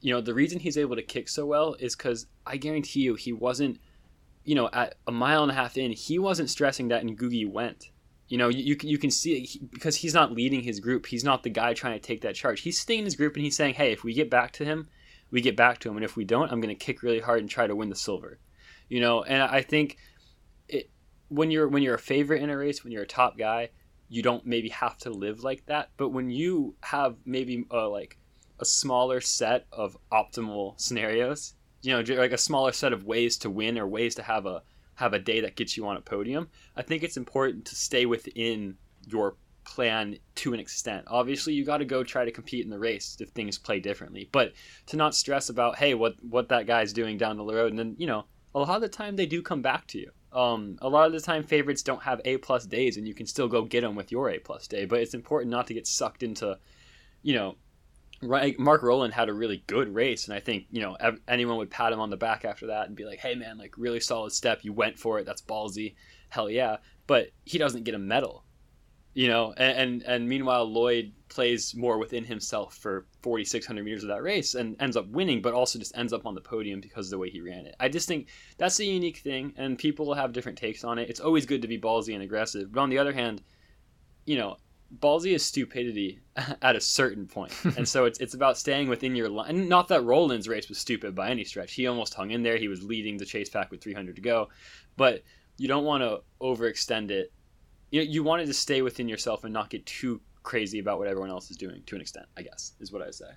you 0.00 0.14
know 0.14 0.20
the 0.20 0.32
reason 0.32 0.60
he's 0.60 0.78
able 0.78 0.94
to 0.94 1.02
kick 1.02 1.28
so 1.28 1.44
well 1.46 1.74
is 1.80 1.96
because 1.96 2.26
i 2.46 2.56
guarantee 2.56 3.00
you 3.00 3.16
he 3.16 3.32
wasn't 3.32 3.80
you 4.44 4.54
know 4.54 4.70
at 4.72 4.94
a 5.08 5.12
mile 5.12 5.42
and 5.42 5.50
a 5.50 5.54
half 5.54 5.76
in 5.76 5.90
he 5.90 6.16
wasn't 6.16 6.48
stressing 6.48 6.86
that 6.86 7.02
Ngugi 7.02 7.50
went 7.50 7.90
you 8.30 8.38
know 8.38 8.48
you, 8.48 8.76
you 8.82 8.96
can 8.96 9.10
see 9.10 9.60
because 9.70 9.96
he's 9.96 10.14
not 10.14 10.32
leading 10.32 10.62
his 10.62 10.78
group 10.78 11.04
he's 11.04 11.24
not 11.24 11.42
the 11.42 11.50
guy 11.50 11.74
trying 11.74 11.98
to 11.98 12.06
take 12.06 12.22
that 12.22 12.36
charge. 12.36 12.60
He's 12.60 12.80
staying 12.80 13.00
in 13.00 13.04
his 13.04 13.16
group 13.16 13.34
and 13.34 13.44
he's 13.44 13.56
saying 13.56 13.74
hey 13.74 13.92
if 13.92 14.04
we 14.04 14.14
get 14.14 14.30
back 14.30 14.52
to 14.52 14.64
him 14.64 14.88
we 15.30 15.40
get 15.40 15.56
back 15.56 15.78
to 15.80 15.88
him. 15.90 15.96
And 15.96 16.04
if 16.04 16.16
we 16.16 16.24
don't 16.24 16.50
i'm 16.50 16.60
going 16.60 16.74
to 16.74 16.84
kick 16.84 17.02
really 17.02 17.20
hard 17.20 17.40
and 17.40 17.50
try 17.50 17.66
to 17.66 17.76
win 17.76 17.90
the 17.90 17.96
silver. 17.96 18.38
You 18.88 19.00
know 19.00 19.24
and 19.24 19.42
i 19.42 19.60
think 19.60 19.98
it, 20.68 20.88
when 21.28 21.50
you're 21.50 21.68
when 21.68 21.82
you're 21.82 21.96
a 21.96 21.98
favorite 21.98 22.42
in 22.42 22.50
a 22.50 22.56
race 22.56 22.82
when 22.84 22.92
you're 22.92 23.02
a 23.02 23.06
top 23.06 23.36
guy 23.36 23.70
you 24.08 24.22
don't 24.22 24.46
maybe 24.46 24.68
have 24.70 24.96
to 24.98 25.10
live 25.10 25.44
like 25.44 25.66
that. 25.66 25.90
But 25.96 26.08
when 26.08 26.30
you 26.30 26.74
have 26.82 27.16
maybe 27.24 27.64
uh, 27.70 27.88
like 27.88 28.16
a 28.58 28.64
smaller 28.64 29.20
set 29.20 29.66
of 29.72 29.96
optimal 30.12 30.80
scenarios 30.80 31.54
you 31.82 31.92
know 31.92 32.14
like 32.14 32.32
a 32.32 32.38
smaller 32.38 32.72
set 32.72 32.92
of 32.92 33.04
ways 33.04 33.38
to 33.38 33.50
win 33.50 33.78
or 33.78 33.88
ways 33.88 34.14
to 34.16 34.22
have 34.22 34.46
a 34.46 34.62
have 35.00 35.12
a 35.12 35.18
day 35.18 35.40
that 35.40 35.56
gets 35.56 35.76
you 35.76 35.86
on 35.86 35.96
a 35.96 36.00
podium 36.00 36.48
i 36.76 36.82
think 36.82 37.02
it's 37.02 37.16
important 37.16 37.64
to 37.64 37.74
stay 37.74 38.06
within 38.06 38.76
your 39.06 39.36
plan 39.64 40.16
to 40.34 40.54
an 40.54 40.60
extent 40.60 41.04
obviously 41.08 41.52
you 41.52 41.64
got 41.64 41.78
to 41.78 41.84
go 41.84 42.02
try 42.02 42.24
to 42.24 42.30
compete 42.30 42.64
in 42.64 42.70
the 42.70 42.78
race 42.78 43.16
if 43.20 43.28
things 43.30 43.58
play 43.58 43.78
differently 43.78 44.28
but 44.32 44.52
to 44.86 44.96
not 44.96 45.14
stress 45.14 45.48
about 45.48 45.76
hey 45.76 45.94
what 45.94 46.14
what 46.24 46.48
that 46.48 46.66
guy's 46.66 46.92
doing 46.92 47.18
down 47.18 47.36
the 47.36 47.44
road 47.44 47.70
and 47.70 47.78
then 47.78 47.94
you 47.98 48.06
know 48.06 48.24
a 48.54 48.58
lot 48.58 48.76
of 48.76 48.82
the 48.82 48.88
time 48.88 49.16
they 49.16 49.26
do 49.26 49.42
come 49.42 49.62
back 49.62 49.86
to 49.88 49.98
you. 49.98 50.10
Um, 50.32 50.78
a 50.80 50.88
lot 50.88 51.06
of 51.06 51.12
the 51.12 51.20
time, 51.20 51.42
favorites 51.42 51.82
don't 51.82 52.02
have 52.02 52.20
A 52.24 52.36
plus 52.38 52.66
days, 52.66 52.96
and 52.96 53.06
you 53.06 53.14
can 53.14 53.26
still 53.26 53.48
go 53.48 53.62
get 53.62 53.82
them 53.82 53.94
with 53.94 54.12
your 54.12 54.30
A 54.30 54.38
plus 54.38 54.66
day. 54.66 54.84
But 54.84 55.00
it's 55.00 55.14
important 55.14 55.50
not 55.50 55.66
to 55.68 55.74
get 55.74 55.86
sucked 55.86 56.22
into, 56.22 56.58
you 57.22 57.34
know, 57.34 57.56
Mark 58.22 58.82
Rowland 58.82 59.14
had 59.14 59.28
a 59.28 59.32
really 59.32 59.62
good 59.66 59.94
race, 59.94 60.26
and 60.26 60.34
I 60.34 60.40
think 60.40 60.66
you 60.70 60.82
know 60.82 60.96
anyone 61.26 61.56
would 61.56 61.70
pat 61.70 61.92
him 61.92 62.00
on 62.00 62.10
the 62.10 62.16
back 62.16 62.44
after 62.44 62.66
that 62.68 62.86
and 62.86 62.96
be 62.96 63.04
like, 63.04 63.18
"Hey, 63.18 63.34
man, 63.34 63.58
like 63.58 63.74
really 63.78 64.00
solid 64.00 64.32
step. 64.32 64.60
You 64.62 64.72
went 64.72 64.98
for 64.98 65.18
it. 65.18 65.26
That's 65.26 65.42
ballsy. 65.42 65.94
Hell 66.28 66.50
yeah." 66.50 66.76
But 67.06 67.30
he 67.44 67.58
doesn't 67.58 67.84
get 67.84 67.94
a 67.94 67.98
medal 67.98 68.44
you 69.14 69.28
know 69.28 69.52
and, 69.56 69.78
and, 69.78 70.02
and 70.04 70.28
meanwhile 70.28 70.64
lloyd 70.64 71.12
plays 71.28 71.74
more 71.74 71.98
within 71.98 72.24
himself 72.24 72.76
for 72.76 73.06
4600 73.22 73.84
meters 73.84 74.02
of 74.02 74.08
that 74.08 74.22
race 74.22 74.54
and 74.54 74.76
ends 74.80 74.96
up 74.96 75.08
winning 75.08 75.42
but 75.42 75.52
also 75.52 75.78
just 75.78 75.96
ends 75.96 76.12
up 76.12 76.26
on 76.26 76.34
the 76.34 76.40
podium 76.40 76.80
because 76.80 77.06
of 77.06 77.10
the 77.10 77.18
way 77.18 77.28
he 77.28 77.40
ran 77.40 77.66
it 77.66 77.74
i 77.80 77.88
just 77.88 78.06
think 78.06 78.28
that's 78.56 78.78
a 78.78 78.84
unique 78.84 79.18
thing 79.18 79.52
and 79.56 79.78
people 79.78 80.14
have 80.14 80.32
different 80.32 80.58
takes 80.58 80.84
on 80.84 80.98
it 80.98 81.10
it's 81.10 81.20
always 81.20 81.46
good 81.46 81.62
to 81.62 81.68
be 81.68 81.78
ballsy 81.78 82.14
and 82.14 82.22
aggressive 82.22 82.72
but 82.72 82.80
on 82.80 82.90
the 82.90 82.98
other 82.98 83.12
hand 83.12 83.42
you 84.26 84.36
know 84.36 84.56
ballsy 84.98 85.34
is 85.34 85.44
stupidity 85.44 86.20
at 86.62 86.74
a 86.74 86.80
certain 86.80 87.26
point 87.26 87.52
and 87.76 87.88
so 87.88 88.06
it's, 88.06 88.18
it's 88.18 88.34
about 88.34 88.58
staying 88.58 88.88
within 88.88 89.14
your 89.14 89.28
line 89.28 89.50
and 89.50 89.68
not 89.68 89.88
that 89.88 90.04
Rowland's 90.04 90.48
race 90.48 90.68
was 90.68 90.78
stupid 90.78 91.14
by 91.14 91.30
any 91.30 91.44
stretch 91.44 91.72
he 91.72 91.86
almost 91.86 92.14
hung 92.14 92.30
in 92.32 92.42
there 92.42 92.56
he 92.56 92.68
was 92.68 92.82
leading 92.82 93.16
the 93.16 93.24
chase 93.24 93.48
pack 93.48 93.70
with 93.70 93.80
300 93.80 94.16
to 94.16 94.22
go 94.22 94.48
but 94.96 95.22
you 95.58 95.68
don't 95.68 95.84
want 95.84 96.02
to 96.02 96.20
overextend 96.40 97.10
it 97.10 97.32
you 97.90 98.02
you 98.02 98.22
wanted 98.22 98.46
to 98.46 98.54
stay 98.54 98.82
within 98.82 99.08
yourself 99.08 99.44
and 99.44 99.52
not 99.52 99.70
get 99.70 99.84
too 99.86 100.20
crazy 100.42 100.78
about 100.78 100.98
what 100.98 101.08
everyone 101.08 101.30
else 101.30 101.50
is 101.50 101.56
doing 101.56 101.82
to 101.86 101.94
an 101.94 102.00
extent. 102.00 102.26
I 102.36 102.42
guess 102.42 102.72
is 102.80 102.92
what 102.92 103.02
I 103.02 103.10
say. 103.10 103.30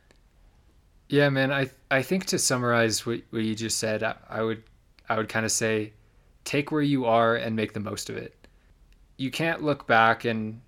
Yeah, 1.09 1.29
man. 1.29 1.51
I 1.51 1.69
I 1.91 2.01
think 2.01 2.25
to 2.27 2.39
summarize 2.39 3.05
what, 3.05 3.21
what 3.31 3.43
you 3.43 3.55
just 3.55 3.77
said, 3.77 4.03
I, 4.03 4.15
I 4.29 4.41
would 4.41 4.63
I 5.09 5.17
would 5.17 5.29
kind 5.29 5.45
of 5.45 5.51
say, 5.51 5.93
take 6.43 6.71
where 6.71 6.81
you 6.81 7.05
are 7.05 7.35
and 7.35 7.55
make 7.55 7.73
the 7.73 7.79
most 7.79 8.09
of 8.09 8.17
it. 8.17 8.47
You 9.17 9.31
can't 9.31 9.61
look 9.61 9.85
back 9.85 10.25
and 10.25 10.61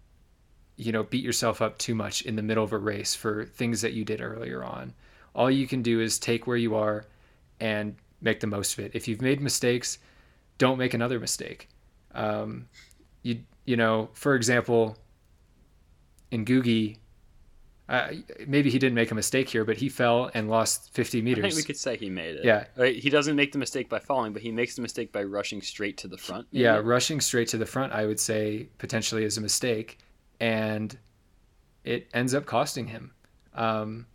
you 0.77 0.91
know 0.91 1.03
beat 1.03 1.23
yourself 1.23 1.61
up 1.61 1.77
too 1.77 1.95
much 1.95 2.21
in 2.23 2.35
the 2.35 2.41
middle 2.41 2.63
of 2.63 2.73
a 2.73 2.77
race 2.77 3.15
for 3.15 3.45
things 3.45 3.81
that 3.81 3.93
you 3.93 4.03
did 4.03 4.21
earlier 4.21 4.63
on. 4.63 4.93
All 5.33 5.51
you 5.51 5.67
can 5.67 5.81
do 5.81 5.99
is 5.99 6.19
take 6.19 6.47
where 6.47 6.57
you 6.57 6.75
are 6.75 7.05
and 7.59 7.95
make 8.21 8.39
the 8.39 8.47
most 8.47 8.77
of 8.77 8.85
it. 8.85 8.91
If 8.93 9.07
you've 9.07 9.21
made 9.21 9.41
mistakes, 9.41 9.99
don't 10.57 10.77
make 10.77 10.93
another 10.93 11.19
mistake. 11.19 11.69
Um, 12.13 12.67
you 13.23 13.39
you 13.65 13.77
know, 13.77 14.09
for 14.13 14.35
example, 14.35 14.97
Ngugi, 16.31 16.97
uh, 17.87 18.07
maybe 18.47 18.69
he 18.69 18.79
didn't 18.79 18.95
make 18.95 19.11
a 19.11 19.15
mistake 19.15 19.49
here, 19.49 19.63
but 19.63 19.77
he 19.77 19.89
fell 19.89 20.31
and 20.33 20.49
lost 20.49 20.93
50 20.93 21.21
meters. 21.21 21.45
I 21.45 21.49
think 21.49 21.57
we 21.57 21.63
could 21.63 21.77
say 21.77 21.97
he 21.97 22.09
made 22.09 22.35
it. 22.35 22.45
Yeah. 22.45 22.65
Right? 22.75 22.95
He 22.95 23.09
doesn't 23.09 23.35
make 23.35 23.51
the 23.51 23.57
mistake 23.57 23.89
by 23.89 23.99
falling, 23.99 24.33
but 24.33 24.41
he 24.41 24.51
makes 24.51 24.75
the 24.75 24.81
mistake 24.81 25.11
by 25.11 25.23
rushing 25.23 25.61
straight 25.61 25.97
to 25.97 26.07
the 26.07 26.17
front. 26.17 26.47
Maybe? 26.51 26.63
Yeah, 26.63 26.81
rushing 26.83 27.21
straight 27.21 27.47
to 27.49 27.57
the 27.57 27.65
front, 27.65 27.93
I 27.93 28.05
would 28.05 28.19
say 28.19 28.67
potentially 28.77 29.23
is 29.23 29.37
a 29.37 29.41
mistake. 29.41 29.99
And 30.39 30.97
it 31.83 32.09
ends 32.13 32.33
up 32.33 32.45
costing 32.45 32.87
him. 32.87 33.11
Um, 33.53 34.05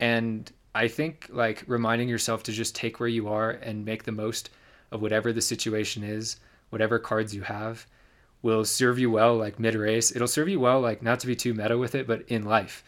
and 0.00 0.50
I 0.74 0.88
think 0.88 1.28
like 1.30 1.64
reminding 1.66 2.08
yourself 2.08 2.42
to 2.44 2.52
just 2.52 2.74
take 2.74 2.98
where 2.98 3.08
you 3.08 3.28
are 3.28 3.50
and 3.50 3.84
make 3.84 4.04
the 4.04 4.12
most 4.12 4.50
of 4.90 5.02
whatever 5.02 5.32
the 5.32 5.40
situation 5.40 6.02
is, 6.02 6.36
whatever 6.70 6.98
cards 6.98 7.34
you 7.34 7.42
have 7.42 7.86
will 8.42 8.64
serve 8.64 8.98
you 8.98 9.10
well 9.10 9.36
like 9.36 9.58
mid 9.58 9.74
race. 9.74 10.14
It'll 10.14 10.28
serve 10.28 10.48
you 10.48 10.60
well 10.60 10.80
like 10.80 11.02
not 11.02 11.20
to 11.20 11.26
be 11.26 11.36
too 11.36 11.54
meta 11.54 11.78
with 11.78 11.94
it, 11.94 12.06
but 12.06 12.22
in 12.28 12.44
life. 12.44 12.82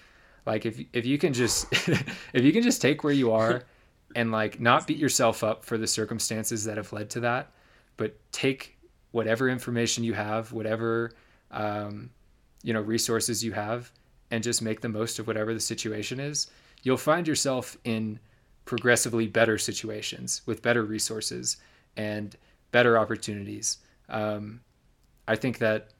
Like 0.46 0.66
if 0.66 0.80
if 0.92 1.06
you 1.06 1.18
can 1.18 1.32
just 1.32 1.66
if 2.32 2.44
you 2.44 2.52
can 2.52 2.62
just 2.62 2.82
take 2.82 3.04
where 3.04 3.12
you 3.12 3.32
are 3.32 3.62
and 4.16 4.32
like 4.32 4.60
not 4.60 4.86
beat 4.86 4.98
yourself 4.98 5.44
up 5.44 5.64
for 5.64 5.78
the 5.78 5.86
circumstances 5.86 6.64
that 6.64 6.76
have 6.76 6.92
led 6.92 7.10
to 7.10 7.20
that, 7.20 7.52
but 7.96 8.16
take 8.32 8.76
whatever 9.12 9.48
information 9.48 10.04
you 10.04 10.14
have, 10.14 10.52
whatever 10.52 11.12
um, 11.50 12.10
you 12.64 12.72
know 12.72 12.80
resources 12.80 13.44
you 13.44 13.52
have, 13.52 13.92
and 14.32 14.42
just 14.42 14.62
make 14.62 14.80
the 14.80 14.88
most 14.88 15.20
of 15.20 15.28
whatever 15.28 15.54
the 15.54 15.60
situation 15.60 16.18
is. 16.18 16.48
You'll 16.82 16.96
find 16.96 17.28
yourself 17.28 17.76
in 17.84 18.18
progressively 18.64 19.28
better 19.28 19.58
situations 19.58 20.42
with 20.46 20.62
better 20.62 20.82
resources 20.82 21.58
and 21.96 22.34
better 22.72 22.98
opportunities. 22.98 23.78
Um, 24.08 24.60
I 25.28 25.36
think 25.36 25.58
that 25.58 25.90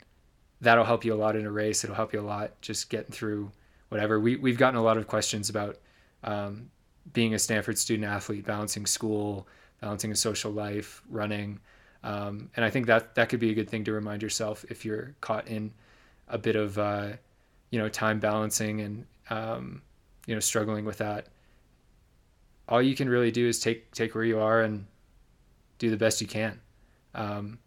that'll 0.61 0.85
help 0.85 1.05
you 1.05 1.15
a 1.15 1.17
lot 1.17 1.37
in 1.37 1.47
a 1.47 1.51
race. 1.51 1.85
It'll 1.85 1.97
help 1.97 2.12
you 2.12 2.21
a 2.21 2.23
lot 2.23 2.61
just 2.61 2.91
getting 2.91 3.12
through 3.12 3.53
whatever. 3.91 4.19
We 4.19 4.37
we've 4.37 4.59
gotten 4.59 4.81
a 4.81 4.83
lot 4.83 4.97
of 4.97 5.07
questions 5.07 5.51
about 5.51 5.79
um, 6.25 6.71
being 7.12 7.35
a 7.35 7.39
Stanford 7.39 7.79
student 7.79 8.09
athlete, 8.09 8.47
balancing 8.47 8.87
school, 8.87 9.47
balancing 9.81 10.11
a 10.11 10.17
social 10.17 10.51
life, 10.51 11.03
running, 11.11 11.61
um, 12.03 12.51
and 12.57 12.65
I 12.65 12.71
think 12.71 12.87
that 12.87 13.15
that 13.15 13.29
could 13.29 13.41
be 13.41 13.51
a 13.51 13.55
good 13.55 13.69
thing 13.69 13.85
to 13.85 13.93
remind 13.93 14.23
yourself 14.23 14.65
if 14.69 14.85
you're 14.85 15.15
caught 15.21 15.49
in 15.49 15.73
a 16.29 16.39
bit 16.39 16.57
of 16.57 16.79
uh, 16.79 17.09
you 17.70 17.79
know 17.79 17.89
time 17.89 18.20
balancing 18.20 18.81
and 18.81 19.07
um, 19.31 19.83
you 20.27 20.35
know 20.35 20.41
struggling 20.41 20.85
with 20.85 20.99
that. 20.99 21.27
All 22.68 22.81
you 22.81 22.95
can 22.95 23.09
really 23.09 23.31
do 23.31 23.47
is 23.47 23.61
take 23.61 23.91
take 23.93 24.14
where 24.14 24.25
you 24.25 24.41
are 24.41 24.62
and 24.62 24.87
do 25.79 25.91
the 25.91 25.97
best 25.97 26.20
you 26.20 26.27
can. 26.27 26.61
Um, 27.14 27.59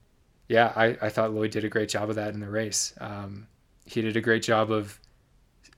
yeah, 0.48 0.72
I, 0.76 0.98
I 1.02 1.10
thought 1.10 1.34
Lloyd 1.34 1.52
did 1.52 1.66
a 1.66 1.70
great 1.70 1.90
job 1.90 2.10
of 2.10 2.16
that 2.16 2.34
in 2.34 2.40
the 2.40 2.50
race. 2.50 2.94
Um, 3.00 3.48
he 3.86 4.02
did 4.02 4.16
a 4.16 4.22
great 4.22 4.44
job 4.44 4.72
of 4.72 5.00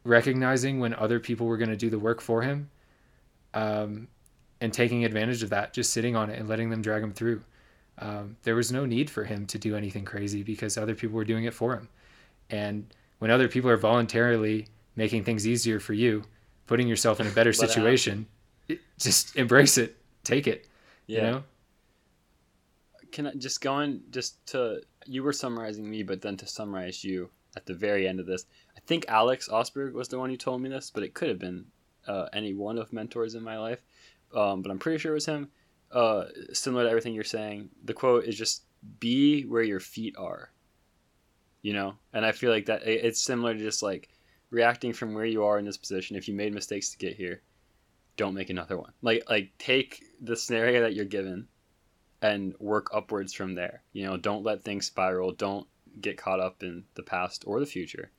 recognizing 0.03 0.79
when 0.79 0.93
other 0.93 1.19
people 1.19 1.47
were 1.47 1.57
going 1.57 1.69
to 1.69 1.75
do 1.77 1.89
the 1.89 1.99
work 1.99 2.21
for 2.21 2.41
him 2.41 2.69
um, 3.53 4.07
and 4.61 4.71
taking 4.71 5.05
advantage 5.05 5.43
of 5.43 5.49
that, 5.49 5.73
just 5.73 5.91
sitting 5.91 6.15
on 6.15 6.29
it 6.29 6.39
and 6.39 6.47
letting 6.47 6.69
them 6.69 6.81
drag 6.81 7.03
him 7.03 7.13
through. 7.13 7.43
Um, 7.97 8.37
there 8.43 8.55
was 8.55 8.71
no 8.71 8.85
need 8.85 9.09
for 9.09 9.23
him 9.23 9.45
to 9.47 9.57
do 9.57 9.75
anything 9.75 10.05
crazy 10.05 10.43
because 10.43 10.77
other 10.77 10.95
people 10.95 11.15
were 11.15 11.25
doing 11.25 11.45
it 11.45 11.53
for 11.53 11.73
him. 11.73 11.89
And 12.49 12.93
when 13.19 13.31
other 13.31 13.47
people 13.47 13.69
are 13.69 13.77
voluntarily 13.77 14.67
making 14.95 15.23
things 15.23 15.47
easier 15.47 15.79
for 15.79 15.93
you, 15.93 16.23
putting 16.67 16.87
yourself 16.87 17.19
in 17.19 17.27
a 17.27 17.31
better 17.31 17.53
situation, 17.53 18.27
it, 18.67 18.79
just 18.97 19.35
embrace 19.35 19.77
it, 19.77 19.97
take 20.23 20.47
it. 20.47 20.67
Yeah. 21.07 21.17
You 21.17 21.23
know? 21.23 21.43
can 23.11 23.27
I 23.27 23.33
just 23.33 23.61
go 23.61 23.73
on 23.73 24.01
just 24.11 24.45
to 24.47 24.81
you 25.05 25.23
were 25.23 25.33
summarizing 25.33 25.89
me, 25.89 26.03
but 26.03 26.21
then 26.21 26.37
to 26.37 26.47
summarize 26.47 27.03
you 27.03 27.29
at 27.55 27.65
the 27.65 27.73
very 27.73 28.07
end 28.07 28.19
of 28.19 28.25
this, 28.25 28.45
I 28.75 28.79
think 28.81 29.05
Alex 29.07 29.47
Ostberg 29.49 29.93
was 29.93 30.07
the 30.07 30.19
one 30.19 30.29
who 30.29 30.37
told 30.37 30.61
me 30.61 30.69
this, 30.69 30.91
but 30.91 31.03
it 31.03 31.13
could 31.13 31.29
have 31.29 31.39
been 31.39 31.65
uh, 32.07 32.27
any 32.33 32.53
one 32.53 32.77
of 32.77 32.93
mentors 32.93 33.35
in 33.35 33.43
my 33.43 33.57
life, 33.57 33.81
um, 34.35 34.61
but 34.61 34.71
I'm 34.71 34.79
pretty 34.79 34.99
sure 34.99 35.11
it 35.11 35.15
was 35.15 35.25
him. 35.25 35.49
Uh, 35.91 36.25
similar 36.53 36.83
to 36.83 36.89
everything 36.89 37.13
you're 37.13 37.23
saying, 37.23 37.69
the 37.83 37.93
quote 37.93 38.25
is 38.25 38.37
just 38.37 38.63
"be 38.99 39.43
where 39.43 39.63
your 39.63 39.79
feet 39.79 40.15
are," 40.17 40.51
you 41.61 41.73
know, 41.73 41.95
and 42.13 42.25
I 42.25 42.31
feel 42.31 42.51
like 42.51 42.65
that 42.67 42.87
it's 42.87 43.21
similar 43.21 43.53
to 43.53 43.59
just 43.59 43.83
like 43.83 44.09
reacting 44.49 44.93
from 44.93 45.13
where 45.13 45.25
you 45.25 45.43
are 45.43 45.59
in 45.59 45.65
this 45.65 45.77
position. 45.77 46.15
If 46.15 46.27
you 46.27 46.33
made 46.33 46.53
mistakes 46.53 46.89
to 46.91 46.97
get 46.97 47.15
here, 47.15 47.41
don't 48.17 48.33
make 48.33 48.49
another 48.49 48.77
one. 48.77 48.91
Like 49.01 49.23
like 49.29 49.51
take 49.57 50.03
the 50.21 50.35
scenario 50.35 50.81
that 50.81 50.93
you're 50.93 51.05
given 51.05 51.47
and 52.21 52.53
work 52.59 52.89
upwards 52.93 53.33
from 53.33 53.55
there. 53.55 53.83
You 53.93 54.05
know, 54.05 54.17
don't 54.17 54.43
let 54.43 54.63
things 54.63 54.85
spiral. 54.85 55.31
Don't 55.31 55.67
get 56.01 56.17
caught 56.17 56.39
up 56.39 56.63
in 56.63 56.83
the 56.95 57.03
past 57.03 57.43
or 57.45 57.59
the 57.59 57.65
future. 57.65 58.11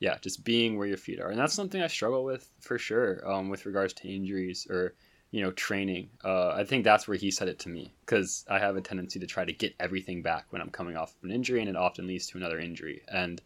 Yeah, 0.00 0.16
just 0.20 0.44
being 0.44 0.78
where 0.78 0.86
your 0.86 0.96
feet 0.96 1.18
are, 1.18 1.30
and 1.30 1.38
that's 1.38 1.54
something 1.54 1.82
I 1.82 1.88
struggle 1.88 2.24
with 2.24 2.48
for 2.60 2.78
sure. 2.78 3.28
Um, 3.28 3.48
with 3.48 3.66
regards 3.66 3.92
to 3.94 4.08
injuries 4.08 4.66
or 4.70 4.94
you 5.30 5.42
know 5.42 5.52
training, 5.52 6.10
uh, 6.24 6.50
I 6.50 6.64
think 6.64 6.84
that's 6.84 7.06
where 7.06 7.16
he 7.16 7.30
said 7.30 7.48
it 7.48 7.58
to 7.60 7.68
me 7.68 7.92
because 8.00 8.44
I 8.48 8.58
have 8.58 8.76
a 8.76 8.80
tendency 8.80 9.20
to 9.20 9.26
try 9.26 9.44
to 9.44 9.52
get 9.52 9.74
everything 9.78 10.22
back 10.22 10.46
when 10.50 10.62
I'm 10.62 10.70
coming 10.70 10.96
off 10.96 11.14
of 11.16 11.24
an 11.24 11.34
injury, 11.34 11.60
and 11.60 11.68
it 11.68 11.76
often 11.76 12.06
leads 12.06 12.26
to 12.28 12.38
another 12.38 12.58
injury. 12.58 13.02
And 13.08 13.40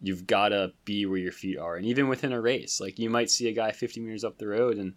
you've 0.00 0.26
got 0.26 0.50
to 0.50 0.72
be 0.84 1.06
where 1.06 1.18
your 1.18 1.32
feet 1.32 1.58
are, 1.58 1.76
and 1.76 1.86
even 1.86 2.08
within 2.08 2.32
a 2.32 2.40
race, 2.40 2.80
like 2.80 2.98
you 2.98 3.10
might 3.10 3.30
see 3.30 3.48
a 3.48 3.52
guy 3.52 3.72
50 3.72 4.00
meters 4.00 4.24
up 4.24 4.38
the 4.38 4.48
road 4.48 4.78
and 4.78 4.94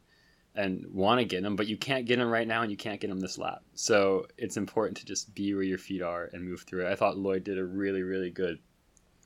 and 0.54 0.86
want 0.92 1.18
to 1.18 1.24
get 1.24 1.46
him 1.46 1.56
but 1.56 1.68
you 1.68 1.78
can't 1.78 2.06
get 2.06 2.20
him 2.20 2.30
right 2.30 2.46
now 2.46 2.62
and 2.62 2.70
you 2.70 2.76
can't 2.76 3.00
get 3.00 3.10
them 3.10 3.22
this 3.22 3.38
lap. 3.38 3.62
So 3.74 4.28
it's 4.38 4.58
important 4.58 4.98
to 4.98 5.06
just 5.06 5.34
be 5.34 5.54
where 5.54 5.64
your 5.64 5.78
feet 5.78 6.02
are 6.02 6.30
and 6.34 6.44
move 6.44 6.64
through 6.64 6.86
it. 6.86 6.92
I 6.92 6.96
thought 6.96 7.18
Lloyd 7.18 7.46
did 7.46 7.58
a 7.58 7.64
really, 7.64 8.02
really 8.02 8.32
good 8.32 8.60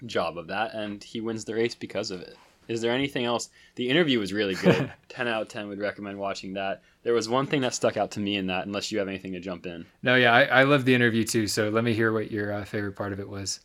job 0.05 0.37
of 0.37 0.47
that, 0.47 0.73
and 0.73 1.03
he 1.03 1.21
wins 1.21 1.45
the 1.45 1.55
race 1.55 1.75
because 1.75 2.11
of 2.11 2.21
it. 2.21 2.35
Is 2.67 2.81
there 2.81 2.91
anything 2.91 3.25
else? 3.25 3.49
The 3.75 3.89
interview 3.89 4.19
was 4.19 4.33
really 4.33 4.55
good. 4.55 4.91
10 5.09 5.27
out 5.27 5.43
of 5.43 5.47
10 5.49 5.67
would 5.67 5.79
recommend 5.79 6.17
watching 6.17 6.53
that. 6.53 6.81
There 7.03 7.13
was 7.13 7.29
one 7.29 7.45
thing 7.45 7.61
that 7.61 7.73
stuck 7.73 7.97
out 7.97 8.11
to 8.11 8.19
me 8.19 8.35
in 8.35 8.47
that, 8.47 8.65
unless 8.65 8.91
you 8.91 8.99
have 8.99 9.07
anything 9.07 9.33
to 9.33 9.39
jump 9.39 9.65
in. 9.65 9.85
No, 10.01 10.15
yeah, 10.15 10.33
I, 10.33 10.43
I 10.43 10.63
love 10.63 10.85
the 10.85 10.95
interview 10.95 11.23
too. 11.23 11.47
So 11.47 11.69
let 11.69 11.83
me 11.83 11.93
hear 11.93 12.11
what 12.11 12.31
your 12.31 12.51
uh, 12.51 12.65
favorite 12.65 12.95
part 12.95 13.13
of 13.13 13.19
it 13.19 13.29
was. 13.29 13.59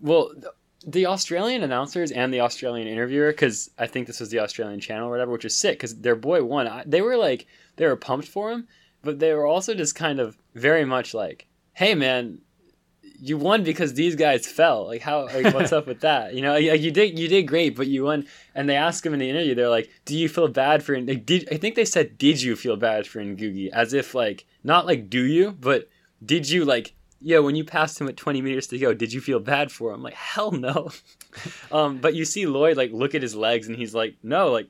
Well, 0.00 0.32
the 0.86 1.06
Australian 1.06 1.62
announcers 1.62 2.10
and 2.12 2.32
the 2.32 2.40
Australian 2.40 2.86
interviewer, 2.86 3.32
because 3.32 3.70
I 3.78 3.86
think 3.86 4.06
this 4.06 4.20
was 4.20 4.30
the 4.30 4.38
Australian 4.40 4.80
channel 4.80 5.08
or 5.08 5.10
whatever, 5.10 5.32
which 5.32 5.44
is 5.44 5.56
sick 5.56 5.78
because 5.78 5.96
their 6.00 6.16
boy 6.16 6.44
won. 6.44 6.82
They 6.86 7.02
were 7.02 7.16
like, 7.16 7.46
they 7.76 7.86
were 7.86 7.96
pumped 7.96 8.28
for 8.28 8.50
him, 8.52 8.68
but 9.02 9.18
they 9.18 9.32
were 9.34 9.46
also 9.46 9.74
just 9.74 9.94
kind 9.94 10.20
of 10.20 10.38
very 10.54 10.84
much 10.84 11.14
like, 11.14 11.46
hey 11.74 11.94
man, 11.94 12.40
you 13.20 13.36
won 13.36 13.64
because 13.64 13.94
these 13.94 14.14
guys 14.14 14.46
fell. 14.46 14.86
Like 14.86 15.02
how? 15.02 15.26
Like 15.26 15.54
what's 15.54 15.72
up 15.72 15.86
with 15.86 16.00
that? 16.00 16.34
You 16.34 16.42
know, 16.42 16.52
like, 16.52 16.80
you 16.80 16.90
did 16.90 17.18
you 17.18 17.28
did 17.28 17.42
great, 17.42 17.76
but 17.76 17.86
you 17.86 18.04
won. 18.04 18.26
And 18.54 18.68
they 18.68 18.76
asked 18.76 19.04
him 19.04 19.12
in 19.12 19.20
the 19.20 19.28
interview, 19.28 19.54
they're 19.54 19.68
like, 19.68 19.90
"Do 20.04 20.16
you 20.16 20.28
feel 20.28 20.48
bad 20.48 20.82
for?" 20.82 20.98
Like, 21.00 21.26
did 21.26 21.48
I 21.52 21.56
think 21.56 21.74
they 21.74 21.84
said, 21.84 22.18
"Did 22.18 22.42
you 22.42 22.56
feel 22.56 22.76
bad 22.76 23.06
for 23.06 23.20
Ngugi?" 23.20 23.70
As 23.70 23.92
if 23.92 24.14
like 24.14 24.46
not 24.62 24.86
like 24.86 25.10
do 25.10 25.22
you, 25.24 25.52
but 25.52 25.88
did 26.24 26.48
you 26.48 26.64
like 26.64 26.94
yeah 27.20 27.38
when 27.38 27.56
you 27.56 27.64
passed 27.64 28.00
him 28.00 28.08
at 28.08 28.16
20 28.16 28.42
meters 28.42 28.68
to 28.68 28.78
go, 28.78 28.94
did 28.94 29.12
you 29.12 29.20
feel 29.20 29.40
bad 29.40 29.72
for 29.72 29.92
him?" 29.92 30.02
Like, 30.02 30.14
"Hell 30.14 30.52
no." 30.52 30.90
um, 31.72 31.98
but 31.98 32.14
you 32.14 32.24
see 32.24 32.46
Lloyd 32.46 32.76
like 32.76 32.92
look 32.92 33.14
at 33.14 33.22
his 33.22 33.34
legs, 33.34 33.68
and 33.68 33.76
he's 33.76 33.94
like, 33.94 34.16
"No, 34.22 34.50
like 34.52 34.68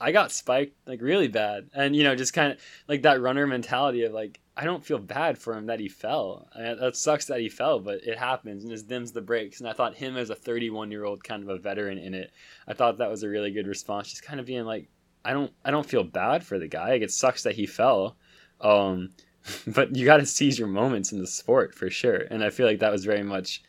I 0.00 0.12
got 0.12 0.30
spiked 0.30 0.76
like 0.86 1.02
really 1.02 1.28
bad," 1.28 1.70
and 1.74 1.96
you 1.96 2.04
know, 2.04 2.14
just 2.14 2.32
kind 2.32 2.52
of 2.52 2.58
like 2.86 3.02
that 3.02 3.20
runner 3.20 3.46
mentality 3.46 4.04
of 4.04 4.12
like, 4.12 4.40
I 4.60 4.64
don't 4.64 4.84
feel 4.84 4.98
bad 4.98 5.38
for 5.38 5.56
him 5.56 5.66
that 5.66 5.78
he 5.78 5.88
fell. 5.88 6.48
I, 6.52 6.74
that 6.74 6.96
sucks 6.96 7.26
that 7.26 7.40
he 7.40 7.48
fell, 7.48 7.78
but 7.78 8.02
it 8.02 8.18
happens, 8.18 8.64
and 8.64 8.72
it 8.72 8.88
dims 8.88 9.12
the 9.12 9.20
brakes. 9.20 9.60
And 9.60 9.68
I 9.68 9.72
thought 9.72 9.94
him 9.94 10.16
as 10.16 10.30
a 10.30 10.34
31 10.34 10.90
year 10.90 11.04
old 11.04 11.22
kind 11.22 11.44
of 11.44 11.48
a 11.48 11.58
veteran 11.58 11.96
in 11.96 12.12
it, 12.12 12.32
I 12.66 12.74
thought 12.74 12.98
that 12.98 13.10
was 13.10 13.22
a 13.22 13.28
really 13.28 13.52
good 13.52 13.68
response. 13.68 14.10
Just 14.10 14.24
kind 14.24 14.40
of 14.40 14.46
being 14.46 14.64
like, 14.64 14.88
I 15.24 15.32
don't, 15.32 15.52
I 15.64 15.70
don't 15.70 15.86
feel 15.86 16.02
bad 16.02 16.42
for 16.42 16.58
the 16.58 16.66
guy. 16.66 16.90
Like, 16.90 17.02
it 17.02 17.12
sucks 17.12 17.44
that 17.44 17.54
he 17.54 17.66
fell. 17.66 18.16
Um, 18.60 19.10
but 19.68 19.94
you 19.94 20.04
got 20.04 20.16
to 20.16 20.26
seize 20.26 20.58
your 20.58 20.68
moments 20.68 21.12
in 21.12 21.20
the 21.20 21.26
sport 21.28 21.72
for 21.72 21.88
sure. 21.88 22.24
And 22.30 22.42
I 22.42 22.50
feel 22.50 22.66
like 22.66 22.80
that 22.80 22.92
was 22.92 23.04
very 23.04 23.22
much 23.22 23.62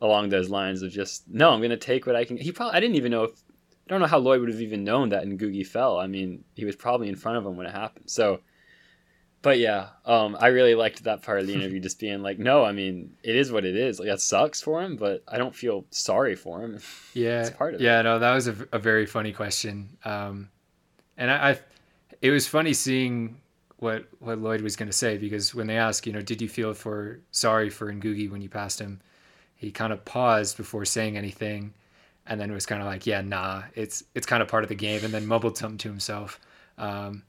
along 0.00 0.28
those 0.28 0.48
lines 0.48 0.82
of 0.82 0.92
just 0.92 1.24
no, 1.28 1.50
I'm 1.50 1.58
going 1.58 1.70
to 1.70 1.76
take 1.76 2.06
what 2.06 2.14
I 2.14 2.24
can. 2.24 2.36
He 2.36 2.52
probably 2.52 2.76
I 2.76 2.80
didn't 2.80 2.96
even 2.96 3.10
know 3.10 3.24
if 3.24 3.42
I 3.88 3.90
don't 3.90 4.00
know 4.00 4.06
how 4.06 4.18
Lloyd 4.18 4.40
would 4.40 4.50
have 4.50 4.60
even 4.60 4.84
known 4.84 5.08
that 5.08 5.24
Ngugi 5.24 5.66
fell. 5.66 5.98
I 5.98 6.06
mean, 6.06 6.44
he 6.54 6.64
was 6.64 6.76
probably 6.76 7.08
in 7.08 7.16
front 7.16 7.38
of 7.38 7.46
him 7.46 7.56
when 7.56 7.66
it 7.66 7.72
happened. 7.72 8.10
So, 8.10 8.40
but 9.40 9.58
yeah, 9.58 9.88
um, 10.04 10.36
I 10.40 10.48
really 10.48 10.74
liked 10.74 11.04
that 11.04 11.22
part 11.22 11.40
of 11.40 11.46
the 11.46 11.54
interview, 11.54 11.78
just 11.78 12.00
being 12.00 12.22
like, 12.22 12.38
no, 12.38 12.64
I 12.64 12.72
mean, 12.72 13.14
it 13.22 13.36
is 13.36 13.52
what 13.52 13.64
it 13.64 13.76
is. 13.76 14.00
Like 14.00 14.08
that 14.08 14.20
sucks 14.20 14.60
for 14.60 14.82
him, 14.82 14.96
but 14.96 15.22
I 15.28 15.38
don't 15.38 15.54
feel 15.54 15.84
sorry 15.90 16.34
for 16.34 16.62
him. 16.62 16.78
Yeah, 17.14 17.40
it's 17.40 17.50
part 17.50 17.74
of 17.74 17.80
yeah, 17.80 18.00
it. 18.00 18.04
no, 18.04 18.18
that 18.20 18.32
was 18.32 18.46
a, 18.46 18.56
a 18.72 18.78
very 18.78 19.04
funny 19.04 19.32
question. 19.32 19.96
Um, 20.04 20.50
and 21.16 21.30
I, 21.30 21.50
I, 21.50 21.58
it 22.22 22.30
was 22.30 22.46
funny 22.46 22.72
seeing 22.72 23.40
what 23.78 24.06
what 24.20 24.38
Lloyd 24.38 24.60
was 24.60 24.76
going 24.76 24.88
to 24.88 24.96
say 24.96 25.18
because 25.18 25.54
when 25.54 25.66
they 25.66 25.76
asked, 25.76 26.06
you 26.06 26.12
know, 26.12 26.20
did 26.20 26.40
you 26.40 26.48
feel 26.48 26.74
for 26.74 27.20
sorry 27.32 27.70
for 27.70 27.92
Ngugi 27.92 28.30
when 28.30 28.40
you 28.40 28.48
passed 28.48 28.80
him, 28.80 29.00
he 29.56 29.70
kind 29.70 29.92
of 29.92 30.04
paused 30.04 30.56
before 30.56 30.84
saying 30.84 31.16
anything, 31.16 31.74
and 32.26 32.40
then 32.40 32.52
was 32.52 32.66
kind 32.66 32.82
of 32.82 32.86
like, 32.86 33.06
yeah, 33.06 33.20
nah, 33.20 33.62
it's 33.74 34.04
it's 34.14 34.26
kind 34.26 34.42
of 34.42 34.48
part 34.48 34.62
of 34.62 34.68
the 34.68 34.76
game, 34.76 35.04
and 35.04 35.12
then 35.12 35.26
mumbled 35.26 35.56
something 35.56 35.78
to 35.78 35.88
himself. 35.88 36.38
Um, 36.76 37.24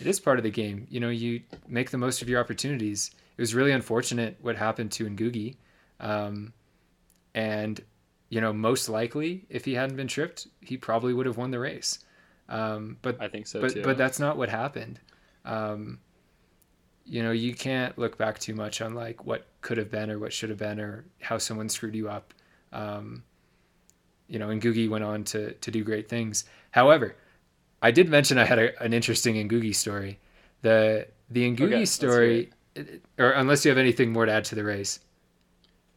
it 0.00 0.06
is 0.06 0.20
part 0.20 0.38
of 0.38 0.44
the 0.44 0.50
game. 0.50 0.86
You 0.90 1.00
know, 1.00 1.08
you 1.08 1.42
make 1.68 1.90
the 1.90 1.98
most 1.98 2.22
of 2.22 2.28
your 2.28 2.40
opportunities. 2.40 3.10
It 3.36 3.40
was 3.40 3.54
really 3.54 3.72
unfortunate 3.72 4.36
what 4.40 4.56
happened 4.56 4.92
to 4.92 5.06
Ngugi, 5.06 5.56
um, 6.00 6.52
and 7.34 7.80
you 8.28 8.40
know, 8.40 8.52
most 8.52 8.88
likely 8.88 9.46
if 9.48 9.64
he 9.64 9.74
hadn't 9.74 9.96
been 9.96 10.08
tripped, 10.08 10.48
he 10.60 10.76
probably 10.76 11.14
would 11.14 11.26
have 11.26 11.36
won 11.36 11.50
the 11.50 11.58
race. 11.58 12.00
Um, 12.48 12.96
but 13.02 13.20
I 13.20 13.28
think 13.28 13.46
so 13.46 13.60
but, 13.60 13.72
too. 13.72 13.82
But 13.82 13.98
that's 13.98 14.18
not 14.18 14.36
what 14.36 14.48
happened. 14.48 15.00
Um, 15.44 16.00
you 17.04 17.22
know, 17.22 17.30
you 17.30 17.54
can't 17.54 17.96
look 17.98 18.18
back 18.18 18.38
too 18.38 18.54
much 18.54 18.80
on 18.80 18.94
like 18.94 19.24
what 19.24 19.46
could 19.60 19.78
have 19.78 19.90
been 19.90 20.10
or 20.10 20.18
what 20.18 20.32
should 20.32 20.50
have 20.50 20.58
been 20.58 20.80
or 20.80 21.04
how 21.20 21.38
someone 21.38 21.68
screwed 21.68 21.94
you 21.94 22.08
up. 22.08 22.34
Um, 22.72 23.22
you 24.28 24.40
know, 24.40 24.50
and 24.50 24.60
Ngugi 24.60 24.88
went 24.88 25.04
on 25.04 25.22
to 25.24 25.52
to 25.52 25.70
do 25.70 25.84
great 25.84 26.08
things. 26.08 26.44
However, 26.72 27.14
I 27.86 27.90
did 27.92 28.08
mention 28.08 28.36
I 28.36 28.44
had 28.44 28.58
a, 28.58 28.82
an 28.82 28.92
interesting 28.92 29.36
Ngugi 29.48 29.74
story. 29.74 30.18
The 30.62 31.06
the 31.30 31.48
Ngugi 31.50 31.72
okay, 31.74 31.84
story, 31.84 32.50
uh, 32.76 32.82
or 33.18 33.30
unless 33.30 33.64
you 33.64 33.68
have 33.70 33.78
anything 33.78 34.12
more 34.12 34.26
to 34.26 34.32
add 34.32 34.44
to 34.46 34.54
the 34.54 34.64
race. 34.64 34.98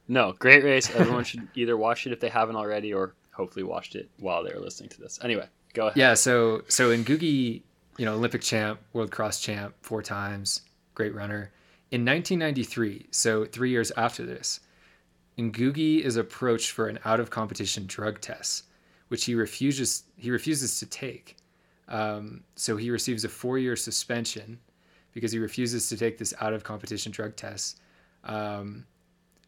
No, 0.08 0.34
great 0.34 0.64
race. 0.64 0.94
Everyone 0.96 1.24
should 1.24 1.48
either 1.56 1.78
watch 1.78 2.06
it 2.06 2.14
if 2.14 2.20
they 2.20 2.30
haven't 2.30 2.56
already, 2.56 2.94
or 2.94 3.16
hopefully 3.32 3.64
watched 3.64 3.96
it 3.96 4.08
while 4.20 4.44
they're 4.44 4.60
listening 4.60 4.90
to 4.90 5.02
this. 5.02 5.20
Anyway, 5.24 5.48
go 5.74 5.88
ahead. 5.88 5.98
Yeah. 5.98 6.14
So 6.14 6.62
so 6.68 6.96
Ngugi 6.96 7.64
you 8.00 8.06
know, 8.06 8.14
Olympic 8.14 8.42
champ, 8.42 8.80
world 8.94 9.12
cross 9.12 9.42
champ 9.42 9.76
four 9.82 10.02
times, 10.02 10.62
great 10.96 11.14
runner. 11.14 11.52
In 11.92 12.06
1993, 12.06 13.08
so 13.12 13.44
three 13.44 13.72
years 13.72 13.92
after 13.98 14.26
this, 14.26 14.62
Ngugi 15.38 16.02
is 16.02 16.16
approached 16.16 16.72
for 16.72 16.88
an 16.88 17.00
out 17.04 17.20
of 17.20 17.30
competition 17.30 17.86
drug 17.88 18.22
test, 18.22 18.66
which 19.10 19.26
he 19.26 19.36
refuses 19.36 20.04
he 20.16 20.32
refuses 20.32 20.80
to 20.80 20.86
take. 20.86 21.36
Um, 21.90 22.44
so 22.56 22.78
he 22.78 22.92
receives 22.92 23.26
a 23.26 23.30
four 23.30 23.58
year 23.58 23.76
suspension 23.76 24.60
because 25.14 25.32
he 25.32 25.40
refuses 25.40 25.90
to 25.90 25.98
take 25.98 26.18
this 26.18 26.34
out 26.40 26.54
of 26.54 26.64
competition 26.64 27.12
drug 27.12 27.36
test. 27.36 27.82
Um, 28.24 28.86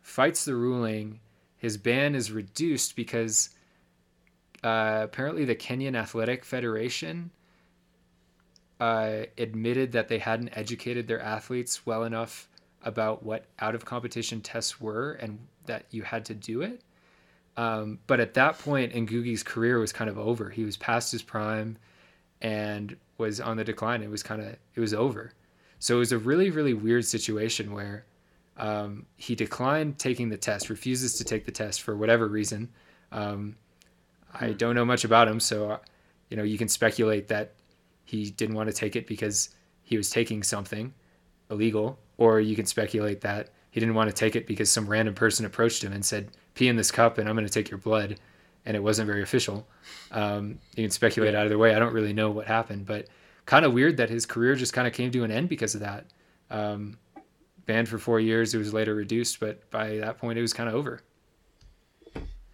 fights 0.01 0.43
the 0.43 0.55
ruling. 0.55 1.19
His 1.57 1.77
ban 1.77 2.15
is 2.15 2.31
reduced 2.31 2.95
because 2.95 3.51
uh, 4.63 5.01
apparently 5.03 5.45
the 5.45 5.55
Kenyan 5.55 5.95
Athletic 5.95 6.43
Federation 6.43 7.29
uh, 8.79 9.25
admitted 9.37 9.91
that 9.91 10.07
they 10.07 10.17
hadn't 10.17 10.49
educated 10.57 11.07
their 11.07 11.21
athletes 11.21 11.85
well 11.85 12.03
enough 12.03 12.49
about 12.83 13.21
what 13.23 13.45
out 13.59 13.75
of 13.75 13.85
competition 13.85 14.41
tests 14.41 14.81
were 14.81 15.13
and 15.13 15.37
that 15.67 15.85
you 15.91 16.01
had 16.01 16.25
to 16.25 16.33
do 16.33 16.61
it. 16.61 16.81
Um, 17.57 17.99
but 18.07 18.19
at 18.19 18.33
that 18.33 18.57
point, 18.57 18.93
Ngugi's 18.93 19.43
career 19.43 19.77
was 19.77 19.93
kind 19.93 20.09
of 20.09 20.17
over. 20.17 20.49
He 20.49 20.63
was 20.63 20.77
past 20.77 21.11
his 21.11 21.21
prime 21.21 21.77
and 22.41 22.95
was 23.17 23.39
on 23.39 23.57
the 23.57 23.63
decline. 23.63 24.01
It 24.01 24.09
was 24.09 24.23
kind 24.23 24.41
of 24.41 24.47
it 24.47 24.79
was 24.79 24.93
over. 24.93 25.33
So 25.79 25.95
it 25.95 25.99
was 25.99 26.11
a 26.11 26.17
really 26.17 26.49
really 26.49 26.73
weird 26.73 27.05
situation 27.05 27.73
where 27.73 28.05
um, 28.57 29.05
he 29.15 29.35
declined 29.35 29.97
taking 29.97 30.29
the 30.29 30.37
test, 30.37 30.69
refuses 30.69 31.15
to 31.15 31.23
take 31.23 31.45
the 31.45 31.51
test 31.51 31.81
for 31.81 31.95
whatever 31.95 32.27
reason. 32.27 32.69
Um, 33.11 33.55
I 34.33 34.47
hmm. 34.47 34.53
don't 34.53 34.75
know 34.75 34.85
much 34.85 35.03
about 35.03 35.27
him, 35.27 35.39
so 35.39 35.71
uh, 35.71 35.77
you 36.29 36.37
know 36.37 36.43
you 36.43 36.57
can 36.57 36.67
speculate 36.67 37.27
that 37.29 37.53
he 38.05 38.29
didn't 38.29 38.55
want 38.55 38.69
to 38.69 38.75
take 38.75 38.95
it 38.95 39.07
because 39.07 39.49
he 39.83 39.97
was 39.97 40.09
taking 40.09 40.43
something 40.43 40.93
illegal, 41.49 41.99
or 42.17 42.39
you 42.39 42.55
can 42.55 42.65
speculate 42.65 43.21
that 43.21 43.49
he 43.71 43.79
didn't 43.79 43.95
want 43.95 44.09
to 44.09 44.15
take 44.15 44.35
it 44.35 44.47
because 44.47 44.69
some 44.69 44.87
random 44.87 45.15
person 45.15 45.45
approached 45.45 45.83
him 45.83 45.93
and 45.93 46.05
said, 46.05 46.29
"Pee 46.55 46.67
in 46.67 46.75
this 46.75 46.91
cup, 46.91 47.17
and 47.17 47.27
I'm 47.27 47.35
going 47.35 47.47
to 47.47 47.53
take 47.53 47.69
your 47.69 47.79
blood," 47.79 48.19
and 48.65 48.75
it 48.75 48.83
wasn't 48.83 49.07
very 49.07 49.23
official. 49.23 49.67
Um, 50.11 50.59
you 50.75 50.83
can 50.83 50.91
speculate 50.91 51.35
either 51.35 51.57
way. 51.57 51.75
I 51.75 51.79
don't 51.79 51.93
really 51.93 52.13
know 52.13 52.31
what 52.31 52.47
happened, 52.47 52.85
but 52.85 53.07
kind 53.45 53.65
of 53.65 53.73
weird 53.73 53.97
that 53.97 54.09
his 54.09 54.25
career 54.25 54.55
just 54.55 54.73
kind 54.73 54.87
of 54.87 54.93
came 54.93 55.11
to 55.11 55.23
an 55.23 55.31
end 55.31 55.49
because 55.49 55.75
of 55.75 55.81
that. 55.81 56.05
Um, 56.49 56.97
banned 57.65 57.89
for 57.89 57.97
four 57.97 58.19
years, 58.19 58.53
it 58.53 58.57
was 58.57 58.73
later 58.73 58.93
reduced, 58.95 59.39
but 59.39 59.69
by 59.71 59.97
that 59.97 60.17
point, 60.17 60.37
it 60.37 60.41
was 60.41 60.53
kind 60.53 60.69
of 60.69 60.75
over. 60.75 61.01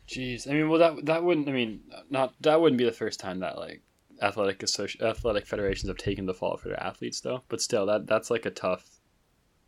Jeez, 0.07 0.49
I 0.49 0.53
mean, 0.53 0.69
well, 0.69 0.79
that 0.79 1.05
that 1.05 1.23
wouldn't. 1.23 1.49
I 1.49 1.51
mean, 1.51 1.81
not 2.09 2.33
that 2.41 2.61
wouldn't 2.61 2.77
be 2.77 2.85
the 2.85 2.93
first 2.93 3.19
time 3.19 3.39
that 3.39 3.57
like 3.57 3.81
athletic 4.21 4.59
associ- 4.59 5.01
athletic 5.01 5.45
federations 5.45 5.89
have 5.89 5.97
taken 5.97 6.25
the 6.25 6.33
fall 6.33 6.57
for 6.57 6.69
their 6.69 6.83
athletes 6.83 7.21
though 7.21 7.43
but 7.49 7.61
still 7.61 7.85
that 7.85 8.07
that's 8.07 8.29
like 8.29 8.45
a 8.45 8.51
tough 8.51 8.96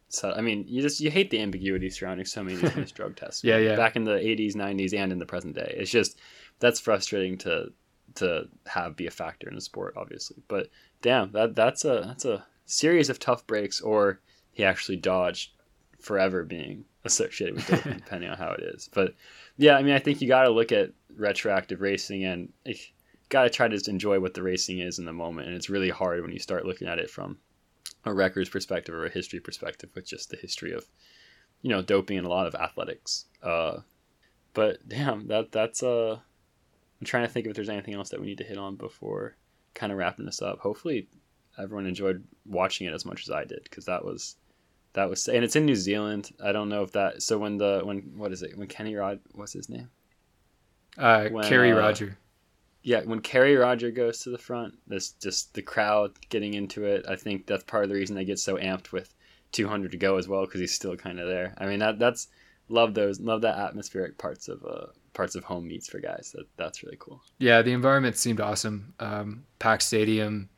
so 0.09 0.31
i 0.31 0.41
mean 0.41 0.65
you 0.67 0.81
just 0.81 0.99
you 0.99 1.09
hate 1.09 1.29
the 1.29 1.39
ambiguity 1.39 1.89
surrounding 1.89 2.25
so 2.25 2.43
many 2.43 2.61
of 2.61 2.75
these 2.75 2.91
drug 2.91 3.15
tests. 3.15 3.43
Yeah 3.49 3.57
yeah. 3.57 3.75
Back 3.75 3.95
in 3.95 4.03
the 4.03 4.15
80s 4.15 4.55
90s 4.55 4.93
and 4.93 5.11
in 5.11 5.19
the 5.19 5.25
present 5.25 5.55
day. 5.55 5.73
It's 5.77 5.91
just 5.91 6.19
that's 6.59 6.79
frustrating 6.79 7.37
to 7.39 7.71
to 8.15 8.47
have 8.65 8.95
be 8.95 9.07
a 9.07 9.11
factor 9.11 9.49
in 9.49 9.55
a 9.55 9.61
sport 9.61 9.93
obviously. 9.95 10.41
But 10.47 10.69
damn 11.01 11.31
that 11.31 11.55
that's 11.55 11.85
a 11.85 12.03
that's 12.05 12.25
a 12.25 12.45
series 12.65 13.09
of 13.09 13.19
tough 13.19 13.45
breaks 13.47 13.81
or 13.81 14.19
he 14.51 14.63
actually 14.63 14.97
dodged 14.97 15.51
forever 15.99 16.43
being 16.43 16.85
associated 17.05 17.55
with 17.55 17.67
doping 17.67 17.93
depending 17.97 18.29
on 18.29 18.37
how 18.37 18.51
it 18.51 18.61
is. 18.61 18.89
But 18.93 19.15
yeah 19.57 19.75
i 19.75 19.83
mean 19.83 19.93
i 19.93 19.99
think 19.99 20.21
you 20.21 20.27
got 20.27 20.43
to 20.43 20.49
look 20.49 20.71
at 20.71 20.91
retroactive 21.15 21.81
racing 21.81 22.23
and 22.23 22.49
eh, 22.65 22.73
got 23.29 23.43
to 23.43 23.49
try 23.49 23.67
to 23.67 23.75
just 23.75 23.87
enjoy 23.87 24.19
what 24.19 24.33
the 24.33 24.43
racing 24.43 24.79
is 24.79 24.99
in 24.99 25.05
the 25.05 25.13
moment. 25.13 25.47
And 25.47 25.55
it's 25.55 25.69
really 25.69 25.89
hard 25.89 26.21
when 26.21 26.31
you 26.31 26.39
start 26.39 26.65
looking 26.65 26.87
at 26.87 26.99
it 26.99 27.09
from 27.09 27.37
a 28.05 28.13
records 28.13 28.49
perspective 28.49 28.95
or 28.95 29.05
a 29.05 29.09
history 29.09 29.39
perspective 29.39 29.89
with 29.93 30.05
just 30.05 30.29
the 30.29 30.37
history 30.37 30.71
of, 30.71 30.85
you 31.61 31.69
know, 31.69 31.81
doping 31.81 32.17
and 32.17 32.25
a 32.25 32.29
lot 32.29 32.47
of 32.47 32.55
athletics. 32.55 33.25
Uh, 33.43 33.79
but 34.53 34.87
damn, 34.87 35.27
that 35.27 35.51
that's 35.51 35.83
uh, 35.83 36.17
I'm 36.99 37.05
trying 37.05 37.25
to 37.25 37.29
think 37.29 37.47
if 37.47 37.55
there's 37.55 37.69
anything 37.69 37.93
else 37.93 38.09
that 38.09 38.19
we 38.19 38.27
need 38.27 38.39
to 38.39 38.43
hit 38.43 38.57
on 38.57 38.75
before 38.75 39.35
kind 39.73 39.91
of 39.91 39.97
wrapping 39.97 40.25
this 40.25 40.41
up. 40.41 40.59
Hopefully, 40.59 41.07
everyone 41.57 41.85
enjoyed 41.85 42.23
watching 42.45 42.87
it 42.87 42.93
as 42.93 43.05
much 43.05 43.23
as 43.23 43.31
I 43.31 43.45
did 43.45 43.63
because 43.63 43.85
that 43.85 44.03
was 44.03 44.35
that 44.93 45.09
was 45.09 45.27
and 45.27 45.43
it's 45.43 45.55
in 45.55 45.65
New 45.65 45.75
Zealand. 45.75 46.31
I 46.43 46.51
don't 46.51 46.69
know 46.69 46.83
if 46.83 46.91
that. 46.93 47.21
So 47.21 47.37
when 47.37 47.57
the 47.57 47.81
when 47.83 47.99
what 48.15 48.31
is 48.31 48.41
it 48.41 48.57
when 48.57 48.67
Kenny 48.67 48.95
Rod 48.95 49.19
what's 49.33 49.53
his 49.53 49.69
name? 49.69 49.89
Uh, 50.97 51.29
when, 51.29 51.45
Kerry 51.45 51.71
uh, 51.71 51.77
Rodger 51.77 52.17
yeah, 52.81 53.01
when 53.01 53.19
Kerry 53.21 53.55
Rodger 53.55 53.91
goes 53.91 54.19
to 54.19 54.29
the 54.29 54.37
front, 54.37 54.75
this 54.87 55.11
just 55.11 55.53
the 55.53 55.61
crowd 55.61 56.11
getting 56.29 56.53
into 56.53 56.85
it. 56.85 57.05
I 57.07 57.15
think 57.15 57.45
that's 57.45 57.63
part 57.63 57.83
of 57.83 57.89
the 57.89 57.95
reason 57.95 58.15
they 58.15 58.25
get 58.25 58.39
so 58.39 58.55
amped 58.57 58.91
with 58.91 59.13
200 59.51 59.91
to 59.91 59.97
go 59.97 60.17
as 60.17 60.27
well 60.27 60.45
because 60.45 60.61
he's 60.61 60.73
still 60.73 60.95
kind 60.95 61.19
of 61.19 61.27
there. 61.27 61.53
I 61.57 61.65
mean 61.65 61.79
that 61.79 61.99
that's 61.99 62.27
love 62.69 62.93
those 62.93 63.19
love 63.19 63.41
that 63.41 63.57
atmospheric 63.57 64.17
parts 64.17 64.47
of 64.47 64.63
uh 64.63 64.87
parts 65.13 65.35
of 65.35 65.43
home 65.43 65.67
meets 65.67 65.89
for 65.89 65.99
guys. 65.99 66.33
That 66.35 66.45
that's 66.55 66.83
really 66.83 66.97
cool. 66.99 67.21
Yeah, 67.37 67.61
the 67.61 67.73
environment 67.73 68.15
seemed 68.15 68.39
awesome. 68.39 68.93
Um, 68.99 69.43
packed 69.59 69.83
stadium. 69.83 70.49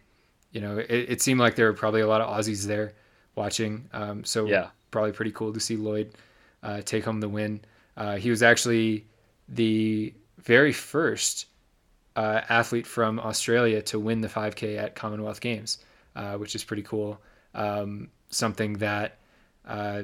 You 0.51 0.61
know, 0.61 0.77
it, 0.77 0.89
it 0.89 1.21
seemed 1.21 1.39
like 1.39 1.55
there 1.55 1.67
were 1.67 1.73
probably 1.73 2.01
a 2.01 2.07
lot 2.07 2.21
of 2.21 2.29
Aussies 2.29 2.65
there 2.65 2.93
watching. 3.35 3.89
Um, 3.93 4.23
so 4.23 4.45
yeah, 4.45 4.69
probably 4.91 5.13
pretty 5.13 5.31
cool 5.31 5.53
to 5.53 5.59
see 5.59 5.77
Lloyd 5.77 6.13
uh, 6.61 6.81
take 6.81 7.05
home 7.05 7.19
the 7.19 7.29
win. 7.29 7.61
Uh, 7.97 8.17
he 8.17 8.29
was 8.29 8.43
actually 8.43 9.07
the 9.47 10.13
very 10.39 10.73
first 10.73 11.47
uh, 12.15 12.41
athlete 12.49 12.85
from 12.87 13.19
Australia 13.19 13.81
to 13.83 13.99
win 13.99 14.21
the 14.21 14.27
5K 14.27 14.77
at 14.77 14.95
Commonwealth 14.95 15.41
Games, 15.41 15.77
uh, 16.15 16.35
which 16.35 16.55
is 16.55 16.63
pretty 16.63 16.83
cool. 16.83 17.21
Um, 17.53 18.09
something 18.29 18.73
that 18.79 19.17
uh, 19.67 20.03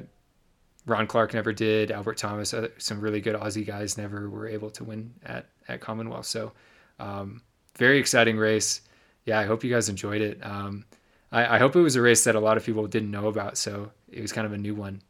Ron 0.86 1.08
Clarke 1.08 1.34
never 1.34 1.52
did. 1.54 1.92
Albert 1.92 2.18
Thomas, 2.18 2.54
uh, 2.54 2.70
some 2.78 3.02
really 3.02 3.22
good 3.22 3.36
Aussie 3.36 3.66
guys 3.66 3.98
never 3.98 4.30
were 4.30 4.48
able 4.48 4.70
to 4.72 4.84
win 4.84 5.14
at 5.26 5.48
at 5.68 5.82
Commonwealth. 5.82 6.26
So 6.26 6.54
um, 7.00 7.42
very 7.78 8.00
exciting 8.00 8.38
race. 8.38 8.82
Yeah, 9.26 9.40
I 9.40 9.44
hope 9.46 9.64
you 9.64 9.70
guys 9.70 9.90
enjoyed 9.90 10.22
it. 10.22 10.40
Um, 10.46 10.86
I, 11.32 11.56
I 11.56 11.58
hope 11.60 11.76
it 11.76 11.82
was 11.82 11.98
a 11.98 12.02
race 12.02 12.24
that 12.24 12.36
a 12.36 12.40
lot 12.40 12.56
of 12.56 12.66
people 12.66 12.88
didn't 12.88 13.12
know 13.12 13.28
about. 13.28 13.58
So 13.58 13.92
it 14.10 14.22
was 14.22 14.32
kind 14.32 14.48
of 14.48 14.54
a 14.54 14.58
new 14.58 14.74
one. 14.76 15.02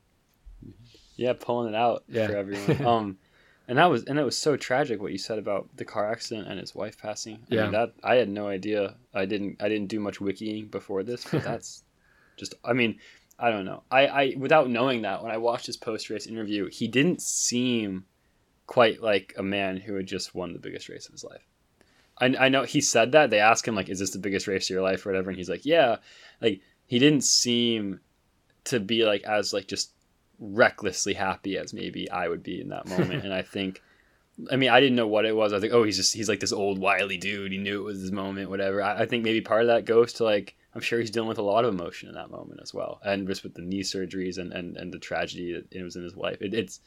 Yeah, 1.16 1.34
pulling 1.40 1.74
it 1.74 1.76
out 1.76 2.04
Yeah. 2.08 2.28
for 2.28 2.36
everyone. 2.38 2.86
um, 2.86 3.18
and 3.68 3.78
that 3.78 3.90
was 3.90 4.04
and 4.06 4.18
it 4.18 4.24
was 4.24 4.38
so 4.38 4.56
tragic 4.56 5.02
what 5.02 5.12
you 5.12 5.18
said 5.18 5.38
about 5.40 5.70
the 5.76 5.86
car 5.86 6.10
accident 6.10 6.48
and 6.48 6.60
his 6.60 6.74
wife 6.74 6.98
passing. 6.98 7.40
I 7.52 7.56
Yeah. 7.56 7.64
mean, 7.64 7.72
that 7.72 7.94
I 8.04 8.16
had 8.16 8.30
no 8.30 8.48
idea. 8.48 8.96
I 9.14 9.26
didn't 9.26 9.62
I 9.62 9.70
didn't 9.70 9.88
do 9.88 10.00
much 10.00 10.20
wikiing 10.20 10.72
before 10.72 11.04
this, 11.04 11.26
but 11.32 11.44
that's 11.50 11.84
just 12.38 12.54
I 12.64 12.74
mean, 12.74 13.00
I 13.38 13.52
don't 13.52 13.66
know. 13.66 13.84
I, 13.92 14.08
I 14.08 14.34
without 14.38 14.70
knowing 14.70 15.02
that 15.02 15.22
when 15.22 15.32
I 15.32 15.38
watched 15.38 15.66
his 15.66 15.78
post 15.78 16.10
race 16.10 16.28
interview, 16.28 16.70
he 16.72 16.88
didn't 16.88 17.22
seem 17.22 18.06
quite 18.66 19.02
like 19.02 19.34
a 19.38 19.44
man 19.44 19.78
who 19.78 19.96
had 19.96 20.08
just 20.08 20.34
won 20.36 20.54
the 20.54 20.60
biggest 20.60 20.90
race 20.90 21.08
of 21.08 21.14
his 21.14 21.24
life. 21.24 21.46
I, 22.20 22.36
I 22.46 22.50
know 22.50 22.64
he 22.64 22.82
said 22.82 23.12
that 23.12 23.30
they 23.30 23.40
asked 23.40 23.68
him 23.68 23.76
like, 23.76 23.90
"Is 23.90 24.00
this 24.00 24.12
the 24.12 24.20
biggest 24.20 24.48
race 24.48 24.70
of 24.70 24.74
your 24.74 24.82
life?" 24.82 25.06
or 25.06 25.10
whatever, 25.10 25.30
and 25.30 25.38
he's 25.38 25.50
like, 25.50 25.66
"Yeah." 25.66 25.98
Like 26.42 26.62
he 26.86 27.00
didn't 27.00 27.24
seem 27.24 28.00
to 28.66 28.80
be 28.80 29.06
like 29.06 29.24
as 29.24 29.54
like 29.54 29.68
just 29.68 29.92
recklessly 30.40 31.14
happy 31.14 31.58
as 31.58 31.74
maybe 31.74 32.10
I 32.10 32.28
would 32.28 32.44
be 32.44 32.62
in 32.62 32.70
that 32.70 32.86
moment. 32.98 33.24
and 33.24 33.34
I 33.34 33.42
think, 33.42 33.82
I 34.52 34.56
mean, 34.56 34.70
I 34.70 34.80
didn't 34.80 34.96
know 34.96 35.08
what 35.08 35.26
it 35.26 35.36
was. 35.36 35.54
I 35.54 35.60
think, 35.60 35.74
oh, 35.74 35.84
he's 35.84 35.98
just 35.98 36.14
he's 36.14 36.30
like 36.30 36.40
this 36.40 36.54
old 36.54 36.80
wily 36.80 37.18
dude. 37.18 37.52
He 37.52 37.58
knew 37.58 37.82
it 37.82 37.86
was 37.86 38.02
his 38.02 38.12
moment, 38.12 38.50
whatever. 38.50 38.82
I, 38.82 39.02
I 39.02 39.06
think 39.06 39.24
maybe 39.24 39.42
part 39.42 39.62
of 39.62 39.68
that 39.68 39.86
goes 39.86 40.14
to 40.14 40.24
like 40.24 40.56
I'm 40.76 40.82
sure 40.82 41.00
he's 41.00 41.10
dealing 41.10 41.30
with 41.30 41.40
a 41.40 41.44
lot 41.44 41.66
of 41.66 41.74
emotion 41.74 42.08
in 42.08 42.16
that 42.16 42.30
moment 42.30 42.60
as 42.62 42.72
well, 42.72 43.00
and 43.04 43.28
just 43.28 43.44
with 43.44 43.56
the 43.56 43.64
knee 43.64 43.82
surgeries 43.82 44.38
and 44.38 44.54
and, 44.54 44.78
and 44.78 44.94
the 44.94 45.00
tragedy 45.00 45.54
that 45.54 45.66
it 45.72 45.82
was 45.82 45.96
in 45.96 46.04
his 46.04 46.16
life. 46.16 46.40
It, 46.40 46.54
it's 46.54 46.82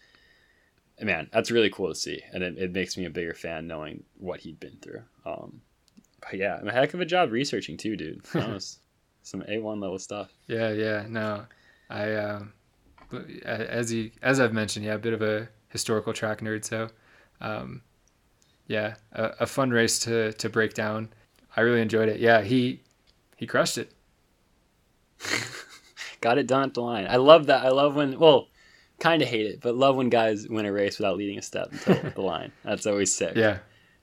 man, 1.00 1.28
that's 1.32 1.50
really 1.50 1.70
cool 1.70 1.88
to 1.88 1.94
see, 1.94 2.22
and 2.32 2.44
it, 2.44 2.56
it 2.56 2.72
makes 2.72 2.96
me 2.96 3.06
a 3.06 3.10
bigger 3.10 3.34
fan 3.34 3.66
knowing 3.66 4.04
what 4.18 4.40
he'd 4.40 4.60
been 4.60 4.76
through. 4.80 5.02
Um, 5.26 5.60
but 6.20 6.34
yeah, 6.34 6.56
I'm 6.60 6.68
a 6.68 6.72
heck 6.72 6.94
of 6.94 7.00
a 7.00 7.04
job 7.04 7.32
researching 7.32 7.76
too, 7.76 7.96
dude. 7.96 8.24
Some 9.22 9.44
A 9.48 9.58
one 9.58 9.80
level 9.80 9.98
stuff. 9.98 10.30
Yeah, 10.46 10.70
yeah. 10.70 11.04
No, 11.08 11.44
I 11.88 12.14
um, 12.14 12.52
as 13.44 13.92
you 13.92 14.10
as 14.22 14.40
I've 14.40 14.52
mentioned, 14.52 14.84
yeah, 14.84 14.94
a 14.94 14.98
bit 14.98 15.12
of 15.12 15.22
a 15.22 15.48
historical 15.68 16.12
track 16.12 16.40
nerd. 16.40 16.64
So, 16.64 16.88
um, 17.40 17.82
yeah, 18.66 18.94
a, 19.12 19.30
a 19.40 19.46
fun 19.46 19.70
race 19.70 19.98
to 20.00 20.32
to 20.34 20.48
break 20.48 20.74
down. 20.74 21.08
I 21.56 21.62
really 21.62 21.80
enjoyed 21.82 22.08
it. 22.08 22.20
Yeah, 22.20 22.42
he 22.42 22.82
he 23.36 23.46
crushed 23.46 23.78
it. 23.78 23.92
Got 26.20 26.38
it 26.38 26.46
done 26.46 26.62
at 26.64 26.74
the 26.74 26.82
line. 26.82 27.06
I 27.08 27.16
love 27.16 27.46
that. 27.46 27.64
I 27.64 27.70
love 27.70 27.94
when 27.96 28.18
well, 28.18 28.48
kind 28.98 29.22
of 29.22 29.28
hate 29.28 29.46
it, 29.46 29.60
but 29.60 29.74
love 29.74 29.96
when 29.96 30.08
guys 30.10 30.46
win 30.48 30.66
a 30.66 30.72
race 30.72 30.98
without 30.98 31.16
leading 31.16 31.38
a 31.38 31.42
step 31.42 31.72
until 31.72 32.10
the 32.14 32.20
line. 32.20 32.52
That's 32.64 32.86
always 32.86 33.12
sick. 33.14 33.36
Yeah, 33.36 33.58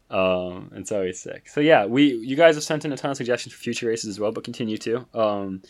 Um, 0.10 0.72
it's 0.76 0.92
always 0.92 1.20
sick. 1.20 1.48
So 1.48 1.62
yeah, 1.62 1.86
we 1.86 2.14
you 2.16 2.36
guys 2.36 2.56
have 2.56 2.64
sent 2.64 2.86
in 2.86 2.92
a 2.92 2.98
ton 2.98 3.12
of 3.12 3.18
suggestions 3.18 3.54
for 3.54 3.60
future 3.60 3.88
races 3.88 4.10
as 4.10 4.20
well, 4.20 4.32
but 4.32 4.44
continue 4.44 4.78
to. 4.80 5.06
Um, 5.14 5.62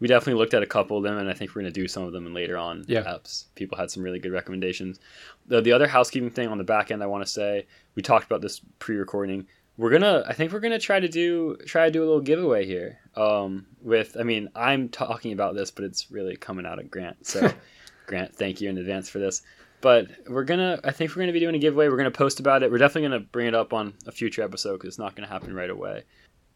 we 0.00 0.08
definitely 0.08 0.38
looked 0.38 0.54
at 0.54 0.62
a 0.62 0.66
couple 0.66 0.96
of 0.96 1.02
them, 1.04 1.16
and 1.18 1.28
I 1.28 1.32
think 1.34 1.54
we're 1.54 1.62
gonna 1.62 1.72
do 1.72 1.88
some 1.88 2.02
of 2.02 2.12
them 2.12 2.26
in 2.26 2.34
later 2.34 2.56
on 2.56 2.84
Yeah. 2.86 3.02
eps. 3.04 3.46
People 3.54 3.78
had 3.78 3.90
some 3.90 4.02
really 4.02 4.18
good 4.18 4.32
recommendations. 4.32 4.98
The 5.46 5.60
the 5.60 5.72
other 5.72 5.86
housekeeping 5.88 6.30
thing 6.30 6.48
on 6.48 6.58
the 6.58 6.64
back 6.64 6.90
end, 6.90 7.02
I 7.02 7.06
want 7.06 7.24
to 7.24 7.30
say, 7.30 7.66
we 7.94 8.02
talked 8.02 8.26
about 8.26 8.40
this 8.42 8.60
pre-recording. 8.78 9.46
We're 9.78 9.90
gonna, 9.90 10.24
I 10.26 10.32
think 10.32 10.52
we're 10.52 10.60
gonna 10.60 10.78
try 10.78 11.00
to 11.00 11.08
do 11.08 11.56
try 11.66 11.84
to 11.86 11.90
do 11.90 12.00
a 12.02 12.06
little 12.06 12.20
giveaway 12.20 12.64
here. 12.66 12.98
Um, 13.14 13.66
with, 13.82 14.16
I 14.18 14.22
mean, 14.22 14.48
I'm 14.54 14.88
talking 14.88 15.32
about 15.32 15.54
this, 15.54 15.70
but 15.70 15.84
it's 15.84 16.10
really 16.10 16.36
coming 16.36 16.64
out 16.66 16.78
of 16.78 16.90
Grant. 16.90 17.26
So, 17.26 17.50
Grant, 18.06 18.34
thank 18.34 18.60
you 18.60 18.68
in 18.70 18.78
advance 18.78 19.08
for 19.08 19.18
this. 19.18 19.42
But 19.82 20.06
we're 20.26 20.44
gonna, 20.44 20.80
I 20.84 20.92
think 20.92 21.10
we're 21.14 21.20
gonna 21.22 21.32
be 21.32 21.40
doing 21.40 21.54
a 21.54 21.58
giveaway. 21.58 21.88
We're 21.88 21.98
gonna 21.98 22.10
post 22.10 22.40
about 22.40 22.62
it. 22.62 22.70
We're 22.70 22.78
definitely 22.78 23.08
gonna 23.10 23.20
bring 23.20 23.46
it 23.46 23.54
up 23.54 23.72
on 23.74 23.92
a 24.06 24.12
future 24.12 24.42
episode 24.42 24.74
because 24.74 24.88
it's 24.88 24.98
not 24.98 25.14
gonna 25.14 25.28
happen 25.28 25.54
right 25.54 25.68
away. 25.70 26.04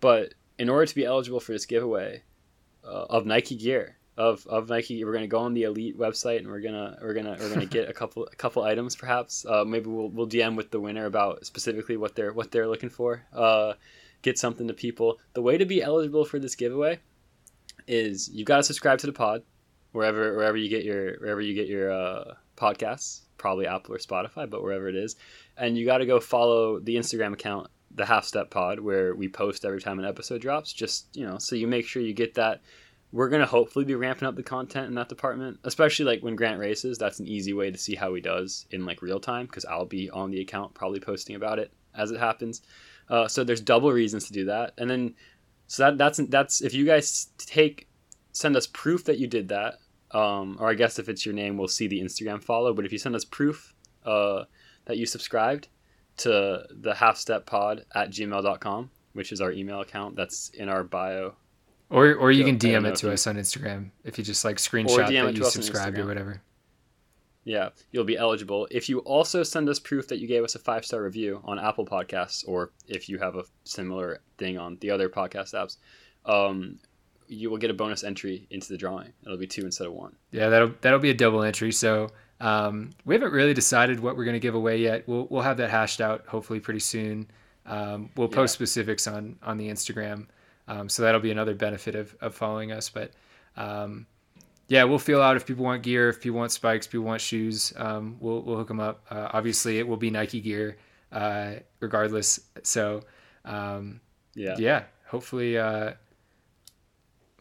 But 0.01 0.33
in 0.59 0.69
order 0.71 0.87
to 0.87 0.95
be 0.95 1.05
eligible 1.05 1.41
for 1.41 1.53
this 1.53 1.67
giveaway 1.67 2.23
uh, 2.85 3.07
of 3.11 3.27
Nike 3.27 3.57
gear, 3.57 3.97
of, 4.17 4.47
of 4.49 4.69
Nike, 4.69 5.03
we're 5.05 5.13
gonna 5.13 5.27
go 5.27 5.39
on 5.39 5.55
the 5.55 5.63
Elite 5.65 5.99
website 5.99 6.39
and 6.39 6.49
we're 6.49 6.61
gonna 6.61 6.99
we're 7.01 7.15
gonna 7.15 7.37
we're 7.41 7.49
gonna 7.49 7.67
get 7.67 7.89
a 7.89 7.93
couple 7.93 8.27
a 8.31 8.37
couple 8.37 8.63
items 8.63 8.95
perhaps. 8.95 9.47
Uh, 9.47 9.65
maybe 9.65 9.89
we'll 9.89 10.09
we'll 10.09 10.29
DM 10.29 10.57
with 10.57 10.71
the 10.71 10.81
winner 10.81 11.07
about 11.07 11.47
specifically 11.47 11.97
what 11.97 12.15
they're 12.15 12.33
what 12.33 12.51
they're 12.51 12.69
looking 12.69 12.91
for. 12.91 13.25
Uh, 13.33 13.75
get 14.23 14.39
something 14.39 14.69
to 14.69 14.75
people. 14.75 15.19
The 15.33 15.43
way 15.43 15.57
to 15.57 15.65
be 15.65 15.83
eligible 15.83 16.25
for 16.25 16.39
this 16.39 16.55
giveaway 16.55 16.99
is 17.87 18.29
you 18.29 18.45
got 18.45 18.59
to 18.59 18.63
subscribe 18.63 18.99
to 18.99 19.07
the 19.07 19.13
pod 19.13 19.43
wherever 19.93 20.37
wherever 20.37 20.57
you 20.57 20.69
get 20.69 20.85
your 20.85 21.19
wherever 21.19 21.41
you 21.41 21.55
get 21.55 21.69
your 21.69 21.91
uh, 21.91 22.35
podcasts, 22.57 23.23
probably 23.39 23.67
Apple 23.67 23.95
or 23.95 23.99
Spotify, 23.99 24.49
but 24.49 24.63
wherever 24.63 24.89
it 24.89 24.97
is, 24.97 25.17
and 25.57 25.77
you 25.77 25.87
got 25.87 25.99
to 25.99 26.07
go 26.07 26.21
follow 26.21 26.79
the 26.79 26.97
Instagram 26.97 27.33
account, 27.33 27.69
the 27.91 28.07
Half 28.07 28.25
Step 28.25 28.51
Pod, 28.51 28.81
where 28.81 29.15
we 29.15 29.29
post 29.29 29.65
every 29.65 29.81
time 29.81 29.99
an 29.99 30.05
episode 30.05 30.41
drops. 30.41 30.73
Just 30.73 31.07
you 31.15 31.27
know, 31.27 31.39
so 31.39 31.57
you 31.57 31.67
make 31.67 31.87
sure 31.87 32.03
you 32.03 32.15
get 32.15 32.35
that. 32.35 32.63
We're 33.13 33.29
gonna 33.29 33.47
hopefully 33.47 33.85
be 33.85 33.97
ramping 33.97 34.29
up 34.29 34.37
the 34.37 34.43
content 34.43 34.87
in 34.87 34.95
that 34.95 35.09
department, 35.09 35.59
especially 35.65 36.05
like 36.05 36.23
when 36.23 36.37
Grant 36.37 36.61
races. 36.61 36.99
That's 36.99 37.19
an 37.19 37.27
easy 37.27 37.53
way 37.53 37.71
to 37.71 37.79
see 37.79 37.97
how 37.97 38.15
he 38.15 38.21
does 38.21 38.67
in 38.71 38.87
like 38.87 39.03
real 39.03 39.19
time 39.19 39.47
because 39.47 39.65
I'll 39.65 39.87
be 39.87 40.09
on 40.11 40.31
the 40.31 40.41
account 40.41 40.75
probably 40.75 41.01
posting 41.01 41.35
about 41.35 41.59
it 41.59 41.73
as 41.95 42.13
it 42.13 42.21
happens. 42.21 42.63
Uh, 43.09 43.27
so 43.27 43.43
there's 43.43 43.61
double 43.61 43.91
reasons 43.91 44.27
to 44.29 44.33
do 44.33 44.45
that, 44.45 44.75
and 44.79 44.89
then 44.89 45.15
so 45.67 45.85
that 45.85 45.99
that's 45.99 46.21
that's 46.29 46.63
if 46.63 46.73
you 46.73 46.87
guys 46.87 47.31
take 47.39 47.89
send 48.33 48.57
us 48.57 48.69
proof 48.69 49.05
that 49.07 49.19
you 49.19 49.27
did 49.27 49.49
that, 49.49 49.79
um, 50.13 50.57
or 50.61 50.69
I 50.69 50.75
guess 50.75 51.01
if 51.01 51.09
it's 51.09 51.27
your 51.27 51.35
name, 51.35 51.57
we'll 51.57 51.67
see 51.67 51.89
the 51.89 52.01
Instagram 52.01 52.41
follow. 52.41 52.73
But 52.73 52.85
if 52.85 52.93
you 52.93 52.99
send 52.99 53.17
us 53.17 53.25
proof 53.25 53.75
uh, 54.05 54.45
that 54.85 54.99
you 54.99 55.07
subscribed 55.07 55.67
to 56.21 56.65
the 56.71 56.95
half 56.95 57.17
step 57.17 57.47
pod 57.47 57.85
at 57.95 58.11
gmail.com, 58.11 58.91
which 59.13 59.33
is 59.33 59.41
our 59.41 59.53
email 59.53 59.81
account 59.81 60.17
that's 60.17 60.49
in 60.51 60.69
our 60.69 60.85
bio. 60.85 61.35
or 61.91 62.15
or 62.15 62.31
you 62.31 62.41
Yeah, 62.45 62.47
can 62.47 62.59
DM 62.59 62.89
it 62.89 62.97
to 62.97 63.09
you- 63.09 63.13
us 63.13 63.27
on 63.27 63.37
Instagram 63.37 63.91
if 64.05 64.17
you 64.19 64.25
just 64.25 64.45
like 64.45 64.57
screenshot 64.59 65.09
that 65.09 65.37
you 65.37 65.45
subscribed 65.45 65.99
or 65.99 66.07
whatever. 66.07 66.41
Yeah, 67.45 67.71
you'll 67.91 68.05
be 68.05 68.19
eligible. 68.19 68.69
If 68.71 68.89
you 68.89 68.99
also 69.01 69.43
send 69.43 69.69
us 69.69 69.79
proof 69.79 70.09
that 70.09 70.19
you 70.19 70.27
gave 70.29 70.45
us 70.45 70.55
a 70.55 70.59
five 70.59 70.85
star 70.85 71.03
review 71.03 71.41
on 71.45 71.59
Apple 71.59 71.87
Podcasts, 71.87 72.47
or 72.47 72.71
if 72.87 73.09
you 73.09 73.19
have 73.19 73.35
a 73.35 73.45
similar 73.65 74.21
thing 74.37 74.59
on 74.59 74.77
the 74.81 74.91
other 74.91 75.09
podcast 75.09 75.55
apps, 75.55 75.79
um, 76.31 76.79
you 77.29 77.49
will 77.49 77.57
get 77.57 77.71
a 77.71 77.75
bonus 77.75 78.05
entry 78.05 78.47
into 78.51 78.69
the 78.69 78.77
drawing. 78.77 79.13
It'll 79.25 79.39
be 79.39 79.47
two 79.47 79.63
instead 79.65 79.87
of 79.87 79.95
one. 79.95 80.15
Yeah, 80.33 80.51
that'll 80.51 80.75
that'll 80.83 80.99
be 80.99 81.11
a 81.11 81.15
double 81.15 81.43
entry. 81.43 81.73
So 81.73 82.11
um, 82.41 82.91
we 83.05 83.15
haven't 83.15 83.33
really 83.33 83.55
decided 83.55 84.01
what 84.01 84.17
we're 84.17 84.25
going 84.25 84.35
to 84.35 84.41
give 84.41 84.55
away 84.55 84.79
yet. 84.79 85.07
We'll 85.07 85.27
we'll 85.31 85.43
have 85.43 85.57
that 85.59 85.71
hashed 85.71 86.01
out 86.01 86.27
hopefully 86.27 86.61
pretty 86.61 86.81
soon. 86.81 87.29
Um, 87.67 88.11
we'll 88.17 88.29
post 88.29 88.55
Yeah. 88.55 88.57
specifics 88.67 89.07
on 89.07 89.37
on 89.43 89.57
the 89.59 89.69
Instagram, 89.69 90.27
um, 90.69 90.89
so 90.89 91.03
that'll 91.03 91.21
be 91.21 91.31
another 91.31 91.55
benefit 91.55 91.95
of 91.95 92.15
of 92.21 92.35
following 92.35 92.73
us. 92.73 92.89
But 92.89 93.13
um, 93.57 94.07
yeah, 94.69 94.85
we'll 94.85 94.99
feel 94.99 95.21
out 95.21 95.37
if 95.37 95.47
people 95.47 95.65
want 95.65 95.83
gear, 95.83 96.09
if 96.09 96.21
people 96.21 96.39
want 96.39 96.53
spikes, 96.53 96.87
people 96.87 97.05
want 97.07 97.21
shoes. 97.21 97.73
Um, 97.77 98.17
we'll 98.21 98.43
we'll 98.43 98.57
hook 98.57 98.69
them 98.69 98.81
up. 98.81 99.05
Uh, 99.11 99.29
obviously, 99.33 99.79
it 99.79 99.87
will 99.87 99.97
be 99.99 100.11
Nike 100.11 100.41
gear, 100.41 100.79
uh, 101.13 101.55
regardless. 101.81 102.41
So 102.63 103.03
um, 103.45 104.01
Yeah. 104.35 104.55
yeah, 104.59 104.85
hopefully, 105.07 105.59
uh, 105.59 105.93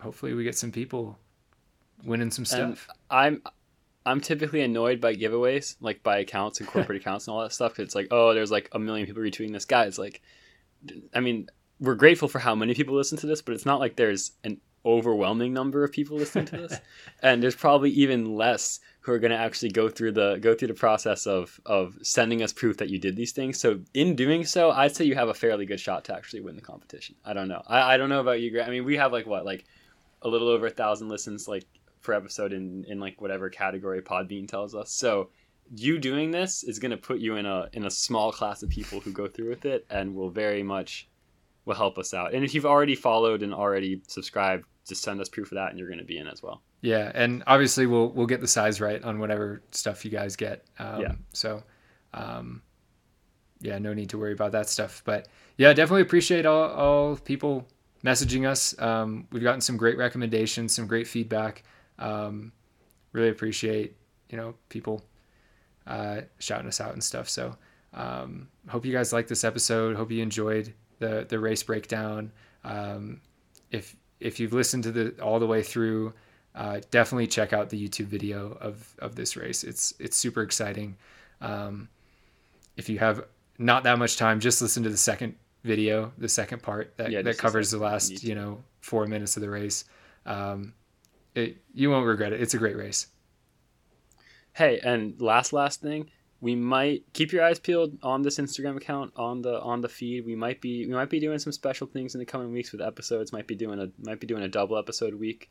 hopefully 0.01 0.33
we 0.33 0.43
get 0.43 0.57
some 0.57 0.71
people 0.71 1.17
winning 2.03 2.31
some 2.31 2.43
And 2.59 2.77
stuff. 2.77 2.89
I'm 3.09 3.41
I'm 4.09 4.21
typically 4.21 4.61
annoyed 4.61 4.99
by 4.99 5.15
giveaways, 5.15 5.75
like 5.79 6.01
by 6.03 6.17
accounts 6.19 6.59
and 6.59 6.67
corporate 6.73 7.01
accounts 7.01 7.27
and 7.27 7.35
all 7.35 7.41
that 7.43 7.53
stuff. 7.53 7.75
Cause 7.75 7.83
it's 7.83 7.95
like, 7.95 8.07
oh, 8.11 8.33
there's 8.33 8.51
like 8.51 8.69
a 8.71 8.79
million 8.79 9.05
people 9.05 9.21
retweeting 9.21 9.53
this. 9.53 9.65
Guys, 9.65 9.99
like, 9.99 10.21
I 11.13 11.19
mean, 11.19 11.47
we're 11.79 11.95
grateful 11.95 12.27
for 12.27 12.39
how 12.39 12.55
many 12.55 12.73
people 12.73 12.95
listen 12.95 13.17
to 13.19 13.27
this, 13.27 13.41
but 13.41 13.53
it's 13.53 13.65
not 13.65 13.79
like 13.79 13.95
there's 13.95 14.31
an 14.43 14.59
overwhelming 14.85 15.53
number 15.53 15.83
of 15.83 15.91
people 15.91 16.17
listening 16.17 16.45
to 16.45 16.57
this, 16.57 16.79
and 17.21 17.43
there's 17.43 17.55
probably 17.55 17.91
even 17.91 18.35
less 18.35 18.79
who 19.01 19.11
are 19.11 19.19
going 19.19 19.31
to 19.31 19.37
actually 19.37 19.69
go 19.69 19.89
through 19.89 20.11
the 20.11 20.37
go 20.41 20.53
through 20.53 20.67
the 20.67 20.73
process 20.73 21.25
of 21.25 21.59
of 21.65 21.97
sending 22.01 22.41
us 22.41 22.51
proof 22.51 22.77
that 22.77 22.89
you 22.89 22.97
did 22.97 23.15
these 23.15 23.31
things. 23.31 23.59
So 23.59 23.79
in 23.93 24.15
doing 24.15 24.43
so, 24.45 24.71
I'd 24.71 24.95
say 24.95 25.05
you 25.05 25.15
have 25.15 25.29
a 25.29 25.33
fairly 25.33 25.65
good 25.65 25.79
shot 25.79 26.05
to 26.05 26.15
actually 26.15 26.41
win 26.41 26.55
the 26.55 26.61
competition. 26.61 27.15
I 27.23 27.33
don't 27.33 27.47
know. 27.47 27.61
I, 27.67 27.93
I 27.93 27.97
don't 27.97 28.09
know 28.09 28.19
about 28.19 28.41
you, 28.41 28.51
Grant. 28.51 28.67
I 28.67 28.71
mean, 28.71 28.85
we 28.85 28.97
have 28.97 29.11
like 29.11 29.25
what 29.25 29.45
like 29.45 29.65
a 30.21 30.27
little 30.27 30.49
over 30.49 30.67
a 30.67 30.71
thousand 30.71 31.09
listens 31.09 31.47
like 31.47 31.65
per 32.01 32.13
episode 32.13 32.53
in 32.53 32.85
in 32.87 32.99
like 32.99 33.21
whatever 33.21 33.49
category 33.49 34.01
Podbean 34.01 34.47
tells 34.47 34.75
us. 34.75 34.91
So 34.91 35.29
you 35.75 35.99
doing 35.99 36.31
this 36.31 36.63
is 36.63 36.79
going 36.79 36.91
to 36.91 36.97
put 36.97 37.19
you 37.19 37.35
in 37.35 37.45
a 37.45 37.69
in 37.73 37.85
a 37.85 37.91
small 37.91 38.31
class 38.31 38.63
of 38.63 38.69
people 38.69 38.99
who 38.99 39.11
go 39.11 39.27
through 39.27 39.49
with 39.49 39.65
it 39.65 39.85
and 39.89 40.15
will 40.15 40.29
very 40.29 40.63
much 40.63 41.07
will 41.65 41.75
help 41.75 41.97
us 41.97 42.13
out. 42.13 42.33
And 42.33 42.43
if 42.43 42.53
you've 42.53 42.65
already 42.65 42.95
followed 42.95 43.43
and 43.43 43.53
already 43.53 44.01
subscribed, 44.07 44.65
just 44.87 45.03
send 45.03 45.21
us 45.21 45.29
proof 45.29 45.51
of 45.51 45.55
that 45.55 45.69
and 45.69 45.77
you're 45.77 45.87
going 45.87 45.99
to 45.99 46.05
be 46.05 46.17
in 46.17 46.27
as 46.27 46.41
well. 46.41 46.61
Yeah, 46.81 47.11
and 47.13 47.43
obviously 47.45 47.85
we'll 47.85 48.09
we'll 48.09 48.25
get 48.25 48.41
the 48.41 48.47
size 48.47 48.81
right 48.81 49.03
on 49.03 49.19
whatever 49.19 49.61
stuff 49.71 50.05
you 50.05 50.11
guys 50.11 50.35
get. 50.35 50.65
Um, 50.79 51.01
Yeah. 51.01 51.15
So, 51.33 51.63
um, 52.13 52.61
yeah, 53.61 53.77
no 53.77 53.93
need 53.93 54.09
to 54.09 54.17
worry 54.17 54.33
about 54.33 54.53
that 54.53 54.69
stuff. 54.69 55.03
But 55.05 55.27
yeah, 55.57 55.73
definitely 55.73 56.03
appreciate 56.03 56.45
all 56.45 56.69
all 56.69 57.15
people 57.17 57.67
messaging 58.03 58.47
us. 58.47 58.79
Um, 58.79 59.27
we've 59.31 59.43
gotten 59.43 59.61
some 59.61 59.77
great 59.77 59.97
recommendations, 59.97 60.73
some 60.73 60.87
great 60.87 61.07
feedback. 61.07 61.63
Um, 61.99 62.51
really 63.11 63.29
appreciate 63.29 63.95
you 64.29 64.37
know 64.37 64.55
people 64.69 65.03
uh, 65.87 66.21
shouting 66.39 66.67
us 66.67 66.81
out 66.81 66.93
and 66.93 67.03
stuff. 67.03 67.29
So 67.29 67.55
um, 67.93 68.47
hope 68.67 68.85
you 68.85 68.93
guys 68.93 69.13
like 69.13 69.27
this 69.27 69.43
episode. 69.43 69.95
Hope 69.95 70.11
you 70.11 70.21
enjoyed 70.21 70.73
the 70.99 71.25
the 71.27 71.39
race 71.39 71.63
breakdown. 71.63 72.31
Um, 72.63 73.21
if 73.71 73.95
if 74.19 74.39
you've 74.39 74.53
listened 74.53 74.83
to 74.83 74.91
the 74.91 75.21
all 75.21 75.39
the 75.39 75.47
way 75.47 75.63
through, 75.63 76.13
uh, 76.55 76.81
definitely 76.91 77.27
check 77.27 77.53
out 77.53 77.69
the 77.69 77.87
YouTube 77.87 78.05
video 78.05 78.57
of 78.61 78.95
of 78.99 79.15
this 79.15 79.35
race. 79.35 79.63
It's 79.63 79.93
it's 79.99 80.17
super 80.17 80.41
exciting. 80.41 80.97
Um, 81.41 81.89
if 82.77 82.89
you 82.89 82.99
have 82.99 83.25
not 83.57 83.83
that 83.83 83.97
much 83.97 84.17
time, 84.17 84.39
just 84.39 84.61
listen 84.61 84.83
to 84.83 84.89
the 84.89 84.97
second 84.97 85.35
video, 85.63 86.11
the 86.17 86.29
second 86.29 86.61
part 86.61 86.95
that, 86.97 87.11
Yeah, 87.11 87.21
that 87.21 87.37
covers 87.37 87.71
the 87.71 87.77
last 87.77 88.23
you 88.23 88.35
know 88.35 88.63
four 88.81 89.07
minutes 89.07 89.35
of 89.35 89.41
the 89.41 89.49
race. 89.49 89.85
Um, 90.25 90.73
it, 91.39 91.57
you 91.73 91.89
won't 91.89 92.05
regret 92.05 92.33
it. 92.33 92.41
It's 92.41 92.53
a 92.53 92.57
great 92.57 92.77
race. 92.77 93.07
Hey, 94.53 94.79
and 94.83 95.19
last 95.21 95.53
last 95.53 95.81
thing, 95.81 96.09
we 96.41 96.55
might 96.55 97.03
keep 97.13 97.31
your 97.31 97.43
eyes 97.43 97.59
peeled 97.59 97.97
on 98.03 98.21
this 98.21 98.37
Instagram 98.37 98.77
account 98.77 99.13
on 99.15 99.41
the 99.41 99.59
on 99.61 99.81
the 99.81 99.89
feed. 99.89 100.25
We 100.25 100.35
might 100.35 100.61
be 100.61 100.85
we 100.85 100.93
might 100.93 101.09
be 101.09 101.19
doing 101.19 101.39
some 101.39 101.53
special 101.53 101.87
things 101.87 102.15
in 102.15 102.19
the 102.19 102.25
coming 102.25 102.51
weeks 102.51 102.71
with 102.71 102.81
episodes. 102.81 103.33
Might 103.33 103.47
be 103.47 103.55
doing 103.55 103.79
a 103.79 103.89
might 104.05 104.19
be 104.19 104.27
doing 104.27 104.43
a 104.43 104.47
double 104.47 104.77
episode 104.77 105.13
week. 105.15 105.49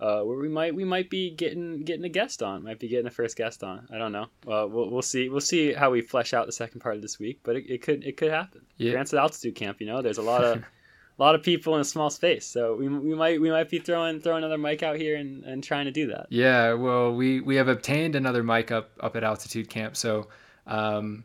Uh, 0.00 0.22
where 0.22 0.36
we 0.36 0.48
might 0.48 0.74
we 0.74 0.84
might 0.84 1.08
be 1.10 1.30
getting 1.30 1.84
getting 1.84 2.04
a 2.04 2.08
guest 2.08 2.42
on, 2.42 2.64
might 2.64 2.80
be 2.80 2.88
getting 2.88 3.06
a 3.06 3.10
first 3.10 3.36
guest 3.36 3.62
on. 3.62 3.86
I 3.92 3.98
don't 3.98 4.10
know. 4.10 4.26
Uh, 4.46 4.66
we'll 4.66 4.90
we'll 4.90 5.02
see 5.02 5.28
we'll 5.28 5.40
see 5.40 5.72
how 5.72 5.90
we 5.90 6.00
flesh 6.00 6.34
out 6.34 6.46
the 6.46 6.52
second 6.52 6.80
part 6.80 6.96
of 6.96 7.02
this 7.02 7.20
week, 7.20 7.40
but 7.44 7.56
it, 7.56 7.70
it 7.70 7.82
could 7.82 8.02
it 8.04 8.16
could 8.16 8.30
happen. 8.30 8.62
Yeah. 8.78 8.92
Grant's 8.92 9.12
at 9.12 9.20
altitude 9.20 9.54
camp, 9.54 9.80
you 9.80 9.86
know. 9.86 10.02
There's 10.02 10.18
a 10.18 10.22
lot 10.22 10.42
of 10.42 10.64
a 11.18 11.22
lot 11.22 11.34
of 11.34 11.42
people 11.42 11.74
in 11.74 11.80
a 11.80 11.84
small 11.84 12.10
space, 12.10 12.46
so 12.46 12.74
we, 12.76 12.88
we 12.88 13.14
might 13.14 13.40
we 13.40 13.50
might 13.50 13.68
be 13.68 13.78
throwing 13.78 14.20
throwing 14.20 14.44
another 14.44 14.58
mic 14.58 14.82
out 14.82 14.96
here 14.96 15.16
and, 15.16 15.44
and 15.44 15.62
trying 15.62 15.84
to 15.84 15.90
do 15.90 16.06
that. 16.08 16.26
Yeah, 16.30 16.72
well, 16.72 17.14
we 17.14 17.40
we 17.40 17.56
have 17.56 17.68
obtained 17.68 18.16
another 18.16 18.42
mic 18.42 18.70
up 18.70 18.90
up 19.00 19.16
at 19.16 19.24
altitude 19.24 19.68
camp, 19.68 19.96
so 19.96 20.28
um, 20.66 21.24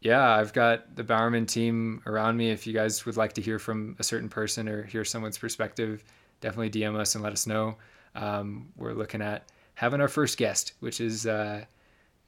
yeah, 0.00 0.36
I've 0.36 0.52
got 0.52 0.96
the 0.96 1.04
Bowerman 1.04 1.46
team 1.46 2.02
around 2.06 2.36
me. 2.36 2.50
If 2.50 2.66
you 2.66 2.72
guys 2.72 3.04
would 3.04 3.16
like 3.16 3.34
to 3.34 3.42
hear 3.42 3.58
from 3.58 3.96
a 3.98 4.02
certain 4.02 4.28
person 4.28 4.68
or 4.68 4.84
hear 4.84 5.04
someone's 5.04 5.38
perspective, 5.38 6.02
definitely 6.40 6.70
DM 6.70 6.96
us 6.96 7.14
and 7.14 7.22
let 7.22 7.32
us 7.32 7.46
know. 7.46 7.76
Um, 8.14 8.68
we're 8.76 8.94
looking 8.94 9.20
at 9.20 9.50
having 9.74 10.00
our 10.00 10.08
first 10.08 10.38
guest, 10.38 10.72
which 10.80 11.00
is 11.00 11.26
uh, 11.26 11.64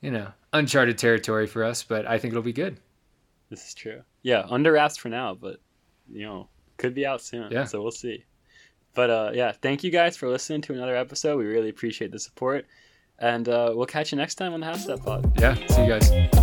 you 0.03 0.11
know 0.11 0.29
uncharted 0.53 0.99
territory 0.99 1.47
for 1.47 1.65
us, 1.65 1.83
but 1.83 2.07
I 2.07 2.19
think 2.19 2.33
it'll 2.33 2.43
be 2.43 2.53
good. 2.53 2.79
This 3.49 3.69
is 3.69 3.75
true. 3.75 4.03
Yeah, 4.23 4.45
under 4.49 4.73
wraps 4.73 4.97
for 4.97 5.09
now, 5.09 5.35
but 5.35 5.61
you 6.11 6.27
know, 6.27 6.49
could 6.83 6.95
be 6.95 7.07
out 7.07 7.23
soon. 7.23 7.51
Yeah. 7.51 7.65
So 7.65 7.81
we'll 7.81 7.93
see. 7.93 8.25
But 8.95 9.09
uh, 9.09 9.31
yeah, 9.33 9.53
thank 9.53 9.85
you 9.85 9.91
guys 9.91 10.17
for 10.17 10.29
listening 10.29 10.61
to 10.63 10.75
another 10.75 10.97
episode. 10.97 11.39
We 11.39 11.47
really 11.47 11.71
appreciate 11.71 12.11
the 12.11 12.19
support, 12.19 12.67
and 13.19 13.49
uh, 13.49 13.73
we'll 13.75 13.87
catch 13.87 14.13
you 14.13 14.19
next 14.19 14.35
time 14.35 14.53
on 14.53 14.61
the 14.61 14.67
Half 14.67 14.81
Step 14.81 15.01
Pod. 15.01 15.33
Yeah, 15.41 15.55
see 15.69 15.83
you 15.83 15.89
guys. 15.89 16.42